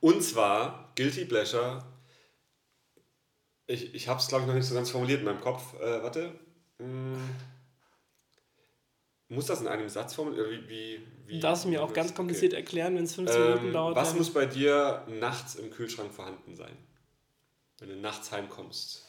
Und 0.01 0.21
zwar 0.23 0.91
Guilty 0.95 1.25
Pleasure. 1.25 1.83
Ich, 3.67 3.93
ich 3.93 4.07
habe 4.09 4.19
es, 4.19 4.27
glaube 4.27 4.43
ich, 4.43 4.47
noch 4.47 4.55
nicht 4.55 4.65
so 4.65 4.75
ganz 4.75 4.89
formuliert 4.89 5.19
in 5.19 5.25
meinem 5.25 5.39
Kopf. 5.39 5.79
Äh, 5.79 6.03
warte. 6.03 6.37
Hm. 6.79 7.17
Muss 9.29 9.45
das 9.45 9.61
in 9.61 9.67
einem 9.67 9.87
Satz 9.87 10.13
formuliert? 10.13 10.49
Wie, 10.49 10.67
wie, 10.67 11.07
wie, 11.27 11.39
Darfst 11.39 11.63
du 11.63 11.69
mir 11.69 11.81
auch 11.81 11.93
ganz 11.93 12.13
kompliziert 12.13 12.51
erklären, 12.51 12.95
wenn 12.97 13.05
es 13.05 13.15
15 13.15 13.41
Minuten 13.41 13.65
Ähm, 13.67 13.73
dauert? 13.73 13.95
was 13.95 14.13
muss 14.13 14.33
bei 14.33 14.45
dir 14.45 15.05
nachts 15.07 15.55
im 15.55 15.71
Kühlschrank 15.71 16.11
vorhanden 16.13 16.55
sein? 16.57 16.75
Wenn 17.79 17.89
du 17.89 17.95
nachts 17.95 18.31
heimkommst. 18.31 19.07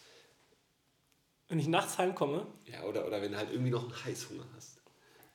wenn 1.48 1.58
ich 1.58 1.66
nachts 1.66 1.98
heimkomme? 1.98 2.46
Ja, 2.66 2.84
oder, 2.84 3.04
oder 3.06 3.20
wenn 3.20 3.32
du 3.32 3.38
halt 3.38 3.50
irgendwie 3.50 3.70
noch 3.70 3.82
einen 3.82 4.04
Heißhunger 4.04 4.44
hast. 4.54 4.80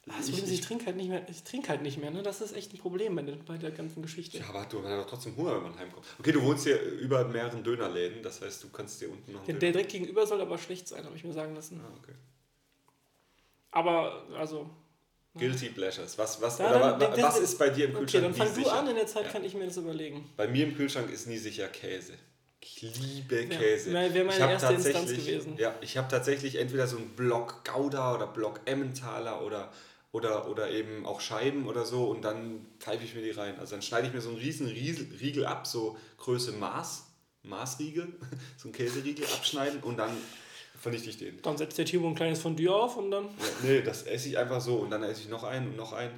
Das 0.08 0.30
ich, 0.30 0.52
ich, 0.52 0.62
trinke 0.62 0.86
halt 0.86 0.96
nicht 0.96 1.10
mehr, 1.10 1.28
ich 1.30 1.44
trinke 1.44 1.68
halt 1.68 1.82
nicht 1.82 1.98
mehr, 1.98 2.12
ne? 2.12 2.24
Das 2.24 2.40
ist 2.40 2.56
echt 2.56 2.74
ein 2.74 2.78
Problem 2.78 3.16
bei 3.16 3.24
der, 3.24 3.36
bei 3.36 3.58
der 3.58 3.72
ganzen 3.72 4.02
Geschichte. 4.02 4.38
Ja, 4.38 4.48
aber 4.50 4.66
du 4.66 4.82
hast 4.82 4.90
doch 4.90 5.06
trotzdem 5.06 5.36
Hunger, 5.36 5.56
wenn 5.56 5.64
man 5.64 5.78
heimkommt. 5.78 6.06
Okay, 6.18 6.32
du 6.32 6.42
wohnst 6.42 6.64
hier 6.64 6.82
über 6.82 7.26
mehreren 7.26 7.62
Dönerläden, 7.62 8.24
das 8.24 8.42
heißt, 8.42 8.64
du 8.64 8.70
kannst 8.70 9.02
dir 9.02 9.10
unten 9.10 9.34
noch. 9.34 9.44
Der, 9.44 9.56
der 9.56 9.72
direkt 9.74 9.92
gegenüber 9.92 10.26
soll 10.26 10.40
aber 10.40 10.58
schlecht 10.58 10.88
sein, 10.88 11.04
habe 11.04 11.16
ich 11.16 11.26
mir 11.26 11.34
sagen 11.34 11.54
lassen. 11.56 11.82
Ah, 11.84 11.94
okay. 12.02 12.14
Aber, 13.72 14.24
also. 14.38 14.70
Guilty 15.38 15.70
Pleasures. 15.70 16.18
Was, 16.18 16.42
was, 16.42 16.58
ja, 16.58 16.72
dann, 16.72 16.96
oder, 16.96 17.22
was 17.22 17.40
ist 17.40 17.60
bei 17.60 17.70
dir 17.70 17.86
im 17.86 17.94
Kühlschrank? 17.94 18.26
Okay, 18.26 18.40
dann 18.40 18.54
fang 18.54 18.64
du 18.64 18.70
an, 18.70 18.88
in 18.88 18.96
der 18.96 19.08
Zeit 19.08 19.26
ja. 19.26 19.30
kann 19.30 19.44
ich 19.44 19.54
mir 19.54 19.66
das 19.66 19.78
überlegen. 19.78 20.30
Bei 20.38 20.48
mir 20.48 20.66
im 20.66 20.76
Kühlschrank 20.76 21.12
ist 21.12 21.28
nie 21.28 21.38
sicher 21.38 21.68
Käse. 21.68 22.14
Ich 22.60 22.82
liebe 22.82 23.46
Käse. 23.46 23.92
Ja, 23.92 24.14
wäre 24.14 24.26
meine 24.26 24.52
erste 24.52 24.74
Instanz 24.74 25.12
gewesen. 25.12 25.58
Ja, 25.58 25.76
ich 25.82 25.98
habe 25.98 26.08
tatsächlich 26.08 26.56
entweder 26.56 26.88
so 26.88 26.98
einen 26.98 27.10
Block 27.10 27.64
Gouda 27.66 28.16
oder 28.16 28.28
Block 28.28 28.62
Emmentaler 28.66 29.44
oder, 29.44 29.72
oder, 30.12 30.50
oder 30.50 30.70
eben 30.72 31.06
auch 31.06 31.22
Scheiben 31.22 31.68
oder 31.68 31.86
so 31.86 32.06
und 32.06 32.22
dann 32.24 32.66
pfeife 32.80 33.04
ich 33.04 33.14
mir 33.14 33.22
die 33.22 33.32
rein. 33.32 33.60
Also 33.60 33.76
dann 33.76 33.82
schneide 33.82 34.08
ich 34.08 34.14
mir 34.14 34.22
so 34.22 34.30
einen 34.30 34.38
riesen 34.38 34.68
Riegel 34.68 35.46
ab, 35.46 35.68
so 35.68 35.98
Größe 36.18 36.54
Maß, 36.54 37.06
Maßriegel, 37.44 38.08
so 38.58 38.68
einen 38.68 38.74
Käseriegel 38.74 39.26
abschneiden 39.26 39.82
und 39.82 39.98
dann 39.98 40.12
vernichte 40.80 41.10
ich 41.10 41.18
den. 41.18 41.42
Dann 41.42 41.58
setzt 41.58 41.78
der 41.78 41.86
Timo 41.86 42.08
ein 42.08 42.16
kleines 42.16 42.42
Fondue 42.42 42.74
auf 42.74 42.98
und 42.98 43.12
dann. 43.12 43.26
Ja, 43.26 43.32
nee, 43.64 43.82
das 43.82 44.04
esse 44.04 44.30
ich 44.30 44.38
einfach 44.38 44.62
so 44.62 44.78
und 44.78 44.90
dann 44.90 45.04
esse 45.04 45.22
ich 45.22 45.30
noch 45.30 45.44
einen 45.44 45.70
und 45.70 45.76
noch 45.76 45.94
einen. 45.94 46.14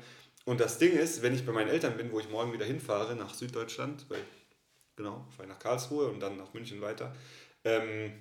Und 0.45 0.59
das 0.59 0.77
Ding 0.77 0.93
ist, 0.93 1.21
wenn 1.21 1.35
ich 1.35 1.45
bei 1.45 1.51
meinen 1.51 1.69
Eltern 1.69 1.97
bin, 1.97 2.11
wo 2.11 2.19
ich 2.19 2.29
morgen 2.29 2.53
wieder 2.53 2.65
hinfahre 2.65 3.15
nach 3.15 3.33
Süddeutschland, 3.33 4.05
weil, 4.09 4.19
genau, 4.95 5.25
ich 5.29 5.35
fahre 5.35 5.47
nach 5.47 5.59
Karlsruhe 5.59 6.07
und 6.07 6.19
dann 6.19 6.37
nach 6.37 6.53
München 6.53 6.81
weiter, 6.81 7.15
ähm, 7.63 8.13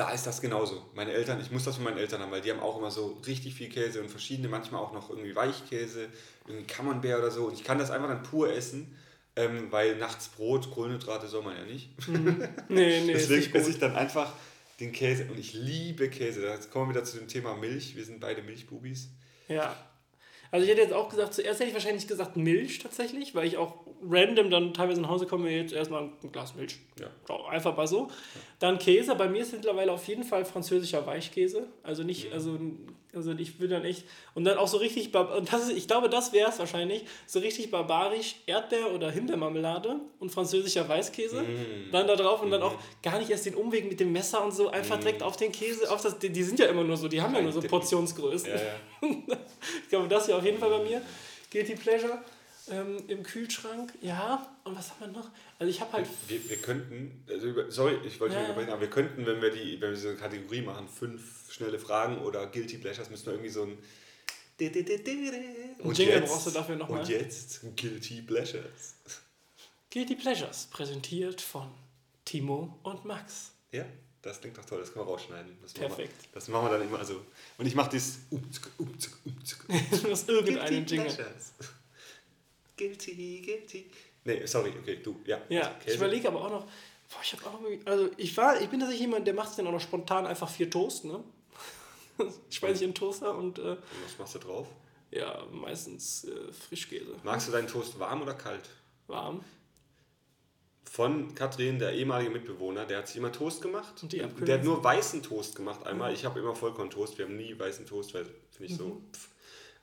da 0.00 0.12
ist 0.12 0.26
das 0.26 0.40
genauso. 0.40 0.86
Meine 0.94 1.12
Eltern, 1.12 1.38
ich 1.42 1.50
muss 1.50 1.64
das 1.64 1.74
von 1.74 1.84
meinen 1.84 1.98
Eltern 1.98 2.22
haben, 2.22 2.32
weil 2.32 2.40
die 2.40 2.50
haben 2.50 2.60
auch 2.60 2.78
immer 2.78 2.90
so 2.90 3.20
richtig 3.26 3.54
viel 3.54 3.68
Käse 3.68 4.00
und 4.00 4.10
verschiedene, 4.10 4.48
manchmal 4.48 4.80
auch 4.80 4.94
noch 4.94 5.10
irgendwie 5.10 5.36
Weichkäse, 5.36 6.08
irgendwie 6.48 6.66
Camembert 6.66 7.18
oder 7.18 7.30
so. 7.30 7.44
Und 7.44 7.52
ich 7.52 7.64
kann 7.64 7.78
das 7.78 7.90
einfach 7.90 8.08
dann 8.08 8.22
pur 8.22 8.50
essen, 8.50 8.96
ähm, 9.36 9.70
weil 9.70 9.96
nachts 9.96 10.28
Brot, 10.28 10.70
Kohlenhydrate 10.70 11.28
soll 11.28 11.42
man 11.42 11.54
ja 11.54 11.64
nicht. 11.64 11.90
Mhm. 12.08 12.48
Nee, 12.70 13.00
nee, 13.04 13.12
Deswegen 13.12 13.54
esse 13.54 13.68
ich 13.68 13.78
dann 13.78 13.94
einfach 13.94 14.32
den 14.80 14.92
Käse 14.92 15.26
und 15.30 15.38
ich 15.38 15.52
liebe 15.52 16.08
Käse. 16.08 16.46
Jetzt 16.46 16.70
kommen 16.70 16.88
wir 16.88 16.94
wieder 16.94 17.04
zu 17.04 17.18
dem 17.18 17.28
Thema 17.28 17.54
Milch. 17.54 17.94
Wir 17.94 18.06
sind 18.06 18.20
beide 18.20 18.40
Milchbubis. 18.40 19.10
Ja. 19.48 19.76
Also 20.50 20.64
ich 20.64 20.70
hätte 20.70 20.80
jetzt 20.80 20.94
auch 20.94 21.10
gesagt, 21.10 21.34
zuerst 21.34 21.60
hätte 21.60 21.68
ich 21.68 21.74
wahrscheinlich 21.74 22.08
gesagt 22.08 22.36
Milch 22.36 22.78
tatsächlich, 22.78 23.34
weil 23.34 23.46
ich 23.46 23.56
auch 23.56 23.84
random 24.02 24.50
dann 24.50 24.74
teilweise 24.74 25.00
nach 25.00 25.10
Hause 25.10 25.26
komme 25.26 25.50
jetzt 25.50 25.72
erstmal 25.72 26.10
ein 26.22 26.32
Glas 26.32 26.54
Milch. 26.56 26.78
Ja. 26.98 27.08
Einfach 27.48 27.76
mal 27.76 27.86
so. 27.86 28.10
Dann 28.60 28.78
Käse. 28.78 29.14
Bei 29.14 29.26
mir 29.26 29.40
ist 29.40 29.52
mittlerweile 29.52 29.90
auf 29.90 30.06
jeden 30.06 30.22
Fall 30.22 30.44
französischer 30.44 31.06
Weichkäse. 31.06 31.66
Also 31.82 32.02
nicht, 32.02 32.28
mhm. 32.28 32.32
also, 32.34 32.58
also 33.14 33.32
ich 33.32 33.58
will 33.58 33.68
dann 33.68 33.86
echt. 33.86 34.04
Und 34.34 34.44
dann 34.44 34.58
auch 34.58 34.68
so 34.68 34.76
richtig, 34.76 35.14
und 35.14 35.50
das 35.50 35.62
ist, 35.62 35.76
ich 35.76 35.88
glaube, 35.88 36.10
das 36.10 36.34
wäre 36.34 36.50
es 36.50 36.58
wahrscheinlich, 36.58 37.06
so 37.26 37.38
richtig 37.38 37.70
barbarisch 37.70 38.36
Erdbeer- 38.46 38.92
oder 38.94 39.10
Himbeermarmelade 39.10 39.96
und 40.18 40.30
französischer 40.30 40.86
Weißkäse. 40.86 41.40
Mm. 41.40 41.90
Dann 41.90 42.06
da 42.06 42.16
drauf 42.16 42.42
und 42.42 42.50
mm. 42.50 42.52
dann 42.52 42.62
auch 42.62 42.74
gar 43.02 43.18
nicht 43.18 43.30
erst 43.30 43.46
den 43.46 43.54
Umweg 43.54 43.88
mit 43.88 43.98
dem 43.98 44.12
Messer 44.12 44.44
und 44.44 44.52
so, 44.52 44.68
einfach 44.68 44.98
mm. 44.98 45.00
direkt 45.00 45.22
auf 45.22 45.38
den 45.38 45.52
Käse. 45.52 45.90
Auf 45.90 46.02
das, 46.02 46.18
die, 46.18 46.28
die 46.28 46.42
sind 46.42 46.58
ja 46.58 46.66
immer 46.66 46.84
nur 46.84 46.98
so, 46.98 47.08
die 47.08 47.22
haben 47.22 47.34
ja 47.34 47.40
nur 47.40 47.52
so 47.52 47.62
Portionsgrößen. 47.62 48.50
Ja, 48.50 48.56
ja. 48.56 49.08
ich 49.82 49.88
glaube, 49.88 50.06
das 50.06 50.26
hier 50.26 50.36
auf 50.36 50.44
jeden 50.44 50.58
Fall 50.58 50.68
bei 50.68 50.82
mir. 50.82 51.00
Guilty 51.50 51.76
Pleasure 51.76 52.18
ähm, 52.70 53.02
im 53.08 53.22
Kühlschrank. 53.22 53.92
Ja, 54.00 54.54
und 54.64 54.76
was 54.76 54.90
haben 54.90 55.00
wir 55.00 55.08
noch? 55.08 55.30
Also 55.58 55.70
ich 55.70 55.80
habe 55.80 55.92
halt. 55.92 56.08
Wir, 56.28 56.48
wir 56.48 56.56
könnten, 56.56 57.24
also 57.28 57.70
sorry, 57.70 57.98
ich 58.06 58.20
wollte 58.20 58.34
ja. 58.34 58.56
nicht 58.56 58.68
aber 58.68 58.80
wir 58.80 58.90
könnten, 58.90 59.26
wenn 59.26 59.40
wir 59.42 59.50
die, 59.50 59.80
wenn 59.80 59.90
wir 59.90 59.96
so 59.96 60.08
eine 60.08 60.16
Kategorie 60.16 60.62
machen, 60.62 60.88
fünf 60.88 61.52
schnelle 61.52 61.78
Fragen 61.78 62.18
oder 62.18 62.46
Guilty 62.46 62.78
Pleasures, 62.78 63.10
müssen 63.10 63.26
wir 63.26 63.32
irgendwie 63.34 63.50
so 63.50 63.64
ein. 63.64 63.78
Und 65.78 65.96
Jingle 65.96 66.20
brauchst 66.20 66.46
du 66.46 66.50
dafür 66.50 66.76
nochmal. 66.76 67.00
Und 67.00 67.08
jetzt 67.08 67.62
Guilty 67.76 68.22
Pleasures. 68.22 68.96
Guilty 69.90 70.16
Pleasures, 70.16 70.68
präsentiert 70.70 71.40
von 71.40 71.70
Timo 72.24 72.78
und 72.82 73.04
Max. 73.04 73.52
Ja, 73.72 73.86
das 74.22 74.40
klingt 74.40 74.58
doch 74.58 74.64
toll, 74.64 74.80
das 74.80 74.92
können 74.92 75.06
wir 75.06 75.10
rausschneiden. 75.10 75.56
Das 75.62 75.72
Perfekt. 75.72 75.98
Machen 75.98 76.08
wir, 76.08 76.34
das 76.34 76.48
machen 76.48 76.64
wir 76.66 76.78
dann 76.78 76.82
immer. 76.86 76.98
Also, 76.98 77.24
und 77.56 77.66
ich 77.66 77.74
mache 77.74 77.90
das. 77.96 78.18
Hast 80.10 80.28
irgendeinen 80.28 80.86
Jingle. 80.86 81.06
Pleasures. 81.06 81.52
Guilty, 82.80 83.42
guilty. 83.44 83.90
Nee, 84.24 84.46
sorry, 84.46 84.72
okay, 84.80 85.00
du, 85.02 85.20
ja. 85.26 85.38
Ja, 85.50 85.74
also 85.74 85.86
ich 85.86 85.96
überlege 85.96 86.28
aber 86.28 86.44
auch 86.44 86.50
noch, 86.50 86.64
boah, 86.64 87.20
ich 87.22 87.32
habe 87.34 87.46
auch 87.46 87.60
also 87.84 88.10
ich 88.16 88.34
war, 88.36 88.60
ich 88.60 88.68
bin 88.68 88.80
tatsächlich 88.80 89.06
jemand, 89.06 89.26
der 89.26 89.34
macht 89.34 89.58
dann 89.58 89.66
auch 89.66 89.72
noch 89.72 89.80
spontan 89.80 90.26
einfach 90.26 90.48
vier 90.48 90.70
Toast, 90.70 91.04
ne? 91.04 91.22
Speise 92.48 92.74
ich 92.84 92.88
in 92.88 92.94
Toaster 92.94 93.36
und. 93.36 93.58
Äh, 93.58 93.76
was 94.04 94.18
machst 94.18 94.34
du 94.34 94.38
drauf? 94.38 94.66
Ja, 95.10 95.44
meistens 95.52 96.24
äh, 96.24 96.52
Frischkäse. 96.52 97.16
Magst 97.22 97.48
du 97.48 97.52
deinen 97.52 97.68
Toast 97.68 97.98
warm 97.98 98.22
oder 98.22 98.34
kalt? 98.34 98.68
Warm. 99.08 99.44
Von 100.84 101.34
Katrin, 101.34 101.78
der 101.78 101.92
ehemalige 101.92 102.30
Mitbewohner, 102.30 102.86
der 102.86 102.98
hat 102.98 103.08
sich 103.08 103.16
immer 103.16 103.32
Toast 103.32 103.60
gemacht. 103.60 104.02
Und 104.02 104.12
die 104.12 104.18
der 104.18 104.58
hat 104.58 104.64
nur 104.64 104.82
weißen 104.82 105.22
Toast 105.22 105.54
gemacht 105.54 105.86
einmal. 105.86 106.10
Mhm. 106.10 106.16
Ich 106.16 106.24
habe 106.24 106.40
immer 106.40 106.54
Vollkorn-Toast, 106.54 107.18
wir 107.18 107.26
haben 107.26 107.36
nie 107.36 107.58
weißen 107.58 107.86
Toast, 107.86 108.14
weil 108.14 108.24
finde 108.24 108.64
ich 108.64 108.72
mhm. 108.72 108.76
so. 108.76 109.02
Pff. 109.12 109.29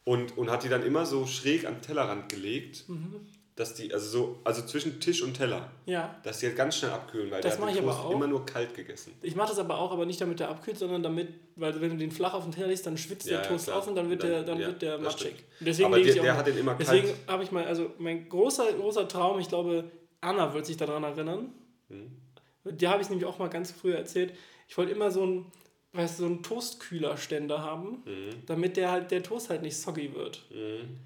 Und, 0.08 0.38
und 0.38 0.50
hat 0.50 0.64
die 0.64 0.70
dann 0.70 0.84
immer 0.84 1.06
so 1.06 1.26
schräg 1.26 1.66
an 1.66 1.76
den 1.76 1.82
Tellerrand 1.82 2.30
gelegt, 2.30 2.88
mhm. 2.88 3.28
dass 3.58 3.74
die, 3.74 3.94
also 3.94 4.08
so, 4.08 4.40
also 4.46 4.62
zwischen 4.62 5.02
Tisch 5.02 5.22
und 5.22 5.34
Teller, 5.34 5.70
ja. 5.86 6.16
dass 6.24 6.40
die 6.40 6.46
halt 6.46 6.56
ganz 6.56 6.78
schnell 6.78 6.92
abkühlen, 6.92 7.30
weil 7.30 7.42
das 7.42 7.58
der 7.58 7.68
hat 7.68 7.78
Toast 7.78 8.14
immer 8.14 8.26
nur 8.26 8.46
kalt 8.46 8.74
gegessen. 8.74 9.12
Ich 9.22 9.36
mache 9.36 9.50
das 9.50 9.60
aber 9.60 9.78
auch, 9.78 9.92
aber 9.92 10.06
nicht 10.06 10.22
damit 10.22 10.40
der 10.40 10.48
abkühlt, 10.48 10.78
sondern 10.78 11.04
damit, 11.04 11.34
weil 11.58 11.82
wenn 11.82 11.90
du 11.90 11.98
den 11.98 12.12
flach 12.12 12.34
auf 12.34 12.44
den 12.44 12.54
Teller 12.54 12.68
legst, 12.68 12.86
dann 12.86 12.98
schwitzt 12.98 13.28
ja, 13.28 13.42
der 13.42 13.50
Toast 13.50 13.70
auf 13.70 13.86
und 13.86 13.96
dann 13.96 14.10
wird 14.10 14.24
dann, 14.24 14.30
der, 14.30 14.44
dann 14.44 14.60
ja, 14.62 14.68
wird 14.68 14.82
der 14.82 14.98
matschig. 14.98 15.44
Deswegen 15.60 15.88
aber 15.88 16.02
der, 16.02 16.14
der 16.14 16.34
auch, 16.34 16.38
hat 16.38 16.48
den 16.48 16.58
immer 16.58 16.76
kalt. 16.76 16.88
Deswegen 16.88 17.10
habe 17.28 17.44
ich 17.44 17.52
mal, 17.52 17.66
also 17.66 17.92
mein 17.98 18.30
großer, 18.30 18.72
großer 18.72 19.10
Traum, 19.10 19.42
ich 19.42 19.50
glaube, 19.50 19.92
Anna 20.22 20.54
wird 20.54 20.66
sich 20.66 20.78
daran 20.78 21.04
erinnern. 21.04 21.54
Hm. 21.90 22.16
Die 22.64 22.88
habe 22.88 23.02
ich 23.02 23.10
nämlich 23.10 23.26
auch 23.26 23.40
mal 23.40 23.50
ganz 23.50 23.72
früher 23.72 23.98
erzählt. 23.98 24.34
Ich 24.70 24.78
wollte 24.78 24.94
immer 24.94 25.12
so 25.12 25.26
ein 25.26 25.52
weißt 25.98 26.20
du, 26.20 26.24
so 26.24 26.26
einen 26.28 26.44
Toastkühlerständer 26.44 27.62
haben, 27.62 28.04
mhm. 28.06 28.46
damit 28.46 28.78
der 28.78 28.92
halt 28.92 29.12
der 29.12 29.24
Toast 29.24 29.50
halt 29.50 29.62
nicht 29.62 29.78
soggy 29.78 30.14
wird. 30.14 30.46
Mhm. 30.52 30.98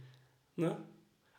Ne? 0.55 0.77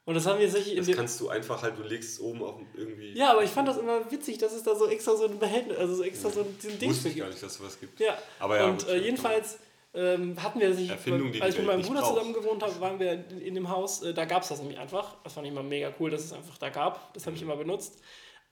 Und 0.05 0.15
das 0.15 0.27
haben 0.27 0.41
wir 0.41 0.47
tatsächlich. 0.47 0.77
Das 0.77 0.97
kannst 0.97 1.21
du 1.21 1.29
einfach 1.29 1.63
halt, 1.63 1.79
du 1.79 1.85
legst 1.85 2.15
es 2.15 2.21
oben 2.21 2.43
auf 2.43 2.57
irgendwie. 2.75 3.13
Ja, 3.13 3.33
aber 3.33 3.45
ich 3.45 3.51
fand 3.51 3.69
das 3.69 3.77
immer 3.77 4.11
witzig, 4.11 4.39
dass 4.39 4.53
es 4.53 4.65
da 4.65 4.75
so 4.75 4.89
extra 4.89 5.15
so 5.15 5.27
ein 5.27 5.39
Behältnis, 5.39 5.79
also 5.79 5.95
so 5.95 6.03
extra 6.03 6.29
so 6.29 6.41
ein, 6.41 6.57
so 6.59 6.69
ein 6.69 6.79
Ding 6.79 6.91
Wusste 6.91 7.09
ich 7.09 7.17
gar 7.17 7.29
nicht, 7.29 7.41
dass 7.41 7.53
es 7.53 7.59
sowas 7.59 7.79
gibt. 7.79 8.01
Ja. 8.01 8.19
Aber 8.41 8.57
ja. 8.57 8.67
Und 8.67 8.89
äh, 8.89 8.97
jedenfalls 8.97 9.59
ähm, 9.95 10.43
hatten 10.43 10.59
wir 10.59 10.75
sich, 10.75 10.91
Erfindung, 10.91 11.33
als 11.41 11.55
ich 11.55 11.61
mit 11.61 11.69
meinem 11.69 11.83
Bruder 11.83 12.01
braucht. 12.01 12.15
zusammen 12.15 12.35
gewohnt 12.35 12.63
habe, 12.65 12.81
waren 12.81 12.99
wir 12.99 13.13
in, 13.13 13.41
in 13.43 13.55
dem 13.55 13.69
Haus. 13.69 14.03
Äh, 14.03 14.13
da 14.13 14.25
gab 14.25 14.43
es 14.43 14.49
das 14.49 14.59
nämlich 14.59 14.79
einfach. 14.79 15.17
Das 15.23 15.35
fand 15.35 15.47
ich 15.47 15.53
immer 15.53 15.63
mega 15.63 15.93
cool, 16.01 16.11
dass 16.11 16.25
es 16.25 16.33
einfach 16.33 16.59
da 16.59 16.71
gab. 16.71 17.15
Das 17.15 17.27
habe 17.27 17.37
ich 17.37 17.43
immer 17.43 17.57
benutzt. 17.57 18.01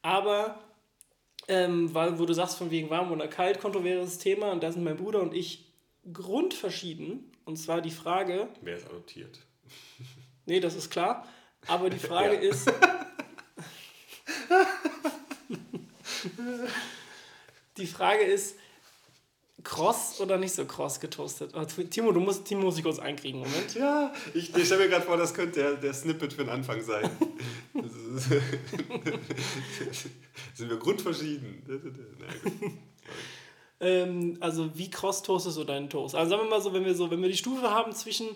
Aber 0.03 0.61
ähm, 1.51 1.93
wo 1.93 2.25
du 2.25 2.33
sagst, 2.33 2.57
von 2.57 2.71
wegen 2.71 2.89
warm 2.91 3.11
oder 3.13 3.27
kalt, 3.29 3.61
kontroverses 3.61 4.19
Thema. 4.19 4.53
Und 4.53 4.63
da 4.63 4.71
sind 4.73 4.85
mein 4.85 4.97
Bruder 4.97 5.21
und 5.21 5.35
ich 5.35 5.67
grundverschieden. 6.13 7.33
Und 7.45 7.57
zwar 7.57 7.81
die 7.81 7.91
Frage. 7.91 8.49
Wer 8.63 8.77
ist 8.77 8.87
adoptiert? 8.87 9.41
nee, 10.47 10.61
das 10.61 10.77
ist 10.77 10.91
klar. 10.91 11.27
Aber 11.67 11.91
die 11.91 11.99
Frage 11.99 12.37
ist. 12.41 12.73
die 17.77 17.87
Frage 17.87 18.23
ist, 18.23 18.57
kross 19.63 20.21
oder 20.21 20.39
nicht 20.39 20.55
so 20.55 20.65
kross 20.65 21.01
getoastet? 21.01 21.53
Oh, 21.55 21.65
Timo, 21.65 22.13
du 22.13 22.21
musst, 22.21 22.45
Timo 22.45 22.63
muss 22.63 22.79
ich 22.79 22.85
kurz 22.85 22.99
einkriegen, 22.99 23.41
Moment. 23.41 23.75
Ja, 23.75 24.13
ich, 24.35 24.55
ich 24.55 24.67
stelle 24.67 24.85
mir 24.85 24.91
gerade 24.91 25.05
vor, 25.05 25.17
das 25.17 25.35
könnte 25.35 25.61
der, 25.61 25.75
der 25.75 25.95
Snippet 25.95 26.33
für 26.33 26.45
den 26.45 26.51
Anfang 26.51 26.83
sein. 26.83 27.11
Sind 30.55 30.71
wir 30.71 30.79
grundverschieden? 30.79 31.63
ähm, 33.81 34.37
also 34.41 34.77
wie 34.77 34.91
kross 34.91 35.23
toastest 35.23 35.57
du 35.57 35.65
deinen 35.65 35.91
Toast? 35.91 36.15
Also 36.15 36.31
sagen 36.31 36.43
wir 36.43 36.51
mal 36.51 36.63
so, 36.63 36.73
wenn 36.73 36.85
wir 36.85 36.95
so, 36.95 37.11
wenn 37.11 37.23
wir 37.23 37.29
die 37.29 37.37
Stufe 37.37 37.71
haben 37.71 37.93
zwischen 37.93 38.29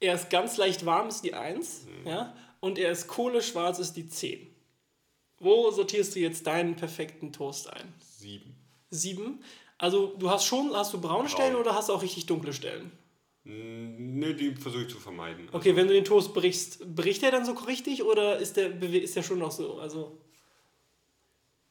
er 0.00 0.14
ist 0.14 0.30
ganz 0.30 0.56
leicht 0.56 0.86
warm 0.86 1.08
ist 1.08 1.22
die 1.22 1.34
1, 1.34 1.86
mhm. 1.86 2.08
ja, 2.08 2.34
und 2.60 2.78
er 2.78 2.92
ist 2.92 3.08
kohleschwarz 3.08 3.78
ist 3.78 3.94
die 3.94 4.08
10. 4.08 4.46
Wo 5.40 5.70
sortierst 5.70 6.14
du 6.16 6.20
jetzt 6.20 6.46
deinen 6.46 6.76
perfekten 6.76 7.32
Toast 7.32 7.72
ein? 7.72 7.94
7. 8.00 8.54
7? 8.90 9.42
Also 9.78 10.14
du 10.18 10.28
hast 10.28 10.44
schon, 10.44 10.74
hast 10.74 10.92
du 10.92 11.00
braune 11.00 11.20
Braun. 11.20 11.28
Stellen 11.28 11.56
oder 11.56 11.74
hast 11.74 11.88
du 11.88 11.92
auch 11.92 12.02
richtig 12.02 12.26
dunkle 12.26 12.52
Stellen? 12.52 12.90
Ne, 13.44 14.34
die 14.34 14.54
versuche 14.54 14.82
ich 14.82 14.88
zu 14.88 14.98
vermeiden. 14.98 15.48
Okay, 15.52 15.70
also, 15.70 15.76
wenn 15.76 15.86
du 15.86 15.94
den 15.94 16.04
Toast 16.04 16.34
brichst, 16.34 16.94
bricht 16.94 17.22
der 17.22 17.30
dann 17.30 17.46
so 17.46 17.52
richtig 17.52 18.02
oder 18.02 18.36
ist 18.38 18.56
der, 18.56 18.82
ist 18.82 19.16
der 19.16 19.22
schon 19.22 19.38
noch 19.38 19.52
so? 19.52 19.78
Also, 19.78 20.18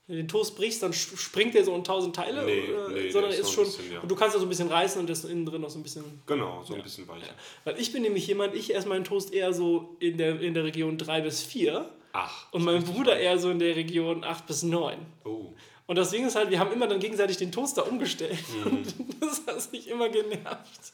wenn 0.08 0.16
du 0.16 0.24
den 0.24 0.28
Toast 0.28 0.56
brichst, 0.56 0.82
dann 0.82 0.94
springt 0.94 1.54
der 1.54 1.66
so 1.66 1.76
in 1.76 1.84
tausend 1.84 2.16
Teile? 2.16 2.46
Nee, 2.46 2.72
oder, 2.72 2.90
nee 2.90 3.12
sondern 3.12 3.32
ist, 3.32 3.42
ist 3.42 3.52
schon. 3.52 3.66
Bisschen, 3.66 3.92
ja. 3.92 4.00
Du 4.00 4.16
kannst 4.16 4.34
ja 4.34 4.40
so 4.40 4.46
ein 4.46 4.50
bisschen 4.50 4.70
reißen 4.70 5.02
und 5.02 5.10
das 5.10 5.26
innen 5.26 5.46
drin 5.46 5.62
noch 5.62 5.70
so 5.70 5.78
ein 5.78 5.84
bisschen. 5.84 6.04
Genau, 6.26 6.64
so 6.64 6.74
ein 6.74 6.82
bisschen 6.82 7.08
weicher. 7.08 7.28
Ja. 7.28 7.34
Weil 7.66 7.80
ich 7.80 7.92
bin 7.92 8.02
nämlich 8.02 8.26
jemand, 8.26 8.56
ich 8.56 8.74
esse 8.74 8.88
meinen 8.88 9.04
Toast 9.04 9.34
eher 9.34 9.54
so 9.54 9.98
in 10.00 10.18
der, 10.18 10.40
in 10.40 10.54
der 10.54 10.64
Region 10.64 10.98
3 10.98 11.22
bis 11.22 11.44
4. 11.44 11.92
Ach. 12.14 12.52
Und 12.54 12.64
mein 12.64 12.84
Bruder 12.84 13.20
eher 13.20 13.38
so 13.38 13.52
in 13.52 13.60
der 13.60 13.76
Region 13.76 14.24
8 14.24 14.48
bis 14.48 14.64
9. 14.64 14.98
Oh. 15.26 15.54
Und 15.88 15.96
deswegen 15.98 16.28
ist 16.28 16.36
halt, 16.36 16.50
wir 16.52 16.60
haben 16.60 16.72
immer 16.72 16.88
dann 16.88 17.00
gegenseitig 17.00 17.38
den 17.38 17.52
Toaster 17.52 17.88
umgestellt. 17.88 18.38
Mhm. 18.64 18.72
Und 18.72 18.96
das 19.22 19.42
hat 19.48 19.72
mich 19.72 19.88
immer 19.88 20.10
genervt. 20.10 20.94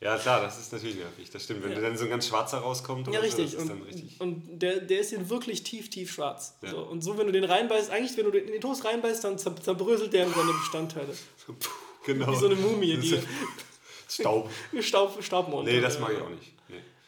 Ja, 0.00 0.16
klar, 0.16 0.40
das 0.40 0.60
ist 0.60 0.72
natürlich 0.72 0.94
nervig. 0.96 1.28
Das 1.30 1.42
stimmt. 1.42 1.64
Wenn 1.64 1.72
Ja. 1.72 1.80
dann 1.80 1.96
so 1.98 2.04
ein 2.04 2.10
ganz 2.10 2.28
schwarzer 2.28 2.58
rauskommt, 2.58 3.08
Ja, 3.12 3.18
richtig. 3.18 3.50
So, 3.50 3.56
das 3.56 3.64
ist 3.64 3.70
und 3.70 3.80
dann 3.80 3.82
richtig. 3.82 4.20
und 4.20 4.62
der, 4.62 4.76
der 4.80 5.00
ist 5.00 5.10
hier 5.10 5.28
wirklich 5.28 5.64
tief, 5.64 5.90
tief 5.90 6.12
schwarz. 6.12 6.56
Ja. 6.62 6.70
So, 6.70 6.78
und 6.82 7.02
so, 7.02 7.18
wenn 7.18 7.26
du 7.26 7.32
den 7.32 7.42
reinbeißt, 7.42 7.90
eigentlich, 7.90 8.16
wenn 8.16 8.26
du 8.26 8.30
den 8.30 8.44
in 8.46 8.52
den 8.52 8.60
Toast 8.60 8.84
reinbeißt, 8.84 9.24
dann 9.24 9.36
zer- 9.38 9.60
zerbröselt 9.60 10.12
der 10.12 10.26
in 10.26 10.32
seine 10.32 10.52
Bestandteile. 10.52 11.14
Genau. 12.06 12.30
Wie 12.32 12.36
so 12.36 12.46
eine 12.46 12.54
Mumie, 12.54 12.94
Das 12.96 13.02
die 13.10 14.22
Staub. 14.22 14.50
Staub, 14.80 15.22
Staubmond. 15.22 15.66
Nee, 15.66 15.80
das 15.80 15.98
mag 15.98 16.12
ich 16.12 16.22
auch 16.22 16.30
nicht. 16.30 16.52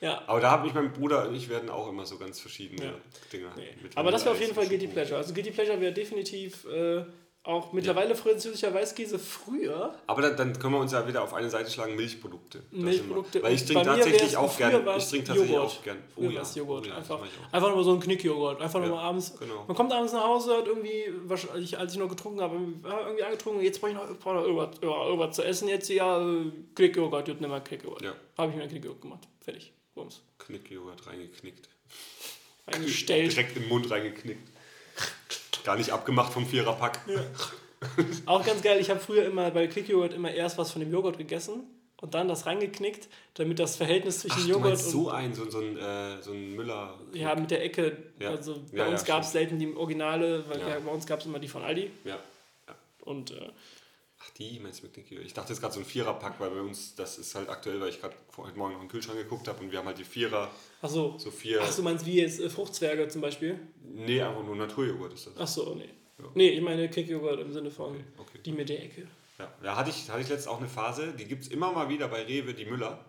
Ja. 0.00 0.22
Aber 0.26 0.40
da 0.40 0.50
habe 0.50 0.66
ich 0.66 0.74
mein 0.74 0.92
Bruder 0.92 1.28
und 1.28 1.34
ich 1.34 1.48
werden 1.48 1.68
auch 1.68 1.88
immer 1.88 2.06
so 2.06 2.16
ganz 2.18 2.40
verschiedene 2.40 2.84
Ja. 2.84 2.92
Dinge. 3.32 3.48
Nee. 3.56 3.68
mit 3.82 3.96
Aber 3.96 4.10
das 4.10 4.24
wäre 4.24 4.34
auf 4.34 4.40
jeden 4.40 4.54
Fall 4.54 4.66
Guilty. 4.66 4.86
Pleasure. 4.88 5.16
Also 5.18 5.34
Guilty 5.34 5.50
Pleasure 5.50 5.78
wäre 5.80 5.92
definitiv 5.92 6.64
äh, 6.64 7.04
auch 7.42 7.72
mittlerweile 7.72 8.14
französischer 8.14 8.72
Weißkäse 8.72 9.18
früher. 9.18 9.94
Aber 10.06 10.22
dann, 10.22 10.36
dann 10.36 10.58
können 10.58 10.74
wir 10.74 10.80
uns 10.80 10.92
ja 10.92 11.06
wieder 11.06 11.22
auf 11.22 11.32
eine 11.34 11.48
Seite 11.50 11.70
schlagen, 11.70 11.96
Milchprodukte. 11.96 12.62
Milchprodukte. 12.70 13.42
Weil 13.42 13.54
ich 13.54 13.64
trinke 13.64 13.82
tatsächlich 13.84 14.36
auch 14.36 14.50
früher 14.52 14.70
gern. 14.70 14.86
war's 14.86 15.04
Ich 15.04 15.10
trinke 15.10 15.26
tatsächlich 15.28 15.54
Joghurt. 15.56 15.70
auch 15.70 15.82
gern. 15.82 15.98
Oh 16.16 16.20
Früher 16.20 16.30
ja, 16.32 16.42
Joghurt. 16.54 16.84
Oh 16.86 16.88
ja, 16.88 16.96
einfach, 16.96 17.68
nochmal 17.68 17.84
so 17.84 17.92
ein 17.94 18.00
Knickjoghurt. 18.00 18.60
Einfach 18.60 18.80
Ja, 18.80 18.86
nochmal 18.86 19.04
abends. 19.04 19.38
genau. 19.38 19.64
Man 19.66 19.76
kommt 19.76 19.92
abends 19.92 20.12
nach 20.12 20.24
Hause, 20.24 20.56
hat 20.56 20.66
irgendwie, 20.66 21.12
wahrscheinlich, 21.24 21.78
als 21.78 21.92
ich 21.94 21.98
noch 21.98 22.08
getrunken 22.08 22.40
habe, 22.42 22.56
ja, 22.84 23.00
irgendwie 23.06 23.24
angetrunken, 23.24 23.62
jetzt 23.62 23.80
brauche 23.80 23.90
ich 23.90 23.96
noch, 23.96 24.18
brauch 24.18 24.34
noch 24.34 24.42
irgendwas, 24.44 24.70
ja, 24.82 25.06
irgendwas 25.06 25.36
zu 25.36 25.42
essen. 25.42 25.68
Jetzt 25.68 25.88
ja, 25.88 26.22
Knickjoghurt, 26.74 27.28
jetzt 27.28 27.40
nimm 27.40 27.50
mal 27.50 27.60
Knickjoghurt. 27.60 28.02
Ja. 28.02 28.12
Habe 28.36 28.50
ich 28.50 28.56
mir 28.56 28.62
einen 28.62 28.70
Knickjoghurt 28.70 29.00
gemacht. 29.00 29.28
Fertig. 29.40 29.72
Bums. 29.94 30.20
Knickjoghurt 30.38 31.06
reingeknickt. 31.06 31.68
Eingestellt. 32.66 33.32
Direkt 33.32 33.56
im 33.56 33.68
Mund 33.68 33.90
reingeknickt. 33.90 34.48
Gar 35.64 35.76
nicht 35.76 35.90
abgemacht 35.90 36.32
vom 36.32 36.46
Viererpack. 36.46 37.00
Auch 38.26 38.44
ganz 38.44 38.62
geil, 38.62 38.78
ich 38.80 38.90
habe 38.90 39.00
früher 39.00 39.24
immer 39.24 39.50
bei 39.50 39.66
Knickjoghurt 39.66 40.12
immer 40.14 40.30
erst 40.32 40.58
was 40.58 40.70
von 40.70 40.80
dem 40.80 40.92
Joghurt 40.92 41.18
gegessen 41.18 41.64
und 42.00 42.14
dann 42.14 42.28
das 42.28 42.46
reingeknickt, 42.46 43.08
damit 43.34 43.58
das 43.58 43.76
Verhältnis 43.76 44.20
zwischen 44.20 44.38
Ach, 44.38 44.44
du 44.44 44.48
Joghurt 44.50 44.72
und 44.72 44.78
so 44.78 45.10
ein, 45.10 45.34
so, 45.34 45.50
so 45.50 45.58
ein, 45.60 45.76
äh, 45.76 46.22
so 46.22 46.32
ein 46.32 46.54
Müller. 46.56 46.98
Ja, 47.12 47.34
mit 47.34 47.50
der 47.50 47.62
Ecke. 47.64 47.96
Ja. 48.18 48.30
Also 48.30 48.62
bei 48.70 48.78
Ja, 48.78 48.84
ja, 48.84 48.90
uns 48.90 49.04
gab 49.04 49.22
es 49.22 49.32
selten 49.32 49.58
die 49.58 49.74
Originale, 49.74 50.44
weil 50.48 50.60
Ja. 50.60 50.68
ja. 50.70 50.78
bei 50.80 50.90
uns 50.90 51.06
gab 51.06 51.20
es 51.20 51.26
immer 51.26 51.38
die 51.38 51.48
von 51.48 51.62
Aldi. 51.62 51.90
Ja. 52.04 52.18
Und 53.02 53.30
äh, 53.32 53.48
Ach, 54.42 54.48
die 54.48 54.58
meinst 54.60 54.80
du 54.80 54.84
mit 54.84 54.94
Knickjoghurt? 54.94 55.26
Ich 55.26 55.34
dachte 55.34 55.52
jetzt 55.52 55.60
gerade 55.60 55.74
so 55.74 55.80
ein 55.80 55.86
Viererpack, 55.86 56.40
weil 56.40 56.50
bei 56.50 56.60
uns, 56.60 56.94
das 56.94 57.18
ist 57.18 57.34
halt 57.34 57.48
aktuell, 57.48 57.80
weil 57.80 57.90
ich 57.90 58.00
gerade 58.00 58.14
heute 58.36 58.56
Morgen 58.56 58.72
noch 58.74 58.80
in 58.80 58.86
den 58.86 58.90
Kühlschrank 58.90 59.18
geguckt 59.18 59.48
habe 59.48 59.62
und 59.62 59.70
wir 59.70 59.78
haben 59.78 59.86
halt 59.86 59.98
die 59.98 60.04
Vierer, 60.04 60.50
achso. 60.82 61.18
so 61.18 61.30
vier. 61.30 61.60
Ach, 61.62 61.74
du 61.74 61.82
meinst 61.82 62.06
wie 62.06 62.20
jetzt 62.20 62.40
äh, 62.40 62.48
Fruchtzwerge 62.48 63.08
zum 63.08 63.20
Beispiel? 63.20 63.58
Nee, 63.82 64.22
einfach 64.22 64.42
nur 64.42 64.56
Naturjoghurt 64.56 65.14
ist 65.14 65.26
das. 65.26 65.36
Achso, 65.36 65.74
nee. 65.74 65.90
Ja. 66.18 66.24
Nee, 66.34 66.48
ich 66.50 66.60
meine 66.60 66.88
Knickjoghurt 66.88 67.40
im 67.40 67.52
Sinne 67.52 67.70
von 67.70 67.94
Okay, 67.94 68.04
okay. 68.18 68.38
die 68.44 68.52
mit 68.52 68.68
der 68.68 68.82
Ecke. 68.82 69.06
Ja, 69.38 69.52
da 69.62 69.76
hatte 69.76 69.90
ich, 69.90 70.08
hatte 70.10 70.20
ich 70.20 70.28
letztens 70.28 70.48
auch 70.48 70.58
eine 70.58 70.68
Phase, 70.68 71.14
die 71.18 71.24
gibt 71.24 71.42
es 71.44 71.48
immer 71.48 71.72
mal 71.72 71.88
wieder 71.88 72.08
bei 72.08 72.22
Rewe, 72.22 72.52
die 72.52 72.66
Müller, 72.66 73.04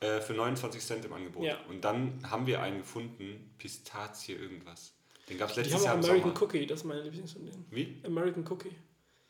äh, 0.00 0.20
für 0.20 0.32
29 0.32 0.80
Cent 0.80 1.04
im 1.04 1.12
Angebot. 1.12 1.44
Ja. 1.44 1.58
Und 1.68 1.84
dann 1.84 2.20
haben 2.28 2.46
wir 2.46 2.60
einen 2.62 2.78
gefunden, 2.78 3.54
Pistazie 3.58 4.32
irgendwas. 4.32 4.92
Den 5.28 5.38
gab 5.38 5.48
es 5.50 5.54
Die 5.54 5.60
letztes 5.60 5.78
haben 5.80 5.84
Jahr 5.84 5.94
auch 5.94 5.98
im 5.98 6.04
American 6.04 6.34
Sommer. 6.34 6.42
Cookie, 6.42 6.66
das 6.66 6.80
ist 6.80 6.84
meine 6.84 7.02
Lieblings 7.02 7.32
von 7.32 7.44
denen. 7.44 7.66
Wie? 7.70 8.00
American 8.04 8.44
Cookie. 8.48 8.70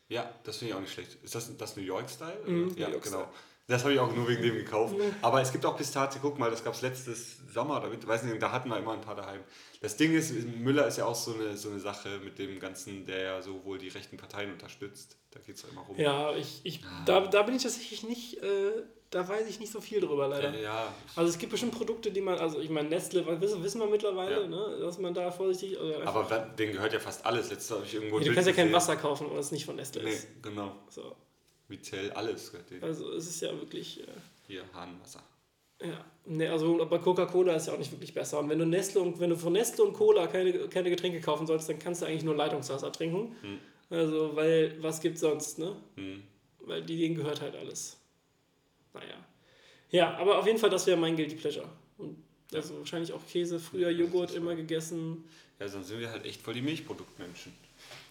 Ja, 0.08 0.30
das 0.44 0.56
finde 0.58 0.70
ich 0.70 0.76
auch 0.76 0.80
nicht 0.80 0.92
schlecht. 0.92 1.18
Ist 1.22 1.34
das 1.34 1.54
das 1.56 1.76
New 1.76 1.82
York-Style? 1.82 2.38
Mhm, 2.46 2.74
ja, 2.76 2.86
New 2.88 2.92
York 2.94 3.04
genau. 3.04 3.18
Style. 3.24 3.28
Das 3.66 3.82
habe 3.84 3.92
ich 3.92 4.00
auch 4.00 4.10
nur 4.14 4.26
wegen 4.26 4.40
dem 4.42 4.54
gekauft. 4.54 4.94
Aber 5.20 5.42
es 5.42 5.52
gibt 5.52 5.66
auch 5.66 5.76
Pistazie, 5.76 6.18
guck 6.22 6.38
mal, 6.38 6.50
das 6.50 6.64
gab 6.64 6.72
es 6.72 6.80
letztes 6.80 7.36
Sommer, 7.52 7.76
oder 7.76 7.90
mit, 7.90 8.06
weiß 8.06 8.22
nicht, 8.22 8.40
da 8.40 8.50
hatten 8.50 8.70
wir 8.70 8.78
immer 8.78 8.94
ein 8.94 9.02
paar 9.02 9.14
daheim. 9.14 9.40
Das 9.82 9.94
Ding 9.98 10.14
ist, 10.14 10.32
Müller 10.32 10.86
ist 10.86 10.96
ja 10.96 11.04
auch 11.04 11.14
so 11.14 11.34
eine, 11.34 11.54
so 11.58 11.68
eine 11.68 11.78
Sache 11.78 12.18
mit 12.24 12.38
dem 12.38 12.58
Ganzen, 12.60 13.04
der 13.04 13.20
ja 13.20 13.42
so 13.42 13.62
wohl 13.66 13.76
die 13.76 13.88
rechten 13.88 14.16
Parteien 14.16 14.50
unterstützt. 14.52 15.18
Da 15.32 15.40
geht 15.40 15.56
es 15.56 15.64
immer 15.64 15.82
rum. 15.82 15.96
Ja, 15.98 16.34
ich, 16.34 16.60
ich, 16.64 16.82
Ah. 16.86 17.02
da, 17.04 17.20
da 17.26 17.42
bin 17.42 17.56
ich 17.56 17.62
tatsächlich 17.62 18.04
nicht, 18.04 18.42
äh, 18.42 18.70
da 19.10 19.26
weiß 19.26 19.48
ich 19.48 19.58
nicht 19.60 19.72
so 19.72 19.80
viel 19.80 20.00
drüber 20.00 20.28
leider. 20.28 20.52
Äh, 20.54 20.62
ja, 20.62 20.92
Also 21.16 21.30
es 21.30 21.38
gibt 21.38 21.50
bestimmt 21.52 21.72
Produkte, 21.74 22.10
die 22.10 22.20
man, 22.20 22.38
also 22.38 22.60
ich 22.60 22.68
meine 22.70 22.88
Nestle, 22.88 23.24
wissen, 23.40 23.62
wissen 23.62 23.80
wir 23.80 23.86
mittlerweile, 23.86 24.42
Ja. 24.42 24.46
ne, 24.46 24.78
dass 24.80 24.98
man 24.98 25.14
da 25.14 25.30
vorsichtig, 25.30 25.78
einfach, 25.80 26.14
aber 26.14 26.24
da- 26.28 26.44
denen 26.46 26.72
gehört 26.72 26.92
ja 26.92 26.98
fast 27.00 27.24
alles. 27.24 27.50
Letztes 27.50 27.70
habe 27.70 27.84
ich 27.86 27.94
irgendwo 27.94 28.18
Ja, 28.18 28.24
du 28.26 28.34
kannst 28.34 28.48
ja 28.48 28.54
kein. 28.54 28.72
Wasser 28.72 28.96
kaufen, 28.96 29.26
was 29.32 29.50
nicht 29.52 29.64
von 29.64 29.76
Nestle 29.76 30.02
Nee, 30.04 30.10
ist. 30.10 30.28
genau. 30.42 30.72
So. 30.90 31.14
Vitell, 31.68 32.10
alles. 32.12 32.52
Also 32.80 33.12
es 33.12 33.28
ist 33.28 33.40
ja 33.42 33.50
wirklich, 33.52 34.00
äh, 34.00 34.06
Hier, 34.46 34.62
Hahnwasser. 34.72 35.22
ja, 35.82 36.02
ne, 36.24 36.50
also 36.50 36.84
bei 36.86 36.98
Coca-Cola 36.98 37.54
ist 37.56 37.66
ja 37.66 37.74
auch 37.74 37.78
nicht 37.78 37.92
wirklich 37.92 38.14
besser. 38.14 38.38
Und 38.38 38.48
wenn 38.48 38.58
du 38.58 38.64
Nestle 38.66 39.00
und 39.02 39.20
wenn 39.20 39.28
du 39.30 39.36
von 39.36 39.52
Nestle 39.52 39.84
und 39.84 39.92
Cola 39.92 40.26
keine, 40.28 40.52
keine 40.68 40.88
Getränke 40.90 41.20
kaufen 41.20 41.46
sollst, 41.46 41.68
dann 41.68 41.78
kannst 41.78 42.00
du 42.02 42.06
eigentlich 42.06 42.24
nur 42.24 42.34
Leitungswasser 42.36 42.90
trinken. 42.90 43.36
Hm. 43.42 43.58
Also, 43.90 44.34
weil, 44.36 44.82
was 44.82 45.00
gibt's 45.00 45.20
sonst, 45.20 45.58
ne? 45.58 45.76
Hm. 45.96 46.22
Weil 46.60 46.82
die- 46.82 46.98
denen 46.98 47.14
gehört 47.16 47.40
halt 47.42 47.54
alles. 47.56 47.97
Naja. 48.94 49.14
Ja, 49.90 50.16
aber 50.16 50.38
auf 50.38 50.46
jeden 50.46 50.58
Fall, 50.58 50.70
das 50.70 50.86
wäre 50.86 50.96
mein 50.96 51.16
Guilty 51.16 51.36
Pleasure. 51.36 51.68
Und 51.96 52.22
also 52.52 52.78
wahrscheinlich 52.78 53.12
auch 53.12 53.26
Käse, 53.26 53.58
früher 53.58 53.90
Joghurt 53.90 54.34
immer 54.34 54.54
gegessen. 54.54 55.24
Ja, 55.58 55.68
sonst 55.68 55.88
sind 55.88 56.00
wir 56.00 56.10
halt 56.10 56.24
echt 56.24 56.42
voll 56.42 56.54
die 56.54 56.62
Milchproduktmenschen. 56.62 57.52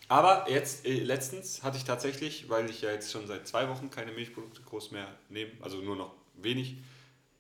Aber 0.10 0.50
jetzt, 0.50 0.86
äh, 0.86 1.00
letztens 1.00 1.64
hatte 1.64 1.78
ich 1.78 1.84
tatsächlich, 1.84 2.50
weil 2.50 2.70
ich 2.70 2.82
ja 2.82 2.92
jetzt 2.92 3.12
schon 3.12 3.28
seit 3.28 3.48
zwei 3.48 3.68
Wochen 3.70 3.90
keine 3.90 4.12
Milchprodukte 4.12 4.62
groß 4.62 4.92
mehr 4.92 5.08
nehme, 5.30 5.52
also 5.62 5.78
nur 5.78 5.96
noch 5.96 6.12
wenig, 6.36 6.78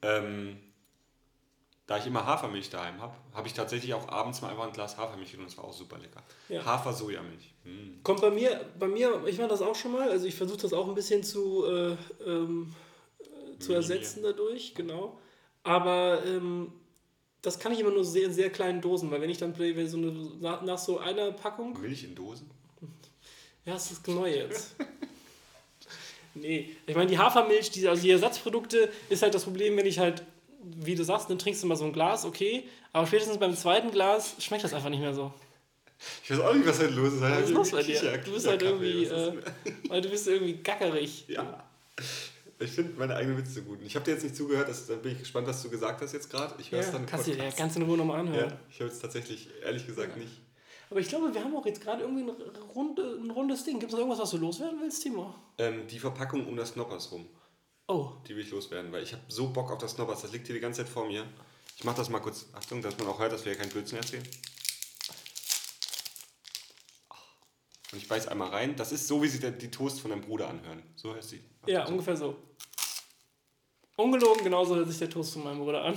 ähm, 0.01 0.57
da 1.87 1.97
ich 1.97 2.05
immer 2.05 2.25
Hafermilch 2.25 2.69
daheim 2.69 3.01
habe, 3.01 3.13
habe 3.33 3.47
ich 3.47 3.53
tatsächlich 3.53 3.93
auch 3.93 4.09
abends 4.09 4.41
mal 4.41 4.49
einfach 4.49 4.65
ein 4.65 4.73
Glas 4.73 4.97
Hafermilch 4.97 5.31
genommen 5.31 5.45
und 5.45 5.51
das 5.51 5.57
war 5.57 5.69
auch 5.69 5.73
super 5.73 5.97
lecker. 5.97 6.21
Ja. 6.49 6.65
Hafer-Sojamilch. 6.65 7.53
Mm. 7.63 8.03
Kommt 8.03 8.19
bei 8.19 8.29
mir, 8.29 8.65
bei 8.77 8.87
mir, 8.87 9.23
ich 9.25 9.37
mache 9.37 9.47
das 9.47 9.61
auch 9.61 9.75
schon 9.75 9.93
mal, 9.93 10.09
also 10.09 10.25
ich 10.25 10.35
versuche 10.35 10.59
das 10.59 10.73
auch 10.73 10.89
ein 10.89 10.95
bisschen 10.95 11.23
zu, 11.23 11.65
äh, 11.65 11.95
ähm, 12.25 12.73
äh, 12.73 12.86
zu 13.59 13.73
ersetzen 13.73 14.23
dadurch, 14.23 14.73
genau. 14.75 15.19
Aber 15.63 16.23
ähm, 16.25 16.71
das 17.41 17.59
kann 17.59 17.71
ich 17.71 17.79
immer 17.79 17.91
nur 17.91 18.03
sehr, 18.03 18.25
in 18.25 18.33
sehr 18.33 18.49
kleinen 18.49 18.81
Dosen, 18.81 19.11
weil 19.11 19.21
wenn 19.21 19.29
ich 19.29 19.37
dann 19.37 19.57
wenn 19.57 19.87
so 19.87 19.97
eine, 19.97 20.11
nach, 20.39 20.61
nach 20.61 20.77
so 20.77 20.99
einer 20.99 21.31
Packung, 21.31 21.79
Milch 21.79 22.03
in 22.03 22.15
Dosen? 22.15 22.49
ja, 23.65 23.73
das 23.73 23.91
ist 23.91 24.07
neu 24.07 24.33
jetzt. 24.33 24.75
nee, 26.33 26.75
ich 26.85 26.95
meine, 26.95 27.09
die 27.09 27.17
Hafermilch, 27.17 27.71
die, 27.71 27.87
also 27.87 28.01
die 28.01 28.11
Ersatzprodukte, 28.11 28.89
ist 29.09 29.21
halt 29.21 29.33
das 29.33 29.43
Problem, 29.43 29.77
wenn 29.77 29.85
ich 29.85 29.99
halt, 29.99 30.23
wie 30.63 30.95
du 30.95 31.03
sagst, 31.03 31.29
dann 31.29 31.39
trinkst 31.39 31.63
du 31.63 31.67
mal 31.67 31.75
so 31.75 31.85
ein 31.85 31.93
Glas, 31.93 32.25
okay, 32.25 32.63
aber 32.93 33.07
spätestens 33.07 33.37
beim 33.37 33.55
zweiten 33.55 33.91
Glas 33.91 34.35
schmeckt 34.39 34.63
das 34.63 34.73
einfach 34.73 34.89
nicht 34.89 35.01
mehr 35.01 35.13
so. 35.13 35.31
Ich 36.23 36.31
weiß 36.31 36.39
auch 36.39 36.53
nicht, 36.53 36.65
was 36.65 36.79
halt 36.79 36.91
los 36.91 37.13
ist. 37.13 37.21
Was 37.21 37.41
ist 37.41 37.49
los 37.49 37.71
bei 37.71 37.83
dir? 37.83 38.17
Du 38.23 38.33
bist 38.33 38.47
halt 38.47 38.61
irgendwie, 38.61 39.05
äh, 39.05 39.33
weil 39.87 40.01
du 40.01 40.09
bist 40.09 40.27
irgendwie 40.27 40.53
gackerig. 40.57 41.25
Ja. 41.27 41.63
Ich 42.59 42.71
finde 42.71 42.97
meine 42.97 43.15
eigenen 43.15 43.37
Witze 43.37 43.61
gut. 43.61 43.79
Ich 43.83 43.95
habe 43.95 44.05
dir 44.05 44.11
jetzt 44.11 44.23
nicht 44.23 44.35
zugehört, 44.35 44.67
das, 44.67 44.87
da 44.87 44.95
bin 44.95 45.11
ich 45.11 45.19
gespannt, 45.19 45.47
was 45.47 45.61
du 45.61 45.69
gesagt 45.69 46.01
hast 46.01 46.13
jetzt 46.13 46.29
gerade. 46.29 46.55
Ich 46.59 46.71
höre 46.71 46.79
es 46.79 46.87
Ja, 46.87 46.93
dann 46.93 47.05
kannst 47.05 47.27
du 47.27 47.31
dir 47.31 47.51
ganz 47.51 47.75
in 47.75 47.83
Ruhe 47.83 47.97
nochmal 47.97 48.21
anhören. 48.21 48.49
Ja, 48.49 48.59
ich 48.69 48.79
habe 48.79 48.89
jetzt 48.89 48.99
tatsächlich, 48.99 49.49
ehrlich 49.63 49.85
gesagt, 49.85 50.17
nicht. 50.17 50.41
Aber 50.89 50.99
ich 50.99 51.07
glaube, 51.09 51.33
wir 51.33 51.43
haben 51.43 51.55
auch 51.55 51.65
jetzt 51.65 51.81
gerade 51.81 52.01
irgendwie 52.03 52.23
ein, 52.23 52.29
runde, 52.73 53.19
ein 53.21 53.29
rundes 53.29 53.63
Ding. 53.63 53.79
Gibt 53.79 53.91
es 53.91 53.93
noch 53.93 53.99
irgendwas, 53.99 54.19
was 54.21 54.31
du 54.31 54.37
loswerden 54.37 54.79
willst, 54.81 55.03
Timo? 55.03 55.35
Ähm, 55.57 55.85
die 55.87 55.99
Verpackung 55.99 56.47
um 56.47 56.55
das 56.55 56.73
Knoppers 56.73 57.11
rum, 57.11 57.27
Oh, 57.89 58.11
die 58.27 58.35
will 58.35 58.43
ich 58.43 58.51
loswerden, 58.51 58.91
weil 58.91 59.03
ich 59.03 59.13
habe 59.13 59.23
so 59.29 59.47
Bock 59.47 59.71
auf 59.71 59.77
das 59.77 59.95
Knoppers. 59.95 60.21
Das 60.21 60.33
liegt 60.33 60.47
hier 60.47 60.55
die 60.55 60.59
ganze 60.61 60.83
Zeit 60.83 60.89
vor 60.89 61.07
mir. 61.07 61.23
Ich 61.77 61.85
mache 61.85 61.95
das 61.97 62.09
mal 62.09 62.19
kurz. 62.19 62.47
Achtung, 62.53 62.81
dass 62.81 62.97
man 62.97 63.07
auch 63.07 63.19
hört, 63.19 63.31
dass 63.31 63.45
wir 63.45 63.53
hier 63.53 63.61
kein 63.61 63.69
Blödsinn 63.69 63.97
erzählen. 63.99 64.23
Und 67.91 67.97
ich 67.99 68.07
beiß 68.07 68.27
einmal 68.27 68.49
rein. 68.49 68.75
Das 68.75 68.91
ist 68.91 69.07
so, 69.07 69.21
wie 69.23 69.27
sich 69.27 69.39
der, 69.39 69.51
die 69.51 69.71
Toast 69.71 70.01
von 70.01 70.11
deinem 70.11 70.21
Bruder 70.21 70.49
anhören. 70.49 70.83
So 70.95 71.13
hört 71.13 71.23
sie. 71.23 71.41
ja, 71.65 71.85
ungefähr 71.87 72.17
so. 72.17 72.35
Ungelogen, 73.95 74.43
genauso 74.43 74.75
hört 74.75 74.87
sich 74.89 74.99
der 74.99 75.09
Toast 75.09 75.33
von 75.33 75.43
meinem 75.43 75.59
Bruder 75.59 75.83
an. 75.83 75.95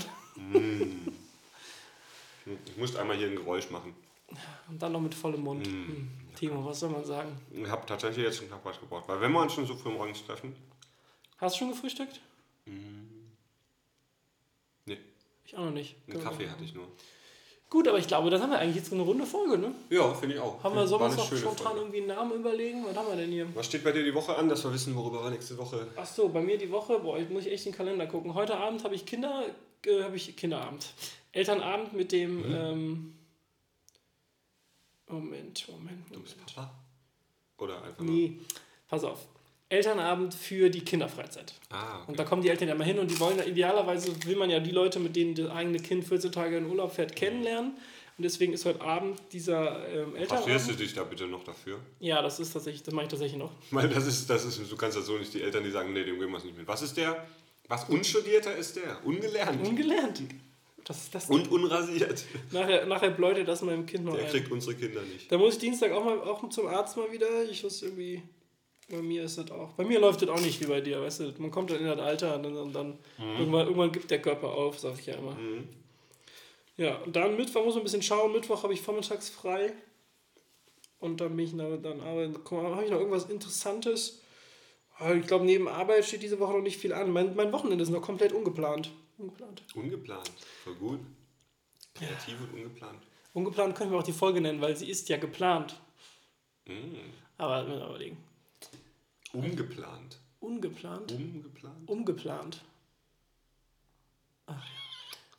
Ich 2.66 2.76
muss 2.76 2.96
einmal 2.96 3.16
hier 3.16 3.28
ein 3.28 3.36
Geräusch 3.36 3.70
machen. 3.70 3.94
Und 4.68 4.80
dann 4.80 4.92
noch 4.92 5.00
mit 5.00 5.14
vollem 5.14 5.42
Mund. 5.42 5.66
Hm. 5.66 6.08
Timo, 6.36 6.64
was 6.64 6.80
soll 6.80 6.90
man 6.90 7.04
sagen? 7.04 7.36
Ich 7.52 7.68
habe 7.68 7.84
tatsächlich 7.86 8.24
jetzt 8.24 8.38
schon 8.38 8.46
Knoppers 8.46 8.78
gebraucht. 8.80 9.08
Weil 9.08 9.20
wenn 9.20 9.32
wir 9.32 9.42
uns 9.42 9.52
schon 9.52 9.66
so 9.66 9.74
früh 9.76 9.90
morgens 9.90 10.24
treffen, 10.24 10.54
Hast 11.38 11.56
du 11.56 11.60
schon 11.60 11.70
gefrühstückt? 11.70 12.20
nee, 12.66 14.98
Ich 15.44 15.56
auch 15.56 15.64
noch 15.64 15.70
nicht. 15.72 15.96
einen 16.08 16.22
Kaffee 16.22 16.48
hatte 16.48 16.62
ich 16.64 16.74
nur. 16.74 16.86
Gut, 17.70 17.86
aber 17.86 17.98
ich 17.98 18.08
glaube, 18.08 18.30
dann 18.30 18.42
haben 18.42 18.50
wir 18.50 18.58
eigentlich 18.58 18.76
jetzt 18.76 18.92
eine 18.92 19.02
runde 19.02 19.24
Folge, 19.24 19.56
ne? 19.56 19.72
Ja, 19.90 20.12
finde 20.12 20.34
ich 20.34 20.40
auch. 20.40 20.60
Haben 20.64 20.74
wir 20.74 20.82
uns 20.82 20.90
noch 20.90 20.98
spontan 21.36 21.56
Folge. 21.66 21.78
irgendwie 21.80 21.98
einen 21.98 22.08
Namen 22.08 22.32
überlegen? 22.32 22.84
Was 22.84 22.96
haben 22.96 23.06
wir 23.08 23.16
denn 23.16 23.30
hier? 23.30 23.46
Was 23.54 23.66
steht 23.66 23.84
bei 23.84 23.92
dir 23.92 24.02
die 24.02 24.12
Woche 24.12 24.34
an, 24.34 24.48
dass 24.48 24.64
wir 24.64 24.72
wissen, 24.72 24.96
worüber 24.96 25.22
wir 25.22 25.30
nächste 25.30 25.56
Woche. 25.56 25.86
Ach 25.94 26.04
so, 26.04 26.28
bei 26.30 26.40
mir 26.40 26.58
die 26.58 26.70
Woche, 26.70 26.98
boah, 26.98 27.16
jetzt 27.16 27.30
muss 27.30 27.46
ich 27.46 27.52
echt 27.52 27.64
den 27.66 27.72
Kalender 27.72 28.08
gucken. 28.08 28.34
Heute 28.34 28.56
Abend 28.56 28.82
habe 28.82 28.96
ich 28.96 29.06
Kinder, 29.06 29.44
äh, 29.86 30.02
habe 30.02 30.16
ich 30.16 30.34
Kinderabend. 30.36 30.92
Elternabend 31.30 31.92
mit 31.92 32.10
dem, 32.10 32.38
Mhm. 32.38 32.54
ähm, 32.56 33.14
Moment, 35.08 35.68
Moment, 35.68 36.04
Du 36.14 36.20
bist 36.20 36.36
Moment. 36.36 36.54
Papa? 36.54 36.70
Oder 37.58 37.82
einfach 37.84 38.02
nur. 38.02 38.12
Nee, 38.14 38.40
pass 38.88 39.04
auf. 39.04 39.26
Elternabend 39.70 40.34
für 40.34 40.68
die 40.68 40.80
Kinderfreizeit. 40.80 41.54
Ah, 41.70 42.00
okay. 42.00 42.04
Und 42.08 42.18
da 42.18 42.24
kommen 42.24 42.42
die 42.42 42.48
Eltern 42.50 42.68
ja 42.68 42.74
mal 42.74 42.84
hin 42.84 42.98
und 42.98 43.10
die 43.10 43.18
wollen 43.20 43.38
ja, 43.38 43.44
idealerweise 43.44 44.12
will 44.26 44.36
man 44.36 44.50
ja 44.50 44.60
die 44.60 44.72
Leute, 44.72 44.98
mit 45.00 45.16
denen 45.16 45.34
das 45.34 45.48
eigene 45.50 45.78
Kind 45.78 46.04
14 46.04 46.32
Tage 46.32 46.56
in 46.58 46.66
Urlaub 46.66 46.92
fährt, 46.92 47.16
kennenlernen. 47.16 47.72
Und 48.18 48.24
deswegen 48.24 48.52
ist 48.52 48.66
heute 48.66 48.82
Abend 48.82 49.18
dieser 49.32 49.88
ähm, 49.88 50.14
Interessierst 50.16 50.18
du 50.18 50.50
Elternabend. 50.50 50.80
dich 50.80 50.92
da 50.94 51.04
bitte 51.04 51.26
noch 51.26 51.44
dafür? 51.44 51.78
Ja, 52.00 52.20
das 52.20 52.38
ist 52.40 52.52
tatsächlich, 52.52 52.82
das 52.82 52.92
mache 52.92 53.04
ich 53.06 53.10
tatsächlich 53.10 53.38
noch. 53.38 53.52
Weil 53.70 53.88
das 53.88 54.06
ist, 54.06 54.28
das 54.28 54.44
ist, 54.44 54.70
du 54.70 54.76
kannst 54.76 54.96
ja 54.98 55.02
so 55.02 55.16
nicht 55.16 55.32
die 55.32 55.40
Eltern, 55.42 55.64
die 55.64 55.70
sagen, 55.70 55.92
nee, 55.94 56.04
dem 56.04 56.18
geben 56.18 56.30
wir 56.32 56.38
es 56.38 56.44
nicht 56.44 56.58
mit. 56.58 56.68
Was 56.68 56.82
ist 56.82 56.96
der? 56.96 57.24
Was 57.68 57.88
unstudierter 57.88 58.54
ist 58.56 58.76
der? 58.76 58.98
Ungelernt. 59.06 59.66
Ungelernt. 59.66 60.22
Ist 60.88 61.14
das? 61.14 61.30
Und 61.30 61.48
unrasiert. 61.52 62.24
Nachher, 62.50 62.84
nachher 62.86 63.10
bläutet 63.10 63.46
das 63.46 63.62
meinem 63.62 63.86
Kind 63.86 64.04
noch 64.04 64.16
Der 64.16 64.24
ein. 64.24 64.30
kriegt 64.30 64.50
unsere 64.50 64.74
Kinder 64.74 65.02
nicht. 65.02 65.30
Da 65.30 65.38
muss 65.38 65.54
ich 65.54 65.60
Dienstag 65.60 65.92
auch 65.92 66.04
mal 66.04 66.20
auch 66.20 66.48
zum 66.48 66.66
Arzt 66.66 66.96
mal 66.96 67.12
wieder. 67.12 67.44
Ich 67.48 67.62
muss 67.62 67.80
irgendwie. 67.82 68.22
Bei 68.90 69.00
mir 69.00 69.24
ist 69.24 69.38
das 69.38 69.50
auch. 69.50 69.72
Bei 69.74 69.84
mir 69.84 70.00
läuft 70.00 70.22
das 70.22 70.28
auch 70.28 70.40
nicht 70.40 70.60
wie 70.60 70.66
bei 70.66 70.80
dir, 70.80 71.00
weißt 71.00 71.20
du? 71.20 71.34
Man 71.38 71.50
kommt 71.50 71.70
dann 71.70 71.78
in 71.78 71.86
das 71.86 71.98
Alter 71.98 72.34
und 72.36 72.42
dann, 72.42 72.56
und 72.56 72.72
dann 72.72 72.98
irgendwann, 73.18 73.66
irgendwann 73.66 73.92
gibt 73.92 74.10
der 74.10 74.20
Körper 74.20 74.48
auf, 74.48 74.78
sag 74.78 74.98
ich 74.98 75.06
ja 75.06 75.14
immer. 75.14 75.36
Ja, 76.76 76.96
und 76.98 77.14
dann 77.14 77.36
Mittwoch 77.36 77.64
muss 77.64 77.74
man 77.74 77.82
ein 77.82 77.84
bisschen 77.84 78.02
schauen. 78.02 78.32
Mittwoch 78.32 78.62
habe 78.62 78.72
ich 78.72 78.80
vormittags 78.80 79.28
frei. 79.28 79.72
Und 80.98 81.20
dann 81.20 81.36
bin 81.36 81.46
ich 81.46 81.56
dann, 81.56 81.82
dann 81.82 82.00
arbeiten. 82.00 82.36
Habe 82.50 82.84
ich 82.84 82.90
noch 82.90 82.98
irgendwas 82.98 83.30
Interessantes? 83.30 84.20
Ah, 84.98 85.12
Ich 85.14 85.26
glaube, 85.26 85.44
neben 85.44 85.68
Arbeit 85.68 86.04
steht 86.04 86.22
diese 86.22 86.38
Woche 86.40 86.52
noch 86.52 86.62
nicht 86.62 86.78
viel 86.78 86.92
an. 86.92 87.10
Mein, 87.10 87.34
mein 87.36 87.52
Wochenende 87.52 87.82
ist 87.82 87.90
noch 87.90 88.02
komplett 88.02 88.32
ungeplant. 88.32 88.90
Ungeplant. 89.18 89.62
Ungeplant. 89.74 90.30
Voll 90.64 90.74
gut. 90.74 91.00
Kreativ 91.94 92.34
und 92.40 92.54
ungeplant. 92.54 93.02
Ungeplant 93.32 93.76
können 93.76 93.92
wir 93.92 93.98
auch 93.98 94.02
die 94.02 94.12
Folge 94.12 94.40
nennen, 94.40 94.60
weil 94.60 94.76
sie 94.76 94.90
ist 94.90 95.08
ja 95.08 95.16
geplant. 95.16 95.80
Mm. 96.66 96.96
Aber 97.38 97.62
müssen 97.64 97.78
wir 97.80 97.88
überlegen. 97.88 98.16
Ungeplant. 99.32 100.18
Ungeplant? 100.40 101.12
Umgeplant? 101.12 101.88
Umgeplant. 101.88 102.60
Ach 104.46 104.54
ja. 104.54 104.80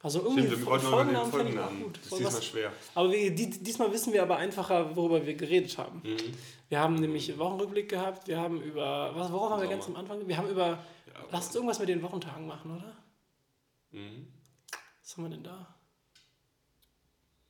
Also 0.04 0.20
irgendwie 0.22 0.48
Stimmt, 0.48 0.60
wir 0.60 0.66
wollten 0.66 0.90
mal 0.90 1.04
über 1.04 1.14
den 1.14 1.32
Folgennamen 1.32 1.84
gut. 1.84 1.98
Das 1.98 2.12
ist 2.12 2.20
diesmal 2.20 2.42
schwer. 2.42 2.74
Aber 2.96 3.12
wir, 3.12 3.36
die, 3.36 3.50
diesmal 3.52 3.92
wissen 3.94 4.12
wir 4.14 4.24
aber 4.24 4.38
einfacher, 4.38 4.96
worüber 4.96 5.26
wir 5.26 5.36
geredet 5.36 5.78
haben. 5.78 6.02
Mhm. 6.04 6.34
Wir 6.70 6.80
haben 6.80 6.96
nämlich 6.96 7.30
einen 7.30 7.38
Wochenrückblick 7.38 7.90
gehabt, 7.90 8.28
wir 8.28 8.40
haben 8.40 8.62
über, 8.62 9.12
was, 9.14 9.32
worauf 9.32 9.52
haben 9.52 9.62
wir 9.62 9.70
ganz 9.70 9.86
am 9.86 9.96
Anfang? 9.96 10.28
Wir 10.28 10.38
haben 10.38 10.50
über, 10.50 10.68
Ja, 10.68 11.26
lass 11.32 11.48
uns 11.48 11.56
irgendwas 11.56 11.80
mit 11.80 11.90
den 11.90 12.02
Wochentagen 12.02 12.48
machen, 12.48 12.78
oder? 12.78 12.98
Mhm. 13.92 14.28
Was 15.04 15.18
haben 15.18 15.26
wir 15.26 15.30
denn 15.30 15.44
da? 15.44 15.76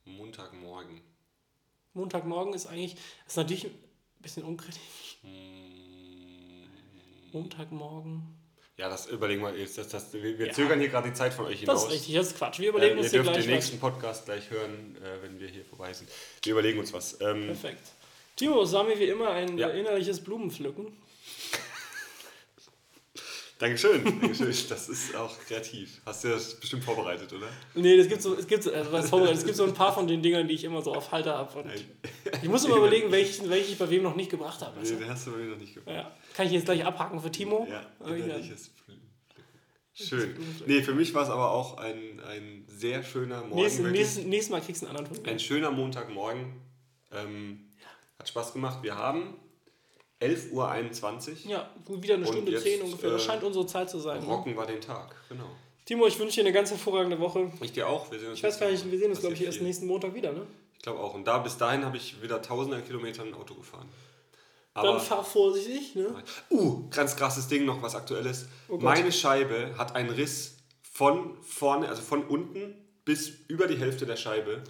Montagmorgen. 0.04 1.02
Montagmorgen 1.94 2.54
ist 2.54 2.68
eigentlich, 2.68 2.98
ist 3.28 3.38
natürlich 3.38 3.66
ein 3.66 3.80
bisschen 4.22 4.44
unkritisch. 4.44 5.20
Mhm. 5.24 5.71
Montagmorgen. 7.34 8.24
Ja, 8.78 8.90
das 8.90 9.08
überlegen 9.08 9.42
wir 9.44 9.56
jetzt. 9.56 9.78
Das, 9.78 9.90
das, 9.90 10.14
wir 10.14 10.40
wir 10.40 10.48
Ja. 10.48 10.54
zögern 10.54 10.80
hier 10.80 10.90
gerade 10.90 11.10
die 11.10 11.14
Zeit 11.14 11.34
von 11.34 11.46
euch 11.46 11.60
hinaus. 11.60 11.82
Das 11.84 11.90
ist 11.90 11.92
richtig, 12.00 12.16
das 12.16 12.28
ist 12.28 12.38
Quatsch. 12.38 12.60
Wir 12.60 12.68
Äh, 12.68 12.70
überlegen 12.70 12.96
ihr 12.98 13.02
uns 13.04 13.12
hier 13.12 13.20
dürft 13.22 13.34
gleich 13.34 13.46
den 13.46 13.52
was. 13.52 13.56
nächsten 13.58 13.80
Podcast 13.80 14.26
gleich 14.26 14.50
hören, 14.50 14.96
äh, 14.98 15.22
wenn 15.24 15.40
wir 15.40 15.48
hier 15.48 15.64
vorbei 15.66 15.94
sind. 15.94 16.10
Wir 16.44 16.54
überlegen 16.54 16.80
uns 16.80 16.92
was. 16.94 17.20
Ähm, 17.22 17.46
Perfekt. 17.48 17.82
Timo, 18.36 18.64
es 18.64 18.72
war 18.72 18.84
mir 18.84 18.98
wie 18.98 19.06
immer 19.06 19.30
ein 19.32 19.58
Ja. 19.58 19.70
äh, 19.70 19.80
innerliches 19.80 20.20
Blumenpflücken. 20.22 20.88
Dankeschön. 23.62 24.04
Dankeschön. 24.04 24.54
Das 24.70 24.90
ist 24.90 25.16
auch 25.16 25.38
kreativ. 25.48 26.02
Hast 26.04 26.24
du 26.24 26.30
das 26.30 26.60
bestimmt 26.60 26.84
vorbereitet, 26.84 27.32
oder? 27.32 27.46
Nee, 27.76 27.94
es 27.96 28.08
gibt 28.10 28.24
so, 28.24 28.36
es 28.36 28.48
gibt, 28.48 28.64
so- 28.64 28.72
äh, 28.72 28.92
was 28.92 29.10
vorbereitet, 29.10 29.38
es 29.38 29.46
gibt 29.46 29.56
so 29.56 29.64
ein 29.66 29.74
paar 29.76 29.94
von 29.94 30.08
den 30.08 30.22
Dingern, 30.24 30.48
die 30.48 30.56
ich 30.56 30.64
immer 30.64 30.82
so 30.82 30.94
auf 30.96 31.12
Halter 31.12 31.38
habe. 31.38 31.64
Ich 32.42 32.50
muss 32.50 32.66
immer 32.66 32.78
überlegen, 32.84 33.12
welchen, 33.12 33.50
welchen 33.52 33.74
ich 33.74 33.78
bei 33.78 33.88
wem 33.90 34.02
noch 34.02 34.16
nicht 34.16 34.32
gebracht 34.32 34.62
habe. 34.62 34.74
Nee, 34.78 34.82
Weißt 34.90 35.00
den 35.00 35.10
hast 35.10 35.28
du 35.28 35.32
bei 35.32 35.38
mir 35.38 35.52
noch 35.52 35.58
nicht 35.60 35.76
du? 35.76 35.82
gemacht. 35.82 35.96
ja. 36.06 36.12
Kann 36.36 36.48
ich 36.48 36.54
jetzt 36.54 36.66
gleich 36.66 36.84
abhaken 36.84 37.22
für 37.22 37.32
Timo? 37.32 37.68
Ja, 37.70 37.86
innerliches 38.08 38.72
Schön. 39.94 40.36
Nee, 40.66 40.82
für 40.82 40.96
mich 40.96 41.14
war 41.14 41.24
es 41.24 41.30
aber 41.30 41.52
auch 41.52 41.78
ein, 41.78 42.20
ein 42.22 42.66
sehr 42.68 43.04
schöner 43.04 43.42
Morgen. 43.42 43.62
Nächstes, 43.62 43.84
wirklich. 43.84 44.26
nächstes, 44.26 44.50
Mal 44.50 44.62
kriegst 44.62 44.82
du 44.82 44.88
einen 44.88 44.98
anderen 44.98 45.22
mir. 45.22 45.30
Ein 45.30 45.40
schöner 45.40 45.70
Montagmorgen. 45.70 46.54
Ähm, 47.12 47.70
hat 48.18 48.28
Spaß 48.30 48.54
gemacht. 48.54 48.80
Wir 48.82 48.96
haben 48.96 49.36
11.21 50.22 51.46
Uhr. 51.46 51.52
Ja, 51.52 51.70
wieder 51.88 52.16
eine 52.16 52.26
Und 52.26 52.32
Stunde 52.32 52.52
jetzt, 52.52 52.64
zehn 52.64 52.82
ungefähr. 52.82 53.12
Das 53.12 53.22
äh, 53.24 53.26
scheint 53.26 53.44
unsere 53.44 53.66
Zeit 53.66 53.90
zu 53.90 54.00
sein. 54.00 54.22
Ne? 54.22 54.28
Rocken 54.28 54.56
wir 54.56 54.66
den 54.66 54.82
Tag. 54.82 55.16
Genau. 55.30 55.50
Timo, 55.86 56.06
ich 56.06 56.20
wünsche 56.20 56.36
dir 56.36 56.42
eine 56.48 56.54
ganz 56.54 56.70
hervorragende 56.70 57.20
Woche. 57.20 57.52
Ich 57.62 57.74
dir 57.74 57.88
auch. 57.88 58.12
Wir 58.12 58.20
sehen 58.20 58.30
uns 58.30 58.38
Ich 58.40 58.44
weiß 58.44 58.60
gar 58.60 58.70
nicht, 58.70 58.90
wir 58.90 59.00
sehen 59.00 59.10
uns, 59.10 59.20
glaube 59.20 59.34
ich, 59.34 59.44
erst 59.44 59.58
viel. 59.58 59.68
nächsten 59.68 59.88
Montag 59.88 60.14
wieder. 60.14 60.32
Ne? 60.32 60.46
Ich 60.78 60.84
glaube 60.84 61.00
auch. 61.00 61.14
Und 61.16 61.26
da 61.26 61.40
bis 61.40 61.58
dahin 61.58 61.84
habe 61.84 61.98
ich 61.98 62.22
wieder 62.22 62.42
tausende 62.42 62.82
Kilometer 62.82 63.24
ein 63.24 63.34
Auto 63.34 63.56
gefahren. 63.56 63.90
Dann 64.74 64.86
Aber, 64.86 65.00
fahr 65.00 65.24
vorsichtig. 65.24 65.96
Ne? 65.96 66.14
uh, 66.50 66.88
ganz 66.90 67.16
krasses 67.16 67.48
Ding 67.48 67.66
noch, 67.66 67.82
was 67.82 67.96
aktuelles. 67.96 68.46
Oh. 68.70 68.78
Meine 68.78 69.12
Scheibe 69.12 69.76
hat 69.78 69.96
einen 69.96 70.12
Riss 70.12 70.58
von 70.82 71.36
vorne, 71.42 71.90
also 71.90 72.02
von 72.02 72.24
unten 72.26 72.76
bis 73.04 73.30
über 73.48 73.68
die 73.68 73.78
Hälfte 73.78 74.06
der 74.06 74.16
Scheibe. 74.16 74.64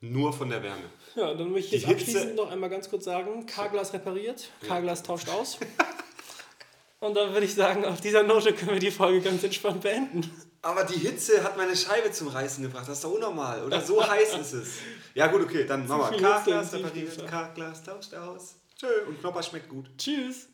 Nur 0.00 0.32
von 0.32 0.48
der 0.50 0.62
Wärme. 0.62 0.84
Ja, 1.16 1.34
dann 1.34 1.52
möchte 1.52 1.76
ich 1.76 1.86
abschließend 1.86 2.34
noch 2.34 2.50
einmal 2.50 2.70
ganz 2.70 2.90
kurz 2.90 3.04
sagen: 3.04 3.46
K-Glas 3.46 3.92
repariert, 3.92 4.50
K-Glas 4.66 5.02
tauscht 5.02 5.28
aus. 5.28 5.58
Und 7.00 7.14
dann 7.14 7.32
würde 7.34 7.44
ich 7.44 7.54
sagen, 7.54 7.84
auf 7.84 8.00
dieser 8.00 8.22
Note 8.22 8.54
können 8.54 8.72
wir 8.72 8.78
die 8.78 8.90
Folge 8.90 9.20
ganz 9.20 9.44
entspannt 9.44 9.82
beenden. 9.82 10.30
Aber 10.62 10.84
die 10.84 10.98
Hitze 10.98 11.44
hat 11.44 11.58
meine 11.58 11.76
Scheibe 11.76 12.10
zum 12.10 12.28
Reißen 12.28 12.64
gebracht. 12.64 12.88
Das 12.88 12.96
ist 12.96 13.04
doch 13.04 13.12
unnormal. 13.12 13.62
Oder 13.64 13.82
so 13.82 14.02
heiß 14.02 14.38
ist 14.38 14.52
es. 14.54 14.68
Ja 15.12 15.26
gut, 15.26 15.42
okay, 15.42 15.66
dann 15.66 15.86
machen 15.86 16.14
wir 16.14 16.20
K-Glas 16.22 16.72
repariert. 16.72 17.26
K-Glas 17.28 17.82
tauscht 17.82 18.14
aus. 18.14 18.54
Tschö. 18.74 18.86
Und 19.06 19.20
Knopper 19.20 19.42
schmeckt 19.42 19.68
gut. 19.68 19.90
Tschüss. 19.98 20.48